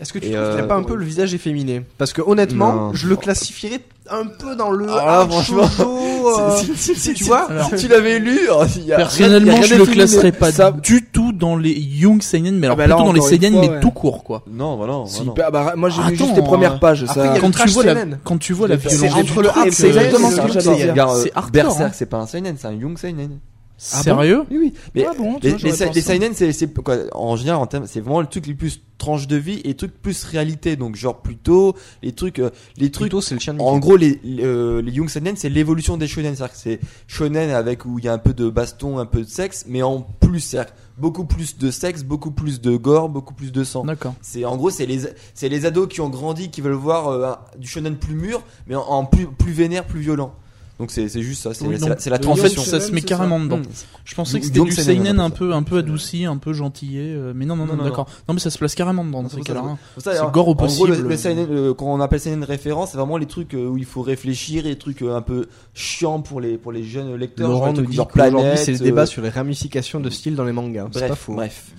Est-ce 0.00 0.12
que 0.12 0.18
tu 0.18 0.26
Et, 0.28 0.32
trouves 0.32 0.50
qu'il 0.50 0.60
euh, 0.60 0.66
pas 0.66 0.76
un 0.76 0.82
peu 0.82 0.94
le 0.96 1.04
visage 1.04 1.32
efféminé? 1.34 1.82
Parce 1.98 2.12
que 2.12 2.20
honnêtement, 2.22 2.72
Non. 2.74 2.94
je 2.94 3.08
le 3.08 3.16
classifierais 3.16 3.80
un 4.10 4.26
peu 4.26 4.56
dans 4.56 4.70
le 4.70 4.88
hard 4.88 5.30
franchement, 5.30 5.62
euh, 5.80 6.56
Si- 6.56 6.76
si- 6.76 6.94
si- 6.96 7.14
tu 7.14 7.24
vois 7.24 7.50
Alors, 7.50 7.66
Si 7.68 7.76
tu 7.76 7.88
l'avais 7.88 8.18
lu, 8.18 8.38
oh, 8.50 8.54
il 8.54 8.56
y 8.56 8.58
a 8.58 8.62
rien- 8.62 8.66
il 8.76 8.86
y 8.88 8.92
a 8.92 8.96
Personnellement, 8.96 9.52
rien 9.54 9.62
je 9.62 9.74
le 9.76 9.86
classerais 9.86 10.32
pas 10.32 10.50
Ça- 10.52 10.72
du 10.72 11.06
tout 11.12 11.32
dans 11.32 11.56
les 11.56 11.72
Young 11.72 12.20
Seinen, 12.22 12.58
mais 12.58 12.66
alors 12.66 12.76
bah 12.76 12.86
là, 12.86 12.94
plutôt 12.96 13.06
dans 13.08 13.12
les 13.14 13.20
Seinen, 13.20 13.52
fois, 13.52 13.60
mais 13.62 13.68
ouais. 13.70 13.80
tout 13.80 13.90
court, 13.90 14.24
quoi. 14.24 14.42
Non, 14.50 14.76
non, 14.86 15.04
bah 15.36 15.50
bah, 15.50 15.50
bah, 15.50 15.72
moi 15.76 15.88
j'ai 15.88 16.00
Attends, 16.00 16.10
lu 16.10 16.16
juste 16.16 16.36
les 16.36 16.42
premières 16.42 16.74
euh, 16.74 16.78
pages. 16.78 17.04
Quand 17.40 17.50
tu 17.52 17.68
vois 17.70 17.84
la, 17.84 17.94
quand 18.24 18.38
tu 18.38 18.52
vois 18.52 18.68
la 18.68 18.78
C'est 18.78 18.88
violence, 18.88 19.74
c'est 19.74 19.86
exactement 19.88 20.28
euh, 20.28 20.30
ce 20.30 20.40
que 20.40 20.60
j'allais 20.60 20.92
dire. 20.92 21.10
C'est 21.10 21.28
euh, 21.28 21.32
hardcore, 21.34 21.50
Berserk, 21.52 21.80
hein. 21.82 21.90
c'est 21.94 22.06
pas 22.06 22.18
un 22.18 22.26
seinen, 22.26 22.56
c'est 22.58 22.68
un 22.68 22.72
Young 22.72 22.98
Seinen. 22.98 23.38
Sérieux? 23.82 24.44
Oui, 24.50 24.58
oui. 24.60 24.74
Mais 24.94 25.06
Ah 25.08 25.14
bon, 25.16 25.38
les, 25.42 25.52
les, 25.56 25.72
les 25.94 26.00
seinen, 26.02 26.34
c'est, 26.34 26.52
c'est 26.52 26.70
quoi 26.82 26.96
En 27.12 27.36
général, 27.36 27.62
en 27.62 27.66
termes, 27.66 27.86
c'est 27.86 28.00
vraiment 28.00 28.20
le 28.20 28.26
truc 28.26 28.46
les 28.46 28.54
plus 28.54 28.82
tranche 28.98 29.26
de 29.26 29.36
vie 29.36 29.60
et 29.64 29.68
les 29.68 29.74
trucs 29.74 29.94
plus 30.02 30.22
réalité. 30.24 30.76
Donc 30.76 30.96
genre 30.96 31.22
plutôt 31.22 31.74
les 32.02 32.12
trucs, 32.12 32.40
euh, 32.40 32.50
les 32.76 32.90
trucs. 32.90 33.04
Plutôt, 33.08 33.22
c'est 33.22 33.34
le 33.34 33.40
chien 33.40 33.54
de 33.54 33.60
En 33.60 33.78
gros, 33.78 33.96
les 33.96 34.20
les, 34.22 34.44
euh, 34.44 34.82
les 34.82 34.92
young 34.92 35.08
seinen, 35.08 35.34
c'est 35.34 35.48
l'évolution 35.48 35.96
des 35.96 36.06
shonen. 36.06 36.36
C'est-à-dire 36.36 36.52
que 36.52 36.60
c'est 36.60 36.80
shonen 37.06 37.48
avec 37.50 37.86
où 37.86 37.98
il 37.98 38.04
y 38.04 38.08
a 38.08 38.12
un 38.12 38.18
peu 38.18 38.34
de 38.34 38.50
baston, 38.50 38.98
un 38.98 39.06
peu 39.06 39.20
de 39.20 39.28
sexe, 39.28 39.64
mais 39.66 39.82
en 39.82 40.02
plus, 40.02 40.40
c'est-à-dire 40.40 40.74
beaucoup 40.98 41.24
plus 41.24 41.56
de 41.56 41.70
sexe, 41.70 42.02
beaucoup 42.02 42.32
plus 42.32 42.60
de 42.60 42.76
gore, 42.76 43.08
beaucoup 43.08 43.32
plus 43.32 43.50
de 43.50 43.64
sang. 43.64 43.84
D'accord. 43.86 44.14
C'est 44.20 44.44
en 44.44 44.58
gros, 44.58 44.68
c'est 44.68 44.84
les 44.84 45.04
c'est 45.32 45.48
les 45.48 45.64
ados 45.64 45.88
qui 45.88 46.02
ont 46.02 46.10
grandi, 46.10 46.50
qui 46.50 46.60
veulent 46.60 46.74
voir 46.74 47.08
euh, 47.08 47.32
du 47.58 47.66
shonen 47.66 47.96
plus 47.96 48.14
mûr, 48.14 48.42
mais 48.66 48.74
en, 48.74 48.82
en 48.82 49.06
plus 49.06 49.26
plus 49.26 49.52
vénère, 49.52 49.86
plus 49.86 50.00
violent. 50.00 50.34
Donc 50.80 50.90
c'est 50.90 51.10
c'est 51.10 51.20
juste 51.20 51.42
ça. 51.42 51.52
C'est 51.52 51.66
Oui, 51.66 51.76
la, 51.78 51.88
la 52.18 52.28
En 52.28 52.36
fait, 52.36 52.48
ça 52.48 52.80
se 52.80 52.90
met 52.90 53.02
carrément 53.02 53.36
ça. 53.36 53.44
dedans. 53.44 53.58
Mm. 53.58 53.64
Je 54.06 54.14
pensais 54.14 54.40
que 54.40 54.46
c'était 54.46 54.60
du 54.60 54.72
seinen, 54.72 55.20
un 55.20 55.28
peu, 55.28 55.52
un 55.52 55.62
peu 55.62 55.76
adouci, 55.76 56.24
un 56.24 56.38
peu 56.38 56.54
gentillé. 56.54 57.02
euh, 57.14 57.34
Mais 57.36 57.44
non, 57.44 57.54
non, 57.54 57.66
non, 57.66 57.76
d'accord. 57.84 58.08
Non, 58.26 58.32
mais 58.32 58.40
ça 58.40 58.48
se 58.48 58.56
place 58.56 58.74
carrément 58.74 59.04
dedans 59.04 59.22
dans 59.22 59.28
C'est 59.28 59.36
ces 59.36 59.42
cas-là. 59.42 60.30
gore 60.32 60.48
au 60.48 60.52
en 60.52 60.54
gros, 60.54 60.86
le, 60.86 61.06
possible. 61.06 61.74
quand 61.74 61.84
on 61.84 62.00
appelle 62.00 62.20
seinen 62.20 62.44
référence, 62.44 62.92
c'est 62.92 62.96
vraiment 62.96 63.18
les 63.18 63.26
trucs 63.26 63.52
euh, 63.52 63.66
où 63.68 63.76
il 63.76 63.84
faut 63.84 64.00
réfléchir, 64.00 64.64
et 64.64 64.70
les 64.70 64.78
trucs 64.78 65.02
euh, 65.02 65.14
un 65.14 65.20
peu 65.20 65.48
chiants 65.74 66.22
pour 66.22 66.40
les 66.40 66.56
pour 66.56 66.72
les 66.72 66.82
jeunes 66.82 67.14
lecteurs. 67.14 67.50
Laurent 67.50 67.66
genre, 67.66 67.74
nous 67.74 67.86
dit 67.86 67.98
qu'aujourd'hui 67.98 68.56
c'est 68.56 68.72
le 68.72 68.78
débat 68.78 69.04
sur 69.04 69.20
les 69.20 69.28
ramifications 69.28 70.00
de 70.00 70.08
style 70.08 70.34
dans 70.34 70.44
les 70.44 70.52
mangas. 70.52 70.86
C'est 70.92 71.00
Bref, 71.00 71.08
pas 71.10 71.14
faux. 71.14 71.34
bref. 71.34 71.72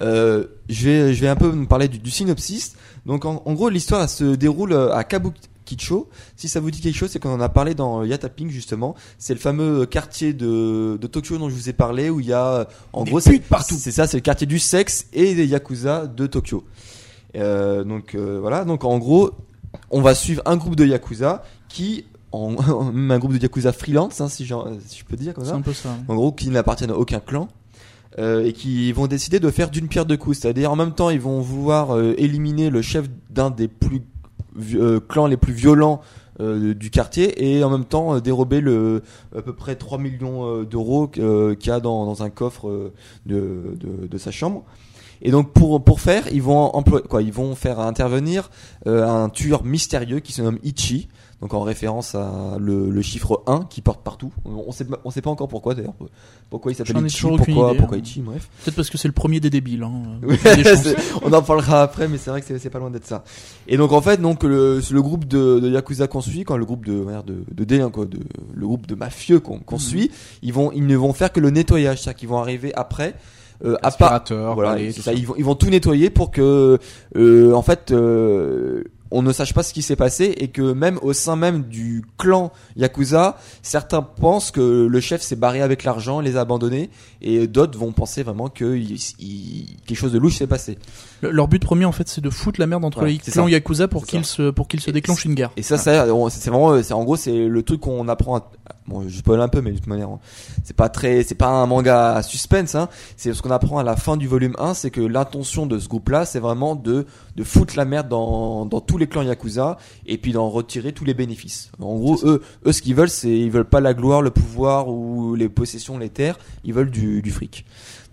Je 0.00 0.84
vais, 0.88 1.12
je 1.14 1.20
vais 1.20 1.28
un 1.28 1.36
peu 1.36 1.52
me 1.52 1.66
parler 1.66 1.88
du, 1.88 2.10
synopsis. 2.10 2.74
Donc, 3.04 3.26
en, 3.26 3.40
gros, 3.52 3.68
l'histoire 3.68 4.08
se 4.08 4.24
déroule 4.34 4.72
à 4.74 5.04
Kabukicho. 5.66 6.08
Si 6.36 6.48
ça 6.48 6.60
vous 6.60 6.70
dit 6.70 6.80
quelque 6.80 6.96
chose, 6.96 7.10
c'est 7.10 7.18
qu'on 7.18 7.34
en 7.34 7.40
a 7.40 7.48
parlé 7.48 7.74
dans 7.74 8.00
euh, 8.00 8.06
Yataping 8.06 8.50
justement. 8.50 8.94
C'est 9.18 9.34
le 9.34 9.40
fameux 9.40 9.84
quartier 9.86 10.32
de, 10.32 10.96
de 11.00 11.06
Tokyo 11.06 11.38
dont 11.38 11.50
je 11.50 11.54
vous 11.54 11.68
ai 11.68 11.72
parlé, 11.72 12.08
où 12.08 12.20
il 12.20 12.26
y 12.26 12.32
a, 12.32 12.46
euh, 12.46 12.64
en 12.92 13.04
Des 13.04 13.10
gros, 13.10 13.20
c'est 13.20 13.38
partout. 13.40 13.74
C'est 13.78 13.90
ça, 13.90 14.06
c'est 14.06 14.16
le 14.16 14.22
quartier 14.22 14.46
du 14.46 14.58
sexe 14.58 15.06
et 15.12 15.34
des 15.34 15.46
yakuza 15.46 16.06
de 16.06 16.26
Tokyo. 16.26 16.64
Euh, 17.34 17.84
donc 17.84 18.14
euh, 18.14 18.38
voilà. 18.40 18.64
Donc 18.64 18.84
en 18.84 18.98
gros, 18.98 19.32
on 19.90 20.00
va 20.00 20.14
suivre 20.14 20.42
un 20.46 20.56
groupe 20.56 20.76
de 20.76 20.86
yakuza 20.86 21.42
qui, 21.68 22.06
en, 22.32 22.50
même 22.92 23.10
un 23.10 23.18
groupe 23.18 23.32
de 23.32 23.38
yakuza 23.38 23.72
freelance, 23.72 24.20
hein, 24.20 24.28
si, 24.28 24.46
si 24.46 24.98
je 24.98 25.04
peux 25.04 25.16
dire 25.16 25.34
comme 25.34 25.44
C'est 25.44 25.50
ça 25.50 25.56
un 25.56 25.62
peu 25.62 25.72
ça. 25.74 25.90
en 26.08 26.14
gros 26.14 26.32
qui 26.32 26.48
n'appartiennent 26.48 26.92
à 26.92 26.96
aucun 26.96 27.20
clan 27.20 27.48
euh, 28.18 28.46
et 28.46 28.54
qui 28.54 28.92
vont 28.92 29.06
décider 29.08 29.40
de 29.40 29.50
faire 29.50 29.68
d'une 29.68 29.88
pierre 29.88 30.06
deux 30.06 30.16
coups 30.16 30.38
c'est-à-dire 30.38 30.72
en 30.72 30.76
même 30.76 30.92
temps 30.92 31.10
ils 31.10 31.20
vont 31.20 31.40
vouloir 31.42 31.94
euh, 31.94 32.14
éliminer 32.16 32.70
le 32.70 32.80
chef 32.80 33.04
d'un 33.28 33.50
des 33.50 33.68
plus 33.68 33.96
euh, 33.96 34.00
clans 35.08 35.26
les 35.26 35.36
plus 35.36 35.52
violents 35.52 36.00
euh, 36.40 36.74
du 36.74 36.90
quartier 36.90 37.56
et 37.56 37.64
en 37.64 37.70
même 37.70 37.86
temps 37.86 38.14
euh, 38.14 38.20
dérober 38.20 38.60
le 38.60 39.02
à 39.34 39.40
peu 39.40 39.54
près 39.54 39.74
3 39.74 39.96
millions 39.96 40.44
euh, 40.44 40.64
d'euros 40.64 41.10
euh, 41.18 41.54
qu'il 41.54 41.68
y 41.68 41.72
a 41.72 41.80
dans, 41.80 42.22
un 42.22 42.28
coffre 42.28 42.68
euh, 42.68 42.92
de, 43.24 43.78
de 43.80 44.18
sa 44.18 44.30
chambre 44.30 44.64
et 45.22 45.30
donc 45.30 45.52
pour 45.52 45.82
pour 45.82 46.00
faire 46.00 46.24
ils 46.32 46.42
vont 46.42 46.74
employer 46.74 47.04
quoi 47.08 47.22
ils 47.22 47.32
vont 47.32 47.54
faire 47.54 47.80
intervenir 47.80 48.50
euh, 48.86 49.06
un 49.06 49.28
tueur 49.28 49.64
mystérieux 49.64 50.20
qui 50.20 50.32
se 50.32 50.42
nomme 50.42 50.58
Ichi 50.62 51.08
donc 51.42 51.52
en 51.52 51.60
référence 51.60 52.14
à 52.14 52.56
le, 52.58 52.90
le 52.90 53.02
chiffre 53.02 53.42
1 53.46 53.64
qui 53.68 53.82
porte 53.82 54.02
partout 54.02 54.32
on 54.44 54.72
sait 54.72 54.86
on 55.04 55.10
sait 55.10 55.20
pas 55.20 55.30
encore 55.30 55.48
pourquoi 55.48 55.74
d'ailleurs 55.74 55.92
pourquoi 56.48 56.72
il 56.72 56.74
s'appelle 56.74 56.94
Ichi 57.06 57.20
pourquoi 57.36 57.70
idée, 57.70 57.78
pourquoi 57.78 57.96
hein. 57.98 58.00
Ichi 58.02 58.20
bref 58.20 58.48
Peut-être 58.64 58.76
parce 58.76 58.88
que 58.90 58.96
c'est 58.98 59.08
le 59.08 59.12
premier 59.12 59.40
des 59.40 59.50
débiles. 59.50 59.82
Hein. 59.82 60.02
oui, 60.22 60.36
des 60.44 60.94
on 61.22 61.32
en 61.32 61.42
parlera 61.42 61.82
après, 61.82 62.06
mais 62.08 62.18
c'est 62.18 62.30
vrai 62.30 62.40
que 62.40 62.58
c'est- 62.58 62.70
pas 62.70 62.78
loin 62.78 62.90
d'être 62.90 63.04
ça. 63.06 63.24
Et 63.66 63.76
donc 63.76 63.92
en 63.92 64.00
fait, 64.00 64.20
donc 64.20 64.44
le, 64.44 64.80
le 64.90 65.02
groupe 65.02 65.26
de, 65.26 65.58
de 65.60 65.68
yakuza 65.70 66.06
qu'on 66.06 66.20
suit, 66.20 66.44
quand 66.44 66.56
le 66.56 66.64
groupe 66.64 66.86
de 66.86 67.04
de, 67.26 67.44
de 67.52 67.64
délinquants, 67.64 67.90
quoi, 67.90 68.06
de 68.06 68.20
le 68.54 68.66
groupe 68.66 68.86
de 68.86 68.94
mafieux 68.94 69.40
qu'on 69.40 69.58
qu'on 69.58 69.78
suit, 69.78 70.10
ils 70.42 70.52
vont, 70.52 70.70
ils 70.72 70.86
ne 70.86 70.96
vont 70.96 71.12
faire 71.12 71.32
que 71.32 71.40
le 71.40 71.50
nettoyage, 71.50 72.00
c'est-à-dire 72.02 72.18
qu'ils 72.18 72.28
vont 72.28 72.38
arriver 72.38 72.72
après. 72.76 73.14
Euh, 73.64 73.76
à 73.82 73.90
part, 73.90 74.10
voilà, 74.54 74.76
ça. 74.92 75.12
ils 75.12 75.26
vont, 75.26 75.34
ils 75.38 75.44
vont 75.44 75.54
tout 75.54 75.70
nettoyer 75.70 76.10
pour 76.10 76.30
que, 76.30 76.78
euh, 77.16 77.52
en 77.54 77.62
fait, 77.62 77.90
euh, 77.90 78.84
on 79.10 79.22
ne 79.22 79.32
sache 79.32 79.54
pas 79.54 79.62
ce 79.62 79.72
qui 79.72 79.82
s'est 79.82 79.96
passé 79.96 80.34
et 80.36 80.48
que 80.48 80.72
même 80.72 80.98
au 81.00 81.12
sein 81.12 81.36
même 81.36 81.62
du 81.62 82.04
clan 82.18 82.52
Yakuza, 82.76 83.38
certains 83.62 84.02
pensent 84.02 84.50
que 84.50 84.86
le 84.90 85.00
chef 85.00 85.22
s'est 85.22 85.36
barré 85.36 85.62
avec 85.62 85.84
l'argent, 85.84 86.20
les 86.20 86.36
a 86.36 86.40
abandonnés, 86.40 86.90
et 87.22 87.46
d'autres 87.46 87.78
vont 87.78 87.92
penser 87.92 88.22
vraiment 88.24 88.48
que 88.48 88.76
il- 88.76 88.98
il- 89.20 89.76
quelque 89.86 89.96
chose 89.98 90.12
de 90.12 90.18
louche 90.18 90.36
s'est 90.38 90.48
passé. 90.48 90.76
Le- 91.22 91.30
Leur 91.30 91.48
but 91.48 91.62
premier, 91.62 91.84
en 91.84 91.92
fait, 91.92 92.08
c'est 92.08 92.20
de 92.20 92.30
foutre 92.30 92.60
la 92.60 92.66
merde 92.66 92.84
entre 92.84 93.04
les 93.04 93.18
clans 93.18 93.44
ça. 93.44 93.50
Yakuza 93.50 93.88
pour 93.88 94.04
qu'ils 94.06 94.24
se, 94.24 94.50
pour 94.50 94.68
qu'ils 94.68 94.80
se 94.80 94.90
déclenchent 94.90 95.24
une 95.24 95.34
guerre. 95.34 95.50
Et 95.56 95.62
ça, 95.62 95.78
ça, 95.78 96.06
c'est 96.30 96.50
vraiment, 96.50 96.80
c'est 96.82 96.92
en 96.94 97.04
gros, 97.04 97.16
c'est 97.16 97.46
le 97.46 97.62
truc 97.62 97.80
qu'on 97.80 98.06
apprend. 98.08 98.36
À, 98.36 98.50
bon, 98.86 99.04
je 99.08 99.16
spoil 99.18 99.40
un 99.40 99.48
peu, 99.48 99.60
mais 99.60 99.70
de 99.72 99.76
toute 99.76 99.86
manière, 99.86 100.08
c'est 100.64 100.76
pas 100.76 100.88
très, 100.88 101.22
c'est 101.22 101.34
pas 101.34 101.48
un 101.48 101.66
manga 101.66 102.14
à 102.14 102.22
suspense. 102.22 102.74
Hein. 102.74 102.88
C'est 103.16 103.32
ce 103.32 103.40
qu'on 103.42 103.50
apprend 103.50 103.78
à 103.78 103.82
la 103.82 103.96
fin 103.96 104.16
du 104.16 104.28
volume 104.28 104.54
1, 104.58 104.74
c'est 104.74 104.90
que 104.90 105.00
l'intention 105.00 105.66
de 105.66 105.78
ce 105.78 105.88
groupe-là, 105.88 106.24
c'est 106.26 106.40
vraiment 106.40 106.74
de 106.74 107.06
de 107.36 107.44
foutre 107.44 107.74
la 107.76 107.84
merde 107.84 108.08
dans 108.08 108.64
dans 108.66 108.80
tous 108.80 108.96
les 108.98 109.06
clans 109.06 109.22
yakuza 109.22 109.76
et 110.06 110.16
puis 110.18 110.32
d'en 110.32 110.48
retirer 110.48 110.92
tous 110.92 111.04
les 111.04 111.12
bénéfices. 111.14 111.70
En 111.80 111.96
gros, 111.96 112.18
eux, 112.24 112.42
eux, 112.66 112.72
ce 112.72 112.80
qu'ils 112.82 112.94
veulent, 112.94 113.10
c'est 113.10 113.30
ils 113.30 113.50
veulent 113.50 113.64
pas 113.68 113.80
la 113.80 113.94
gloire, 113.94 114.22
le 114.22 114.30
pouvoir 114.30 114.88
ou 114.88 115.34
les 115.34 115.48
possessions, 115.48 115.98
les 115.98 116.08
terres. 116.10 116.38
Ils 116.64 116.72
veulent 116.74 116.90
du 116.90 117.22
du 117.22 117.30
fric. 117.30 117.64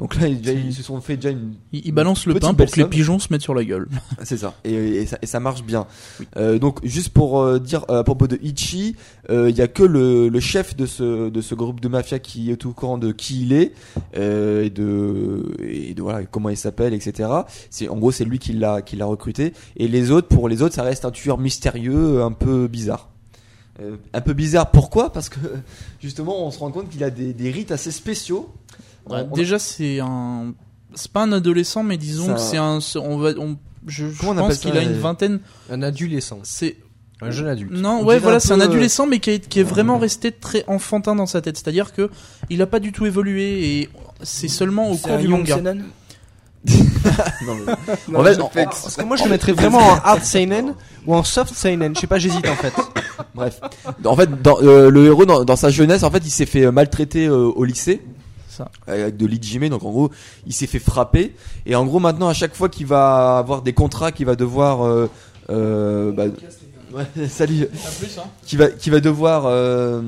Donc 0.03 0.19
là, 0.19 0.27
ils, 0.27 0.73
se 0.73 0.83
sont 0.83 0.99
fait 0.99 1.15
déjà 1.15 1.29
une 1.29 1.53
Ils, 1.71 1.93
balancent 1.93 2.25
le 2.25 2.33
pain 2.33 2.53
pour 2.53 2.69
que 2.69 2.77
les 2.77 2.85
pigeons 2.87 3.19
se 3.19 3.31
mettent 3.31 3.41
sur 3.41 3.53
la 3.53 3.63
gueule. 3.63 3.87
c'est 4.23 4.35
ça. 4.35 4.53
Et, 4.65 4.73
et 4.73 5.05
ça, 5.05 5.17
et 5.21 5.25
ça 5.25 5.39
marche 5.39 5.63
bien. 5.63 5.87
Euh, 6.35 6.59
donc 6.59 6.83
juste 6.83 7.11
pour 7.13 7.39
euh, 7.39 7.57
dire 7.57 7.85
euh, 7.89 8.01
à 8.01 8.03
propos 8.03 8.27
de 8.27 8.37
Ichi, 8.43 8.97
euh, 9.29 9.49
il 9.49 9.55
y 9.55 9.61
a 9.61 9.69
que 9.69 9.81
le, 9.81 10.27
le 10.27 10.39
chef 10.41 10.75
de 10.75 10.85
ce 10.85 11.29
de 11.29 11.39
ce 11.39 11.55
groupe 11.55 11.79
de 11.79 11.87
mafia 11.87 12.19
qui 12.19 12.51
est 12.51 12.65
au 12.65 12.73
courant 12.73 12.97
de 12.97 13.13
qui 13.13 13.43
il 13.43 13.53
est 13.53 13.71
euh, 14.17 14.65
et 14.65 14.69
de 14.69 15.55
et 15.61 15.93
de 15.93 16.01
voilà 16.01 16.25
comment 16.25 16.49
il 16.49 16.57
s'appelle, 16.57 16.93
etc. 16.93 17.29
C'est 17.69 17.87
en 17.87 17.95
gros 17.95 18.11
c'est 18.11 18.25
lui 18.25 18.39
qui 18.39 18.51
l'a 18.51 18.81
qui 18.81 18.97
l'a 18.97 19.05
recruté. 19.05 19.53
Et 19.77 19.87
les 19.87 20.11
autres 20.11 20.27
pour 20.27 20.49
les 20.49 20.61
autres 20.61 20.75
ça 20.75 20.83
reste 20.83 21.05
un 21.05 21.11
tueur 21.11 21.37
mystérieux 21.37 22.21
un 22.23 22.33
peu 22.33 22.67
bizarre. 22.67 23.07
euh, 23.81 23.95
un 24.11 24.19
peu 24.21 24.33
bizarre. 24.33 24.69
Pourquoi? 24.69 25.13
Parce 25.13 25.29
que 25.29 25.39
justement, 26.01 26.45
on 26.45 26.51
se 26.51 26.59
rend 26.59 26.71
compte 26.71 26.89
qu'il 26.89 27.05
a 27.05 27.09
des, 27.09 27.31
des 27.33 27.51
rites 27.51 27.71
assez 27.71 27.91
spéciaux. 27.91 28.49
On- 29.07 29.23
déjà, 29.35 29.59
c'est 29.59 29.99
un. 29.99 30.53
C'est 30.95 31.11
pas 31.11 31.23
un 31.23 31.31
adolescent, 31.31 31.83
mais 31.83 31.97
disons 31.97 32.27
Ça- 32.27 32.33
que 32.33 32.39
c'est 32.39 32.57
un. 32.57 32.79
On 33.01 33.17
va. 33.17 33.31
On... 33.37 33.57
Je, 33.87 34.07
je 34.09 34.17
Comment 34.19 34.31
on 34.31 34.37
appelle 34.37 34.49
pense 34.49 34.59
ça, 34.59 34.69
qu'il 34.69 34.77
a 34.77 34.81
une 34.83 34.93
vingtaine. 34.99 35.39
Un 35.69 35.81
adolescent. 35.81 36.39
C'est. 36.43 36.77
Un 37.21 37.31
jeune 37.31 37.47
adulte. 37.47 37.71
Non, 37.71 37.99
On 38.01 38.05
ouais, 38.05 38.19
voilà, 38.19 38.39
c'est 38.41 38.51
un 38.51 38.59
euh, 38.59 38.65
adolescent, 38.65 39.07
mais 39.07 39.19
qui 39.19 39.29
est, 39.29 39.47
qui 39.47 39.59
est 39.61 39.63
vraiment 39.63 39.97
resté 39.97 40.31
très 40.31 40.65
enfantin 40.67 41.15
dans 41.15 41.25
sa 41.25 41.41
tête. 41.41 41.57
C'est-à-dire 41.57 41.93
que 41.93 42.09
il 42.49 42.61
a 42.61 42.65
pas 42.67 42.79
du 42.79 42.91
tout 42.91 43.05
évolué 43.05 43.79
et 43.79 43.89
c'est 44.23 44.49
seulement 44.49 44.89
au 44.91 44.97
cours 44.97 45.13
un 45.13 45.17
du 45.19 45.27
Young 45.29 45.39
manga. 45.39 45.55
Seinen 45.55 45.85
Non, 47.45 47.55
mais- 47.65 47.73
Non, 48.09 48.19
En 48.19 48.23
fait, 48.23 48.33
je 48.35 48.41
en- 48.41 48.47
Parce 48.49 48.95
que 48.97 49.03
moi 49.03 49.15
je 49.17 49.23
le 49.23 49.29
mettrais 49.29 49.51
vraiment 49.53 49.79
en 49.79 49.95
hard 50.03 50.23
seinen 50.23 50.73
ou 51.05 51.13
en 51.15 51.23
soft 51.23 51.53
seinen. 51.53 51.95
Je 51.95 52.01
sais 52.01 52.07
pas, 52.07 52.19
j'hésite 52.19 52.47
en 52.47 52.55
fait. 52.55 52.73
Bref, 53.35 53.59
en 54.05 54.15
fait, 54.15 54.41
dans, 54.41 54.57
euh, 54.61 54.89
le 54.89 55.05
héros 55.05 55.25
dans, 55.25 55.43
dans 55.45 55.55
sa 55.55 55.69
jeunesse, 55.69 56.03
en 56.03 56.11
fait, 56.11 56.25
il 56.25 56.29
s'est 56.31 56.45
fait 56.45 56.69
maltraiter 56.71 57.25
euh, 57.27 57.35
au 57.55 57.63
lycée. 57.63 58.01
Ça. 58.55 58.69
Avec 58.87 59.17
de 59.17 59.25
l'ijime, 59.25 59.67
donc 59.69 59.83
en 59.83 59.89
gros, 59.89 60.11
il 60.45 60.53
s'est 60.53 60.67
fait 60.67 60.79
frapper. 60.79 61.35
Et 61.65 61.75
en 61.75 61.85
gros, 61.85 61.99
maintenant, 61.99 62.27
à 62.27 62.33
chaque 62.33 62.53
fois 62.55 62.69
qu'il 62.69 62.85
va 62.85 63.37
avoir 63.39 63.61
des 63.63 63.73
contrats, 63.73 64.11
qu'il 64.11 64.25
va 64.27 64.35
devoir, 64.35 64.85
euh, 64.85 65.09
euh, 65.49 66.11
bah, 66.11 66.25
ouais, 66.93 67.27
salut, 67.29 67.65
plus, 67.99 68.17
hein. 68.19 68.23
qui 68.45 68.55
va, 68.57 68.67
qui 68.69 68.89
va 68.91 68.99
devoir, 68.99 69.45
euh, 69.47 70.01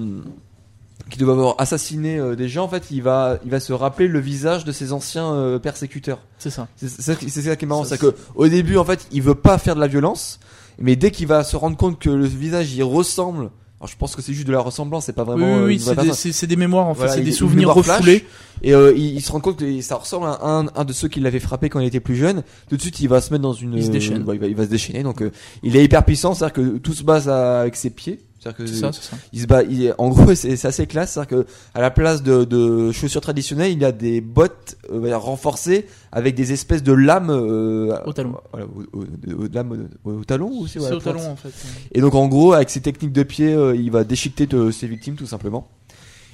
qui 1.09 1.17
doit 1.19 1.33
avoir 1.33 1.55
assassiné 1.59 2.17
euh, 2.19 2.35
des 2.35 2.47
gens, 2.49 2.65
en 2.65 2.67
fait, 2.67 2.85
il 2.91 3.01
va, 3.01 3.37
il 3.45 3.49
va 3.51 3.59
se 3.59 3.73
rappeler 3.73 4.07
le 4.07 4.19
visage 4.19 4.63
de 4.65 4.71
ses 4.71 4.91
anciens 4.93 5.33
euh, 5.33 5.57
persécuteurs. 5.59 6.19
C'est 6.37 6.49
ça. 6.51 6.67
C'est 6.75 6.89
ça, 6.89 7.15
qui- 7.15 7.29
c'est 7.29 7.41
ça 7.43 7.55
qui 7.55 7.65
est 7.65 7.67
marrant, 7.67 7.83
Ça, 7.83 7.97
c'est 7.97 8.01
que 8.01 8.15
au 8.35 8.47
début, 8.47 8.77
en 8.77 8.85
fait, 8.85 9.07
il 9.11 9.21
veut 9.23 9.35
pas 9.35 9.57
faire 9.57 9.75
de 9.75 9.79
la 9.79 9.87
violence, 9.87 10.39
mais 10.77 10.95
dès 10.95 11.09
qu'il 11.11 11.27
va 11.27 11.43
se 11.43 11.55
rendre 11.55 11.77
compte 11.77 11.99
que 11.99 12.09
le 12.09 12.25
visage 12.25 12.73
il 12.73 12.83
ressemble, 12.83 13.49
alors 13.80 13.89
je 13.89 13.97
pense 13.97 14.15
que 14.15 14.21
c'est 14.21 14.34
juste 14.34 14.47
de 14.47 14.53
la 14.53 14.61
ressemblance, 14.61 15.05
c'est 15.05 15.13
pas 15.13 15.23
vraiment. 15.26 15.55
oui, 15.57 15.61
euh, 15.61 15.65
oui, 15.65 15.80
c'est 15.80 16.47
des, 16.47 16.55
mémoires 16.55 16.88
en 16.88 16.93
fait, 16.93 16.99
Voilà, 17.01 17.13
c'est 17.13 17.21
des 17.21 17.32
souvenirs 17.34 17.73
flash. 17.73 17.97
refoulés. 17.97 18.26
Et 18.63 18.73
euh, 18.73 18.93
il, 18.95 19.15
il 19.15 19.21
se 19.21 19.32
rend 19.32 19.41
compte 19.41 19.57
que 19.57 19.82
ça 19.82 19.95
ressemble 19.95 20.28
à 20.28 20.39
un, 20.43 20.67
un 20.76 20.86
de 20.86 20.93
ceux 20.93 21.09
qui 21.09 21.19
l'avait 21.19 21.39
frappé 21.41 21.67
quand 21.69 21.82
il 21.82 21.86
était 21.88 21.99
plus 21.99 22.15
jeune. 22.15 22.43
Tout 22.69 22.78
de 22.78 22.82
suite, 22.82 22.99
il 23.01 23.09
va 23.09 23.19
se 23.19 23.32
mettre 23.34 23.41
dans 23.43 23.53
une. 23.53 23.73
Il 23.73 23.84
se 23.86 23.89
déchaîne. 23.91 24.23
ouais, 24.23 24.36
il, 24.36 24.39
va, 24.39 24.47
il 24.47 24.55
va 24.55 24.63
se 24.63 24.69
déchaîner. 24.69 25.03
Donc, 25.03 25.21
euh, 25.21 25.30
il 25.61 25.76
est 25.76 25.84
hyper 25.84 26.05
puissant, 26.05 26.34
c'est-à-dire 26.34 26.53
que 26.53 26.78
tout 26.78 26.93
se 26.93 27.03
base 27.03 27.28
à- 27.28 27.59
avec 27.61 27.76
ses 27.76 27.89
pieds. 27.89 28.21
C'est-à-dire 28.45 28.57
que 28.57 28.65
C'est 28.67 28.79
ça, 28.79 28.91
c'est 28.93 29.01
ça. 29.09 29.17
il 29.33 29.41
se 29.41 29.47
bat. 29.47 29.63
Il 29.63 29.83
est- 29.85 29.93
en 29.97 30.09
gros, 30.09 30.35
c'est 30.35 30.63
assez 30.65 30.85
classe, 30.85 31.13
c'est-à-dire 31.13 31.45
que 31.45 31.45
à 31.73 31.81
la 31.81 31.89
place 31.89 32.21
de, 32.21 32.43
de 32.43 32.91
chaussures 32.91 33.21
traditionnelles, 33.21 33.71
il 33.71 33.81
y 33.81 33.85
a 33.85 33.91
des 33.91 34.21
bottes 34.21 34.77
euh, 34.91 35.17
renforcées 35.17 35.87
avec 36.11 36.35
des 36.35 36.51
espèces 36.53 36.83
de 36.83 36.93
lames 36.93 37.31
euh, 37.31 37.97
Au 38.05 38.13
talon. 38.13 38.35
Voilà, 38.51 38.67
au, 38.93 38.99
au- 38.99 39.03
au- 39.43 39.47
lames 39.51 39.87
au, 40.03 40.23
talon 40.23 40.51
aussi. 40.59 40.79
C'est 40.79 40.91
au 40.93 40.99
talon 40.99 41.27
en 41.31 41.35
fait. 41.35 41.49
Et 41.93 42.01
donc 42.01 42.13
en 42.13 42.27
gros, 42.27 42.53
avec 42.53 42.69
ses 42.69 42.81
techniques 42.81 43.13
de 43.13 43.23
pied, 43.23 43.53
euh, 43.53 43.75
il 43.75 43.89
va 43.89 44.03
déchiqueter 44.03 44.45
de 44.45 44.69
ses 44.69 44.85
victimes 44.87 45.15
tout 45.15 45.25
simplement. 45.25 45.67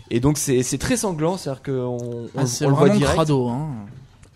Et 0.10 0.20
donc 0.20 0.38
c'est 0.38 0.62
c'est 0.64 0.78
très 0.78 0.98
sanglant, 0.98 1.38
c'est-à-dire 1.38 1.64
qu'on 1.64 1.72
on, 2.04 2.28
Ah, 2.38 2.44
on 2.64 2.70
le 2.70 2.76
voit 2.76 2.90
direct. 2.90 3.14
crado. 3.14 3.48
Hein. 3.48 3.68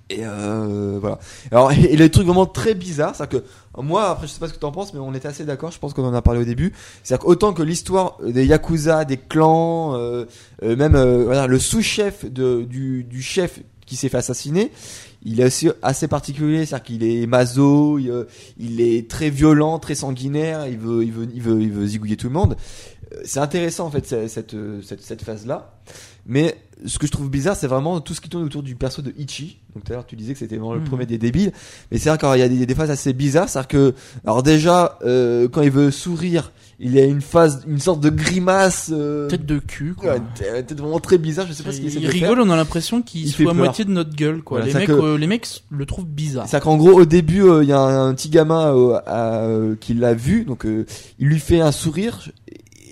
Et 0.10 0.20
euh, 0.22 0.97
voilà. 0.99 1.20
Alors 1.51 1.72
et 1.72 1.95
le 1.95 2.10
truc 2.10 2.26
vraiment 2.26 2.45
très 2.45 2.76
bizarre, 2.76 3.16
c'est 3.16 3.28
que 3.30 3.43
moi 3.78 4.10
après 4.10 4.28
je 4.28 4.34
sais 4.34 4.39
pas 4.39 4.47
ce 4.47 4.53
que 4.53 4.60
tu 4.60 4.66
en 4.66 4.72
penses, 4.72 4.93
mais 4.93 4.99
on 4.99 5.14
était 5.14 5.28
assez 5.28 5.45
d'accord. 5.45 5.72
Je 5.72 5.80
pense 5.80 5.93
qu'on 5.93 6.06
en 6.06 6.14
a 6.14 6.22
parlé 6.22 6.41
au 6.41 6.45
début. 6.45 6.74
C'est 7.03 7.20
que 7.20 7.26
autant 7.26 7.53
que 7.53 7.64
l'histoire 7.64 8.18
des 8.24 8.45
yakuza, 8.45 9.06
des 9.06 9.18
clans, 9.18 9.95
euh, 9.95 10.26
euh, 10.64 10.76
même 10.76 10.95
euh, 10.95 11.24
voilà, 11.26 11.47
le 11.47 11.60
sous-chef 11.60 12.26
du, 12.26 13.03
du 13.03 13.22
chef 13.22 13.60
qui 13.86 13.95
s'est 13.95 14.10
fait 14.10 14.18
assassiner, 14.18 14.72
il 15.24 15.41
est 15.41 15.68
assez 15.82 16.08
particulier, 16.08 16.66
c'est-à-dire 16.66 16.84
qu'il 16.84 17.03
est 17.03 17.26
maso, 17.26 17.97
il, 17.97 18.10
euh, 18.12 18.26
il 18.58 18.80
est 18.82 19.10
très 19.10 19.30
violent, 19.32 19.80
très 19.80 19.95
sanguinaire, 19.95 20.68
il 20.68 20.78
veut 20.78 21.03
il 21.03 21.12
veut 21.12 21.28
il 21.34 21.41
veut 21.41 21.62
il 21.62 21.72
veut 21.72 21.88
zigouiller 21.88 22.16
tout 22.16 22.28
le 22.28 22.34
monde. 22.34 22.56
Euh, 23.12 23.22
C'est 23.26 23.39
intéressant 23.39 23.88
en 23.88 23.91
fait 23.91 24.06
cette 24.06 24.30
cette 24.30 24.56
cette, 24.84 25.01
cette 25.01 25.22
phase 25.24 25.47
là. 25.47 25.80
Mais 26.28 26.56
ce 26.86 26.99
que 26.99 27.07
je 27.07 27.11
trouve 27.11 27.30
bizarre, 27.30 27.55
c'est 27.55 27.67
vraiment 27.67 28.01
tout 28.01 28.13
ce 28.13 28.21
qui 28.21 28.30
tourne 28.30 28.43
autour 28.43 28.61
du 28.63 28.76
perso 28.76 29.01
de 29.01 29.13
Ichi. 29.17 29.59
Donc 29.73 29.84
tout 29.86 29.93
à 29.93 29.95
l'heure, 29.95 30.05
tu 30.05 30.15
disais 30.15 30.34
que 30.34 30.39
c'était 30.39 30.57
vraiment 30.57 30.73
le 30.73 30.80
Mhm. 30.82 30.86
premier 30.88 31.05
des 31.05 31.17
débiles. 31.17 31.51
Mais 31.91 31.97
c'est 31.97 32.09
vrai 32.09 32.17
qu'il 32.17 32.39
y 32.39 32.43
a 32.43 32.49
des, 32.49 32.65
des 32.65 32.76
phases 32.76 32.91
assez 32.91 33.13
bizarres. 33.13 33.47
C'est-à-dire 33.49 33.67
que, 33.67 33.93
alors 34.26 34.43
déjà, 34.43 34.97
euh, 35.03 35.47
quand 35.47 35.61
il 35.61 35.71
veut 35.71 35.91
sourire, 35.91 36.51
il 36.80 36.97
a 36.99 37.05
une 37.05 37.21
phase, 37.21 37.63
une 37.67 37.80
sorte 37.80 38.01
de 38.01 38.09
grimace. 38.09 38.91
Euh, 38.93 39.30
Tête 39.30 39.45
de 39.45 39.59
cul 39.59 39.93
quoi. 39.93 40.13
ouais, 40.15 40.21
tête 40.63 40.78
vraiment 40.78 40.99
très 40.99 41.17
bizarre. 41.17 41.47
Je 41.47 41.53
sais 41.53 41.63
pas 41.63 41.71
ce 41.71 41.78
qu'il 41.78 41.88
essaie 41.88 41.99
il 41.99 42.05
de 42.07 42.11
rigole, 42.11 42.41
on 42.41 42.49
a 42.49 42.55
l'impression 42.57 43.01
qu'il 43.01 43.21
Il 43.21 43.30
se 43.32 43.38
fait 43.38 43.43
fout 43.43 43.51
à 43.53 43.55
moitié 43.55 43.86
de 43.86 43.91
notre 43.91 44.13
gueule 44.15 44.41
quoi. 44.41 44.59
Voilà, 44.59 44.73
les 44.73 44.80
mecs, 44.80 44.88
que- 44.88 44.93
euh, 45.01 45.17
les 45.17 45.28
mecs 45.28 45.47
le 45.69 45.86
trouvent 45.86 46.05
bizarre. 46.05 46.45
C'est-à-dire 46.47 46.65
qu'en 46.65 46.76
gros, 46.78 46.91
au 46.99 47.05
début, 47.05 47.43
euh, 47.43 47.63
il 47.63 47.69
y 47.69 47.73
a 47.73 47.80
un, 47.80 48.09
un 48.09 48.13
petit 48.13 48.30
gamin 48.30 48.76
euh, 48.76 48.99
à- 49.05 49.43
euh, 49.45 49.76
qui 49.80 49.93
l'a 49.93 50.13
vu, 50.13 50.43
donc 50.43 50.65
euh, 50.65 50.86
il 51.19 51.28
lui 51.28 51.39
fait 51.39 51.61
un 51.61 51.71
sourire. 51.71 52.30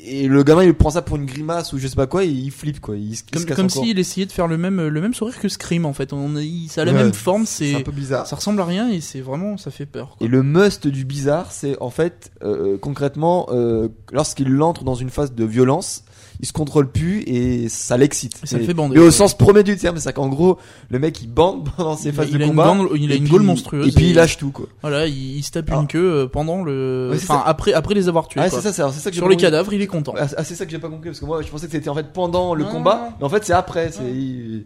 Et 0.05 0.27
le 0.27 0.43
gamin, 0.43 0.63
il 0.65 0.73
prend 0.73 0.89
ça 0.89 1.01
pour 1.01 1.15
une 1.15 1.25
grimace 1.25 1.71
ou 1.71 1.77
je 1.77 1.87
sais 1.87 1.95
pas 1.95 2.07
quoi, 2.07 2.25
et 2.25 2.27
il 2.27 2.51
flippe 2.51 2.81
quoi. 2.81 2.97
Il, 2.97 3.15
se- 3.15 3.23
il 3.23 3.31
Comme, 3.31 3.41
se 3.43 3.47
casse 3.47 3.55
comme 3.55 3.69
s'il 3.69 3.97
essayait 3.99 4.25
de 4.25 4.31
faire 4.33 4.47
le 4.47 4.57
même, 4.57 4.85
le 4.87 5.01
même 5.01 5.13
sourire 5.13 5.39
que 5.39 5.47
Scream 5.47 5.85
en 5.85 5.93
fait. 5.93 6.11
On, 6.11 6.35
il- 6.35 6.67
ça 6.69 6.81
a 6.81 6.85
la 6.85 6.91
Ouais, 6.91 7.03
même 7.03 7.13
forme, 7.13 7.45
C'est 7.45 7.71
c'est, 7.71 7.75
un 7.75 7.81
peu 7.81 7.91
bizarre. 7.93 8.27
ça 8.27 8.35
ressemble 8.35 8.59
à 8.61 8.65
rien 8.65 8.89
et 8.89 8.99
c'est 8.99 9.21
vraiment, 9.21 9.55
ça 9.57 9.71
fait 9.71 9.85
peur. 9.85 10.15
Quoi. 10.17 10.27
Et 10.27 10.29
le 10.29 10.43
must 10.43 10.87
du 10.87 11.05
bizarre, 11.05 11.51
c'est 11.53 11.77
en 11.81 11.89
fait 11.89 12.31
euh, 12.43 12.77
concrètement 12.77 13.47
euh, 13.51 13.87
lorsqu'il 14.11 14.61
entre 14.61 14.83
dans 14.83 14.95
une 14.95 15.09
phase 15.09 15.33
de 15.33 15.45
violence, 15.45 16.02
il 16.39 16.45
se 16.47 16.53
contrôle 16.53 16.91
plus 16.91 17.21
et 17.27 17.69
ça 17.69 17.97
l'excite. 17.97 18.33
Et 18.43 18.47
ça 18.47 18.59
Et- 18.59 18.63
fait 18.65 18.73
bander. 18.73 18.95
Mais 18.95 19.01
au 19.01 19.11
sens 19.11 19.37
premier 19.37 19.63
du 19.63 19.77
terme, 19.77 19.97
c'est 19.97 20.11
qu'en 20.13 20.27
gros 20.29 20.57
le 20.89 20.99
mec 20.99 21.21
il 21.21 21.27
bande 21.29 21.69
pendant 21.77 21.95
ses 21.95 22.11
phases 22.11 22.27
il 22.31 22.37
de 22.37 22.45
combat. 22.45 22.73
gaule- 22.75 22.97
il 22.99 23.11
a 23.11 23.15
une 23.15 23.27
gaule 23.27 23.43
monstrueuse 23.43 23.87
Et 23.87 23.91
puis 23.91 24.09
il 24.09 24.15
lâche 24.15 24.37
tout 24.37 24.51
quoi. 24.51 24.65
Voilà, 24.81 25.07
il, 25.07 25.37
il 25.37 25.43
se 25.43 25.51
tape 25.51 25.69
Ah. 25.71 25.79
une 25.79 25.87
queue 25.87 25.99
euh, 26.23 26.27
pendant 26.27 26.63
le, 26.63 27.09
Ouais, 27.11 27.17
enfin 27.17 27.35
ça. 27.39 27.43
après, 27.45 27.73
après 27.73 27.93
les 27.93 28.07
avoir 28.07 28.27
tués. 28.27 28.41
Ah 28.43 28.49
c'est 28.49 28.61
ça, 28.61 28.73
c'est 28.73 28.99
ça 28.99 29.09
que 29.09 29.15
Sur 29.15 29.29
les 29.29 29.37
cadavres, 29.37 29.71
il 29.73 29.81
est 29.81 29.87
content. 29.87 30.11
compris. 30.13 30.27
Ah, 30.37 30.43
c'est 30.43 30.55
ça 30.55 30.65
que 30.65 30.71
j'ai 30.71 30.79
pas 30.79 30.89
compris 30.89 31.09
parce 31.09 31.19
que 31.19 31.25
moi 31.25 31.41
je 31.41 31.47
pensais 31.49 31.65
que 31.67 31.71
c'était 31.71 31.89
en 31.89 31.95
fait 31.95 32.11
pendant 32.13 32.55
le 32.55 32.63
Non, 32.63 32.71
combat, 32.71 33.09
mais 33.19 33.25
en 33.25 33.29
fait 33.29 33.43
c'est 33.45 33.53
après. 33.53 33.91
C'est 33.91 34.03
il- 34.03 34.65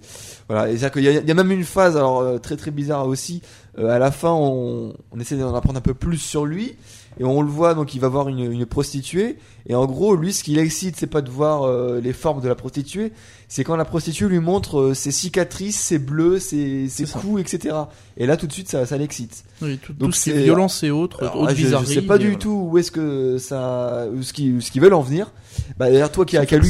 voilà. 0.50 0.70
Et 0.72 0.78
c'est 0.78 0.92
qu'il 0.92 1.04
y, 1.04 1.06
y 1.28 1.32
a 1.32 1.34
même 1.34 1.52
une 1.52 1.64
phase 1.64 1.96
alors 1.98 2.20
euh, 2.22 2.38
très 2.38 2.56
très 2.58 2.72
bizarre 2.72 3.08
aussi. 3.08 3.42
Euh, 3.80 3.90
à 3.90 4.00
la 4.00 4.10
fin, 4.12 4.32
on, 4.32 4.94
on 5.12 5.20
essaie 5.20 5.36
d'en 5.36 5.54
apprendre 5.54 5.78
un 5.78 5.82
peu 5.82 5.94
plus 5.94 6.18
sur 6.18 6.46
lui. 6.46 6.76
Et 7.20 7.24
on 7.24 7.42
le 7.42 7.50
voit, 7.50 7.74
donc 7.74 7.96
il 7.96 8.00
va 8.02 8.08
voir 8.10 8.30
une, 8.30 8.52
une 8.52 8.66
prostituée. 8.66 9.38
Et 9.68 9.76
en 9.76 9.86
gros, 9.86 10.16
lui, 10.16 10.34
ce 10.34 10.44
qui 10.44 10.54
l'excite, 10.56 10.96
c'est 10.98 11.08
pas 11.08 11.22
de 11.22 11.30
voir 11.30 11.64
euh, 11.64 12.00
les 12.02 12.14
formes 12.14 12.42
de 12.42 12.48
la 12.48 12.56
prostituée, 12.56 13.12
c'est 13.48 13.64
quand 13.64 13.76
la 13.76 13.86
prostituée 13.86 14.28
lui 14.28 14.40
montre 14.40 14.80
euh, 14.80 14.94
ses 14.94 15.12
cicatrices, 15.12 15.80
ses 15.80 16.00
bleus, 16.00 16.40
ses, 16.40 16.88
ses 16.90 17.06
ça. 17.06 17.20
coups, 17.20 17.42
etc. 17.42 17.76
Et 18.18 18.26
là, 18.28 18.38
tout 18.38 18.48
de 18.48 18.54
suite, 18.54 18.70
ça, 18.70 18.86
ça 18.86 18.98
l'excite. 18.98 19.44
Oui, 19.62 19.78
tout, 19.78 19.94
Donc 19.94 20.10
tout 20.12 20.16
ce 20.18 20.24
qui 20.26 20.30
est 20.30 20.34
c'est- 20.34 20.44
violence 20.44 20.84
et 20.84 20.92
autres, 20.92 21.22
Alors, 21.22 21.38
autres 21.42 21.56
je, 21.56 21.68
je 21.68 21.86
sais 21.86 22.02
pas 22.02 22.18
du 22.18 22.26
voilà. 22.28 22.40
tout 22.40 22.68
où 22.72 22.78
est-ce 22.78 22.92
que 22.92 23.38
ça, 23.40 24.06
ce 24.22 24.32
qu'ils, 24.34 24.62
ce 24.62 24.70
qu'ils 24.72 24.82
veulent 24.82 24.94
en 24.94 25.02
venir. 25.02 25.32
Bah 25.78 25.90
d'ailleurs, 25.90 26.12
toi 26.12 26.26
qui 26.26 26.38
as, 26.38 26.46
qui 26.46 26.56
lu 26.60 26.70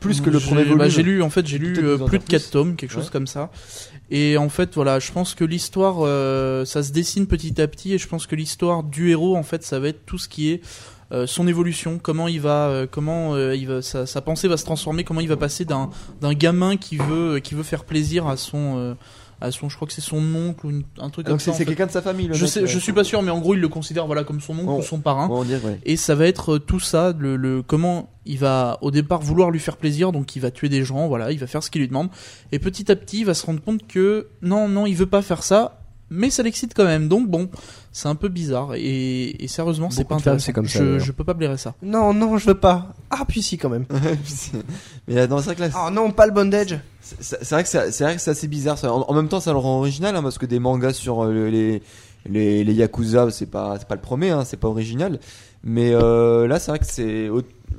plus 0.00 0.20
que 0.20 0.30
le 0.30 0.38
premier 0.38 0.62
bah, 0.62 0.70
volume. 0.76 0.88
j'ai 0.90 1.02
lu 1.02 1.22
en 1.22 1.28
fait 1.30 1.44
j'ai 1.44 1.58
lu 1.58 1.76
euh, 1.78 1.98
plus 1.98 2.20
de 2.20 2.24
4 2.24 2.40
plus. 2.42 2.50
tomes, 2.52 2.76
quelque 2.76 2.92
chose 2.92 3.06
Ouais. 3.06 3.10
comme 3.10 3.26
ça. 3.26 3.50
Et 4.10 4.38
en 4.38 4.48
fait 4.48 4.74
voilà, 4.74 4.98
je 4.98 5.12
pense 5.12 5.34
que 5.34 5.44
l'histoire 5.44 5.96
euh, 6.00 6.64
ça 6.64 6.82
se 6.82 6.92
dessine 6.92 7.26
petit 7.26 7.60
à 7.60 7.68
petit 7.68 7.92
et 7.92 7.98
je 7.98 8.08
pense 8.08 8.26
que 8.26 8.36
l'histoire 8.36 8.82
du 8.82 9.10
héros 9.10 9.36
en 9.36 9.42
fait 9.42 9.62
ça 9.62 9.78
va 9.78 9.88
être 9.88 10.06
tout 10.06 10.18
ce 10.18 10.28
qui 10.28 10.50
est 10.50 10.62
euh, 11.10 11.26
son 11.26 11.48
évolution, 11.48 11.98
comment 11.98 12.28
il 12.28 12.40
va, 12.40 12.68
euh, 12.68 12.86
comment 12.90 13.34
euh, 13.34 13.56
il 13.56 13.66
va, 13.66 13.80
sa, 13.80 14.04
sa 14.04 14.20
pensée 14.20 14.46
va 14.46 14.58
se 14.58 14.64
transformer, 14.64 15.04
comment 15.04 15.22
il 15.22 15.28
va 15.28 15.38
passer 15.38 15.64
d'un 15.64 15.88
d'un 16.20 16.34
gamin 16.34 16.76
qui 16.76 16.98
veut 16.98 17.38
qui 17.38 17.54
veut 17.54 17.62
faire 17.62 17.84
plaisir 17.84 18.26
à 18.26 18.36
son 18.36 18.76
euh, 18.76 18.94
à 19.40 19.50
son, 19.50 19.68
je 19.68 19.76
crois 19.76 19.86
que 19.86 19.94
c'est 19.94 20.00
son 20.00 20.18
oncle 20.34 20.66
ou 20.66 20.70
une- 20.70 20.82
un 20.98 21.10
truc 21.10 21.26
Ah, 21.26 21.30
Donc 21.30 21.38
comme 21.38 21.52
ça. 21.52 21.52
c'est, 21.52 21.64
quelqu'un 21.64 21.86
de 21.86 21.90
sa 21.92 22.02
famille. 22.02 22.26
Le 22.28 22.34
Je 22.34 22.44
mec, 22.44 22.52
sais, 22.52 22.60
ouais. 22.62 22.66
je 22.66 22.78
suis 22.78 22.92
pas 22.92 23.04
sûr, 23.04 23.22
mais 23.22 23.30
en 23.30 23.38
gros 23.40 23.54
il 23.54 23.60
le 23.60 23.68
considère 23.68 24.06
voilà 24.06 24.24
comme 24.24 24.40
son 24.40 24.54
oncle 24.54 24.64
Bon. 24.66 24.78
ou 24.80 24.82
son 24.82 24.98
parrain. 25.00 25.28
On 25.30 25.44
dire, 25.44 25.64
ouais. 25.64 25.78
Et 25.84 25.96
ça 25.96 26.14
va 26.14 26.26
être 26.26 26.54
euh, 26.54 26.58
tout 26.58 26.80
ça, 26.80 27.12
le, 27.18 27.36
le 27.36 27.62
comment 27.62 28.10
il 28.26 28.38
va 28.38 28.78
au 28.80 28.90
départ 28.90 29.20
vouloir 29.20 29.50
lui 29.50 29.60
faire 29.60 29.76
plaisir, 29.76 30.12
donc 30.12 30.34
il 30.36 30.40
va 30.40 30.50
tuer 30.50 30.68
des 30.68 30.84
gens, 30.84 31.08
voilà, 31.08 31.30
il 31.32 31.38
va 31.38 31.46
faire 31.46 31.62
ce 31.62 31.70
qu'il 31.70 31.80
lui 31.80 31.88
demande. 31.88 32.08
Et 32.52 32.58
petit 32.58 32.90
à 32.90 32.96
petit, 32.96 33.20
il 33.20 33.24
va 33.26 33.34
se 33.34 33.46
rendre 33.46 33.60
compte 33.62 33.86
que 33.86 34.28
non, 34.42 34.68
non, 34.68 34.86
il 34.86 34.94
veut 34.96 35.06
pas 35.06 35.22
faire 35.22 35.42
ça, 35.42 35.80
mais 36.10 36.30
ça 36.30 36.42
l'excite 36.42 36.72
quand 36.74 36.84
même. 36.84 37.08
Donc 37.08 37.28
bon, 37.28 37.48
c'est 37.92 38.08
un 38.08 38.14
peu 38.14 38.28
bizarre. 38.28 38.74
Et, 38.76 39.44
et 39.44 39.46
sérieusement, 39.48 39.90
c'est 39.90 40.04
pas 40.04 40.14
intéressant. 40.16 40.44
c'est 40.44 40.52
comme 40.52 40.66
ça, 40.68 40.78
je, 40.78 40.98
je 40.98 41.12
peux 41.12 41.24
pas 41.24 41.34
blairer 41.34 41.58
ça. 41.58 41.74
Non, 41.82 42.12
non, 42.14 42.36
je 42.38 42.46
veux 42.46 42.54
pas. 42.58 42.94
Ah, 43.10 43.24
puis 43.28 43.42
si, 43.42 43.56
quand 43.58 43.68
même. 43.68 43.84
Mais 45.06 45.26
vrai 45.26 45.54
que 45.54 45.60
là, 45.60 45.68
Oh 45.86 45.90
non, 45.90 46.10
pas 46.10 46.26
le 46.26 46.32
bondage. 46.32 46.78
C'est, 47.20 47.50
vrai 47.50 47.62
que 47.62 47.68
c'est, 47.68 47.90
c'est 47.92 48.04
vrai 48.04 48.14
que 48.16 48.20
c'est 48.20 48.30
assez 48.30 48.48
bizarre. 48.48 48.78
ça. 48.78 48.92
En, 48.92 49.02
en 49.02 49.14
même 49.14 49.28
temps, 49.28 49.40
ça 49.40 49.52
le 49.52 49.58
rend 49.58 49.78
original 49.78 50.14
hein, 50.16 50.22
parce 50.22 50.38
que 50.38 50.46
des 50.46 50.58
mangas 50.58 50.92
sur 50.94 51.24
euh, 51.24 51.48
les 51.48 51.82
les, 52.28 52.64
les 52.64 52.72
yakuza, 52.74 53.30
c'est 53.30 53.46
pas 53.46 53.76
c'est 53.78 53.88
pas 53.88 53.94
le 53.94 54.00
premier, 54.00 54.30
hein, 54.30 54.44
c'est 54.44 54.56
pas 54.58 54.68
original. 54.68 55.18
Mais 55.64 55.92
euh, 55.92 56.46
là, 56.46 56.58
c'est 56.60 56.70
vrai 56.70 56.78
que 56.78 56.86
c'est 56.86 57.28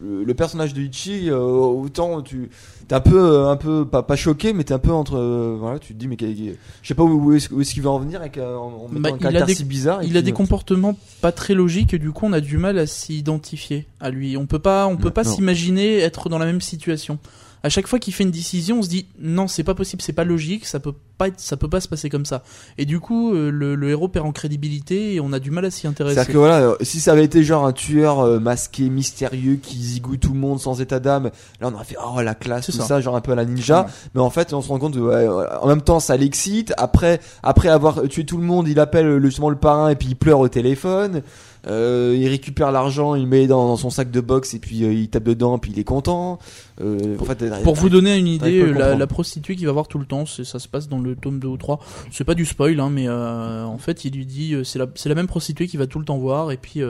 le 0.02 0.34
personnage 0.34 0.74
de 0.74 0.82
Ichi. 0.82 1.30
euh, 1.30 1.38
autant 1.40 2.22
tu 2.22 2.50
t'es 2.88 2.96
un 2.96 3.00
peu 3.02 3.46
un 3.48 3.56
peu 3.58 3.86
pas 3.86 4.02
pas 4.04 4.16
choqué, 4.16 4.54
mais 4.54 4.64
t'es 4.64 4.74
un 4.74 4.80
peu 4.80 4.92
entre 4.92 5.18
euh, 5.18 5.56
voilà, 5.60 5.78
tu 5.80 5.94
te 5.94 6.00
dis 6.00 6.08
mais 6.08 6.18
je 6.20 6.88
sais 6.88 6.94
pas 6.96 7.04
où, 7.04 7.26
où 7.32 7.34
est-ce, 7.34 7.48
qu'il 7.74 7.84
veut 7.84 7.90
en 7.90 8.00
venir 8.00 8.20
avec 8.22 8.38
en, 8.38 8.88
Bah, 8.92 9.10
un 9.10 9.12
il 9.12 9.16
a 9.16 9.18
caractère 9.20 9.46
des- 9.46 9.56
si 9.56 9.66
bizarre. 9.66 10.04
Il 10.04 10.18
a 10.18 10.22
des 10.22 10.32
comportements 10.32 10.98
pas 11.22 11.32
très 11.32 11.54
logiques 11.54 11.94
et 11.94 12.00
du 12.00 12.12
coup 12.12 12.26
on 12.26 12.34
a 12.34 12.42
du 12.42 12.58
mal 12.58 12.78
à 12.80 12.88
s'identifier 12.88 13.86
à 14.00 14.10
lui. 14.10 14.36
On 14.38 14.46
peut 14.46 14.60
pas, 14.60 14.88
on 14.88 14.98
peut 14.98 15.06
Non, 15.06 15.12
pas 15.12 15.24
s'imaginer 15.24 16.00
être 16.00 16.30
dans 16.30 16.40
la 16.40 16.46
même 16.46 16.62
situation. 16.62 17.18
À 17.62 17.68
chaque 17.70 17.88
fois 17.88 18.00
qu'il 18.00 18.14
fait 18.14 18.24
une 18.24 18.32
décision, 18.32 18.80
on 18.80 18.82
se 18.84 18.88
dit 18.90 19.08
non, 19.20 19.48
c'est 19.50 19.64
pas 19.64 19.76
possible, 19.76 20.02
c'est 20.02 20.14
pas 20.14 20.24
logique, 20.24 20.66
ça 20.66 20.80
peut 20.80 20.94
pas 21.18 21.28
être, 21.28 21.40
ça 21.42 21.58
peut 21.58 21.68
pas 21.68 21.82
se 21.82 21.90
passer 21.90 22.10
comme 22.10 22.24
ça. 22.26 22.42
Et 22.78 22.86
du 22.86 23.02
coup, 23.02 23.34
euh, 23.34 23.50
le, 23.52 23.76
le 23.76 23.90
héros 23.90 24.08
perd 24.08 24.26
en 24.26 24.32
crédibilité 24.32 25.16
et 25.16 25.20
on 25.20 25.34
a 25.34 25.40
du 25.40 25.52
mal 25.52 25.66
à 25.66 25.72
s'y 25.72 25.86
intéresser. 25.86 26.16
C'est-à-dire 26.16 26.34
que 26.34 26.38
voilà, 26.38 26.60
euh, 26.62 26.76
si 26.82 27.02
ça 27.02 27.12
avait 27.12 27.26
été 27.26 27.44
genre 27.44 27.66
un 27.66 27.74
tueur 27.74 28.22
euh, 28.22 28.40
masqué, 28.40 28.90
mystérieux, 28.90 29.58
qui 29.62 29.76
zigouille 29.76 30.20
tout 30.20 30.32
le 30.32 30.40
monde 30.40 30.62
sans 30.62 30.80
état 30.80 31.02
d'âme, 31.02 31.32
là 31.60 31.68
on 31.70 31.74
aurait 31.74 31.84
fait 31.84 31.98
oh 32.02 32.22
la 32.22 32.34
classe, 32.34 32.68
C'est 32.68 32.72
tout 32.72 32.78
ça. 32.78 32.86
ça. 32.86 33.02
genre 33.02 33.18
un 33.18 33.22
peu 33.22 33.34
à 33.34 33.36
la 33.36 33.44
ninja. 33.44 33.88
Mais 34.16 34.22
en 34.22 34.30
fait, 34.30 34.54
on 34.54 34.62
se 34.62 34.70
rend 34.70 34.80
compte, 34.80 34.96
ouais, 34.96 35.28
en 35.62 35.68
même 35.68 35.82
temps, 35.82 36.00
ça 36.00 36.16
l'excite. 36.16 36.74
Après, 36.78 37.20
après 37.44 37.68
avoir 37.68 38.04
tué 38.08 38.26
tout 38.26 38.38
le 38.38 38.44
monde, 38.46 38.70
il 38.70 38.80
appelle 38.80 39.06
le- 39.06 39.26
justement 39.26 39.50
le 39.50 39.58
parrain 39.58 39.90
et 39.90 39.96
puis 39.98 40.08
il 40.08 40.16
pleure 40.16 40.40
au 40.40 40.48
téléphone. 40.48 41.24
Euh, 41.68 42.16
il 42.18 42.28
récupère 42.28 42.72
l'argent, 42.72 43.16
il 43.16 43.24
le 43.24 43.28
met 43.28 43.48
dans, 43.48 43.68
dans 43.68 43.78
son 43.78 43.90
sac 43.90 44.12
de 44.12 44.22
boxe 44.22 44.54
et 44.54 44.60
puis 44.60 44.84
euh, 44.84 44.94
il 44.94 45.10
tape 45.10 45.24
dedans, 45.24 45.58
puis 45.58 45.72
il 45.72 45.80
est 45.80 45.84
content. 45.84 46.40
Euh, 46.82 47.18
en 47.20 47.26
fait, 47.26 47.44
Pour 47.64 47.76
vous 47.76 47.90
donner 47.90 48.18
une 48.18 48.28
idée, 48.28 48.66
la, 48.74 49.08
prostituée 49.08 49.56
qui 49.56 49.66
va 49.66 49.72
voir 49.72 49.88
tout 49.88 50.00
le 50.00 50.06
temps, 50.06 50.26
ça 50.26 50.60
se 50.60 50.68
passe 50.68 50.88
dans 50.88 51.00
le 51.00 51.16
tome 51.16 51.40
2 51.40 51.48
ou 51.48 51.58
3. 51.58 51.80
C'est 52.12 52.24
pas 52.24 52.36
du 52.36 52.46
spoil, 52.46 52.80
hein, 52.80 52.90
mais 52.90 53.10
en 53.10 53.78
fait, 53.78 54.06
il 54.06 54.14
lui 54.14 54.26
dit, 54.26 54.56
c'est 54.64 54.80
la, 54.80 55.16
même 55.16 55.28
prostituée 55.28 55.68
qui 55.68 55.78
va 55.78 55.88
tout 55.88 56.00
le 56.00 56.06
temps 56.06 56.18
voir, 56.18 56.52
et 56.52 56.58
puis 56.58 56.82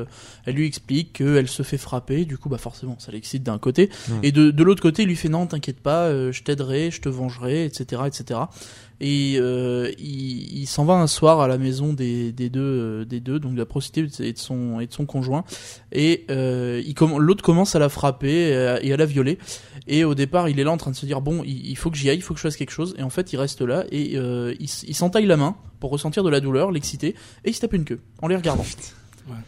elle 0.46 0.56
lui 0.56 0.68
explique 0.68 1.14
qu'elle 1.14 1.48
se 1.48 1.64
fait 1.64 1.78
frapper, 1.78 2.26
du 2.26 2.38
coup, 2.38 2.50
bah 2.50 2.58
forcément, 2.58 2.96
ça 3.00 3.12
l'excite 3.12 3.44
d'un 3.44 3.58
côté. 3.58 3.90
Et 4.22 4.32
de, 4.32 4.52
de 4.52 4.64
l'autre 4.64 4.82
côté, 4.82 5.04
il 5.04 5.08
lui 5.08 5.16
fait 5.16 5.30
non, 5.30 5.48
t'inquiète 5.48 5.80
pas, 5.80 6.12
je 6.32 6.44
t'aiderai, 6.44 6.92
je 6.92 7.02
te 7.02 7.10
vengerai, 7.10 7.66
etc., 7.66 8.04
etc. 8.06 8.42
Et 9.02 9.38
il 9.38 10.59
s'en 10.70 10.86
va 10.86 10.94
un 10.94 11.08
soir 11.08 11.42
à 11.42 11.48
la 11.48 11.58
maison 11.58 11.94
des, 11.94 12.32
des 12.32 12.50
deux, 12.50 12.60
euh, 12.62 13.06
des 13.06 13.20
deux, 13.20 13.40
donc 13.40 13.54
de 13.54 13.58
la 13.58 13.66
prostituée 13.66 14.08
et 14.20 14.34
de 14.34 14.38
son, 14.38 15.06
conjoint. 15.08 15.44
Et 15.92 16.26
euh, 16.30 16.82
il 16.86 16.96
l'autre 17.18 17.44
commence 17.44 17.76
à 17.76 17.80
la 17.80 17.90
frapper 17.90 18.50
et 18.50 18.56
à, 18.56 18.84
et 18.84 18.94
à 18.94 18.98
la 18.98 19.06
violer. 19.06 19.38
Et 19.88 20.04
au 20.04 20.16
départ, 20.16 20.50
il 20.50 20.60
est 20.60 20.64
là 20.64 20.72
en 20.72 20.78
train 20.78 20.92
de 20.92 20.96
se 20.96 21.06
dire 21.06 21.22
bon, 21.22 21.44
il, 21.44 21.70
il 21.70 21.78
faut 21.78 21.90
que 21.90 21.98
j'y 21.98 22.10
aille, 22.10 22.18
il 22.18 22.22
faut 22.22 22.34
que 22.34 22.40
je 22.40 22.44
fasse 22.44 22.58
quelque 22.58 22.72
chose. 22.72 22.96
Et 22.98 23.04
en 23.04 23.10
fait, 23.10 23.34
il 23.34 23.38
reste 23.38 23.62
là 23.62 23.86
et 23.92 24.18
euh, 24.18 24.54
il, 24.60 24.70
il 24.88 24.96
s'entaille 24.96 25.26
la 25.26 25.38
main 25.38 25.56
pour 25.80 25.92
ressentir 25.92 26.24
de 26.24 26.30
la 26.30 26.42
douleur, 26.42 26.72
l'exciter, 26.72 27.16
et 27.46 27.50
il 27.50 27.54
se 27.54 27.62
tape 27.62 27.74
une 27.74 27.86
queue 27.86 28.02
en 28.22 28.28
les 28.28 28.36
regardant. 28.36 28.66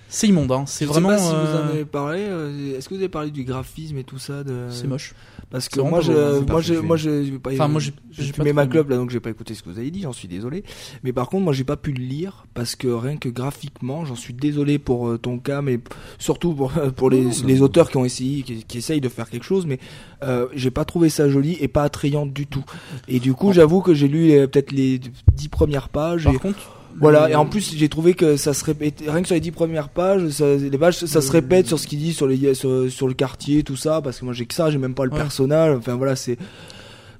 C'est 0.10 0.28
immonde, 0.28 0.52
hein. 0.52 0.64
c'est 0.68 0.80
sais 0.80 0.86
vraiment. 0.86 1.10
pas 1.10 1.18
si 1.18 1.30
vous 1.30 1.36
euh, 1.36 1.64
en 1.66 1.70
avez 1.70 1.86
parlé. 1.86 2.20
euh, 2.22 2.78
Est-ce 2.78 2.88
que 2.90 2.94
vous 2.96 3.00
avez 3.00 3.10
parlé 3.10 3.32
du 3.32 3.44
graphisme 3.44 3.98
et 3.98 4.04
tout 4.04 4.20
ça 4.20 4.44
de... 4.44 4.68
C'est 4.70 4.88
moche. 4.88 5.14
Parce 5.50 5.68
que 5.68 5.82
C'est 5.82 5.88
moi, 5.90 6.00
je, 6.00 6.12
moi, 6.50 6.62
je, 6.62 6.74
moi, 6.76 6.96
je, 6.96 7.36
pas, 7.38 7.52
Enfin, 7.52 7.68
moi, 7.68 7.82
j'ai- 7.82 7.94
fumé 8.34 8.54
ma 8.54 8.68
clope 8.68 8.90
là, 8.90 8.96
donc 8.96 9.10
j'ai 9.10 9.20
pas 9.20 9.30
écouté 9.30 9.54
ce 9.54 9.62
que 9.64 9.70
vous 9.70 9.80
avez 9.80 9.92
dit. 9.92 10.02
J'en 10.02 10.14
suis 10.14 10.30
désolé. 10.30 10.64
Mais 11.04 11.12
par 11.12 11.28
contre, 11.28 11.44
moi, 11.44 11.52
j'ai 11.54 11.66
pas 11.66 11.76
pu 11.76 11.92
le 11.92 12.02
lire 12.04 12.46
parce 12.54 12.76
que 12.78 12.88
rien 12.88 13.18
que 13.18 13.28
graphiquement, 13.28 14.06
j'en 14.06 14.16
suis 14.16 14.34
désolé 14.34 14.80
pour 14.80 15.10
euh, 15.10 15.18
ton 15.18 15.40
cas, 15.40 15.62
mais 15.62 15.80
surtout 16.20 16.54
pour 16.54 16.72
pour 16.96 17.10
les, 17.10 17.26
les 17.46 17.62
auteurs 17.62 17.90
qui 17.92 17.98
ont 17.98 18.06
essayé, 18.06 18.44
qui, 18.44 18.64
qui 18.64 18.78
essayent 18.78 19.02
de 19.02 19.10
faire 19.10 19.30
quelque 19.30 19.44
chose, 19.46 19.66
mais 19.66 19.80
euh, 20.24 20.48
j'ai 20.54 20.72
pas 20.72 20.86
trouvé 20.86 21.10
ça 21.10 21.30
joli 21.30 21.58
et 21.60 21.68
pas 21.68 21.84
attrayant 21.84 22.26
du 22.26 22.48
tout. 22.48 22.64
Et 23.10 23.20
du 23.20 23.34
coup, 23.34 23.52
j'avoue 23.52 23.82
que 23.82 23.94
j'ai 23.94 24.08
lu 24.08 24.32
euh, 24.32 24.48
peut-être 24.48 24.72
les 24.72 25.00
dix 25.34 25.50
premières 25.50 25.90
pages. 25.90 26.24
Par 26.26 26.34
et 26.34 26.38
contre, 26.40 26.78
voilà, 27.00 27.30
et 27.30 27.36
en 27.36 27.46
plus 27.46 27.74
j'ai 27.76 27.90
trouvé 27.90 28.14
que 28.14 28.38
ça 28.38 28.54
se 28.54 28.64
répète, 28.66 29.02
rien 29.08 29.22
que 29.22 29.28
sur 29.28 29.36
les 29.36 29.40
dix 29.42 29.52
premières 29.52 29.90
pages, 29.90 30.28
ça, 30.30 30.46
les 30.56 30.78
pages, 30.78 30.98
ça 30.98 31.22
se 31.22 31.28
Le- 31.28 31.32
répète 31.32 31.68
sur 31.68 31.80
ce 31.80 31.88
qu'il 31.88 32.00
dit 32.00 32.14
sur, 32.14 32.28
les, 32.28 32.54
sur, 32.54 32.92
sur 32.92 33.08
le 33.08 33.14
quartier, 33.14 33.64
tout 33.64 33.76
ça, 33.76 34.02
parce 34.02 34.20
que 34.20 34.26
moi 34.26 34.34
j'ai 34.34 34.46
que 34.46 34.54
ça, 34.54 34.70
j'ai 34.72 34.78
même 34.78 34.94
pas 34.96 35.06
le 35.06 35.12
Ouais. 35.12 35.18
personnage, 35.18 35.78
enfin 35.78 35.96
voilà, 35.96 36.16
c'est. 36.16 36.38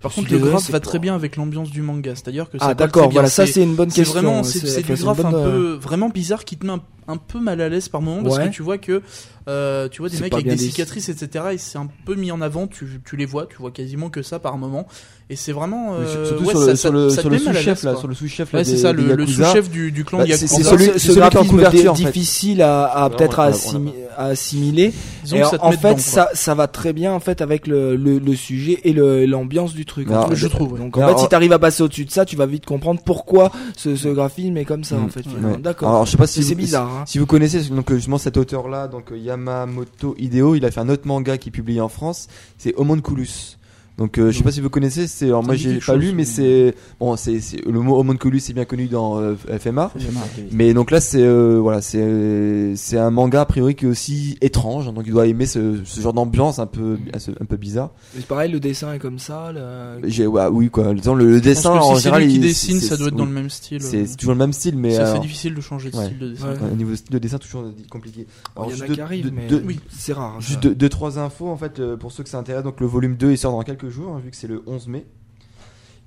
Par 0.02 0.12
contre, 0.12 0.32
le 0.32 0.40
graphe 0.40 0.64
c'est 0.64 0.72
va 0.72 0.80
très 0.80 0.98
bien 0.98 1.14
avec 1.14 1.36
l'ambiance 1.36 1.70
du 1.70 1.84
manga, 1.84 2.16
c'est-à-dire 2.16 2.50
que 2.50 2.58
ça 2.58 2.70
Ah 2.70 2.74
d'accord, 2.74 3.12
voilà, 3.12 3.30
ça 3.30 3.46
C'est- 3.46 3.54
c'est 3.54 3.64
une 3.64 3.76
bonne 3.76 3.92
C'est 3.92 4.02
question. 4.02 4.20
vraiment, 4.22 4.42
c'est 4.44 4.66
c'est 4.66 4.80
enfin, 4.84 4.94
du 4.96 5.02
graphe 5.04 5.20
un 5.20 5.30
bonne, 5.32 5.36
euh, 5.36 5.52
peu 5.52 5.72
vraiment 5.80 6.10
bizarre 6.10 6.44
qui 6.44 6.58
te 6.58 6.66
met 6.66 6.74
un, 7.08 7.18
peu 7.18 7.40
mal 7.40 7.62
à 7.62 7.70
l'aise 7.70 7.88
par 7.88 8.02
moment 8.02 8.24
parce 8.24 8.40
que 8.40 8.48
tu 8.50 8.64
vois 8.64 8.80
que 8.80 9.04
euh, 9.48 9.88
tu 9.90 10.02
vois 10.02 10.10
des 10.10 10.20
mecs 10.20 10.34
avec 10.34 10.46
des 10.46 10.52
des- 10.56 10.58
cicatrices 10.58 11.10
etc 11.10 11.46
et 11.54 11.58
c'est 11.58 11.78
un 11.78 11.88
peu 12.06 12.16
mis 12.16 12.32
en 12.32 12.42
avant 12.42 12.68
tu, 12.68 13.02
tu 13.06 13.16
les 13.18 13.26
vois 13.26 13.46
tu 13.48 13.58
vois 13.58 13.72
quasiment 13.72 14.10
que 14.10 14.22
ça 14.22 14.40
par 14.40 14.58
moment 14.58 14.88
et 15.30 15.36
c'est 15.36 15.52
vraiment 15.54 15.94
euh, 15.94 16.26
surtout 16.28 16.44
ouais, 16.44 16.52
sur 16.52 16.78
ça- 16.78 16.90
le, 16.92 17.10
ça- 17.10 17.22
sur 17.22 17.30
le, 17.30 17.38
sur 17.40 17.50
le 17.52 17.56
sous-chef 17.56 17.84
là, 17.84 17.96
sur 17.96 18.08
le 18.08 18.14
sous-chef 18.16 18.54
ouais 18.54 18.64
c'est 18.64 18.78
ça 18.78 18.94
des 18.94 19.02
le, 19.02 19.16
le 19.16 19.26
sous-chef 19.28 19.70
du, 19.70 19.92
du 19.92 20.04
clan 20.06 20.20
Bah, 20.20 20.26
Yakuza 20.28 20.48
c'est- 20.48 20.64
celui, 20.64 20.86
celui- 20.86 21.00
ce 21.00 21.00
celui 21.00 21.14
qui 21.14 21.20
est 21.20 21.24
en 21.24 21.30
graphisme 21.30 21.50
couverture, 21.56 21.92
en 21.92 21.96
fait. 21.96 22.04
difficile 22.04 22.62
à, 22.62 22.86
à 22.86 23.10
peut-être 23.10 23.40
à, 23.40 23.52
assimiler. 24.18 24.94
Et 25.34 25.44
en, 25.44 25.72
fait, 25.72 26.00
ça, 26.00 26.30
ça 26.34 26.54
va 26.56 26.68
très 26.68 26.94
bien 26.94 27.14
en 27.14 27.20
fait 27.20 27.42
avec 27.42 27.68
le, 27.68 28.36
sujet 28.36 28.80
et 28.84 28.94
l'ambiance 28.94 29.74
du 29.74 29.86
truc. 29.86 30.10
Alors, 30.10 30.26
en 30.26 30.30
fait. 30.30 30.36
je 30.36 30.48
trouve. 30.48 30.78
Donc 30.78 30.98
en 30.98 31.08
fait, 31.08 31.20
si 31.22 31.28
t'arrives 31.30 31.54
à 31.54 31.60
passer 31.60 31.84
au-dessus 31.84 32.06
de 32.06 32.12
ça, 32.12 32.26
tu 32.26 32.36
vas 32.36 32.46
vite 32.46 32.66
comprendre 32.66 33.02
pourquoi 33.06 33.52
ce, 33.78 34.08
graphisme 34.14 34.58
est 34.58 34.66
comme 34.66 34.84
ça 34.84 34.96
en 34.98 35.02
Mm. 35.02 35.10
fait. 35.10 35.24
D'accord. 35.62 35.90
Alors, 35.90 36.06
je 36.06 36.12
sais 36.12 36.18
pas 36.18 36.28
si 36.28 36.44
C'est 36.44 36.56
bizarre. 36.56 36.88
Hein. 36.90 37.04
Si 37.06 37.18
vous 37.20 37.26
connaissez 37.26 37.62
donc 37.70 37.92
justement 37.94 38.18
cet 38.18 38.38
auteur 38.38 38.68
là, 38.68 38.88
donc 38.88 39.12
Yamamoto 39.32 40.16
Hideo, 40.18 40.56
il 40.56 40.66
a 40.66 40.72
fait 40.72 40.80
un 40.82 40.90
autre 40.90 41.08
manga 41.08 41.38
qui 41.38 41.50
est 41.50 41.52
publié 41.52 41.80
en 41.80 41.90
France, 41.90 42.28
c'est 42.58 42.76
Homunculus. 42.76 43.58
Donc 44.02 44.18
euh, 44.18 44.32
je 44.32 44.38
sais 44.40 44.44
pas 44.44 44.52
si 44.52 44.62
vous 44.62 44.70
connaissez, 44.72 45.06
c'est 45.06 45.28
alors 45.28 45.44
moi 45.44 45.54
j'ai 45.54 45.76
pas 45.76 45.80
chose, 45.80 45.98
lu 46.00 46.12
mais 46.12 46.26
c'est 46.26 46.74
bon 47.00 47.16
c'est 47.18 47.40
le 47.68 47.80
mot 47.82 48.00
Homunculus 48.00 48.40
c'est 48.40 48.54
bien 48.54 48.66
connu 48.66 48.88
dans 48.88 49.20
euh, 49.20 49.36
FMA. 49.60 49.92
Mais 50.52 50.74
donc 50.74 50.90
là 50.90 51.00
c'est 51.00 51.22
euh, 51.22 51.60
voilà 51.62 51.82
c'est 51.82 52.02
euh, 52.02 52.74
c'est 52.76 52.98
un 52.98 53.12
manga 53.12 53.42
a 53.42 53.46
priori 53.46 53.76
qui 53.76 53.86
est 53.86 53.88
aussi 53.88 54.38
étrange 54.42 54.92
donc 54.92 55.04
il 55.06 55.12
doit 55.12 55.28
aimer 55.28 55.46
ce, 55.46 55.82
ce 55.84 56.02
genre 56.02 56.14
d'ambiance 56.14 56.58
un 56.58 56.66
peu 56.66 56.98
un 57.40 57.46
peu 57.46 57.58
bizarre. 57.58 57.92
Mais 58.16 58.22
pareil, 58.24 58.52
le 58.52 58.60
dessin 58.60 58.92
est 58.94 58.98
comme 59.00 59.20
ça. 59.20 59.52
le- 59.52 60.00
J'ai 60.10 60.26
ouais, 60.26 60.48
oui 60.48 60.72
quoi 60.72 60.96
disons, 60.96 61.14
le, 61.14 61.30
le 61.30 61.40
dessin 61.42 61.72
en 61.72 61.94
si 61.96 62.02
général 62.02 62.24
lui 62.24 62.30
qui 62.30 62.36
il- 62.38 62.42
dessine 62.42 62.80
ça 62.80 62.98
doit 62.98 63.08
être 63.10 63.14
oui, 63.14 63.20
dans 63.20 63.26
le 63.26 63.32
même 63.32 63.52
style 63.52 63.84
c'est 63.84 64.02
euh, 64.02 64.16
toujours 64.18 64.34
le 64.34 64.40
même 64.40 64.54
style 64.54 64.78
mais 64.78 64.92
c'est 64.96 64.98
alors, 65.02 65.20
difficile 65.20 65.54
de 65.54 65.62
changer 65.62 65.92
de 65.92 65.98
ouais. 65.98 66.06
style 66.06 66.18
de 66.18 66.30
dessin 66.30 66.48
Ouais. 66.54 66.58
au 66.74 66.76
niveau 66.76 66.96
style 66.96 67.12
de 67.14 67.20
dessin 67.20 67.38
toujours 67.38 67.66
compliqué. 67.92 68.26
Il 68.68 68.76
y 68.76 68.82
en 68.82 68.84
a 68.84 68.88
qui 68.88 69.00
arrivent, 69.02 69.32
mais 69.32 69.48
oui. 69.64 69.80
c'est 69.96 70.14
rare. 70.14 70.42
Juste 70.42 70.66
deux, 70.66 70.90
trois 70.90 71.20
infos 71.20 71.50
en 71.50 71.58
fait 71.58 71.80
euh, 71.80 71.98
pour 71.98 72.12
ceux 72.12 72.24
que 72.24 72.30
ça 72.30 72.40
intéresse. 72.40 72.64
Donc 72.64 72.80
le 72.80 72.88
volume 72.88 73.16
2 73.16 73.32
il 73.34 73.38
sort 73.38 73.52
dans 73.52 73.62
quelques 73.62 73.90
hein, 74.00 74.20
vu 74.24 74.32
que 74.32 74.38
c'est 74.38 74.48
le 74.48 74.64
11 74.66 74.88
mai. 74.88 75.06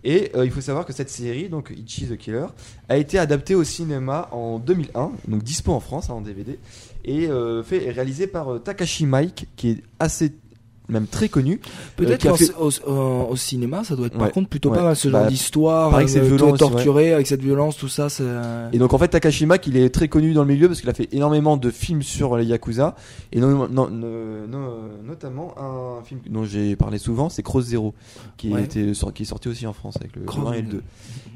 Et 0.05 0.31
euh, 0.37 0.45
il 0.45 0.51
faut 0.51 0.61
savoir 0.61 0.85
que 0.85 0.93
cette 0.93 1.09
série, 1.09 1.49
donc 1.49 1.73
Ichi 1.75 2.07
the 2.07 2.17
Killer, 2.17 2.47
a 2.91 2.99
été 2.99 3.19
adaptée 3.19 3.55
au 3.55 3.65
cinéma 3.65 4.29
en 4.33 4.59
2001, 4.59 5.13
donc 5.29 5.43
dispo 5.43 5.73
en 5.73 5.81
France 5.81 6.11
hein, 6.11 6.15
en 6.15 6.21
DVD, 6.21 6.59
et 7.07 7.29
euh, 7.29 7.63
fait, 7.63 7.87
est 7.87 7.91
réalisée 7.91 8.27
par 8.27 8.53
euh, 8.53 8.59
Takashi 8.59 9.07
Mike, 9.07 9.49
qui 9.57 9.71
est 9.71 9.83
assez, 9.99 10.35
même 10.89 11.07
très 11.07 11.29
connu. 11.29 11.61
Peut-être 11.97 12.27
a 12.27 12.31
qu'au 12.31 12.37
fait- 12.37 12.53
au, 12.61 12.71
au- 12.91 13.29
au 13.31 13.37
cinéma, 13.37 13.85
ça 13.85 13.97
doit 13.97 14.07
être 14.07 14.13
par 14.19 14.23
Ouais. 14.27 14.31
contre 14.33 14.49
plutôt 14.49 14.71
Ouais. 14.71 14.77
pas 14.77 14.83
mal 14.85 14.97
ce 14.97 15.09
genre 15.09 15.23
Bah, 15.23 15.29
d'histoire. 15.29 15.95
euh, 15.95 16.05
violent 16.05 16.57
torturé 16.57 17.13
avec 17.15 17.27
cette 17.27 17.41
violence, 17.41 17.77
tout 17.77 17.89
ça. 17.89 18.09
c'est- 18.09 18.23
Et 18.73 18.79
donc 18.79 18.93
en 18.93 18.99
fait 18.99 19.09
Takashi 19.09 19.47
Mike, 19.47 19.67
il 19.67 19.77
est 19.79 19.89
très 19.89 20.09
connu 20.09 20.35
dans 20.35 20.43
le 20.43 20.49
milieu 20.53 20.69
parce 20.69 20.81
qu'il 20.81 20.91
a 20.91 20.95
fait 20.95 21.09
énormément 21.13 21.57
de 21.57 21.71
films 21.71 22.03
sur 22.03 22.37
les 22.37 22.45
Yakuza, 22.45 22.97
et 23.33 23.41
non- 23.41 23.67
non- 23.69 23.89
non- 23.89 23.89
non- 24.49 24.79
notamment 25.07 25.55
un 25.59 26.03
film 26.05 26.21
dont 26.29 26.45
j'ai 26.45 26.77
parlé 26.77 26.99
souvent, 26.99 27.29
c'est 27.31 27.43
Cross 27.43 27.65
Zero, 27.67 27.95
qui, 28.37 28.53
était, 28.55 28.93
qui 29.15 29.23
est 29.23 29.25
sorti 29.25 29.49
aussi 29.49 29.67
en 29.67 29.73
France 29.73 29.97
avec 29.99 30.15
le, 30.17 30.21
le 30.23 30.27
Cross 30.27 30.49
1 30.49 30.53
et 30.53 30.63
le 30.63 30.69
2. 30.69 30.83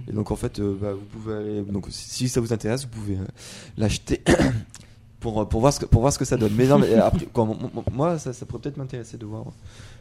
Et 0.09 0.13
donc 0.13 0.31
en 0.31 0.37
fait, 0.37 0.59
euh, 0.59 0.75
bah, 0.81 0.93
vous 0.93 1.05
pouvez 1.21 1.35
aller, 1.37 1.63
donc 1.63 1.87
si 1.91 2.29
ça 2.29 2.41
vous 2.41 2.53
intéresse, 2.53 2.83
vous 2.83 2.89
pouvez 3.01 3.15
euh, 3.15 3.25
l'acheter 3.79 4.21
pour 5.21 5.41
euh, 5.41 5.45
pour 5.45 5.61
voir 5.61 5.73
ce 5.73 5.81
que 5.81 5.85
pour 5.87 6.01
voir 6.01 6.13
ce 6.13 6.19
que 6.19 6.25
ça 6.25 6.37
donne. 6.37 6.53
Mais 6.57 6.67
non, 6.67 6.79
mais 6.79 6.89
euh, 6.91 7.05
après, 7.07 7.27
moi, 7.93 8.19
ça, 8.19 8.33
ça 8.33 8.47
pourrait 8.47 8.63
peut-être 8.63 8.77
m'intéresser 8.77 9.17
de 9.17 9.25
voir 9.27 9.45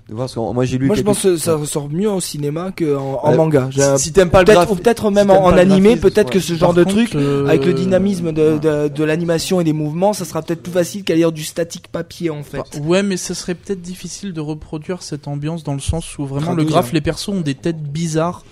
de 0.10 0.14
voir 0.14 0.24
parce 0.28 0.36
que 0.36 0.40
moi 0.54 0.64
j'ai 0.64 0.78
lu. 0.78 0.88
Moi, 0.88 0.96
je 0.96 1.02
pense 1.02 1.22
que 1.24 1.36
ça 1.36 1.56
ressort 1.56 1.90
mieux 1.90 2.10
au 2.10 2.22
cinéma 2.22 2.72
qu'en 2.72 3.20
en 3.24 3.36
manga. 3.36 3.70
Si, 3.98 4.04
si 4.06 4.14
t'aimes 4.14 4.30
pas 4.30 4.40
le 4.40 4.46
Peut-être 4.46 4.62
graphi- 4.62 4.72
ou 4.72 4.76
peut-être 4.76 5.12
même 5.12 5.30
en, 5.32 5.44
en 5.44 5.58
animé, 5.58 5.98
peut-être 5.98 6.30
que 6.30 6.40
ce 6.40 6.54
genre 6.54 6.70
Par 6.70 6.76
de 6.76 6.84
contre, 6.86 6.96
truc, 6.96 7.16
euh, 7.16 7.46
avec 7.48 7.66
le 7.66 7.74
dynamisme 7.74 8.32
de, 8.32 8.58
de, 8.58 8.88
de 8.88 9.04
l'animation 9.04 9.60
et 9.60 9.66
des 9.66 9.74
mouvements, 9.74 10.14
ça 10.14 10.24
sera 10.24 10.42
peut-être 10.44 10.64
plus 10.64 10.72
facile 10.72 11.04
qu'à 11.04 11.16
lire 11.16 11.32
du 11.34 11.44
statique 11.44 11.90
papier 11.90 12.30
en 12.30 12.44
fait. 12.44 12.58
Bah, 12.60 12.66
ouais, 12.86 13.04
mais 13.04 13.18
ce 13.18 13.34
serait 13.34 13.56
peut-être 13.56 13.82
difficile 13.82 14.32
de 14.32 14.40
reproduire 14.40 15.02
cette 15.04 15.28
ambiance 15.28 15.64
dans 15.64 15.74
le 15.74 15.82
sens 15.82 16.18
où 16.18 16.26
vraiment 16.26 16.54
le 16.54 16.64
graphe, 16.64 16.94
les 16.94 17.02
persos 17.02 17.30
ont 17.30 17.42
des 17.42 17.56
têtes 17.56 17.82
bizarres. 17.84 18.46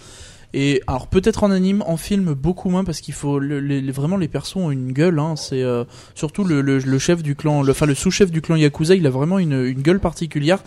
Et 0.57 0.81
alors 0.87 1.07
peut-être 1.07 1.43
en 1.43 1.51
anime, 1.51 1.83
en 1.85 1.97
film 1.97 2.33
beaucoup 2.33 2.69
moins 2.69 2.85
parce 2.85 3.01
qu'il 3.01 3.13
faut 3.13 3.41
vraiment 3.41 4.15
les 4.15 4.29
persos 4.29 4.55
ont 4.55 4.71
une 4.71 4.93
gueule. 4.93 5.19
Hein, 5.19 5.35
c'est 5.35 5.61
euh, 5.61 5.83
surtout 6.15 6.45
le, 6.45 6.97
chef 6.97 7.21
du 7.21 7.35
clan, 7.35 7.67
enfin 7.67 7.85
le 7.85 7.93
sous-chef 7.93 8.31
du 8.31 8.41
clan 8.41 8.55
Yakuza, 8.55 8.95
il 8.95 9.05
a 9.05 9.09
vraiment 9.09 9.37
une 9.37 9.73
gueule 9.73 9.99
particulière 9.99 10.63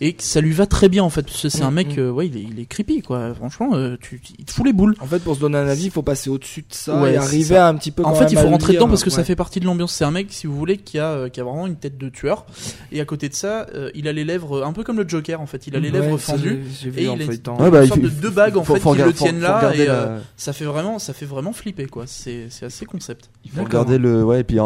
et 0.00 0.12
que 0.14 0.22
ça 0.22 0.40
lui 0.40 0.52
va 0.52 0.66
très 0.66 0.88
bien 0.88 1.02
en 1.04 1.10
fait. 1.10 1.22
parce 1.22 1.42
que 1.42 1.48
C'est 1.48 1.62
un 1.62 1.70
Mm, 1.70 1.74
mec, 1.74 1.96
mm. 1.96 2.00
euh, 2.00 2.10
ouais, 2.10 2.26
il 2.28 2.36
est, 2.36 2.42
il 2.42 2.60
est 2.60 2.66
creepy 2.66 3.02
quoi. 3.02 3.34
Franchement, 3.34 3.70
euh, 3.74 3.96
tu, 4.00 4.20
tu- 4.20 4.32
il 4.38 4.44
te 4.44 4.52
fout 4.52 4.64
les 4.66 4.72
boules. 4.72 4.94
En 5.00 5.06
fait, 5.06 5.18
pour 5.20 5.34
se 5.34 5.40
donner 5.40 5.58
un 5.58 5.66
avis, 5.68 5.84
il 5.86 5.90
faut 5.90 6.02
passer 6.02 6.30
au-dessus 6.30 6.62
de 6.62 6.66
ça 6.74 7.00
Ouais, 7.00 7.14
et 7.14 7.16
arriver 7.16 7.54
ça. 7.56 7.66
à 7.66 7.68
un 7.70 7.74
petit 7.74 7.90
peu. 7.90 8.04
En 8.04 8.14
fait, 8.14 8.26
il 8.32 8.38
faut 8.38 8.48
rentrer 8.48 8.74
dedans 8.74 8.88
parce 8.88 9.04
que 9.04 9.10
ça 9.10 9.24
fait 9.24 9.36
partie 9.36 9.60
de 9.60 9.64
l'ambiance. 9.66 9.92
C'est 9.92 10.04
un 10.04 10.10
mec, 10.10 10.26
si 10.30 10.46
vous 10.46 10.56
voulez, 10.56 10.76
qui 10.76 10.98
a, 10.98 11.10
euh, 11.10 11.28
qui 11.28 11.40
a 11.40 11.44
vraiment 11.44 11.66
une 11.66 11.76
tête 11.76 11.98
de 11.98 12.08
tueur. 12.08 12.46
Et 12.92 13.00
à 13.00 13.04
côté 13.04 13.28
de 13.28 13.34
ça, 13.34 13.66
euh, 13.74 13.90
il 13.94 14.08
a 14.08 14.12
les 14.12 14.24
lèvres 14.24 14.64
un 14.64 14.72
peu 14.72 14.84
comme 14.84 14.96
le 14.98 15.08
Joker 15.08 15.40
en 15.40 15.46
fait. 15.46 15.66
Il 15.66 15.76
a 15.76 15.80
les 15.80 15.90
lèvres 15.90 16.12
Ouais, 16.12 16.18
ça, 16.18 16.32
fendues. 16.34 16.62
j'ai- 16.80 16.90
J'ai 16.92 17.00
et 17.00 17.04
il 17.04 17.08
a- 17.08 17.16
bah, 17.16 17.24
une 17.24 17.84
il 17.84 17.88
sorte 17.88 18.00
faut- 18.00 18.06
de 18.06 18.08
deux 18.08 18.30
bagues 18.30 18.56
en 18.56 18.64
faut- 18.64 18.74
fait 18.74 18.80
faut 18.80 18.92
qui 18.92 18.98
le 18.98 19.04
regarder- 19.04 19.18
tiennent 19.18 19.36
faut 19.36 19.42
là 19.42 19.74
et 19.74 19.86
la- 19.86 20.18
ça 20.36 20.52
fait 20.52 20.64
vraiment 20.64 20.98
ça 20.98 21.12
fait 21.12 21.26
vraiment 21.26 21.52
flipper 21.52 21.86
quoi 21.86 22.04
c'est 22.06 22.46
c'est 22.50 22.66
assez 22.66 22.84
concept 22.86 23.30
Il 23.44 23.50
faut 23.50 23.62
regarder 23.64 23.98
le 23.98 24.24
ouais 24.24 24.40
et 24.40 24.44
puis 24.44 24.56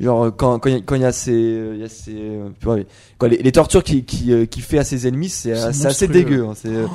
genre 0.00 0.32
quand 0.36 0.58
quand 0.58 0.68
il 0.68 0.72
y 0.72 0.76
a- 0.78 0.80
quand 0.80 0.94
il 0.94 1.02
y 1.02 1.04
a 1.04 1.12
ces 1.12 1.32
il 1.74 1.80
y 1.80 1.84
a 1.84 1.88
ces 1.88 2.12
les, 3.22 3.52
tortures 3.52 3.82
qui 3.82 4.04
qui 4.04 4.46
qui 4.48 4.60
fait 4.60 4.73
à 4.78 4.84
ses 4.84 5.06
ennemis 5.06 5.28
c'est 5.28 5.52
assez 5.52 6.08
dégueu 6.08 6.44
hein, 6.48 6.52
c'est 6.54 6.68
euh, 6.68 6.86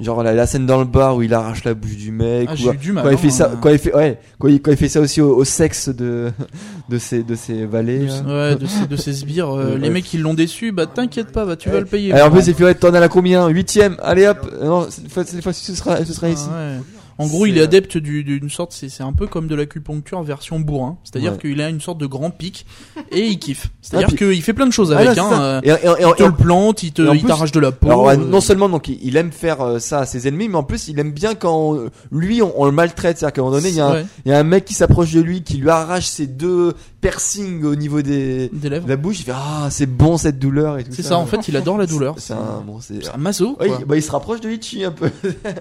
genre 0.00 0.22
la, 0.22 0.32
la 0.32 0.46
scène 0.46 0.66
dans 0.66 0.78
le 0.78 0.84
bar 0.84 1.16
où 1.16 1.22
il 1.22 1.32
arrache 1.34 1.64
la 1.64 1.74
bouche 1.74 1.96
du 1.96 2.10
mec 2.12 2.48
Ah, 2.50 2.54
ou, 2.54 2.72
du 2.74 2.92
mal, 2.92 3.04
quand 3.04 3.10
il 3.10 3.14
hein, 3.14 3.18
fait 3.18 3.30
ça 3.30 3.44
euh. 3.52 3.56
quand 3.60 3.68
il 3.70 3.78
fait 3.78 3.94
ouais 3.94 4.18
quand 4.38 4.48
il, 4.48 4.60
quand 4.60 4.70
il 4.70 4.76
fait 4.76 4.88
ça 4.88 5.00
aussi 5.00 5.20
au, 5.20 5.36
au 5.36 5.44
sexe 5.44 5.88
de 5.88 6.30
de 6.88 6.98
ses 6.98 7.22
de 7.22 7.34
ses 7.34 7.66
valets 7.66 8.06
de, 8.06 8.50
ouais, 8.50 8.56
de 8.56 8.66
ces 8.66 8.86
de 8.86 8.96
ces 8.96 9.12
sbires 9.12 9.50
euh, 9.50 9.72
Ouais. 9.74 9.78
les 9.78 9.90
mecs 9.90 10.04
qui 10.04 10.18
l'ont 10.18 10.34
déçu 10.34 10.72
bah 10.72 10.86
t'inquiète 10.86 11.32
pas 11.32 11.44
bah 11.44 11.56
tu 11.56 11.70
vas 11.70 11.80
le 11.80 11.86
payer. 11.86 12.12
Alors 12.12 12.28
en 12.28 12.30
plus 12.30 12.46
il 12.46 12.54
fait 12.54 12.64
ouais, 12.64 12.74
t'en 12.74 12.92
as 12.94 13.00
la 13.00 13.08
combien? 13.08 13.48
Huitième. 13.48 13.96
Allez 14.02 14.26
hop. 14.26 14.38
Non 14.62 14.86
cette 14.90 15.10
fois 15.10 15.24
cette 15.24 15.42
ce 15.54 15.74
sera 15.74 16.04
ce 16.04 16.12
sera 16.12 16.26
Ah, 16.26 16.30
ici 16.30 16.46
ouais. 16.48 16.78
En 17.18 17.26
gros, 17.26 17.46
il 17.46 17.56
est 17.58 17.60
euh, 17.60 17.64
adepte 17.64 17.96
du- 17.98 18.24
d'une 18.24 18.50
sorte, 18.50 18.72
c'est 18.72 19.02
un 19.02 19.12
peu 19.12 19.26
comme 19.26 19.46
de 19.48 19.54
l'acupuncture 19.54 20.22
version 20.22 20.58
bourrin. 20.60 20.96
C'est-à-dire 21.04 21.32
Ouais. 21.32 21.38
qu'il 21.38 21.60
a 21.60 21.68
une 21.68 21.80
sorte 21.80 21.98
de 21.98 22.06
grand 22.06 22.30
pic 22.30 22.66
et 23.10 23.26
il 23.26 23.38
kiffe. 23.38 23.68
C'est-à-dire 23.80 24.08
Ah, 24.10 24.14
puis- 24.16 24.26
qu'il 24.32 24.42
fait 24.42 24.52
plein 24.54 24.66
de 24.66 24.72
choses 24.72 24.92
Ah, 24.92 24.98
avec. 24.98 25.16
là, 25.16 25.24
hein, 25.24 25.40
euh, 25.42 25.60
Et, 25.62 25.68
et- 25.68 25.72
et- 25.72 26.06
il 26.08 26.14
te 26.16 26.22
le 26.24 26.32
plante, 26.32 26.82
il 26.82 26.92
en 27.08 27.16
t'arrache 27.18 27.52
de 27.52 27.60
la 27.60 27.72
peau. 27.72 27.86
Alors 27.88 28.08
euh, 28.08 28.16
non 28.16 28.40
seulement 28.40 28.68
donc 28.68 28.88
il, 28.88 29.16
aime 29.16 29.30
faire 29.32 29.76
ça 29.80 30.00
à 30.00 30.06
ses 30.06 30.26
ennemis, 30.28 30.48
mais 30.48 30.56
en 30.56 30.62
plus 30.62 30.88
il 30.88 30.98
aime 30.98 31.12
bien 31.12 31.34
quand 31.34 31.76
lui 32.10 32.42
on, 32.42 32.52
on 32.60 32.64
le 32.66 32.72
maltraite. 32.72 33.18
C'est-à-dire 33.18 33.34
qu'à 33.34 33.40
un 33.40 33.44
moment 33.44 33.56
donné 33.56 33.68
il 33.70 33.76
y, 33.76 33.80
a 33.80 33.86
un- 33.86 33.92
ouais, 33.94 34.06
il 34.24 34.30
y 34.32 34.34
a 34.34 34.38
un 34.38 34.42
mec 34.44 34.64
qui 34.64 34.74
s'approche 34.74 35.12
de 35.12 35.20
lui, 35.20 35.42
qui 35.42 35.56
lui 35.58 35.70
arrache 35.70 36.06
ses 36.06 36.26
deux 36.26 36.74
piercings 37.00 37.64
au 37.64 37.74
niveau 37.74 38.00
des 38.00 38.48
des 38.48 38.50
de 38.50 38.68
lèvres. 38.68 38.88
la 38.88 38.96
bouche. 38.96 39.20
Il 39.20 39.24
fait 39.24 39.32
ah 39.34 39.68
c'est 39.70 39.86
bon 39.86 40.16
cette 40.16 40.38
douleur 40.38 40.78
et 40.78 40.84
tout 40.84 40.90
C'est 40.92 41.02
ça, 41.02 41.18
en 41.18 41.26
fait, 41.26 41.48
il 41.48 41.56
adore 41.56 41.76
la 41.78 41.86
douleur. 41.86 42.14
C'est 42.18 42.32
un 42.32 42.62
bon 42.66 42.78
maso. 43.18 43.56
Ouais, 43.60 43.68
bah, 43.86 43.96
il 43.96 44.02
se 44.02 44.10
rapproche 44.10 44.40
de 44.40 44.50
Ichi 44.50 44.84
un 44.84 44.92
peu. 44.92 45.10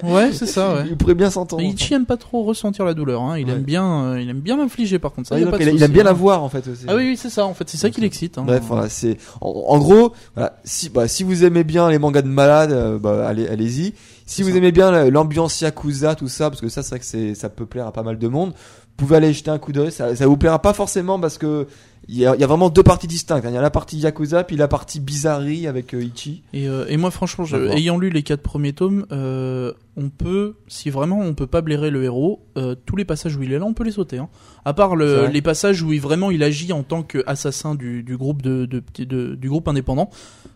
Ouais, 0.04 0.32
c'est 0.34 0.46
ça. 0.46 0.62
Ouais. 0.76 0.84
Il 0.90 0.96
pourrait 0.96 1.16
bien 1.16 1.30
Mais 1.58 1.68
Ichi 1.70 1.94
aime 1.94 2.06
pas 2.06 2.18
trop 2.18 2.44
ressentir 2.44 2.86
la 2.86 2.94
douleur. 2.94 3.22
Hein. 3.22 3.38
Il 3.38 3.46
Ouais. 3.48 3.54
aime 3.54 3.64
bien, 3.64 4.04
euh, 4.06 4.22
il 4.22 4.30
aime 4.30 4.40
bien 4.40 4.58
l'infliger. 4.58 5.00
Par 5.00 5.12
contre, 5.12 5.28
ça, 5.30 5.36
Ouais, 5.36 5.42
y 5.42 5.44
a 5.44 5.46
donc, 5.48 5.58
pas 5.60 5.64
de 5.66 5.70
il, 5.72 5.82
aime 5.84 5.92
bien 5.92 6.02
hein. 6.02 6.06
la 6.06 6.14
voir 6.14 6.44
en 6.44 6.50
fait 6.50 6.68
aussi. 6.68 6.86
Ah 6.88 6.96
oui, 6.96 7.10
oui, 7.10 7.18
c'est 7.18 7.30
ça. 7.30 7.46
En 7.46 7.54
fait, 7.54 7.70
c'est 7.70 7.78
ça 7.78 7.90
qui 7.90 8.02
l'excite. 8.02 8.38
hein. 8.38 8.44
Bref, 8.46 8.64
voilà, 8.68 8.90
c'est 8.90 9.18
en, 9.42 9.50
en 9.50 9.80
gros, 9.80 10.14
voilà, 10.36 10.58
si 10.64 10.90
bah, 10.90 11.08
si 11.08 11.24
vous 11.24 11.44
aimez 11.44 11.64
bien 11.64 11.90
les 11.90 12.00
mangas 12.00 12.22
de 12.22 12.28
malades, 12.28 12.72
euh, 12.72 13.00
bah, 13.00 13.28
allez 13.28 13.48
allez-y. 13.48 13.94
Si 14.26 14.44
vous 14.44 14.52
ça. 14.52 14.56
aimez 14.58 14.72
bien 14.72 14.92
la- 14.92 15.10
l'ambiance 15.10 15.60
yakuza, 15.62 16.16
tout 16.16 16.28
ça, 16.30 16.50
parce 16.50 16.62
que 16.62 16.70
ça 16.70 16.84
c'est 16.84 16.90
vrai 16.92 17.00
que 17.00 17.06
c'est 17.06 17.36
ça 17.36 17.50
peut 17.50 17.66
plaire 17.66 17.88
à 17.88 17.92
pas 17.92 18.04
mal 18.04 18.18
de 18.18 18.28
monde, 18.30 18.52
vous 18.52 18.96
pouvez 19.06 19.18
aller 19.18 19.34
jeter 19.34 19.52
un 19.52 19.58
coup 19.60 19.72
d'œil. 19.74 19.92
Ça 19.92 20.16
ça 20.16 20.26
vous 20.28 20.38
plaira 20.38 20.62
pas 20.62 20.74
forcément 20.74 21.20
parce 21.20 21.38
que 21.38 21.68
il 22.08 22.18
y 22.18 22.26
a, 22.26 22.34
il 22.36 22.42
y 22.42 22.44
a 22.44 22.48
vraiment 22.48 22.70
deux 22.70 22.82
parties 22.82 23.08
distinctes. 23.08 23.46
Il 23.48 23.54
y 23.54 23.58
a 23.58 23.62
la 23.62 23.70
partie 23.70 23.98
yakuza 23.98 24.44
puis 24.44 24.56
la 24.58 24.68
partie 24.68 25.00
bizarrerie 25.00 25.68
avec 25.68 25.94
euh, 25.94 26.04
Ichi. 26.04 26.44
Et, 26.54 26.68
euh, 26.68 26.86
et 26.90 26.98
moi, 26.98 27.12
franchement, 27.12 27.46
je- 27.46 27.58
ayant 27.58 27.98
lu 28.00 28.10
les 28.10 28.24
quatre 28.24 28.42
premiers 28.42 28.74
tomes, 28.74 29.06
euh, 29.12 29.72
on 29.98 30.10
peut, 30.10 30.56
si 30.68 30.90
vraiment 30.90 31.20
on 31.20 31.34
peut 31.34 31.48
pas 31.48 31.62
blairer 31.62 31.90
le 31.90 32.04
héros, 32.04 32.46
euh, 32.58 32.76
tous 32.86 32.96
les 32.96 33.04
passages 33.06 33.36
où 33.36 33.44
il 33.44 33.52
est 33.52 33.60
là, 33.60 33.66
on 33.66 33.74
peut 33.74 33.84
les 33.84 33.92
sauter. 33.92 34.18
Hein. 34.20 34.30
À 34.64 34.74
part 34.74 34.96
le, 34.96 35.28
les 35.28 35.42
passages 35.42 35.82
où 35.84 35.92
il 35.92 36.00
vraiment 36.00 36.32
il 36.32 36.44
agit 36.44 36.72
en 36.72 36.84
tant 36.84 37.04
qu'assassin 37.04 37.76
du, 37.76 38.02
du 38.04 38.16
groupe 38.18 38.42
de, 38.42 38.66
de, 38.66 38.80
petits- 38.80 39.06
de- 39.06 39.36
du 39.36 39.50
groupe 39.50 39.68
indépendant. 39.68 40.10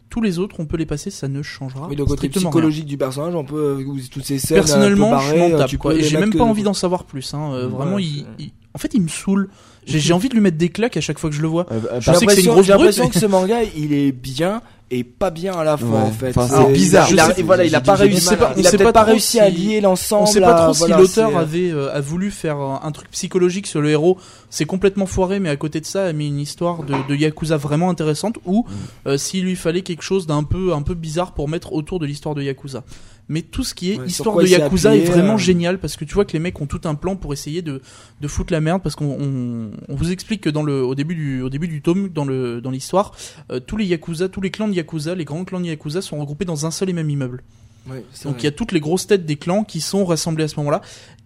Tous 0.10 0.22
les 0.22 0.40
autres, 0.40 0.58
on 0.60 0.66
peut 0.66 0.78
les 0.78 0.86
passer, 0.86 1.10
ça 1.10 1.28
ne 1.28 1.42
changera 1.42 1.88
Oui, 1.90 1.96
le 1.98 2.06
côté 2.06 2.28
rien. 2.28 2.32
psychologique 2.42 2.86
du 2.86 2.98
personnage, 2.98 3.36
on 3.36 3.44
peut, 3.44 3.78
euh, 3.82 3.84
ou 3.86 3.98
toutes 4.10 4.24
ces 4.24 4.38
scènes. 4.40 4.56
Personnellement, 4.58 5.20
je 5.20 5.36
m'en 5.36 5.50
euh, 5.50 5.58
tape. 5.58 5.72
j'ai 6.00 6.18
même 6.18 6.34
pas 6.34 6.44
envie 6.46 6.64
d'en 6.64 6.74
savoir 6.74 7.04
plus. 7.04 7.34
Hein. 7.34 7.52
Euh, 7.54 7.66
Ouais, 7.68 7.76
vraiment, 7.76 7.98
il- 8.00 8.26
en 8.74 8.78
fait, 8.78 8.94
il 8.94 9.02
me 9.02 9.08
saoule. 9.10 9.50
J'ai 9.86 10.00
j'ai 10.00 10.14
envie 10.14 10.30
de 10.30 10.34
lui 10.34 10.42
mettre 10.42 10.58
des 10.58 10.70
claques 10.70 10.98
à 10.98 11.02
chaque 11.02 11.20
fois 11.20 11.30
que 11.30 11.36
je 11.36 11.42
le 11.42 11.48
vois. 11.48 11.66
Euh, 11.72 11.80
euh, 11.92 12.00
Je 12.00 12.12
J'ai 12.12 12.18
sais 12.18 12.26
que 12.26 12.32
c'est 12.34 12.42
une 12.42 12.48
l'impression- 12.48 12.54
grosse 12.54 12.66
j'ai 12.66 12.72
l'impression 12.74 13.08
que 13.10 13.20
ce 13.20 13.26
manga, 13.26 13.58
il 13.76 13.94
est 13.94 14.12
bien 14.12 14.62
et 14.92 15.04
pas 15.04 15.32
bien 15.32 15.54
à 15.54 15.64
la 15.64 15.78
fois 15.78 15.90
Ouais. 15.90 16.06
en 16.08 16.12
fait. 16.12 16.38
Enfin, 16.38 16.66
C'est- 16.68 16.72
bizarre. 16.74 17.08
Il 17.12 17.20
a, 17.20 17.34
sais- 17.34 17.42
voilà, 17.42 17.64
il 17.66 17.74
a 17.74 17.82
pas 17.82 17.96
réussi. 17.96 18.36
pas- 18.36 18.54
il 18.58 18.66
a 18.68 18.72
peut-être 18.72 18.92
pas 18.94 19.04
réussi 19.04 19.32
si- 19.32 19.40
à 19.40 19.50
lier 19.50 19.82
l'ensemble. 19.82 20.24
On 20.24 20.26
sait 20.28 20.42
pas 20.42 20.56
à- 20.56 20.64
trop 20.66 20.74
voilà, 20.74 20.96
si 20.96 21.02
l'auteur 21.02 21.30
c'est- 21.32 21.38
avait 21.38 21.72
euh, 21.72 21.92
a 21.94 22.02
voulu 22.02 22.30
faire 22.30 22.58
un, 22.58 22.82
un 22.84 22.92
truc 22.92 23.10
psychologique 23.12 23.66
sur 23.68 23.82
le 23.82 23.90
héros. 23.90 24.18
C'est 24.52 24.66
complètement 24.66 25.08
foiré, 25.08 25.40
mais 25.40 25.50
à 25.50 25.56
côté 25.56 25.82
de 25.82 25.86
ça, 25.88 26.06
a 26.06 26.14
mis 26.14 26.28
une 26.28 26.40
histoire 26.40 26.84
de, 26.84 26.94
de 27.10 27.16
yakuza 27.16 27.58
vraiment 27.58 27.90
intéressante. 27.90 28.38
Ou 28.46 28.66
euh, 29.08 29.18
s'il 29.18 29.44
lui 29.46 29.56
fallait 29.56 29.82
quelque 29.82 30.04
chose 30.04 30.28
d'un 30.28 30.44
peu 30.44 30.74
un 30.74 30.84
peu 30.84 30.94
bizarre 30.94 31.34
pour 31.34 31.50
mettre 31.50 31.74
autour 31.74 32.00
de 32.00 32.06
l'histoire 32.06 32.36
de 32.36 32.44
yakuza. 32.44 32.84
Mais 33.28 33.42
tout 33.42 33.64
ce 33.64 33.74
qui 33.74 33.92
est 33.92 33.98
Ouais, 34.00 34.06
histoire 34.06 34.38
de 34.38 34.46
yakuza 34.46 34.92
appuyé, 34.92 35.08
est 35.08 35.12
vraiment 35.12 35.34
euh, 35.34 35.38
génial 35.38 35.80
parce 35.80 35.96
que 35.96 36.06
tu 36.06 36.14
vois 36.14 36.26
que 36.26 36.34
les 36.34 36.40
mecs 36.40 36.60
ont 36.62 36.68
tout 36.68 36.82
un 36.84 36.94
plan 36.96 37.16
pour 37.16 37.34
essayer 37.34 37.62
de 37.64 37.82
de 38.22 38.28
foutre 38.28 38.54
la 38.54 38.62
merde 38.62 38.84
parce 38.84 38.96
qu'on 38.96 39.18
on, 39.20 39.72
on 39.90 39.96
vous 39.96 40.12
explique 40.12 40.42
que 40.42 40.50
dans 40.50 40.62
le 40.62 40.84
au 40.84 40.94
début 40.94 41.16
du 41.16 41.42
au 41.42 41.50
début 41.50 41.68
du 41.68 41.82
tome 41.82 42.10
dans 42.10 42.26
le 42.26 42.62
dans 42.62 42.70
l'histoire 42.70 43.14
euh, 43.52 43.60
tous 43.60 43.78
les 43.78 43.86
yakuza 43.86 44.30
tous 44.30 44.42
les 44.42 44.52
clans 44.52 44.68
de 44.68 44.74
yakuza 44.74 45.16
les 45.16 45.26
grands 45.26 45.44
clans 45.44 45.60
de 45.60 45.66
yakuza 45.66 46.02
sont 46.02 46.20
regroupés 46.20 46.46
dans 46.46 46.66
un 46.68 46.72
seul 46.72 46.90
et 46.90 46.94
même 46.94 47.10
immeuble. 47.10 47.44
Ouais, 47.90 48.04
Donc 48.24 48.42
il 48.42 48.46
y 48.46 48.48
a 48.48 48.52
toutes 48.52 48.72
les 48.72 48.80
grosses 48.80 49.06
têtes 49.08 49.26
des 49.26 49.36
clans 49.36 49.64
qui 49.64 49.80
sont 49.80 50.06
rassemblées 50.06 50.44
à 50.44 50.48
ce 50.48 50.56
moment-là 50.58 50.82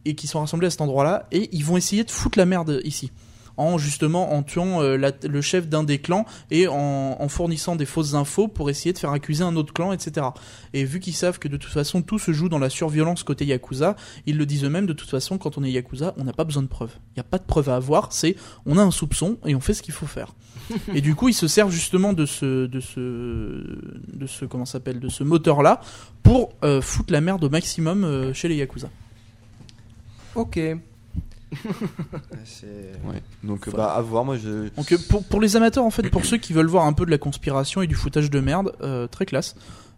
et 0.06 0.16
qui 0.16 0.28
sont 0.28 0.40
rassemblées 0.40 0.68
à 0.68 0.70
cet 0.70 0.82
endroit-là 0.82 1.28
et 1.32 1.50
ils 1.54 1.64
vont 1.64 1.78
essayer 1.78 2.04
de 2.04 2.12
foutre 2.12 2.38
la 2.38 2.46
merde 2.46 2.82
ici 2.84 3.12
en 3.60 3.78
justement 3.78 4.34
en 4.34 4.42
tuant 4.44 4.82
euh, 4.82 4.98
la- 4.98 5.12
le 5.28 5.42
chef 5.42 5.68
d'un 5.68 5.84
des 5.84 6.00
clans 6.00 6.26
et 6.50 6.68
en, 6.68 7.18
en 7.20 7.28
fournissant 7.30 7.76
des 7.76 7.86
fausses 7.86 8.14
infos 8.14 8.48
pour 8.48 8.70
essayer 8.70 8.94
de 8.94 8.98
faire 8.98 9.12
accuser 9.12 9.44
un 9.44 9.56
autre 9.56 9.74
clan, 9.74 9.92
etc. 9.92 10.28
Et 10.74 10.84
vu 10.86 11.00
qu'ils 11.00 11.14
savent 11.14 11.38
que 11.40 11.48
de 11.48 11.58
toute 11.58 11.72
façon 11.72 12.02
tout 12.02 12.18
se 12.20 12.32
joue 12.32 12.50
dans 12.50 12.60
la 12.60 12.70
surviolence 12.70 13.24
côté 13.24 13.46
Yakuza, 13.46 13.96
ils 14.26 14.38
le 14.38 14.46
disent 14.46 14.64
eux-mêmes, 14.64 14.86
de 14.88 14.94
toute 14.94 15.10
façon 15.10 15.38
quand 15.38 15.58
on 15.58 15.64
est 15.64 15.72
Yakuza, 15.72 16.14
on 16.18 16.24
n'a 16.24 16.34
pas 16.34 16.46
besoin 16.46 16.64
de 16.64 16.68
preuves. 16.68 16.94
Il 17.12 17.18
n'y 17.18 17.22
a 17.22 17.24
pas 17.26 17.38
de 17.38 17.44
preuves 17.44 17.70
à 17.70 17.76
avoir, 17.76 18.14
c'est 18.14 18.36
on 18.66 18.78
a 18.78 18.82
un 18.82 18.92
soupçon 18.92 19.38
et 19.46 19.54
on 19.56 19.60
fait 19.60 19.74
ce 19.74 19.82
qu'il 19.84 19.94
faut 19.94 20.08
faire. 20.08 20.34
et 20.94 21.02
du 21.02 21.16
coup 21.16 21.30
ils 21.30 21.34
se 21.34 21.48
servent 21.48 21.72
justement 21.72 22.14
de 22.14 22.26
ce, 22.26 22.66
de 22.68 22.80
ce, 22.80 23.00
de 23.00 24.28
ce, 24.28 24.46
comment 24.46 24.66
s'appelle, 24.66 25.00
de 25.00 25.10
ce 25.10 25.24
moteur-là 25.24 25.82
pour 26.24 26.54
euh, 26.64 26.80
foutre 26.82 27.12
la 27.12 27.22
merde 27.22 27.44
au 27.44 27.50
maximum 27.50 28.04
euh, 28.04 28.34
chez 28.34 28.48
les 28.48 28.56
Yakuza. 28.56 28.90
Ok. 30.36 30.60
Ouais. 31.52 33.22
Donc 33.44 33.70
bah 33.76 33.94
à 33.94 34.02
voir. 34.02 34.26
Moi 34.26 34.38
je. 34.38 34.70
Donc 34.76 34.92
euh, 34.92 34.98
pour, 35.10 35.24
pour 35.24 35.42
les 35.42 35.56
amateurs, 35.56 35.84
en 35.84 35.90
fait, 35.90 36.10
pour 36.10 36.26
ceux 36.26 36.38
qui 36.38 36.54
veulent 36.54 36.68
voir 36.68 36.86
un 36.86 36.94
peu 36.94 37.06
de 37.06 37.12
la 37.12 37.18
conspiration 37.18 37.82
et 37.82 37.88
du 37.88 37.96
foutage 37.96 38.30
de 38.30 38.40
merde, 38.40 38.74
euh, 38.82 39.08
très 39.08 39.26
classe. 39.26 39.56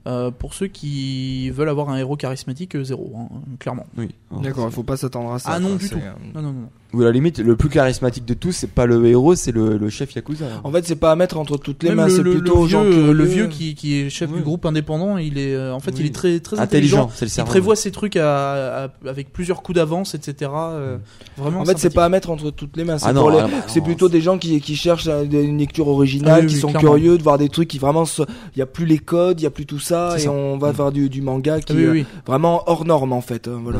Euh, 0.08 0.32
pour 0.32 0.56
ceux 0.56 0.66
qui 0.66 1.52
veulent 1.52 1.70
avoir 1.70 1.89
un 1.89 1.97
héros 1.97 2.16
charismatique, 2.16 2.76
euh, 2.76 2.84
zéro, 2.84 3.14
hein, 3.16 3.30
clairement. 3.60 3.86
Oui. 3.97 4.16
D'accord, 4.41 4.68
il 4.68 4.74
faut 4.74 4.82
pas 4.82 4.97
s'attendre 4.97 5.32
à 5.32 5.38
ça. 5.38 5.52
Ah 5.54 5.60
non, 5.60 5.70
quoi, 5.70 5.78
du 5.78 5.89
tout. 5.89 5.99
Non, 6.34 6.41
non, 6.41 6.54
non. 6.54 6.70
Ou 6.94 7.02
à 7.02 7.06
la 7.06 7.12
limite, 7.12 7.39
le 7.39 7.56
plus 7.56 7.70
charismatique 7.70 8.26
de 8.26 8.34
tous, 8.34 8.52
c'est 8.52 8.70
pas 8.72 8.86
le 8.86 9.06
héros, 9.06 9.34
c'est 9.36 9.54
le, 9.54 9.78
le 9.78 9.89
chef 9.89 10.14
yakuza. 10.14 10.46
En 10.66 10.72
fait, 10.74 10.86
c'est 10.86 10.98
pas 10.98 11.12
à 11.14 11.16
mettre 11.16 11.38
entre 11.38 11.56
toutes 11.58 11.84
les 11.84 11.89
Même 11.89 12.00
mains, 12.00 12.08
le, 12.08 12.16
c'est 12.16 12.22
le- 12.24 12.32
plutôt 12.32 12.64
le 12.64 12.68
gens 12.68 12.84
vieux, 12.84 13.14
le 13.14 13.24
vieux 13.24 13.48
qui, 13.48 13.76
qui 13.76 13.96
est 14.02 14.10
chef 14.10 14.30
Oui. 14.30 14.39
du 14.39 14.44
groupe 14.44 14.66
indépendant, 14.66 15.18
il 15.18 15.38
est, 15.38 15.54
euh, 15.56 15.74
en 15.74 15.80
fait, 15.80 15.92
il 15.98 16.06
est 16.06 16.14
très, 16.14 16.39
très 16.42 16.60
intelligent. 16.60 17.04
intelligent, 17.04 17.12
c'est 17.16 17.26
le 17.38 17.44
Il 17.46 17.48
prévoit 17.48 17.76
ses 17.78 17.92
trucs 17.92 18.18
à, 18.18 18.84
à- 18.86 18.89
avec 19.08 19.32
plusieurs 19.32 19.62
coups 19.64 19.78
d'avance, 19.78 20.16
etc. 20.16 20.52
euh, 20.54 20.98
vraiment. 21.38 21.62
En 21.62 21.66
fait, 21.66 21.78
c'est 21.78 21.94
pas 21.94 22.04
à 22.04 22.10
mettre 22.10 22.30
entre 22.30 22.52
toutes 22.52 22.76
les 22.76 22.84
mains. 22.84 22.98
C'est 22.98 23.06
Ah 23.08 23.14
non, 23.14 23.22
pour 23.22 23.32
les- 23.32 23.38
ah 23.39 23.44
non, 23.48 23.58
c'est 23.68 23.80
non, 23.80 23.86
plutôt 23.86 24.10
des 24.10 24.20
gens 24.20 24.38
qui, 24.38 24.60
qui 24.60 24.76
cherchent 24.76 25.08
euh, 25.08 25.24
une 25.24 25.60
lecture 25.60 25.86
Ah 25.88 25.92
originale, 25.92 26.42
oui, 26.42 26.48
qui 26.48 26.56
oui, 26.56 26.60
sont 26.60 26.68
clairement. 26.72 26.89
curieux 26.96 27.18
de 27.18 27.24
voir 27.24 27.38
des 27.38 27.48
trucs 27.48 27.70
qui 27.70 27.80
vraiment, 27.80 28.04
se- 28.04 28.24
il 28.56 28.60
y 28.60 28.62
a 28.62 28.66
plus 28.66 28.86
les 28.86 29.00
codes, 29.00 29.39
il 29.39 29.44
y 29.44 29.48
a 29.48 29.50
plus 29.52 29.66
tout 29.66 29.80
ça, 29.80 30.10
C'est 30.18 30.24
et 30.24 30.26
ça. 30.26 30.32
on 30.32 30.58
va 30.58 30.72
Mm. 30.74 30.76
vers 30.76 30.92
du, 30.92 31.10
du 31.10 31.22
manga 31.22 31.62
qui 31.62 31.72
Ah 31.72 31.76
oui, 31.94 32.00
est 32.02 32.06
vraiment 32.28 32.64
hors 32.68 32.84
norme 32.84 33.14
en 33.14 33.22
fait. 33.22 33.48
Voilà, 33.48 33.80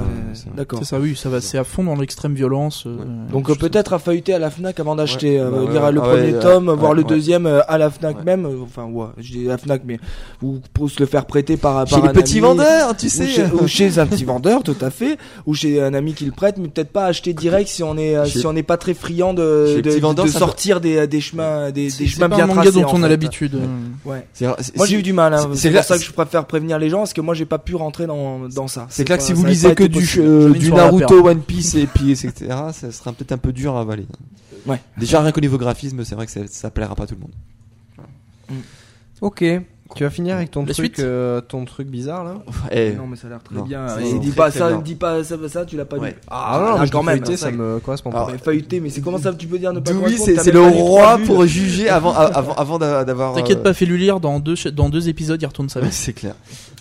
d'accord. 0.56 0.80
c'est 0.80 0.86
ça, 0.86 1.00
oui, 1.00 1.14
ça 1.18 1.28
va, 1.28 1.42
c'est 1.42 1.58
à 1.58 1.66
fond 1.66 1.84
dans 1.84 1.96
l'extrême 1.96 2.36
violence. 2.36 2.88
Euh, 3.02 3.32
Donc 3.32 3.50
euh, 3.50 3.56
peut-être 3.56 3.94
à 3.94 4.00
feuilleter 4.00 4.34
à 4.34 4.40
la 4.40 4.50
Fnac 4.50 4.80
avant 4.80 4.96
d'acheter, 4.96 5.40
euh, 5.40 5.50
Bah 5.50 5.72
lire 5.72 5.92
le 5.92 6.00
ah 6.02 6.04
premier 6.08 6.34
ouais, 6.34 6.40
tome, 6.40 6.70
ouais, 6.70 6.76
voir 6.76 6.94
le 6.94 7.04
deuxième 7.04 7.46
euh, 7.46 7.62
à 7.68 7.78
la 7.78 7.90
Fnac 7.90 8.18
Ouais. 8.18 8.24
même, 8.24 8.48
enfin 8.64 8.86
ouais, 8.86 9.08
je 9.18 9.32
dis 9.32 9.46
à 9.48 9.52
la 9.52 9.58
Fnac 9.58 9.82
mais 9.86 10.00
ou 10.42 10.60
pour 10.74 10.90
se 10.90 11.00
le 11.00 11.06
faire 11.06 11.26
prêter 11.26 11.58
par, 11.58 11.88
Chez 11.88 11.96
par 11.96 12.04
les 12.04 12.10
un 12.10 12.14
petits 12.14 12.34
ami, 12.40 12.42
vendeurs, 12.42 12.96
tu 12.98 13.06
ou 13.08 13.10
sais. 13.10 13.28
chez, 13.28 13.46
ou 13.46 13.68
chez 13.68 14.00
un 14.00 14.06
petit 14.08 14.24
vendeur, 14.26 14.64
tout 14.64 14.76
à 14.82 14.90
fait, 14.90 15.18
ou 15.46 15.54
chez 15.54 15.82
un 15.82 15.94
ami 15.94 16.14
qui 16.14 16.26
le 16.26 16.32
prête, 16.32 16.58
mais 16.58 16.68
peut-être 16.68 16.92
pas 16.92 17.06
acheter 17.06 17.34
direct 17.34 17.70
si 17.70 17.84
on 17.84 17.98
est 17.98 18.24
Chez- 18.26 18.40
si 18.40 18.46
on 18.46 18.54
n'est 18.54 18.64
pas 18.64 18.78
très 18.78 18.94
friand 18.94 19.34
de 19.34 19.82
sortir 20.28 20.82
des, 20.82 21.08
des 21.08 21.22
chemins 21.22 21.72
des, 21.72 21.90
chemins 21.90 22.28
bien 22.30 22.44
un 22.46 22.48
manga 22.48 22.62
tracés. 22.64 22.82
dont 22.82 22.88
on 22.94 23.04
a 23.04 23.10
l'habitude. 23.10 23.58
Ouais. 24.06 24.26
Moi 24.76 24.86
j'ai 24.86 24.98
eu 25.00 25.04
du 25.04 25.14
mal, 25.14 25.34
hein. 25.34 25.50
c'est- 25.54 25.72
pour 25.72 25.84
ça 25.84 25.98
que 25.98 26.04
je 26.04 26.12
préfère 26.12 26.46
prévenir 26.46 26.78
les 26.80 26.90
gens, 26.90 27.00
parce 27.00 27.14
que 27.14 27.22
moi 27.22 27.34
j'ai 27.34 27.46
pas 27.46 27.58
pu 27.58 27.76
rentrer 27.76 28.06
dans 28.08 28.48
dans 28.50 28.68
ça. 28.68 28.88
C'est 28.90 29.04
clair 29.06 29.18
que 29.18 29.24
si 29.24 29.34
vous 29.34 29.46
lisez 29.46 29.74
que 29.76 29.84
du, 29.84 30.72
Naruto, 30.72 31.28
One 31.28 31.42
Piece 31.42 31.76
et 31.76 31.88
puis 31.88 32.12
etc., 32.12 32.32
ça 32.92 33.00
sera 33.00 33.14
peut-être 33.14 33.32
un 33.32 33.38
peu 33.38 33.52
dur 33.54 33.76
à 33.76 33.82
avaler. 33.82 34.06
Ouais. 34.66 34.82
Déjà 34.98 35.22
rien 35.22 35.32
qu'au 35.32 35.42
niveau 35.42 35.58
graphisme, 35.58 36.04
c'est 36.04 36.16
vrai 36.16 36.26
que 36.26 36.32
ça, 36.32 36.42
ça 36.48 36.70
plaira 36.70 36.94
pas 36.96 37.04
à 37.04 37.08
tout 37.08 37.16
le 37.16 37.22
monde. 37.22 38.62
Ok. 39.22 39.44
Tu 39.94 40.04
vas 40.06 40.10
finir 40.10 40.38
avec 40.38 40.52
ton 40.52 40.62
La 40.66 40.74
truc, 40.74 40.86
suite 40.96 41.00
euh, 41.00 41.42
ton 41.42 41.66
truc 41.66 41.90
bizarre 41.90 42.24
là 42.24 42.36
Eh, 42.72 42.94
Non 42.94 43.08
mais 43.08 43.18
ça 43.18 43.28
a 43.28 43.32
l'air 43.32 43.44
très 43.44 43.56
Non, 43.56 43.64
bien. 43.64 43.98
Et 44.00 44.20
dis 44.20 44.28
très, 44.30 44.36
pas 44.38 44.50
très 44.50 44.60
ça, 44.60 44.70
bien. 44.70 44.78
dis 44.80 44.96
pas 44.96 45.22
ça, 45.26 45.36
ça, 45.50 45.66
tu 45.66 45.76
l'as 45.76 45.84
pas 45.84 45.98
Ouais. 45.98 46.12
lu. 46.12 46.16
Ah 46.30 46.60
non, 46.62 46.76
Ah, 46.76 46.78
mais 46.80 46.88
je 46.88 46.92
quand 46.94 47.04
même, 47.04 47.18
feuilleté, 47.18 47.36
ça 47.36 47.52
me 47.52 47.80
correspond 47.82 48.10
pas. 48.10 48.26
Mais 48.32 48.38
feuilleté, 48.38 48.80
mais 48.80 48.90
c'est 48.90 49.02
comment 49.02 49.18
ça 49.18 49.34
tu 49.34 49.48
peux 49.48 49.60
dire 49.60 49.74
ne 49.74 49.82
pas 49.82 49.92
oui, 49.92 50.18
c'est 50.18 50.50
le 50.54 50.62
roi 50.62 51.18
pour 51.26 51.46
juger 51.46 51.90
avant 51.90 52.14
avant 52.14 52.54
avant 52.54 52.80
d'a- 52.80 53.04
d'avoir. 53.04 53.34
T'inquiète 53.36 53.58
euh, 53.60 53.64
pas, 53.64 53.74
fais-lui 53.74 53.98
lire 54.00 54.22
dans 54.22 54.40
deux, 54.40 54.56
dans 54.72 54.88
deux 54.88 55.10
épisodes, 55.10 55.42
il 55.42 55.46
retourne 55.46 55.68
sa 55.68 55.82
veste. 55.82 55.94
c'est 55.94 56.14
clair. 56.14 56.36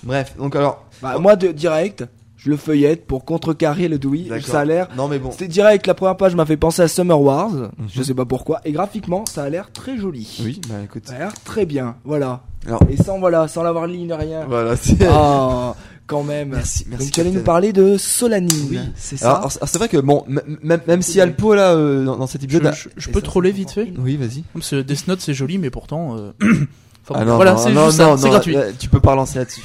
Bref, 0.04 0.36
donc 0.38 0.54
alors. 0.54 0.84
Bah, 1.02 1.18
moi 1.18 1.34
de 1.34 1.48
direct, 1.48 2.04
je 2.42 2.50
le 2.50 2.56
feuillette 2.56 3.06
pour 3.06 3.24
contrecarrer 3.24 3.88
le. 3.88 3.98
D'accord. 3.98 4.46
Ça 4.46 4.60
a 4.60 4.64
l'air. 4.64 4.88
Non 4.96 5.08
mais 5.08 5.18
bon. 5.18 5.30
C'était 5.30 5.46
direct, 5.48 5.86
la 5.86 5.94
première 5.94 6.16
page 6.16 6.34
m'a 6.34 6.46
fait 6.46 6.56
penser 6.56 6.80
à 6.82 6.88
Summer 6.88 7.20
Wars. 7.20 7.50
Mhm. 7.50 7.70
Je 7.92 8.02
sais 8.02 8.14
pas 8.14 8.24
pourquoi. 8.24 8.60
Et 8.64 8.72
graphiquement, 8.72 9.24
ça 9.26 9.44
a 9.44 9.48
l'air 9.50 9.70
très 9.72 9.98
joli. 9.98 10.40
Oui, 10.42 10.60
bah 10.68 10.76
écoute. 10.84 11.02
Ça 11.06 11.14
a 11.14 11.18
l'air 11.18 11.32
très 11.44 11.66
bien. 11.66 11.96
Voilà. 12.04 12.40
Alors- 12.66 12.80
Et 12.90 12.96
sans 12.96 13.18
voilà, 13.18 13.46
sans 13.48 13.62
l'avoir 13.62 13.86
lu 13.86 13.98
ni 13.98 14.12
rien. 14.12 14.44
Voilà, 14.48 14.74
c'est. 14.76 14.96
Ah, 15.06 15.74
quand 16.06 16.22
même. 16.24 16.48
Merci, 16.50 16.86
merci. 16.88 17.04
Donc 17.06 17.12
tu 17.14 17.20
allais 17.20 17.30
nous 17.30 17.42
parler 17.42 17.72
de 17.72 17.96
Solanine. 17.98 18.66
Oui. 18.70 18.78
C'est 18.96 19.16
ça. 19.18 19.36
alors, 19.36 19.52
c'est 19.52 19.58
alors, 19.58 19.68
c'est 19.68 19.78
vrai 19.78 19.88
que 19.88 19.98
bon, 19.98 20.24
même 20.28 20.80
même 20.86 21.02
si 21.02 21.20
Alpo 21.20 21.54
là 21.54 21.74
euh, 21.74 22.04
dans, 22.04 22.16
dans 22.16 22.26
cet 22.26 22.40
Je, 22.40 22.46
épisode. 22.46 22.72
je- 22.74 22.88
je 22.96 23.08
Et 23.08 23.12
peux 23.12 23.20
troller 23.22 23.50
c'est 23.50 23.56
vite 23.56 23.70
fait 23.70 23.92
Oui, 23.98 24.16
vas-y. 24.16 24.44
Parce 24.54 24.70
que 24.70 24.80
Death 24.82 25.06
Note 25.08 25.20
c'est 25.20 25.34
joli, 25.34 25.58
mais 25.58 25.70
pourtant. 25.70 26.16
euh, 26.16 26.32
enfin, 26.42 27.14
Ah 27.20 27.24
non, 27.24 27.36
voilà, 27.36 27.52
non, 27.52 27.90
c'est 28.16 28.28
gratuit. 28.28 28.54
là, 28.54 28.72
tu 28.78 28.88
peux 28.88 28.98
pas 29.00 29.12
relancer 29.12 29.38
là-dessus. 29.38 29.62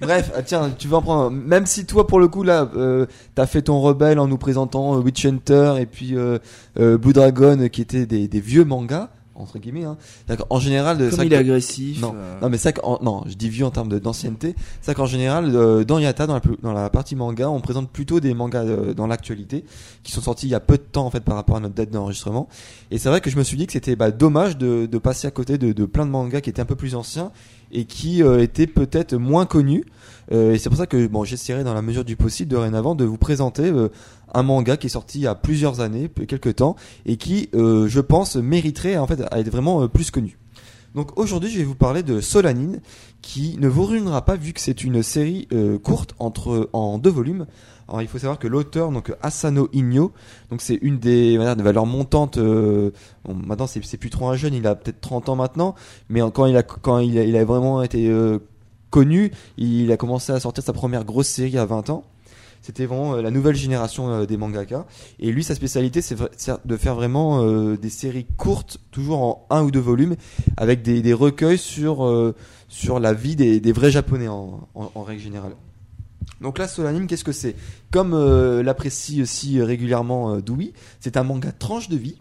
Bref, 0.00 0.30
ah, 0.36 0.42
tiens, 0.42 0.70
tu 0.78 0.86
vas 0.88 0.98
en 0.98 1.02
prendre. 1.02 1.22
un. 1.24 1.30
Même 1.30 1.66
si 1.66 1.84
toi, 1.86 2.06
pour 2.06 2.20
le 2.20 2.28
coup, 2.28 2.42
là, 2.44 2.70
euh, 2.76 3.06
t'as 3.34 3.46
fait 3.46 3.62
ton 3.62 3.80
rebelle 3.80 4.18
en 4.18 4.28
nous 4.28 4.38
présentant 4.38 4.94
euh, 4.96 5.00
Witch 5.00 5.24
Hunter 5.26 5.74
et 5.80 5.86
puis 5.86 6.16
euh, 6.16 6.38
euh, 6.78 6.96
Blue 6.98 7.12
Dragon, 7.12 7.58
euh, 7.60 7.68
qui 7.68 7.80
étaient 7.82 8.06
des, 8.06 8.28
des 8.28 8.40
vieux 8.40 8.64
mangas. 8.64 9.08
entre 9.40 9.60
guillemets. 9.60 9.84
Hein. 9.84 9.96
C'est-à-dire 10.26 10.46
qu'en 10.48 10.58
général, 10.58 10.98
de- 10.98 11.10
Comme 11.10 11.18
c'est 11.20 11.24
il 11.26 11.28
vrai 11.28 11.36
est 11.36 11.44
que- 11.44 11.48
agressif. 11.50 12.00
non, 12.00 12.12
euh, 12.16 12.40
non, 12.42 12.48
mais 12.48 12.58
ça, 12.58 12.72
qu'en- 12.72 12.98
non, 13.02 13.22
je 13.28 13.34
dis 13.34 13.48
vieux 13.48 13.64
en 13.64 13.70
termes 13.70 13.88
de- 13.88 14.00
d'ancienneté. 14.00 14.56
C'est 14.82 14.94
qu'en 14.94 15.06
général, 15.06 15.54
euh, 15.54 15.84
dans 15.84 16.00
Yata, 16.00 16.26
dans 16.26 16.34
la, 16.34 16.40
plus- 16.40 16.56
dans 16.60 16.72
la 16.72 16.90
partie 16.90 17.14
manga, 17.14 17.48
on 17.48 17.60
présente 17.60 17.88
plutôt 17.88 18.18
des 18.18 18.34
mangas 18.34 18.64
euh, 18.64 18.94
dans 18.94 19.06
l'actualité 19.06 19.64
qui 20.02 20.10
sont 20.10 20.20
sortis 20.22 20.46
il 20.46 20.50
y 20.50 20.54
a 20.56 20.60
peu 20.60 20.76
de 20.76 20.82
temps 20.82 21.06
en 21.06 21.10
fait 21.10 21.20
par 21.20 21.36
rapport 21.36 21.54
à 21.56 21.60
notre 21.60 21.74
date 21.76 21.90
d'enregistrement. 21.90 22.48
Et 22.90 22.98
c'est 22.98 23.08
vrai 23.10 23.20
que 23.20 23.30
je 23.30 23.36
me 23.36 23.44
suis 23.44 23.56
dit 23.56 23.66
que 23.68 23.72
c'était 23.74 23.94
bah, 23.94 24.10
dommage 24.10 24.58
de, 24.58 24.86
de 24.86 24.98
passer 24.98 25.28
à 25.28 25.30
côté 25.30 25.56
de, 25.56 25.72
de 25.72 25.84
plein 25.86 26.04
de 26.06 26.10
mangas 26.10 26.40
qui 26.40 26.50
étaient 26.50 26.62
un 26.62 26.64
peu 26.66 26.74
plus 26.76 26.96
anciens 26.96 27.30
et 27.72 27.84
qui 27.84 28.22
euh, 28.22 28.42
étaient 28.42 28.66
peut-être 28.66 29.14
moins 29.16 29.46
connus. 29.46 29.84
Euh, 30.32 30.52
et 30.52 30.58
c'est 30.58 30.68
pour 30.68 30.78
ça 30.78 30.86
que 30.86 31.06
bon, 31.06 31.24
j'essaierai 31.24 31.64
dans 31.64 31.74
la 31.74 31.82
mesure 31.82 32.04
du 32.04 32.16
possible 32.16 32.50
dorénavant 32.50 32.94
de 32.94 33.04
vous 33.04 33.16
présenter 33.16 33.70
euh, 33.70 33.88
un 34.34 34.42
manga 34.42 34.76
qui 34.76 34.86
est 34.86 34.90
sorti 34.90 35.18
il 35.18 35.22
y 35.22 35.26
a 35.26 35.34
plusieurs 35.34 35.80
années, 35.80 36.10
quelques 36.28 36.56
temps, 36.56 36.76
et 37.06 37.16
qui, 37.16 37.48
je 37.54 38.00
pense, 38.00 38.36
mériterait 38.36 38.98
en 38.98 39.06
fait 39.06 39.22
à 39.30 39.40
être 39.40 39.50
vraiment 39.50 39.88
plus 39.88 40.10
connu. 40.10 40.36
Donc 40.94 41.18
aujourd'hui, 41.18 41.50
je 41.50 41.58
vais 41.58 41.64
vous 41.64 41.74
parler 41.74 42.02
de 42.02 42.20
Solanine, 42.20 42.80
qui 43.22 43.56
ne 43.58 43.68
vous 43.68 43.84
ruinera 43.84 44.24
pas 44.24 44.36
vu 44.36 44.52
que 44.52 44.60
c'est 44.60 44.84
une 44.84 45.02
série 45.02 45.48
euh, 45.52 45.78
courte 45.78 46.14
en 46.18 46.98
deux 46.98 47.10
volumes. 47.10 47.46
Alors 47.88 48.02
il 48.02 48.08
faut 48.08 48.18
savoir 48.18 48.38
que 48.38 48.46
l'auteur, 48.46 48.90
donc 48.90 49.14
Asano 49.22 49.68
Inyo, 49.72 50.12
donc 50.50 50.60
c'est 50.60 50.78
une 50.82 50.98
des, 50.98 51.38
valeurs 51.38 51.86
montantes. 51.86 52.36
euh, 52.36 52.90
bon, 53.24 53.34
maintenant, 53.34 53.66
c'est 53.66 53.96
plus 53.96 54.10
trop 54.10 54.28
un 54.28 54.36
jeune, 54.36 54.52
il 54.52 54.66
a 54.66 54.74
peut-être 54.74 55.00
30 55.00 55.30
ans 55.30 55.36
maintenant, 55.36 55.74
mais 56.10 56.20
quand 56.32 56.44
il 56.44 56.56
a 56.56 56.62
quand 56.62 56.98
il 56.98 57.18
a, 57.18 57.24
il 57.24 57.34
a 57.34 57.44
vraiment 57.44 57.82
été 57.82 58.08
euh, 58.10 58.40
connu, 58.90 59.32
il 59.56 59.90
a 59.90 59.96
commencé 59.96 60.32
à 60.32 60.40
sortir 60.40 60.62
sa 60.62 60.74
première 60.74 61.04
grosse 61.04 61.28
série 61.28 61.56
à 61.56 61.64
20 61.64 61.88
ans. 61.88 62.04
C'était 62.68 62.84
vraiment 62.84 63.14
euh, 63.14 63.22
la 63.22 63.30
nouvelle 63.30 63.56
génération 63.56 64.10
euh, 64.10 64.26
des 64.26 64.36
mangaka. 64.36 64.84
Et 65.20 65.32
lui, 65.32 65.42
sa 65.42 65.54
spécialité, 65.54 66.02
c'est 66.02 66.16
de 66.66 66.76
faire 66.76 66.94
vraiment 66.94 67.42
euh, 67.42 67.78
des 67.78 67.88
séries 67.88 68.26
courtes, 68.36 68.76
toujours 68.90 69.22
en 69.22 69.46
un 69.48 69.62
ou 69.62 69.70
deux 69.70 69.80
volumes, 69.80 70.16
avec 70.58 70.82
des, 70.82 71.14
recueils 71.14 71.56
sur, 71.56 72.34
sur 72.68 73.00
la 73.00 73.14
vie 73.14 73.36
des, 73.36 73.72
vrais 73.72 73.90
japonais 73.90 74.28
en, 74.28 74.68
règle 74.96 75.22
générale. 75.22 75.52
Donc 76.42 76.58
là, 76.58 76.68
Solanime, 76.68 77.06
qu'est-ce 77.06 77.24
que 77.24 77.32
c'est? 77.32 77.56
Comme 77.90 78.12
l'apprécie 78.60 79.22
aussi 79.22 79.62
régulièrement 79.62 80.34
euh, 80.34 80.42
Dewey, 80.42 80.74
c'est 81.00 81.16
un 81.16 81.22
manga 81.22 81.52
tranche 81.52 81.88
de 81.88 81.96
vie 81.96 82.18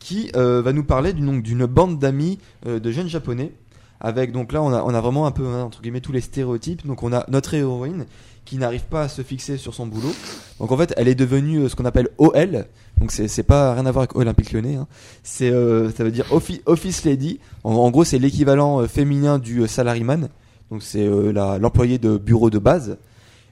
qui 0.00 0.32
va 0.34 0.72
nous 0.72 0.84
parler 0.84 1.12
d'une 1.12 1.66
bande 1.66 2.00
d'amis 2.00 2.40
de 2.66 2.90
jeunes 2.90 3.08
japonais. 3.08 3.52
Avec 4.00 4.32
donc 4.32 4.52
là, 4.52 4.62
on 4.62 4.72
a, 4.72 4.82
on 4.82 4.94
a 4.94 5.00
vraiment 5.00 5.26
un 5.26 5.30
peu 5.30 5.46
hein, 5.46 5.62
entre 5.62 5.82
guillemets 5.82 6.00
tous 6.00 6.10
les 6.12 6.22
stéréotypes. 6.22 6.86
Donc 6.86 7.02
on 7.02 7.12
a 7.12 7.24
notre 7.28 7.52
héroïne 7.54 8.06
qui 8.50 8.58
n'arrive 8.58 8.82
pas 8.82 9.02
à 9.02 9.08
se 9.08 9.22
fixer 9.22 9.56
sur 9.58 9.74
son 9.74 9.86
boulot. 9.86 10.12
Donc 10.58 10.72
en 10.72 10.76
fait, 10.76 10.92
elle 10.96 11.06
est 11.06 11.14
devenue 11.14 11.58
euh, 11.60 11.68
ce 11.68 11.76
qu'on 11.76 11.84
appelle 11.84 12.08
OL. 12.18 12.66
Donc 12.98 13.12
c'est 13.12 13.42
pas 13.44 13.74
rien 13.74 13.86
à 13.86 13.92
voir 13.92 14.02
avec 14.02 14.16
Olympique 14.16 14.52
Lyonnais. 14.52 14.74
Hein. 14.74 14.88
C'est 15.22 15.50
euh, 15.50 15.90
ça 15.92 16.02
veut 16.04 16.10
dire 16.10 16.26
office, 16.66 17.04
lady. 17.04 17.38
En, 17.62 17.72
en 17.74 17.90
gros, 17.90 18.02
c'est 18.04 18.18
l'équivalent 18.18 18.80
euh, 18.80 18.86
féminin 18.88 19.38
du 19.38 19.66
salaryman. 19.68 20.28
Donc 20.70 20.82
c'est 20.82 21.06
euh, 21.06 21.32
l'employé 21.58 21.98
de 21.98 22.16
bureau 22.18 22.50
de 22.50 22.58
base. 22.58 22.98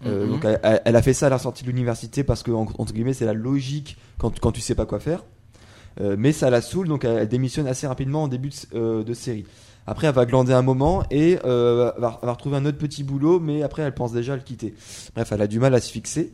Euh, 0.04 0.26
Mhm. 0.26 0.30
Donc 0.32 0.46
elle, 0.84 0.96
a 0.96 1.02
fait 1.02 1.12
ça 1.14 1.26
à 1.26 1.30
la 1.30 1.38
sortie 1.38 1.62
de 1.64 1.68
l'université 1.68 2.22
parce 2.24 2.42
que 2.42 2.50
en- 2.50 2.66
entre 2.78 2.92
guillemets 2.92 3.14
c'est 3.14 3.24
la 3.24 3.32
logique 3.32 3.96
quand, 4.18 4.38
quand 4.40 4.52
tu 4.52 4.60
sais 4.60 4.74
pas 4.74 4.84
quoi 4.86 4.98
faire. 5.00 5.24
Mais 6.16 6.30
ça 6.32 6.48
la 6.50 6.60
saoule 6.60 6.86
donc 6.86 7.04
elle, 7.04 7.18
elle 7.18 7.28
démissionne 7.28 7.66
assez 7.66 7.86
rapidement 7.88 8.22
en 8.24 8.28
début 8.28 8.50
de, 8.72 9.02
de 9.02 9.14
série. 9.14 9.44
Après 9.90 10.06
elle 10.06 10.14
va 10.14 10.26
glander 10.26 10.52
un 10.52 10.62
moment 10.62 11.02
et 11.10 11.38
euh, 11.44 11.92
va, 11.98 12.18
va 12.22 12.32
retrouver 12.32 12.56
un 12.56 12.64
autre 12.66 12.78
petit 12.78 13.02
boulot 13.04 13.40
mais 13.40 13.62
après 13.62 13.82
elle 13.82 13.94
pense 13.94 14.12
déjà 14.12 14.34
à 14.34 14.36
le 14.36 14.42
quitter. 14.42 14.74
Bref 15.14 15.32
elle 15.32 15.42
a 15.42 15.46
du 15.46 15.58
mal 15.58 15.74
à 15.74 15.80
se 15.80 15.90
fixer. 15.90 16.32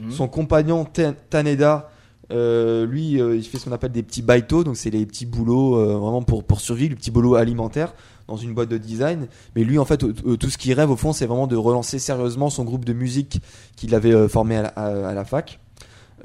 Mhm. 0.00 0.10
Son 0.12 0.28
compagnon 0.28 0.84
Ten- 0.84 1.14
Taneda, 1.30 1.90
euh, 2.30 2.86
lui, 2.86 3.20
euh, 3.20 3.36
il 3.36 3.42
fait 3.44 3.58
ce 3.58 3.64
qu'on 3.64 3.72
appelle 3.72 3.92
des 3.92 4.02
petits 4.02 4.22
baito, 4.22 4.64
donc 4.64 4.76
c'est 4.76 4.90
les 4.90 5.04
petits 5.06 5.26
boulots 5.26 5.76
euh, 5.76 5.96
vraiment 5.96 6.22
pour, 6.22 6.44
pour 6.44 6.60
survivre, 6.60 6.90
les 6.90 6.96
petits 6.96 7.10
boulots 7.10 7.34
alimentaires 7.34 7.94
dans 8.28 8.36
une 8.36 8.54
boîte 8.54 8.68
de 8.68 8.78
design. 8.78 9.26
Mais 9.56 9.64
lui, 9.64 9.78
en 9.78 9.84
fait, 9.84 9.98
tout 9.98 10.48
ce 10.50 10.56
qu'il 10.56 10.72
rêve 10.74 10.90
au 10.90 10.96
fond, 10.96 11.12
c'est 11.12 11.26
vraiment 11.26 11.46
de 11.46 11.56
relancer 11.56 11.98
sérieusement 11.98 12.48
son 12.50 12.64
groupe 12.64 12.84
de 12.84 12.92
musique 12.92 13.40
qu'il 13.76 13.94
avait 13.94 14.28
formé 14.28 14.56
à 14.56 14.62
la, 14.62 14.68
à- 14.68 15.08
à 15.08 15.14
la 15.14 15.24
fac. 15.24 15.58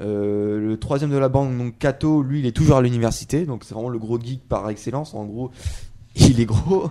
Euh, 0.00 0.60
le 0.60 0.76
troisième 0.78 1.10
de 1.10 1.16
la 1.18 1.28
bande, 1.28 1.58
donc 1.58 1.76
Kato, 1.78 2.22
lui, 2.22 2.38
il 2.38 2.46
est 2.46 2.52
toujours 2.56 2.76
à 2.76 2.82
l'université, 2.82 3.44
donc 3.46 3.64
c'est 3.64 3.74
vraiment 3.74 3.88
le 3.88 3.98
gros 3.98 4.18
geek 4.20 4.46
par 4.48 4.68
excellence. 4.70 5.12
En 5.14 5.24
gros, 5.24 5.50
il 6.30 6.40
est 6.40 6.44
gros, 6.46 6.90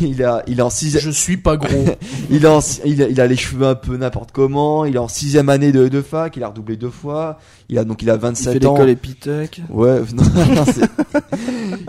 il 0.00 0.22
a, 0.22 0.42
il 0.46 0.58
est 0.58 0.62
en 0.62 0.70
sixième, 0.70 1.02
Je 1.02 1.10
suis 1.10 1.36
pas 1.36 1.56
gros. 1.56 1.68
il, 2.30 2.44
est 2.44 2.48
en 2.48 2.60
il, 2.84 3.02
a, 3.02 3.08
il 3.08 3.20
a 3.20 3.26
les 3.26 3.36
cheveux 3.36 3.66
un 3.66 3.74
peu 3.74 3.96
n'importe 3.96 4.32
comment. 4.32 4.84
Il 4.84 4.96
est 4.96 4.98
en 4.98 5.08
sixième 5.08 5.48
année 5.48 5.72
de, 5.72 5.88
de 5.88 6.02
fac. 6.02 6.36
Il 6.36 6.42
a 6.42 6.48
redoublé 6.48 6.76
deux 6.76 6.90
fois. 6.90 7.38
Il 7.68 7.78
a 7.78 7.84
donc 7.84 8.02
il 8.02 8.10
a 8.10 8.14
Il 8.14 8.20
fait 8.20 8.26
27 8.26 8.64
ans. 8.66 8.72
l'école 8.74 8.88
Epitech. 8.90 9.62
Ouais, 9.70 10.00
non, 10.14 10.22
non, 10.54 10.64
c'est- 10.64 10.88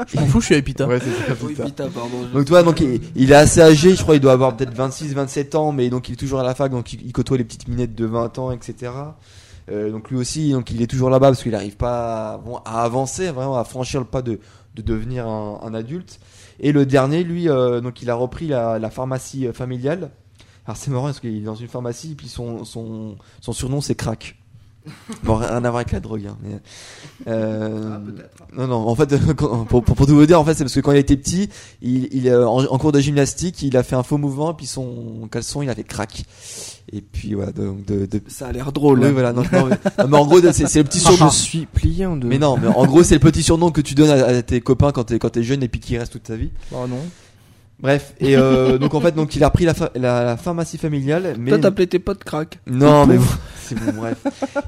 Je 0.08 0.20
m'en 0.20 0.26
fous, 0.28 0.40
je 0.42 0.46
suis 0.46 0.56
à 0.56 0.58
Epita. 0.58 0.88
ouais, 0.88 1.00
c'est 1.00 1.28
ça, 1.34 1.38
Oui, 1.42 1.50
putain. 1.54 1.66
Pita, 1.66 1.84
pardon. 1.88 2.10
je- 2.30 2.38
Donc 2.38 2.46
toi, 2.46 2.64
donc 2.64 2.80
il, 2.82 3.02
il 3.16 3.32
est 3.32 3.36
assez 3.36 3.62
âgé. 3.62 3.96
Je 3.96 4.02
crois 4.02 4.16
il 4.16 4.22
doit 4.22 4.32
avoir 4.34 4.56
peut-être 4.56 4.74
26, 4.74 5.14
27 5.14 5.56
ans, 5.56 5.72
mais 5.72 5.90
donc 5.90 6.10
il 6.10 6.14
est 6.14 6.16
toujours 6.18 6.40
à 6.40 6.44
la 6.44 6.56
fac. 6.56 6.72
Donc 6.72 6.94
il, 6.94 7.06
il 7.06 7.12
côtoie 7.12 7.38
les 7.38 7.44
petites 7.44 7.68
minettes 7.68 7.96
de 7.96 8.06
20 8.06 8.40
ans, 8.40 8.52
etc. 8.52 8.92
Euh, 9.72 9.92
donc 9.92 10.10
lui 10.10 10.18
aussi, 10.18 10.52
donc 10.52 10.72
il 10.72 10.82
est 10.82 10.88
toujours 10.88 11.10
là-bas 11.10 11.28
parce 11.28 11.44
qu'il 11.44 11.52
n'arrive 11.52 11.76
pas 11.78 12.34
à, 12.34 12.38
bon, 12.38 12.58
à 12.66 12.82
avancer, 12.84 13.30
vraiment 13.30 13.56
à 13.58 13.64
franchir 13.64 14.00
le 14.00 14.06
pas 14.08 14.22
de, 14.24 14.40
de 14.76 14.82
devenir 14.82 15.28
un, 15.28 15.60
un 15.64 15.74
adulte. 15.76 16.20
Et 16.60 16.72
le 16.72 16.86
dernier, 16.86 17.24
lui, 17.24 17.50
euh, 17.50 17.82
donc 17.82 18.02
il 18.02 18.10
a 18.10 18.16
repris 18.16 18.48
la, 18.48 18.90
pharmacie 18.90 19.48
familiale. 19.54 20.12
Alors 20.66 20.78
c'est 20.78 20.92
marrant 20.92 21.06
parce 21.06 21.20
qu'il 21.20 21.36
est 21.36 21.42
dans 21.42 21.56
une 21.56 21.68
pharmacie, 21.68 22.12
et 22.12 22.16
puis 22.16 22.28
son, 22.28 22.66
son, 22.66 23.18
son 23.42 23.54
surnom 23.54 23.82
c'est 23.82 23.96
Crack. 23.96 24.36
Bon, 25.24 25.36
rien 25.36 25.50
à 25.58 25.60
voir 25.60 25.78
avec 25.78 25.92
la 25.92 26.00
drogue. 26.00 26.26
Hein, 26.28 26.38
mais, 26.42 26.60
euh, 27.28 27.98
non, 28.56 28.68
non, 28.68 28.88
en 28.88 28.96
fait, 28.96 29.18
pour, 29.36 29.66
pour, 29.66 29.84
pour 29.84 30.08
tout 30.08 30.16
vous 30.16 30.26
dire, 30.26 30.40
en 30.40 30.46
fait, 30.46 30.54
c'est 30.54 30.64
parce 30.64 30.74
que 30.74 30.80
quand 30.80 30.92
il 30.92 30.98
était 30.98 31.18
petit, 31.18 31.50
il, 31.82 32.08
il, 32.14 32.28
euh, 32.30 32.48
en, 32.48 32.64
en 32.66 32.78
cours 32.78 32.92
de 32.92 33.00
gymnastique, 33.00 33.62
il 33.62 33.76
a 33.78 33.84
fait 33.84 33.96
un 33.96 34.04
faux 34.04 34.18
mouvement, 34.18 34.54
puis 34.54 34.66
son 34.66 35.28
caleçon, 35.32 35.62
il 35.62 35.70
a 35.70 35.76
fait 35.76 35.84
crack. 35.84 36.24
Et 36.92 37.02
puis 37.02 37.36
voilà, 37.36 37.52
donc 37.52 37.86
de, 37.86 38.06
de, 38.06 38.22
Ça 38.28 38.48
a 38.48 38.52
l'air 38.52 38.72
drôle. 38.72 39.00
oui, 39.04 39.12
voilà, 39.12 39.32
non, 39.32 39.44
non, 39.44 39.68
mais, 39.68 39.78
non, 40.00 40.08
mais 40.08 40.18
en 40.18 40.26
gros, 40.26 40.42
c'est 40.42 40.68
c'est 40.68 40.80
le 40.80 40.86
petit 40.86 41.00
surnom. 41.00 41.30
Je 41.30 41.36
suis 41.36 41.66
plié 41.68 42.06
en 42.06 42.16
deux. 42.16 42.28
Mais 42.28 42.40
non, 42.40 42.58
mais 42.58 42.68
en 42.68 42.86
gros, 42.88 43.04
c'est 43.04 43.16
le 43.16 43.20
petit 43.20 43.44
surnom 43.44 43.72
que 43.72 43.82
tu 43.82 43.94
donnes 43.94 44.10
à, 44.10 44.26
à 44.26 44.42
tes 44.42 44.60
copains 44.62 44.92
quand 44.92 45.04
t'es 45.04 45.20
quand 45.20 45.30
t'es 45.30 45.44
jeune 45.44 45.62
et 45.62 45.68
puis 45.68 45.80
qui 45.80 45.98
reste 45.98 46.14
toute 46.14 46.24
ta 46.24 46.36
vie. 46.36 46.50
Oh 46.72 46.88
non. 46.88 46.98
Bref, 47.82 48.14
et 48.20 48.36
euh, 48.36 48.78
donc 48.80 48.94
en 48.94 49.00
fait, 49.00 49.14
donc 49.14 49.36
il 49.36 49.44
a 49.44 49.48
repris 49.48 49.66
la, 49.66 49.74
pha- 49.74 49.92
la, 49.96 50.24
la 50.26 50.38
pharmacie 50.38 50.78
familiale, 50.78 51.36
mais 51.40 51.52
Toi, 51.52 51.60
t'appelais 51.60 51.88
tes 51.88 52.00
potes 52.00 52.24
crack. 52.24 52.60
non, 52.68 53.06
mais 53.08 53.18
bon, 53.18 53.24
c'est 53.62 53.76
bon, 53.80 53.94
bref. 53.96 54.18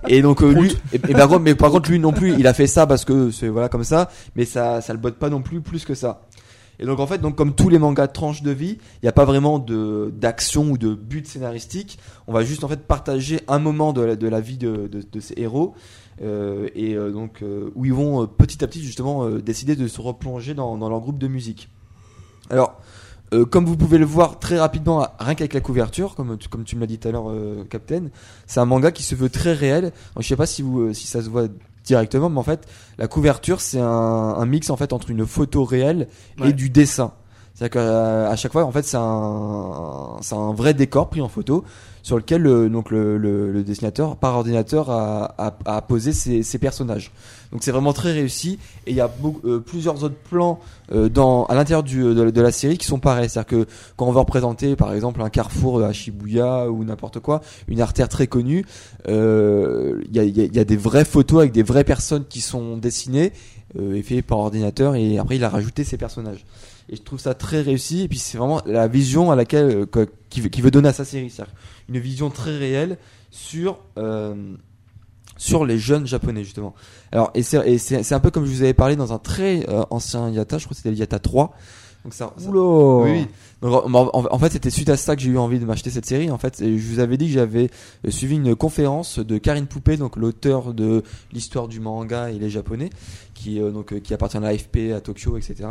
Et 0.08 0.22
donc 0.22 0.42
euh, 0.44 0.52
lui, 0.54 0.78
et, 0.94 0.96
et 0.96 1.00
par 1.14 1.28
contre, 1.28 1.42
mais 1.42 1.56
par 1.56 1.72
contre 1.72 1.90
lui 1.92 2.00
non 2.00 2.14
plus, 2.14 2.34
il 2.40 2.48
a 2.48 2.54
fait 2.54 2.68
ça 2.68 2.88
parce 2.88 3.04
que 3.04 3.30
c'est 3.32 3.50
voilà 3.50 3.68
comme 3.70 3.84
ça, 3.84 4.10
mais 4.36 4.46
ça, 4.46 4.80
ça 4.82 4.94
le 4.94 5.00
botte 5.00 5.16
pas 5.16 5.30
non 5.30 5.42
plus 5.42 5.60
plus 5.62 5.84
que 5.84 5.94
ça. 5.94 6.22
Et 6.80 6.86
donc 6.86 7.00
en 7.00 7.06
fait, 7.06 7.20
donc 7.20 7.36
comme 7.36 7.54
tous 7.54 7.68
les 7.70 7.78
mangas 7.78 8.08
de 8.08 8.14
tranche 8.14 8.42
de 8.44 8.52
vie, 8.52 8.78
il 8.80 9.04
n'y 9.04 9.10
a 9.10 9.12
pas 9.12 9.26
vraiment 9.26 9.60
de 9.60 10.12
d'action 10.16 10.72
ou 10.72 10.78
de 10.78 10.96
but 10.96 11.28
scénaristique. 11.28 12.00
On 12.28 12.34
va 12.34 12.44
juste 12.44 12.64
en 12.64 12.68
fait 12.70 12.88
partager 12.88 13.42
un 13.50 13.60
moment 13.60 13.92
de 13.94 14.02
la, 14.02 14.16
de 14.16 14.28
la 14.28 14.40
vie 14.40 14.58
de, 14.58 14.88
de, 14.88 15.04
de 15.12 15.20
ces 15.20 15.34
héros. 15.38 15.76
euh, 16.24 16.70
et 16.76 16.96
euh, 16.96 17.12
donc 17.12 17.42
euh, 17.44 17.70
où 17.76 17.84
ils 17.86 17.94
vont 17.94 18.24
euh, 18.24 18.26
petit 18.26 18.64
à 18.64 18.68
petit 18.68 18.82
justement 18.82 19.30
décider 19.30 19.76
de 19.76 19.88
se 19.88 20.00
replonger 20.02 20.54
dans, 20.54 20.78
dans 20.78 20.90
leur 20.90 21.02
groupe 21.02 21.18
de 21.20 21.28
musique. 21.28 21.70
Euh, 23.34 23.46
comme 23.46 23.66
vous 23.66 23.78
pouvez 23.78 23.98
le 23.98 24.06
voir 24.06 24.40
très 24.40 24.60
rapidement, 24.60 25.08
rien 25.20 25.36
qu'avec 25.36 25.54
la 25.54 25.62
couverture, 25.62 26.16
comme 26.16 26.38
tu, 26.38 26.50
comme 26.50 26.64
tu 26.66 26.76
me 26.76 26.82
l'as 26.82 26.88
dit 26.88 26.98
tout 27.00 27.08
à 27.08 27.12
l'heure, 27.12 27.30
euh, 27.30 27.64
Captain, 27.70 28.08
c'est 28.46 28.60
un 28.60 28.66
manga 28.66 28.92
qui 28.92 29.04
se 29.04 29.16
veut 29.16 29.30
très 29.30 29.54
réel. 29.54 29.86
Alors, 29.86 30.22
je 30.22 30.28
sais 30.28 30.36
pas 30.36 30.46
si 30.46 30.62
vous, 30.62 30.82
euh, 30.82 30.94
si 30.94 31.08
ça 31.08 31.22
se 31.22 31.30
voit 31.30 31.48
directement, 31.86 32.30
mais 32.30 32.40
en 32.40 32.44
fait, 32.44 32.68
la 32.98 33.08
couverture 33.08 33.62
c'est 33.62 33.80
un, 33.80 33.88
un 33.88 34.46
mix 34.46 34.70
en 34.70 34.76
fait 34.76 34.92
entre 34.94 35.10
une 35.10 35.26
photo 35.26 35.64
réelle 35.64 36.08
et 36.40 36.42
Ouais. 36.44 36.54
du 36.54 36.70
dessin. 36.70 37.14
C'est-à-dire 37.54 37.82
qu'à 37.82 38.30
à 38.30 38.36
chaque 38.36 38.52
fois, 38.52 38.66
en 38.66 38.72
fait, 38.72 38.84
c'est 38.84 38.98
un, 39.00 40.18
c'est 40.22 40.36
un 40.36 40.54
vrai 40.54 40.74
décor 40.74 41.10
pris 41.10 41.22
en 41.22 41.30
photo 41.30 41.64
sur 42.04 42.18
lequel 42.18 42.42
le, 42.42 42.70
donc 42.70 42.90
le, 42.92 43.18
le, 43.18 43.52
le 43.52 43.64
dessinateur 43.64 44.16
par 44.18 44.36
ordinateur 44.36 44.90
a, 44.90 45.34
a, 45.38 45.56
a 45.66 45.82
posé 45.82 46.14
ses, 46.14 46.42
ses 46.44 46.58
personnages. 46.58 47.12
Donc 47.52 47.64
c'est 47.64 47.72
vraiment 47.72 47.94
très 47.94 48.12
réussi 48.14 48.58
et 48.88 48.92
il 48.92 48.96
y 48.96 49.02
a 49.02 49.08
beaucoup, 49.10 49.46
euh, 49.48 49.60
plusieurs 49.60 50.04
autres 50.04 50.16
plans 50.30 50.60
euh, 50.94 51.10
dans 51.10 51.44
à 51.46 51.56
l'intérieur 51.56 51.84
du 51.84 52.02
de, 52.02 52.30
de 52.30 52.42
la 52.42 52.52
série 52.52 52.78
qui 52.78 52.86
sont 52.88 53.00
pareils. 53.00 53.30
C'est-à-dire 53.30 53.66
que 53.66 53.68
quand 53.98 54.08
on 54.08 54.12
va 54.14 54.22
représenter 54.22 54.76
par 54.76 54.94
exemple 54.94 55.22
un 55.22 55.30
carrefour 55.30 55.84
à 55.84 55.92
Shibuya 55.94 56.70
ou 56.72 56.84
n'importe 56.86 57.20
quoi, 57.20 57.42
une 57.68 57.82
artère 57.82 58.08
très 58.10 58.28
connue, 58.28 58.66
euh, 59.10 60.02
il 60.10 60.16
y, 60.16 60.20
a, 60.20 60.24
y 60.24 60.42
a- 60.42 60.46
y 60.46 60.60
a 60.60 60.64
des 60.64 60.78
vraies 60.78 61.06
photos 61.06 61.40
avec 61.42 61.52
des 61.52 61.64
vraies 61.64 61.84
personnes 61.84 62.26
qui 62.28 62.42
sont 62.42 62.78
dessinées 62.78 63.34
euh, 63.80 63.96
et 63.96 64.02
fait 64.02 64.22
par 64.22 64.40
ordinateur 64.40 64.96
et 64.96 65.18
après 65.18 65.36
il 65.36 65.44
a 65.44 65.50
rajouté 65.50 65.84
ses 65.84 65.98
personnages. 65.98 66.46
Et 66.90 66.96
je 66.96 67.02
trouve 67.02 67.20
ça 67.20 67.34
très 67.34 67.62
réussi 67.62 68.02
et 68.04 68.08
puis 68.08 68.18
c'est 68.18 68.38
vraiment 68.38 68.62
la 68.66 68.88
vision 68.88 69.32
à 69.32 69.36
laquelle 69.36 69.66
euh, 69.76 69.86
que- 69.86 70.10
qui 70.30 70.42
veut, 70.42 70.50
veut 70.62 70.72
donner 70.72 70.90
à 70.90 70.94
sa 70.94 71.06
série, 71.06 71.30
c'est-à-dire 71.30 71.54
une 71.92 72.00
vision 72.00 72.30
très 72.30 72.58
réelle 72.58 72.98
sur 73.30 73.80
euh, 73.98 74.56
sur 75.38 75.66
les 75.66 75.78
jeunes 75.78 76.08
japonais 76.08 76.44
justement. 76.44 76.74
Alors 77.12 77.32
et 77.34 77.44
c'est 77.44 78.14
un 78.14 78.20
peu 78.20 78.32
comme 78.32 78.46
je 78.46 78.52
vous 78.52 78.62
avais 78.62 78.74
parlé 78.74 78.96
dans 78.96 79.14
un 79.14 79.20
très 79.20 79.68
euh, 79.70 79.84
ancien 79.90 80.30
Yata, 80.30 80.58
je 80.58 80.66
crois 80.66 80.72
que 80.74 80.78
c'était 80.78 80.92
le 80.92 80.98
Yata 80.98 81.20
3. 81.20 81.54
Donc 82.04 82.16
ça, 82.16 82.34
ça- 82.36 82.50
oui, 82.50 83.12
oui. 83.12 83.28
Donc, 83.62 83.84
en, 83.86 84.40
fait, 84.40 84.52
c'était 84.52 84.72
suite 84.72 84.90
à 84.90 84.98
ça 84.98 85.16
que 85.16 85.22
j'ai 85.22 85.30
eu 85.30 85.38
envie 85.38 85.60
de 85.60 85.66
m'acheter 85.66 85.92
cette 85.92 86.08
série. 86.08 86.32
En 86.32 86.40
fait, 86.40 86.60
et 86.60 86.80
je 86.80 86.88
vous 86.88 86.98
avais 86.98 87.16
dit 87.16 87.28
que 87.28 87.34
j'avais 87.34 87.70
euh, 88.08 88.10
suivi 88.10 88.38
une 88.38 88.56
conférence 88.56 89.20
de 89.20 89.38
Karine 89.38 89.68
Poupée, 89.68 89.98
donc 89.98 90.16
l'auteur 90.16 90.74
de 90.74 91.04
l'histoire 91.32 91.68
du 91.68 91.80
manga 91.80 92.32
et 92.32 92.40
les 92.40 92.50
japonais, 92.50 92.90
qui 93.36 93.62
euh, 93.62 93.70
donc 93.70 94.00
qui 94.02 94.16
appartient 94.16 94.38
à 94.38 94.40
l'AFP 94.40 94.94
à 94.96 95.00
Tokyo, 95.02 95.38
etc. 95.38 95.70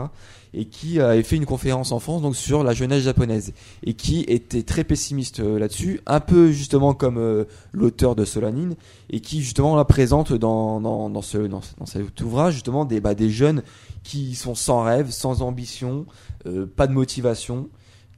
Et 0.52 0.64
qui 0.64 1.00
avait 1.00 1.22
fait 1.22 1.36
une 1.36 1.46
conférence 1.46 1.92
en 1.92 2.00
France 2.00 2.22
donc 2.22 2.34
sur 2.34 2.64
la 2.64 2.74
jeunesse 2.74 3.04
japonaise 3.04 3.52
et 3.84 3.94
qui 3.94 4.22
était 4.22 4.64
très 4.64 4.82
pessimiste 4.82 5.38
euh, 5.38 5.58
là-dessus, 5.60 6.00
un 6.06 6.18
peu 6.18 6.50
justement 6.50 6.92
comme 6.92 7.18
euh, 7.18 7.44
l'auteur 7.72 8.16
de 8.16 8.24
Solanine 8.24 8.74
et 9.10 9.20
qui 9.20 9.42
justement 9.42 9.76
la 9.76 9.84
présente 9.84 10.32
dans 10.32 10.80
dans, 10.80 11.22
ce 11.22 11.38
dans, 11.38 11.60
cet 11.84 12.20
ouvrage 12.20 12.54
justement 12.54 12.84
des 12.84 13.00
bah, 13.00 13.14
des 13.14 13.30
jeunes 13.30 13.62
qui 14.02 14.34
sont 14.34 14.54
sans 14.54 14.82
rêve, 14.82 15.10
sans 15.10 15.42
ambition, 15.42 16.06
euh, 16.46 16.66
pas 16.66 16.86
de 16.86 16.92
motivation, 16.92 17.68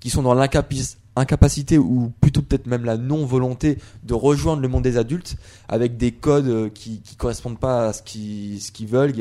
qui 0.00 0.10
sont 0.10 0.22
dans 0.22 0.34
l'incapac- 0.34 0.96
incapacité 1.14 1.76
ou 1.76 2.10
plutôt 2.20 2.40
peut-être 2.40 2.66
même 2.66 2.84
la 2.84 2.96
non-volonté 2.96 3.78
de 4.02 4.14
rejoindre 4.14 4.62
le 4.62 4.68
monde 4.68 4.82
des 4.82 4.96
adultes 4.96 5.36
avec 5.68 5.98
des 5.98 6.12
codes 6.12 6.48
euh, 6.48 6.70
qui, 6.70 7.00
qui 7.02 7.16
correspondent 7.16 7.58
pas 7.58 7.88
à 7.88 7.92
ce 7.92 8.02
qu'ils 8.02 8.60
ce 8.62 8.72
qu'ils 8.72 8.86
veulent. 8.86 9.12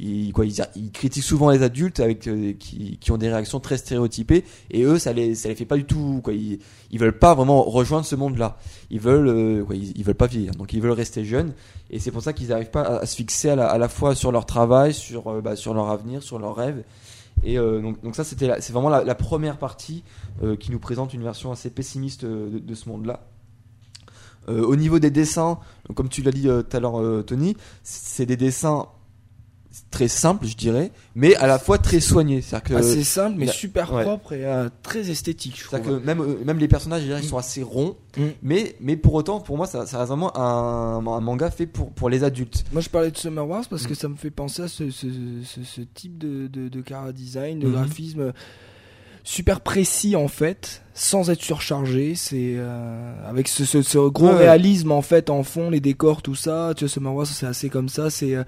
Ils, 0.00 0.32
quoi, 0.32 0.44
ils, 0.46 0.90
critiquent 0.92 1.22
souvent 1.22 1.50
les 1.50 1.62
adultes 1.62 2.00
avec 2.00 2.26
euh, 2.26 2.54
qui, 2.58 2.98
qui 3.00 3.12
ont 3.12 3.18
des 3.18 3.28
réactions 3.28 3.60
très 3.60 3.78
stéréotypées 3.78 4.44
et 4.70 4.82
eux 4.82 4.98
ça 4.98 5.12
les 5.12 5.34
ça 5.36 5.48
les 5.48 5.54
fait 5.54 5.64
pas 5.64 5.76
du 5.76 5.84
tout 5.84 6.20
quoi. 6.24 6.32
Ils, 6.32 6.58
ils 6.90 6.98
veulent 6.98 7.18
pas 7.18 7.34
vraiment 7.34 7.62
rejoindre 7.62 8.04
ce 8.04 8.16
monde-là. 8.16 8.58
Ils 8.90 9.00
veulent 9.00 9.28
euh, 9.28 9.64
quoi, 9.64 9.76
ils, 9.76 10.04
veulent 10.04 10.14
pas 10.16 10.26
vieillir 10.26 10.52
donc 10.54 10.72
ils 10.72 10.80
veulent 10.80 10.90
rester 10.90 11.24
jeunes 11.24 11.52
et 11.90 12.00
c'est 12.00 12.10
pour 12.10 12.22
ça 12.22 12.32
qu'ils 12.32 12.48
n'arrivent 12.48 12.70
pas 12.70 12.82
à, 12.82 13.06
se 13.06 13.14
fixer 13.14 13.50
à 13.50 13.56
la, 13.56 13.68
à 13.68 13.78
la 13.78 13.88
fois 13.88 14.16
sur 14.16 14.32
leur 14.32 14.44
travail, 14.44 14.92
sur 14.92 15.40
bah, 15.40 15.54
sur 15.54 15.72
leur 15.72 15.88
avenir, 15.88 16.22
sur 16.22 16.38
leurs 16.40 16.56
rêves. 16.56 16.82
Et 17.42 17.58
euh, 17.58 17.80
donc, 17.80 18.14
ça, 18.14 18.24
c'était 18.24 18.60
c'est 18.60 18.72
vraiment 18.72 18.88
la, 18.88 19.14
première 19.14 19.58
partie 19.58 20.02
euh, 20.42 20.56
qui 20.56 20.70
nous 20.70 20.78
présente 20.78 21.14
une 21.14 21.22
version 21.22 21.52
assez 21.52 21.70
pessimiste 21.70 22.24
euh, 22.24 22.60
de, 22.60 22.74
ce 22.74 22.88
monde-là. 22.88 23.24
Au 24.48 24.76
niveau 24.76 24.98
des 24.98 25.10
dessins, 25.10 25.58
comme 25.94 26.08
tu 26.08 26.22
l'as 26.22 26.30
dit 26.30 26.44
tout 26.44 26.74
à 26.74 26.80
l'heure, 26.80 27.22
Tony, 27.26 27.54
c'est 27.82 28.24
des 28.24 28.38
dessins 28.38 28.86
très 29.90 30.08
simples, 30.08 30.46
je 30.46 30.54
dirais, 30.56 30.92
mais 31.14 31.34
à 31.36 31.46
la 31.46 31.58
fois 31.58 31.78
très 31.78 32.00
soignés. 32.00 32.42
C'est-à-dire 32.42 32.68
que, 32.68 32.74
Assez 32.74 33.04
simple, 33.04 33.36
mais 33.38 33.46
super 33.46 33.92
ouais. 33.92 34.02
propre 34.04 34.32
et 34.34 34.44
euh, 34.44 34.68
très 34.82 35.10
esthétique, 35.10 35.58
je 35.58 35.76
que 35.78 35.90
même, 36.04 36.20
euh, 36.20 36.36
même 36.44 36.58
les 36.58 36.68
personnages, 36.68 37.00
je 37.02 37.06
dirais, 37.06 37.20
ils 37.22 37.28
sont 37.28 37.38
assez 37.38 37.62
ronds, 37.62 37.96
Mm. 38.16 38.22
mais, 38.42 38.76
mais 38.80 38.96
pour 38.96 39.14
autant, 39.14 39.40
pour 39.40 39.56
moi, 39.56 39.66
ça, 39.66 39.86
ça 39.86 39.98
reste 39.98 40.08
vraiment 40.08 40.36
un, 40.36 41.06
un 41.06 41.20
manga 41.20 41.50
fait 41.50 41.66
pour, 41.66 41.90
pour 41.92 42.08
les 42.10 42.24
adultes. 42.24 42.64
Moi, 42.72 42.80
je 42.82 42.88
parlais 42.88 43.10
de 43.10 43.16
Summer 43.16 43.46
Wars 43.48 43.64
parce 43.70 43.84
Mm. 43.84 43.88
que 43.88 43.94
ça 43.94 44.08
me 44.08 44.16
fait 44.16 44.30
penser 44.30 44.62
à 44.62 44.68
ce, 44.68 44.90
ce, 44.90 45.06
ce, 45.44 45.62
ce 45.62 45.80
type 45.80 46.18
de, 46.18 46.48
de, 46.48 46.68
de 46.68 46.80
cara 46.80 47.12
design, 47.12 47.58
de 47.60 47.66
Mhm. 47.66 47.72
graphisme 47.74 48.32
super 49.24 49.60
précis 49.60 50.16
en 50.16 50.28
fait, 50.28 50.82
sans 50.94 51.30
être 51.30 51.42
surchargé. 51.42 52.14
C'est 52.14 52.54
euh, 52.56 53.28
avec 53.28 53.48
ce, 53.48 53.64
ce, 53.64 53.82
ce 53.82 53.98
gros 54.08 54.28
Ouais, 54.28 54.34
réalisme 54.36 54.90
en 54.92 55.02
fait 55.02 55.30
en 55.30 55.42
fond, 55.42 55.70
les 55.70 55.80
décors, 55.80 56.22
tout 56.22 56.34
ça. 56.34 56.72
Tu 56.76 56.84
vois, 56.84 56.88
Summer 56.90 57.14
Wars, 57.14 57.26
c'est 57.26 57.46
assez 57.46 57.68
comme 57.68 57.88
ça. 57.88 58.10
C'est 58.10 58.34
euh, 58.34 58.44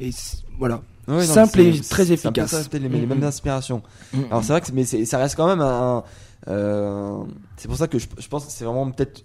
et 0.00 0.12
c'est- 0.12 0.38
voilà. 0.58 0.82
Ouais, 1.06 1.16
non, 1.16 1.22
Simple 1.22 1.60
et 1.60 1.80
très 1.80 2.12
efficace. 2.12 2.68
les, 2.72 2.78
les 2.78 2.88
Mm, 2.88 3.06
mêmes 3.06 3.20
mm. 3.20 3.24
inspirations. 3.24 3.82
Alors 4.30 4.42
c'est 4.42 4.52
vrai 4.52 4.60
que 4.62 4.72
mais 4.72 4.84
ça 4.84 5.18
reste 5.18 5.36
quand 5.36 5.46
même 5.46 5.60
un. 5.60 6.02
euh, 6.48 7.18
c'est 7.56 7.68
pour 7.68 7.76
ça 7.76 7.88
que 7.88 7.98
je, 7.98 8.06
je 8.18 8.28
pense 8.28 8.46
que 8.46 8.52
c'est 8.52 8.64
vraiment 8.64 8.90
peut-être 8.90 9.24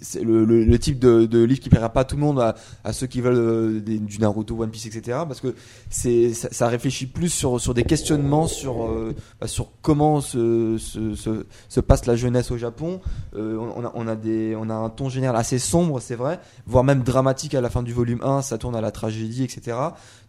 c'est 0.00 0.22
le, 0.22 0.78
type 0.78 0.98
de, 0.98 1.44
livre 1.44 1.60
qui 1.60 1.68
plaira 1.68 1.88
pas 1.88 2.00
à 2.00 2.04
tout 2.04 2.16
le 2.16 2.22
monde, 2.22 2.40
à, 2.84 2.92
ceux 2.92 3.06
qui 3.06 3.20
veulent 3.20 3.34
euh, 3.36 3.80
du 3.80 4.18
Naruto, 4.18 4.60
One 4.60 4.70
Piece, 4.70 4.86
etc. 4.86 5.18
Parce 5.26 5.40
que 5.40 5.54
ça, 5.90 6.68
réfléchit 6.68 7.06
plus 7.06 7.30
sur 7.30 7.74
des 7.74 7.84
questionnements 7.84 8.46
sur 8.46 8.84
euh, 8.84 9.14
bah, 9.40 9.46
comment 9.82 10.20
se, 10.20 10.76
se, 10.78 11.14
se, 11.14 11.46
se 11.68 11.80
passe 11.80 12.06
la 12.06 12.16
jeunesse 12.16 12.50
au 12.50 12.58
Japon. 12.58 13.00
Euh, 13.36 13.56
on, 13.94 14.06
a, 14.08 14.74
un 14.74 14.90
ton 14.90 15.08
général 15.08 15.36
assez 15.36 15.58
sombre, 15.58 16.00
c'est 16.00 16.14
vrai, 16.14 16.40
voire 16.66 16.84
même 16.84 17.02
dramatique 17.02 17.54
à 17.54 17.60
la 17.60 17.70
fin 17.70 17.82
du 17.82 17.92
volume 17.92 18.20
1. 18.22 18.42
Ça 18.42 18.58
tourne 18.58 18.76
à 18.76 18.80
la 18.80 18.90
tragédie, 18.90 19.44
etc. 19.44 19.76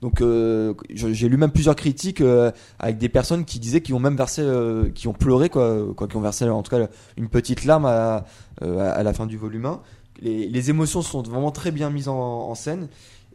Donc 0.01 0.23
j'ai 0.89 1.29
lu 1.29 1.37
même 1.37 1.51
plusieurs 1.51 1.75
critiques 1.75 2.23
avec 2.79 2.97
des 2.97 3.09
personnes 3.09 3.45
qui 3.45 3.59
disaient 3.59 3.81
qu'ils 3.81 3.95
ont 3.95 3.99
même 3.99 4.15
versé, 4.15 4.45
qui 4.95 5.07
ont 5.07 5.13
pleuré 5.13 5.49
quoi, 5.49 5.77
quoi, 5.95 6.07
qui 6.07 6.15
ont 6.15 6.21
versé 6.21 6.47
en 6.49 6.63
tout 6.63 6.71
cas 6.71 6.87
une 7.17 7.29
petite 7.29 7.65
larme 7.65 7.85
à, 7.85 8.25
euh, 8.61 8.91
à 8.93 9.03
la 9.03 9.13
fin 9.13 9.25
du 9.25 9.37
volume 9.37 9.65
1. 9.65 9.81
Les, 10.21 10.49
les 10.49 10.69
émotions 10.69 11.01
sont 11.01 11.21
vraiment 11.21 11.51
très 11.51 11.71
bien 11.71 11.89
mises 11.89 12.07
en, 12.09 12.17
en 12.17 12.55
scène. 12.55 12.87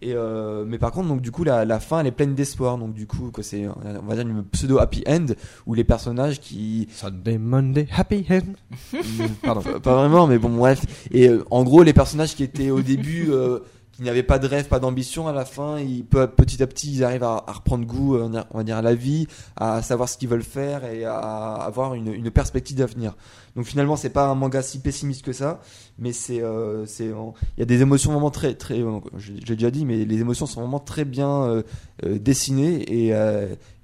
Et 0.03 0.13
euh, 0.13 0.65
mais 0.67 0.77
par 0.79 0.91
contre 0.91 1.09
donc 1.09 1.21
du 1.23 1.31
coup 1.31 1.45
la, 1.45 1.65
la 1.65 1.79
fin 1.79 2.01
elle 2.01 2.09
est 2.09 2.13
pleine 2.13 2.35
d'espoir 2.35 2.77
donc 2.77 2.95
du 2.95 3.07
coup 3.07 3.31
c'est 3.41 3.67
on 3.69 4.07
va 4.07 4.17
dire 4.17 4.27
une 4.27 4.45
pseudo 4.45 4.79
happy 4.79 5.05
end 5.09 5.27
où 5.67 5.73
les 5.73 5.85
personnages 5.85 6.41
qui 6.41 6.89
Sunday, 6.91 7.39
Monday, 7.39 7.87
happy 7.97 8.27
end. 8.29 8.99
Pardon. 9.43 9.63
pas, 9.63 9.81
pas 9.81 9.95
vraiment, 9.95 10.27
mais 10.27 10.39
bon, 10.39 10.51
bref. 10.51 10.85
Et 11.11 11.29
euh, 11.29 11.45
en 11.51 11.63
gros, 11.65 11.83
les 11.83 11.93
personnages 11.93 12.35
qui 12.35 12.43
étaient 12.43 12.71
au 12.71 12.83
début, 12.83 13.29
euh, 13.31 13.61
qui 13.97 14.03
n'avaient 14.03 14.23
pas 14.23 14.39
de 14.39 14.47
rêve, 14.47 14.69
pas 14.69 14.81
d'ambition, 14.81 15.29
à 15.29 15.33
la 15.33 15.45
fin, 15.45 15.79
ils, 15.79 16.05
petit 16.05 16.63
à 16.63 16.67
petit, 16.67 16.93
ils 16.93 17.05
arrivent 17.05 17.23
à, 17.23 17.45
reprendre 17.47 17.87
goût, 17.87 18.17
euh, 18.17 18.43
on 18.51 18.59
va 18.59 18.65
dire, 18.65 18.77
à 18.77 18.83
la 18.83 18.95
vie, 18.95 19.27
à 19.57 19.83
savoir 19.83 20.09
ce 20.09 20.19
qu'ils 20.19 20.29
veulent 20.29 20.43
faire 20.43 20.85
et 20.85 21.05
à 21.05 21.19
avoir 21.19 21.95
une, 21.95 22.31
perspective 22.31 22.77
d'avenir. 22.77 23.15
Donc 23.55 23.67
finalement, 23.67 23.97
c'est 23.97 24.11
pas 24.11 24.27
un 24.27 24.35
manga 24.35 24.63
si 24.63 24.81
pessimiste 24.81 25.25
que 25.25 25.33
ça, 25.33 25.61
mais 25.99 26.13
c'est, 26.13 26.43
euh, 26.43 26.87
c'est, 26.87 27.07
il 27.07 27.61
y 27.61 27.63
a 27.63 27.67
des 27.67 27.83
émotions 27.83 28.13
vraiment 28.13 28.31
très, 28.31 28.55
très, 28.55 28.81
euh, 28.81 29.01
l'ai 29.29 29.55
déjà 29.55 29.71
dit, 29.71 29.85
mais 29.85 30.05
les 30.05 30.21
émotions 30.21 30.47
sont 30.47 30.61
vraiment 30.61 30.81
très 30.81 31.05
bien 31.05 31.45
euh, 31.45 31.63
euh, 32.05 32.19
dessinées 32.19 32.83
et, 32.83 33.09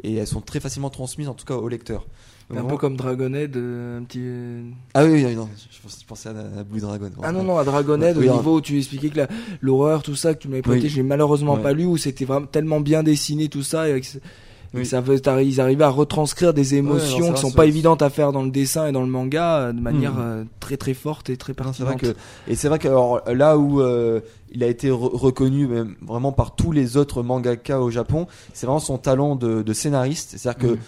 et 0.03 0.15
elles 0.17 0.27
sont 0.27 0.41
très 0.41 0.61
facilement 0.61 0.91
transmises, 0.91 1.29
en 1.29 1.35
tout 1.35 1.45
cas 1.45 1.55
au 1.55 1.69
lecteur. 1.69 2.07
Un 2.57 2.65
peu 2.65 2.77
comme 2.77 2.97
Dragonhead, 2.97 3.57
euh, 3.57 3.99
un 4.01 4.03
petit. 4.05 4.19
euh, 4.23 4.63
Ah 4.95 5.05
oui, 5.05 5.25
oui, 5.25 5.35
non, 5.37 5.49
je 5.71 6.07
pensais- 6.07 6.29
à, 6.29 6.65
Blue 6.65 6.81
Dragon. 6.81 7.09
Ah 7.23 7.31
non, 7.33 7.43
non, 7.45 7.59
à 7.59 7.65
Dragonhead, 7.65 8.17
au 8.17 8.23
niveau 8.23 8.57
où 8.57 8.61
tu 8.61 8.77
expliquais 8.79 9.11
que 9.11 9.21
l'horreur, 9.61 10.03
tout 10.03 10.17
ça, 10.17 10.35
que 10.35 10.41
tu 10.41 10.49
m'avais 10.49 10.63
prêté, 10.63 10.85
Oui. 10.85 10.89
j'ai 10.89 11.03
malheureusement 11.03 11.55
Ouais. 11.55 11.63
pas 11.63 11.73
lu, 11.73 11.85
où 11.87 11.97
c'était 11.97 12.25
vraiment 12.25 12.47
tellement 12.47 12.81
bien 12.81 13.03
dessiné, 13.03 13.49
tout 13.49 13.63
ça, 13.63 13.87
et 13.89 13.93
avec 13.93 14.07
Oui. 14.75 14.87
ça 14.87 15.01
veut- 15.01 15.21
ils 15.45 15.61
arrivaient 15.61 15.85
à 15.85 15.89
retranscrire 15.91 16.53
des 16.55 16.63
non, 16.73 16.79
émotions 16.79 17.27
c'est 17.29 17.35
qui 17.35 17.41
sont 17.41 17.51
pas 17.53 17.67
évidentes 17.67 18.03
à 18.03 18.11
faire 18.11 18.33
dans 18.33 18.43
le 18.43 18.51
dessin 18.51 18.87
et 18.87 18.93
dans 18.93 19.01
le 19.03 19.09
manga, 19.09 19.59
euh, 19.59 19.73
de 19.73 19.81
manière 19.81 20.15
euh, 20.19 20.45
très 20.61 20.77
très 20.77 20.95
forte 20.95 21.29
et 21.31 21.37
très 21.37 21.53
Non, 21.59 21.73
c'est 21.73 21.83
vrai 21.83 21.95
pertinente. 21.95 22.17
que 22.47 22.51
et 22.53 22.55
c'est 22.57 22.69
vrai 22.69 22.79
que 22.79 22.87
alors, 22.89 23.21
là 23.33 23.59
où 23.59 23.81
euh, 23.81 24.21
il 24.53 24.63
a 24.63 24.69
été 24.69 24.89
re- 24.91 25.17
reconnu 25.17 25.67
même 25.67 25.97
vraiment 26.03 26.31
par 26.33 26.55
tous 26.55 26.71
les 26.73 26.97
autres 26.97 27.23
mangaka 27.25 27.81
au 27.81 27.91
Japon, 27.91 28.27
c'est 28.55 28.67
vraiment 28.67 28.79
son 28.81 28.99
talent 28.99 29.35
de, 29.37 29.63
de 29.63 29.73
scénariste. 29.73 30.35
C'est-à-dire 30.37 30.59
que 30.61 30.73
Mhm. 30.75 30.79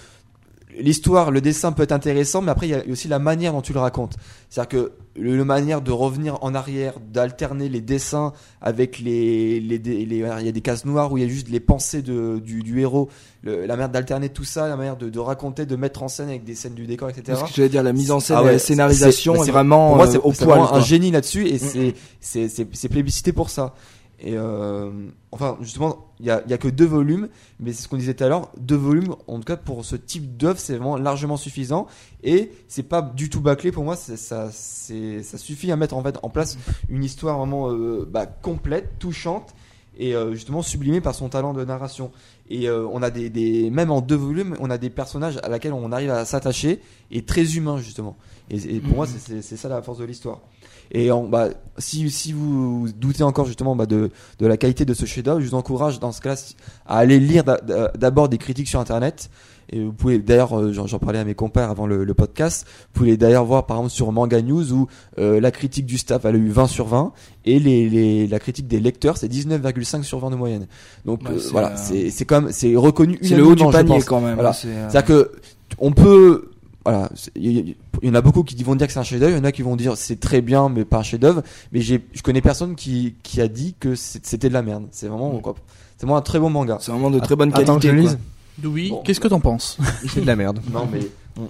L'histoire, 0.79 1.31
le 1.31 1.41
dessin 1.41 1.73
peut 1.73 1.83
être 1.83 1.93
intéressant, 1.93 2.43
mais 2.43 2.51
après 2.51 2.67
il 2.69 2.71
y 2.71 2.75
a 2.75 2.83
aussi 2.91 3.09
la 3.09 3.19
manière 3.19 3.53
dont 3.53 3.61
tu 3.63 3.73
le 3.73 3.81
racontes. 3.81 4.17
C'est-à-dire 4.51 4.69
que 4.69 4.93
le, 5.15 5.37
le 5.37 5.45
manière 5.45 5.83
de 5.83 5.91
revenir 5.93 6.39
en 6.43 6.55
arrière, 6.55 6.95
d'alterner 7.13 7.69
les 7.69 7.81
dessins 7.81 8.33
avec 8.61 8.99
les, 8.99 9.61
les, 9.61 9.79
dé- 9.79 10.05
les- 10.07 10.17
il 10.41 10.47
y 10.47 10.49
a 10.49 10.53
des 10.53 10.61
cases 10.61 10.85
noires 10.85 11.13
où 11.13 11.19
il 11.19 11.23
y 11.23 11.27
a 11.27 11.29
juste 11.29 11.49
les 11.51 11.61
pensées 11.61 12.01
de, 12.03 12.39
du, 12.39 12.63
du 12.63 12.81
héros, 12.81 13.09
le- 13.43 13.67
la 13.67 13.75
manière 13.77 13.91
d'alterner 13.91 14.29
tout 14.31 14.45
ça, 14.45 14.69
la 14.69 14.77
manière 14.77 14.97
de, 14.97 15.11
de 15.11 15.19
raconter, 15.19 15.67
de 15.67 15.77
mettre 15.77 16.03
en 16.03 16.09
scène 16.09 16.29
avec 16.29 16.45
des 16.45 16.55
scènes 16.55 16.75
du 16.75 16.87
décor, 16.87 17.11
etc. 17.11 17.25
Parce 17.39 17.51
que 17.51 17.57
j'allais 17.57 17.69
dire, 17.69 17.83
la 17.83 17.93
mise 17.93 18.11
en 18.11 18.21
scène 18.21 18.37
Ah 18.39 18.43
ouais, 18.45 18.53
la 18.53 18.59
scénarisation 18.59 19.35
c'est- 19.35 19.41
est, 19.41 19.45
c'est- 19.47 19.51
vraiment 19.53 19.89
pour 19.89 19.97
moi, 19.97 20.07
euh, 20.09 20.11
c'est 20.13 20.19
au 20.19 20.33
c'est 20.33 20.45
poil. 20.45 20.61
un 20.73 20.81
génie 20.81 21.11
là-dessus 21.11 21.47
et 21.49 21.55
Mm, 21.55 21.59
c'est 21.59 21.95
c'est 22.21 22.49
c'est 22.49 22.69
c'est 22.73 22.89
plébiscité 22.89 23.33
pour 23.33 23.51
ça. 23.51 23.75
Et 24.25 24.37
euh, 24.37 24.91
enfin, 25.33 25.59
justement, 25.61 26.13
il 26.21 26.27
y 26.27 26.31
a, 26.31 26.45
y 26.47 26.53
a 26.53 26.59
que 26.59 26.69
deux 26.69 26.87
volumes, 26.87 27.29
mais 27.59 27.73
c'est 27.73 27.83
ce 27.83 27.89
qu'on 27.89 27.97
disait 27.97 28.15
tout 28.15 28.23
à 28.23 28.29
l'heure. 28.29 28.51
Deux 28.57 28.77
volumes, 28.77 29.17
en 29.27 29.39
tout 29.39 29.45
cas 29.45 29.57
pour 29.57 29.85
ce 29.85 29.97
type 29.97 30.37
d'œuvre, 30.37 30.61
c'est 30.61 30.75
vraiment 30.75 30.97
largement 30.97 31.37
suffisant. 31.37 31.89
Et 32.23 32.53
c'est 32.69 32.85
pas 32.85 33.03
du 33.03 33.29
tout 33.31 33.41
bâclé 33.41 33.73
pour 33.73 33.83
moi. 33.83 33.97
Ça, 33.97 34.51
suffit 34.53 35.73
à 35.73 35.77
mettre 35.77 35.97
en 35.97 36.03
fait 36.05 36.19
en 36.23 36.31
place 36.31 36.57
une 36.89 37.03
histoire 37.03 37.37
vraiment 37.37 37.73
euh, 37.73 38.09
bah, 38.09 38.27
complète, 38.27 39.01
touchante 39.01 39.55
et 39.99 40.15
euh, 40.15 40.33
justement 40.33 40.63
sublimée 40.63 41.01
par 41.01 41.17
son 41.17 41.29
talent 41.29 41.53
de 41.53 41.65
narration. 41.65 42.13
Et 42.49 42.71
on 42.71 43.03
a 43.03 43.11
des, 43.11 43.31
des 43.31 43.71
même 43.71 43.91
en 43.91 44.03
deux 44.03 44.17
volumes, 44.17 44.57
on 44.61 44.69
a 44.69 44.77
des 44.77 44.91
personnages 44.91 45.39
à 45.43 45.49
laquelle 45.49 45.73
on 45.73 45.91
arrive 45.91 46.11
à 46.11 46.27
s'attacher 46.27 46.81
et 47.11 47.25
très 47.25 47.57
humains 47.57 47.79
justement. 47.79 48.17
Et, 48.51 48.77
et 48.77 48.81
pour 48.81 48.95
moi, 48.95 49.07
c'est 49.07 49.41
c'est 49.41 49.57
ça 49.57 49.71
la 49.71 49.81
force 49.81 49.99
de 49.99 50.05
l'histoire. 50.05 50.43
Et 50.95 51.11
en, 51.11 51.25
bah, 51.25 51.49
si, 51.79 52.11
si 52.11 52.33
vous 52.33 52.87
doutez 52.99 53.23
encore 53.23 53.47
justement 53.47 53.75
bah, 53.75 53.87
de, 53.87 54.11
de 54.39 54.47
la 54.47 54.57
qualité 54.59 54.85
de 54.85 54.93
ce 54.95 55.07
chef-d'œuvre, 55.07 55.41
je 55.41 55.49
vous 55.49 55.55
encourage 55.55 55.99
dans 56.01 56.13
ce 56.13 56.21
cas-là 56.21 56.37
à 56.87 56.99
aller 56.99 57.19
lire 57.19 57.45
d'a- 57.45 57.61
d'a- 57.61 57.91
d'abord 57.97 58.29
des 58.29 58.37
critiques 58.39 58.69
sur 58.69 58.79
Internet. 58.79 59.31
Et 59.75 59.83
vous 59.83 59.93
pouvez 59.95 60.19
d'ailleurs, 60.19 60.59
euh, 60.59 60.73
j'en 60.73 60.99
parlais 60.99 61.19
à 61.21 61.25
mes 61.25 61.35
compères 61.35 61.71
avant 61.71 61.87
le, 61.87 62.05
le 62.05 62.13
podcast, 62.15 62.67
vous 62.93 62.99
pouvez 63.01 63.17
d'ailleurs 63.17 63.47
voir 63.47 63.65
par 63.65 63.79
exemple 63.79 63.93
sur 63.95 64.13
Manga 64.13 64.43
News 64.43 64.71
où 64.73 64.87
euh, 65.19 65.41
la 65.41 65.51
critique 65.51 65.87
du 65.87 65.97
staff 65.97 66.27
elle 66.27 66.35
a 66.35 66.39
eu 66.39 66.51
20 66.51 66.67
sur 66.67 66.87
20 66.89 67.13
et 67.47 67.59
les, 67.59 67.89
les, 67.89 68.27
la 68.27 68.39
critique 68.39 68.67
des 68.69 68.81
lecteurs 68.81 69.17
c'est 69.17 69.29
19,5 69.33 70.03
sur 70.03 70.19
20 70.19 70.31
de 70.31 70.37
moyenne. 70.37 70.67
Donc 71.07 71.23
Ouais, 71.23 71.37
euh, 71.37 71.41
voilà, 71.53 71.69
euh, 71.71 71.77
c'est 71.77 72.11
c'est 72.11 72.27
quand 72.27 72.43
même 72.43 72.53
c'est 72.53 72.77
reconnu 72.77 73.19
C'est 73.23 73.35
le 73.35 73.47
haut 73.47 73.55
du 73.55 73.65
panier 73.65 73.95
pense. 73.95 74.05
quand 74.05 74.21
même. 74.21 74.35
Voilà. 74.35 74.51
hein, 74.51 74.53
c'est, 74.53 74.69
euh, 74.69 74.91
C'est-à-dire 74.91 75.05
que 75.07 75.33
on 75.79 75.93
peut 75.93 76.51
voilà, 76.85 77.11
c'est- 77.15 77.31
il 77.37 77.77
y, 78.03 78.11
en 78.11 78.15
a 78.15 78.21
beaucoup 78.21 78.43
qui 78.43 78.63
vont 78.65 78.75
dire 78.75 78.87
que 78.87 78.93
c'est 78.93 78.99
un 78.99 79.05
chef-d'œuvre, 79.05 79.33
il 79.35 79.39
y 79.39 79.41
en 79.41 79.45
a 79.45 79.53
qui 79.53 79.63
vont 79.63 79.77
dire 79.77 79.97
c'est 79.97 80.19
très 80.21 80.41
bien 80.41 80.69
mais 80.69 80.85
pas 80.85 80.99
un 80.99 81.03
chef-d'œuvre, 81.03 81.43
mais 81.73 81.81
j'ai 81.81 82.05
je 82.13 82.23
connais 82.23 82.41
personne 82.41 82.75
qui 82.75 83.15
qui 83.23 83.41
a 83.41 83.49
dit 83.49 83.75
que 83.79 83.95
c'était 83.95 84.49
de 84.49 84.55
la 84.55 84.63
merde. 84.63 84.87
C'est 84.91 85.09
vraiment 85.09 85.39
quoi. 85.39 85.55
C'est 85.97 86.07
vraiment 86.07 86.17
un 86.19 86.23
très 86.23 86.41
bon 86.41 86.51
manga. 86.51 86.79
C'est 86.81 86.91
vraiment 86.91 87.11
de 87.11 87.21
très 87.21 87.37
bonne 87.37 87.51
Attends 87.55 87.77
que 87.79 87.83
qualité. 87.83 87.89
je 87.89 88.03
quoi. 88.03 88.11
lise. 88.13 88.19
Louis, 88.63 88.89
Bon. 88.91 89.03
qu'est-ce 89.03 89.21
que 89.21 89.29
t'en 89.29 89.41
penses? 89.41 89.79
C'est 90.09 90.21
de 90.21 90.27
la 90.27 90.37
merde. 90.37 90.61
Non 90.73 90.89
mais 90.93 91.01
bon. 91.37 91.49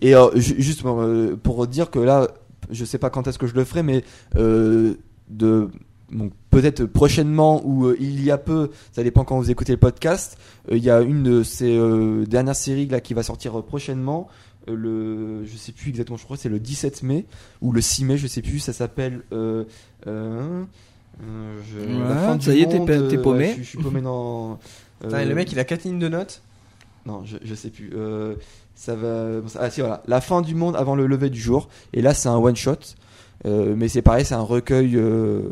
et 0.00 0.14
euh, 0.14 0.28
ju- 0.34 0.56
juste 0.60 0.82
pour, 0.82 1.00
euh, 1.00 1.38
pour 1.42 1.66
dire 1.66 1.90
que 1.90 1.98
là, 1.98 2.28
je 2.70 2.84
sais 2.84 2.98
pas 2.98 3.08
quand 3.10 3.26
est-ce 3.28 3.38
que 3.38 3.46
je 3.46 3.54
le 3.54 3.64
ferai, 3.64 3.82
mais 3.82 4.04
euh, 4.36 4.94
de 5.30 5.68
donc 6.10 6.32
peut-être 6.50 6.84
prochainement 6.84 7.62
ou 7.64 7.86
euh, 7.86 7.96
il 7.98 8.22
y 8.22 8.30
a 8.30 8.36
peu, 8.36 8.70
ça 8.92 9.02
dépend 9.02 9.24
quand 9.24 9.38
vous 9.38 9.50
écoutez 9.50 9.72
le 9.72 9.78
podcast. 9.78 10.36
euh, 10.70 10.76
Il 10.76 10.84
y 10.84 10.90
a 10.90 11.00
une 11.00 11.22
de 11.22 11.42
ces 11.42 11.74
euh, 11.74 12.26
dernières 12.26 12.54
séries 12.56 12.86
là 12.86 13.00
qui 13.00 13.14
va 13.14 13.22
sortir 13.22 13.62
prochainement. 13.62 14.28
Euh, 14.68 14.74
le, 14.76 15.44
je 15.46 15.56
sais 15.56 15.72
plus 15.72 15.90
exactement, 15.90 16.16
je 16.16 16.24
crois 16.24 16.36
que 16.36 16.42
c'est 16.42 16.48
le 16.48 16.58
17 16.60 17.02
mai 17.02 17.26
ou 17.60 17.72
le 17.72 17.80
6 17.80 18.04
mai, 18.04 18.16
je 18.16 18.26
sais 18.26 18.42
plus. 18.42 18.58
Ça 18.60 18.72
s'appelle. 18.72 19.22
Euh, 19.32 19.64
euh, 20.06 20.64
je- 21.70 21.78
Ouais, 21.78 22.08
la 22.08 22.16
fin 22.16 22.40
ça 22.40 22.52
du 22.52 22.58
y 22.58 22.62
est, 22.62 22.68
t'es 22.68 22.78
monde, 22.78 22.88
pa- 22.88 23.08
t'es 23.08 23.18
paumé. 23.18 23.38
ouais, 23.38 23.48
je, 23.50 23.54
suis- 23.54 23.64
je 23.64 23.68
suis 23.70 23.78
paumé 23.78 24.00
dans. 24.00 24.58
Putain, 25.00 25.20
et 25.20 25.24
le 25.24 25.34
mec, 25.34 25.50
il 25.52 25.58
a 25.58 25.64
4 25.64 25.84
lignes 25.84 25.98
de 25.98 26.08
notes. 26.08 26.42
non, 27.06 27.24
je, 27.24 27.36
je 27.42 27.54
sais 27.54 27.70
plus. 27.70 27.90
Euh, 27.94 28.34
ça 28.74 28.94
va. 28.94 29.40
Ah 29.58 29.68
si 29.70 29.80
voilà, 29.80 30.02
la 30.06 30.20
fin 30.20 30.40
du 30.42 30.54
monde 30.54 30.76
avant 30.76 30.94
le 30.94 31.06
lever 31.06 31.28
du 31.30 31.40
jour. 31.40 31.68
Et 31.92 32.02
là, 32.02 32.14
c'est 32.14 32.28
un 32.28 32.36
one 32.36 32.56
shot. 32.56 32.76
Euh, 33.44 33.74
mais 33.76 33.88
c'est 33.88 34.02
pareil, 34.02 34.24
c'est 34.24 34.34
un 34.34 34.40
recueil 34.40 34.96
euh, 34.96 35.50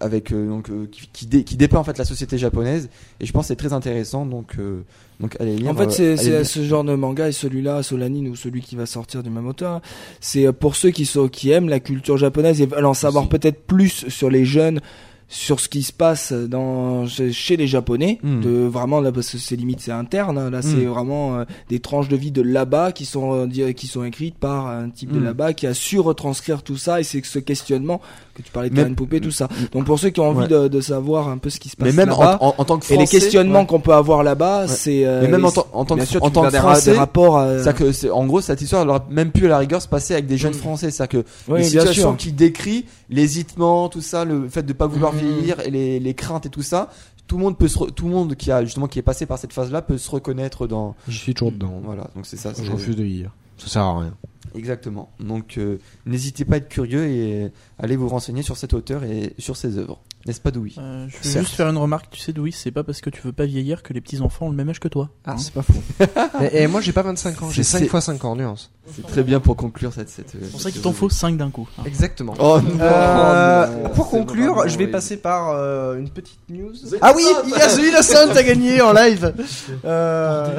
avec 0.00 0.32
euh, 0.32 0.48
donc 0.48 0.70
euh, 0.70 0.86
qui, 0.90 1.08
qui, 1.12 1.26
dé- 1.26 1.44
qui 1.44 1.56
dépeint 1.56 1.78
en 1.78 1.84
fait 1.84 1.98
la 1.98 2.04
société 2.04 2.38
japonaise. 2.38 2.88
Et 3.20 3.26
je 3.26 3.32
pense 3.32 3.44
que 3.44 3.48
c'est 3.48 3.56
très 3.56 3.72
intéressant. 3.72 4.26
Donc 4.26 4.56
euh, 4.58 4.82
donc 5.20 5.36
allez 5.40 5.56
lire. 5.56 5.70
En 5.70 5.74
fait, 5.74 5.90
c'est 5.90 6.44
ce 6.44 6.62
genre 6.64 6.84
de 6.84 6.94
manga 6.94 7.28
et 7.28 7.32
celui-là, 7.32 7.82
Solanine 7.82 8.28
ou 8.28 8.36
celui 8.36 8.60
qui 8.60 8.76
va 8.76 8.86
sortir 8.86 9.22
du 9.22 9.30
même 9.30 9.46
auteur, 9.46 9.80
c'est 10.20 10.52
pour 10.52 10.76
ceux 10.76 10.90
qui 10.90 11.06
sont 11.06 11.28
qui 11.28 11.50
aiment 11.50 11.68
la 11.68 11.80
culture 11.80 12.16
japonaise 12.16 12.60
et 12.60 12.66
veulent 12.66 12.84
en 12.86 12.94
savoir 12.94 13.28
peut-être 13.28 13.62
plus 13.66 14.08
sur 14.08 14.28
les 14.30 14.44
jeunes, 14.44 14.80
sur 15.28 15.58
ce 15.58 15.68
qui 15.68 15.82
se 15.82 15.92
passe 15.92 16.32
dans 16.32 17.04
chez 17.06 17.56
les 17.56 17.66
japonais, 17.66 18.18
Mm. 18.22 18.40
de 18.42 18.50
vraiment 18.66 19.00
là 19.00 19.10
parce 19.10 19.30
que 19.30 19.38
c'est 19.38 19.56
limite 19.56 19.80
c'est 19.80 19.90
interne, 19.90 20.38
hein, 20.38 20.50
là 20.50 20.62
c'est 20.62 20.76
Mm. 20.76 20.88
vraiment 20.88 21.38
euh, 21.38 21.44
des 21.68 21.80
tranches 21.80 22.08
de 22.08 22.16
vie 22.16 22.30
de 22.30 22.42
là-bas 22.42 22.92
qui 22.92 23.04
sont 23.04 23.32
euh, 23.48 23.72
qui 23.72 23.86
sont 23.88 24.04
écrites 24.04 24.36
par 24.38 24.68
un 24.68 24.88
type 24.88 25.10
de 25.12 25.18
Mm. 25.18 25.24
là-bas 25.24 25.52
qui 25.52 25.66
a 25.66 25.74
su 25.74 25.98
retranscrire 25.98 26.62
tout 26.62 26.76
ça 26.76 27.00
et 27.00 27.02
c'est 27.02 27.20
que 27.20 27.26
ce 27.26 27.40
questionnement 27.40 28.00
que 28.34 28.42
tu 28.42 28.52
parlais 28.52 28.70
de 28.70 28.76
Karen 28.76 28.94
Poupée 28.94 29.20
tout 29.20 29.30
ça. 29.32 29.48
Donc 29.72 29.84
pour 29.86 29.98
ceux 29.98 30.10
qui 30.10 30.20
ont 30.20 30.28
envie 30.28 30.40
Ouais. 30.42 30.48
de, 30.48 30.68
de 30.68 30.80
savoir 30.80 31.28
un 31.28 31.38
peu 31.38 31.50
ce 31.50 31.58
qui 31.58 31.70
se 31.70 31.76
passe 31.76 31.86
Mais 31.88 32.04
même 32.04 32.12
en, 32.12 32.20
en, 32.40 32.54
en 32.58 32.64
tant 32.64 32.78
que 32.78 32.84
et 32.84 32.94
français. 32.94 32.96
les 32.96 33.06
questionnements 33.06 33.60
ouais. 33.60 33.66
qu'on 33.66 33.80
peut 33.80 33.94
avoir 33.94 34.22
là-bas, 34.22 34.62
Ouais. 34.62 34.68
c'est 34.68 35.04
euh, 35.06 35.22
Mais 35.22 35.28
même 35.28 35.44
en, 35.44 35.50
tant- 35.50 35.66
en 35.72 35.84
tant 35.84 35.96
que, 35.96 36.04
sûr, 36.04 36.22
en 36.22 36.30
tant 36.30 36.42
que 36.42 36.50
français. 36.56 36.92
des 36.92 36.98
rapports. 36.98 37.38
à- 37.38 37.62
C'est 37.64 37.74
que 37.74 37.90
c'est 37.92 38.10
en 38.10 38.26
gros 38.26 38.40
cette 38.40 38.60
histoire 38.60 38.82
elle 38.82 38.90
aurait 38.90 39.00
même 39.10 39.32
pu 39.32 39.46
à 39.46 39.48
la 39.48 39.58
rigueur 39.58 39.82
se 39.82 39.88
passer 39.88 40.12
avec 40.14 40.26
des 40.26 40.36
jeunes 40.36 40.54
français, 40.54 40.90
c'est-à-dire 40.92 41.22
que 41.22 41.28
Oui, 41.48 41.58
les 41.60 41.64
situations 41.64 42.14
qu'il 42.14 42.36
décrit, 42.36 42.84
l'hésitement, 43.10 43.88
tout 43.88 44.00
ça, 44.02 44.24
le 44.24 44.48
fait 44.48 44.62
de 44.62 44.72
pas 44.72 44.86
vouloir. 44.86 45.12
Vieillir 45.16 45.60
et 45.60 45.70
les, 45.70 46.00
les 46.00 46.14
craintes 46.14 46.46
et 46.46 46.50
tout 46.50 46.62
ça, 46.62 46.90
tout 47.26 47.36
le 47.38 47.42
monde 47.44 47.58
peut 47.58 47.68
se 47.68 47.78
re- 47.78 47.92
tout 47.92 48.04
le 48.06 48.12
monde 48.12 48.34
qui 48.36 48.50
a 48.52 48.64
justement 48.64 48.86
qui 48.86 48.98
est 48.98 49.02
passé 49.02 49.26
par 49.26 49.38
cette 49.38 49.52
phase-là 49.52 49.82
peut 49.82 49.98
se 49.98 50.10
reconnaître 50.10 50.66
dans 50.66 50.94
Je 51.08 51.18
suis 51.18 51.34
toujours 51.34 51.52
dedans. 51.52 51.80
voilà 51.84 52.08
donc 52.14 52.26
c'est 52.26 52.36
ça. 52.36 52.52
Je 52.60 52.70
refuse 52.70 52.96
de 52.96 53.02
lire. 53.02 53.30
Ça 53.58 53.68
sert 53.68 53.82
à 53.82 54.00
rien. 54.00 54.14
Exactement. 54.54 55.10
Donc 55.18 55.56
euh, 55.58 55.78
n'hésitez 56.06 56.44
pas 56.44 56.54
à 56.54 56.58
être 56.58 56.68
curieux 56.68 57.06
et 57.06 57.50
allez 57.78 57.96
vous 57.96 58.08
renseigner 58.08 58.42
sur 58.42 58.56
cet 58.56 58.72
auteur 58.74 59.04
et 59.04 59.34
sur 59.38 59.56
ses 59.56 59.78
œuvres, 59.78 60.00
n'est-ce 60.26 60.40
pas 60.40 60.50
Doui 60.50 60.74
Euh, 60.78 61.06
Je 61.08 61.16
veux 61.16 61.22
Certes. 61.22 61.44
juste 61.44 61.56
faire 61.56 61.68
une 61.68 61.76
remarque, 61.76 62.08
tu 62.10 62.20
sais, 62.20 62.32
Louis, 62.32 62.52
c'est 62.52 62.70
pas 62.70 62.82
parce 62.84 63.00
que 63.00 63.10
tu 63.10 63.20
veux 63.22 63.32
pas 63.32 63.44
vieillir 63.46 63.82
que 63.82 63.92
les 63.92 64.00
petits 64.00 64.20
enfants 64.20 64.46
ont 64.46 64.50
le 64.50 64.56
même 64.56 64.68
âge 64.70 64.80
que 64.80 64.88
toi. 64.88 65.10
Ah, 65.24 65.32
Hein 65.32 65.36
c'est 65.38 65.52
pas 65.52 65.62
faux. 65.62 65.74
et, 66.52 66.62
et 66.62 66.66
moi, 66.68 66.80
j'ai 66.80 66.92
pas 66.92 67.02
25 67.02 67.42
ans. 67.42 67.50
J'ai 67.50 67.62
C'est- 67.62 67.80
5 67.80 67.88
fois 67.88 68.00
5 68.00 68.24
ans, 68.24 68.34
nuance. 68.36 68.70
C'est 68.94 69.04
très 69.04 69.24
bien 69.24 69.40
pour 69.40 69.56
conclure 69.56 69.92
cette 69.92 70.08
cette. 70.08 70.30
c'est 70.30 70.50
pour 70.52 70.60
ça 70.60 70.70
qu'il 70.70 70.80
t'en 70.80 70.92
faut 70.92 71.08
5 71.10 71.36
d'un 71.36 71.50
coup. 71.50 71.68
hein. 71.76 71.82
Exactement. 71.86 72.34
Oh 72.38 72.60
non, 72.60 72.78
Euh, 72.80 73.82
non, 73.82 73.88
pour 73.90 74.08
conclure, 74.08 74.68
je 74.68 74.78
vais 74.78 74.86
passer 74.86 75.16
par 75.16 75.50
euh, 75.50 75.96
une 75.98 76.08
petite 76.08 76.38
news. 76.48 76.72
Ah 77.00 77.12
oui, 77.16 77.24
Yasui 77.58 77.90
Sun 78.02 78.30
a 78.36 78.42
gagné 78.42 78.80
en 78.80 78.92
live. 78.92 79.34
Euh, 79.84 80.58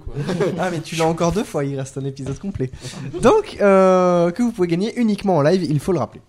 ah 0.58 0.70
mais 0.70 0.80
tu 0.80 0.96
l'as 0.96 1.06
encore 1.06 1.32
deux 1.32 1.44
fois, 1.44 1.64
il 1.64 1.78
reste 1.78 1.96
un 1.98 2.04
épisode 2.04 2.38
complet. 2.38 2.70
Donc 3.20 3.56
euh, 3.60 4.30
que 4.30 4.42
vous 4.42 4.52
pouvez 4.52 4.68
gagner 4.68 4.92
uniquement 4.98 5.36
en 5.36 5.42
live, 5.42 5.64
il 5.68 5.80
faut 5.80 5.92
le 5.92 5.98
rappeler. 5.98 6.20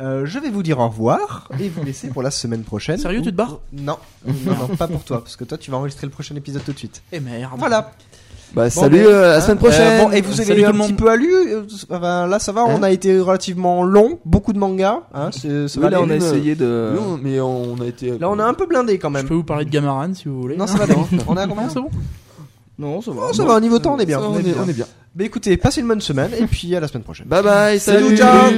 Euh, 0.00 0.24
je 0.24 0.38
vais 0.38 0.50
vous 0.50 0.62
dire 0.62 0.78
au 0.78 0.88
revoir 0.88 1.48
et 1.60 1.68
vous 1.68 1.84
laisser 1.84 2.08
pour 2.08 2.22
la 2.22 2.30
semaine 2.30 2.62
prochaine. 2.62 2.98
Sérieux, 2.98 3.20
tu 3.22 3.30
te 3.30 3.36
barres 3.36 3.60
Non, 3.72 3.96
non, 4.26 4.32
non, 4.68 4.76
pas 4.76 4.88
pour 4.88 5.04
toi, 5.04 5.20
parce 5.22 5.36
que 5.36 5.44
toi 5.44 5.58
tu 5.58 5.70
vas 5.70 5.76
enregistrer 5.76 6.06
le 6.06 6.10
prochain 6.12 6.34
épisode 6.34 6.64
tout 6.64 6.72
de 6.72 6.78
suite. 6.78 7.02
Eh 7.12 7.20
merde. 7.20 7.52
Voilà. 7.58 7.92
Bah 8.54 8.64
Bon, 8.64 8.70
salut 8.82 8.98
mais- 8.98 9.06
euh, 9.06 9.24
à 9.24 9.28
la 9.28 9.36
hein, 9.36 9.40
semaine 9.40 9.58
prochaine. 9.58 10.00
euh, 10.00 10.04
bon, 10.04 10.10
et 10.10 10.20
vous 10.20 10.34
avez 10.40 10.44
Salut 10.44 10.64
un 10.66 10.72
petit 10.72 10.92
peu 10.92 11.10
à 11.10 11.16
lu. 11.16 11.32
euh, 11.32 11.62
enfin, 11.90 12.26
là, 12.26 12.38
ça 12.38 12.52
va. 12.52 12.64
on 12.64 12.76
Hein 12.76 12.82
a 12.82 12.90
été 12.90 13.18
relativement 13.18 13.82
long, 13.82 14.18
beaucoup 14.26 14.52
de 14.52 14.58
mangas. 14.58 15.00
Hein, 15.14 15.30
c'est- 15.32 15.78
Oui, 15.78 15.90
là, 15.90 16.02
on 16.02 16.10
a 16.10 16.16
essayé 16.16 16.54
de. 16.54 16.92
On- 17.00 17.16
mais 17.16 17.40
on 17.40 17.76
a 17.80 17.86
été. 17.86 18.18
Là, 18.18 18.28
on 18.28 18.38
a 18.38 18.44
un 18.44 18.52
peu 18.54 18.66
blindé 18.66 18.98
quand 18.98 19.08
Je 19.08 19.14
même. 19.14 19.26
peux 19.28 19.34
vous 19.34 19.42
parler 19.44 19.64
de 19.64 19.70
Gamaran 19.70 20.12
si 20.14 20.28
vous 20.28 20.38
voulez. 20.40 20.56
Non, 20.58 20.66
ça 20.66 20.76
va. 20.78 20.86
non. 20.86 21.06
On 21.28 21.36
a 21.38 21.46
combien 21.46 21.64
Non, 21.64 21.68
c'est 21.70 21.80
bon. 21.80 21.90
Non, 22.78 23.00
ça 23.00 23.10
va. 23.12 23.22
Oh, 23.30 23.32
ça 23.32 23.44
va, 23.44 23.54
au 23.56 23.60
niveau 23.60 23.78
temps, 23.78 23.94
on 23.94 23.98
est 23.98 24.06
bien. 24.06 24.18
Ça, 24.18 24.28
on, 24.28 24.38
est, 24.38 24.54
on 24.62 24.68
est 24.68 24.72
bien. 24.74 24.86
Bah 25.14 25.24
écoutez, 25.24 25.56
passez 25.56 25.80
une 25.80 25.88
bonne 25.88 26.00
semaine 26.02 26.30
et 26.38 26.46
puis 26.46 26.74
à 26.76 26.80
la 26.80 26.88
semaine 26.88 27.04
prochaine. 27.04 27.26
Bye 27.28 27.42
bye. 27.42 27.78
Salut, 27.80 28.04
Salut. 28.04 28.16
ciao. 28.18 28.50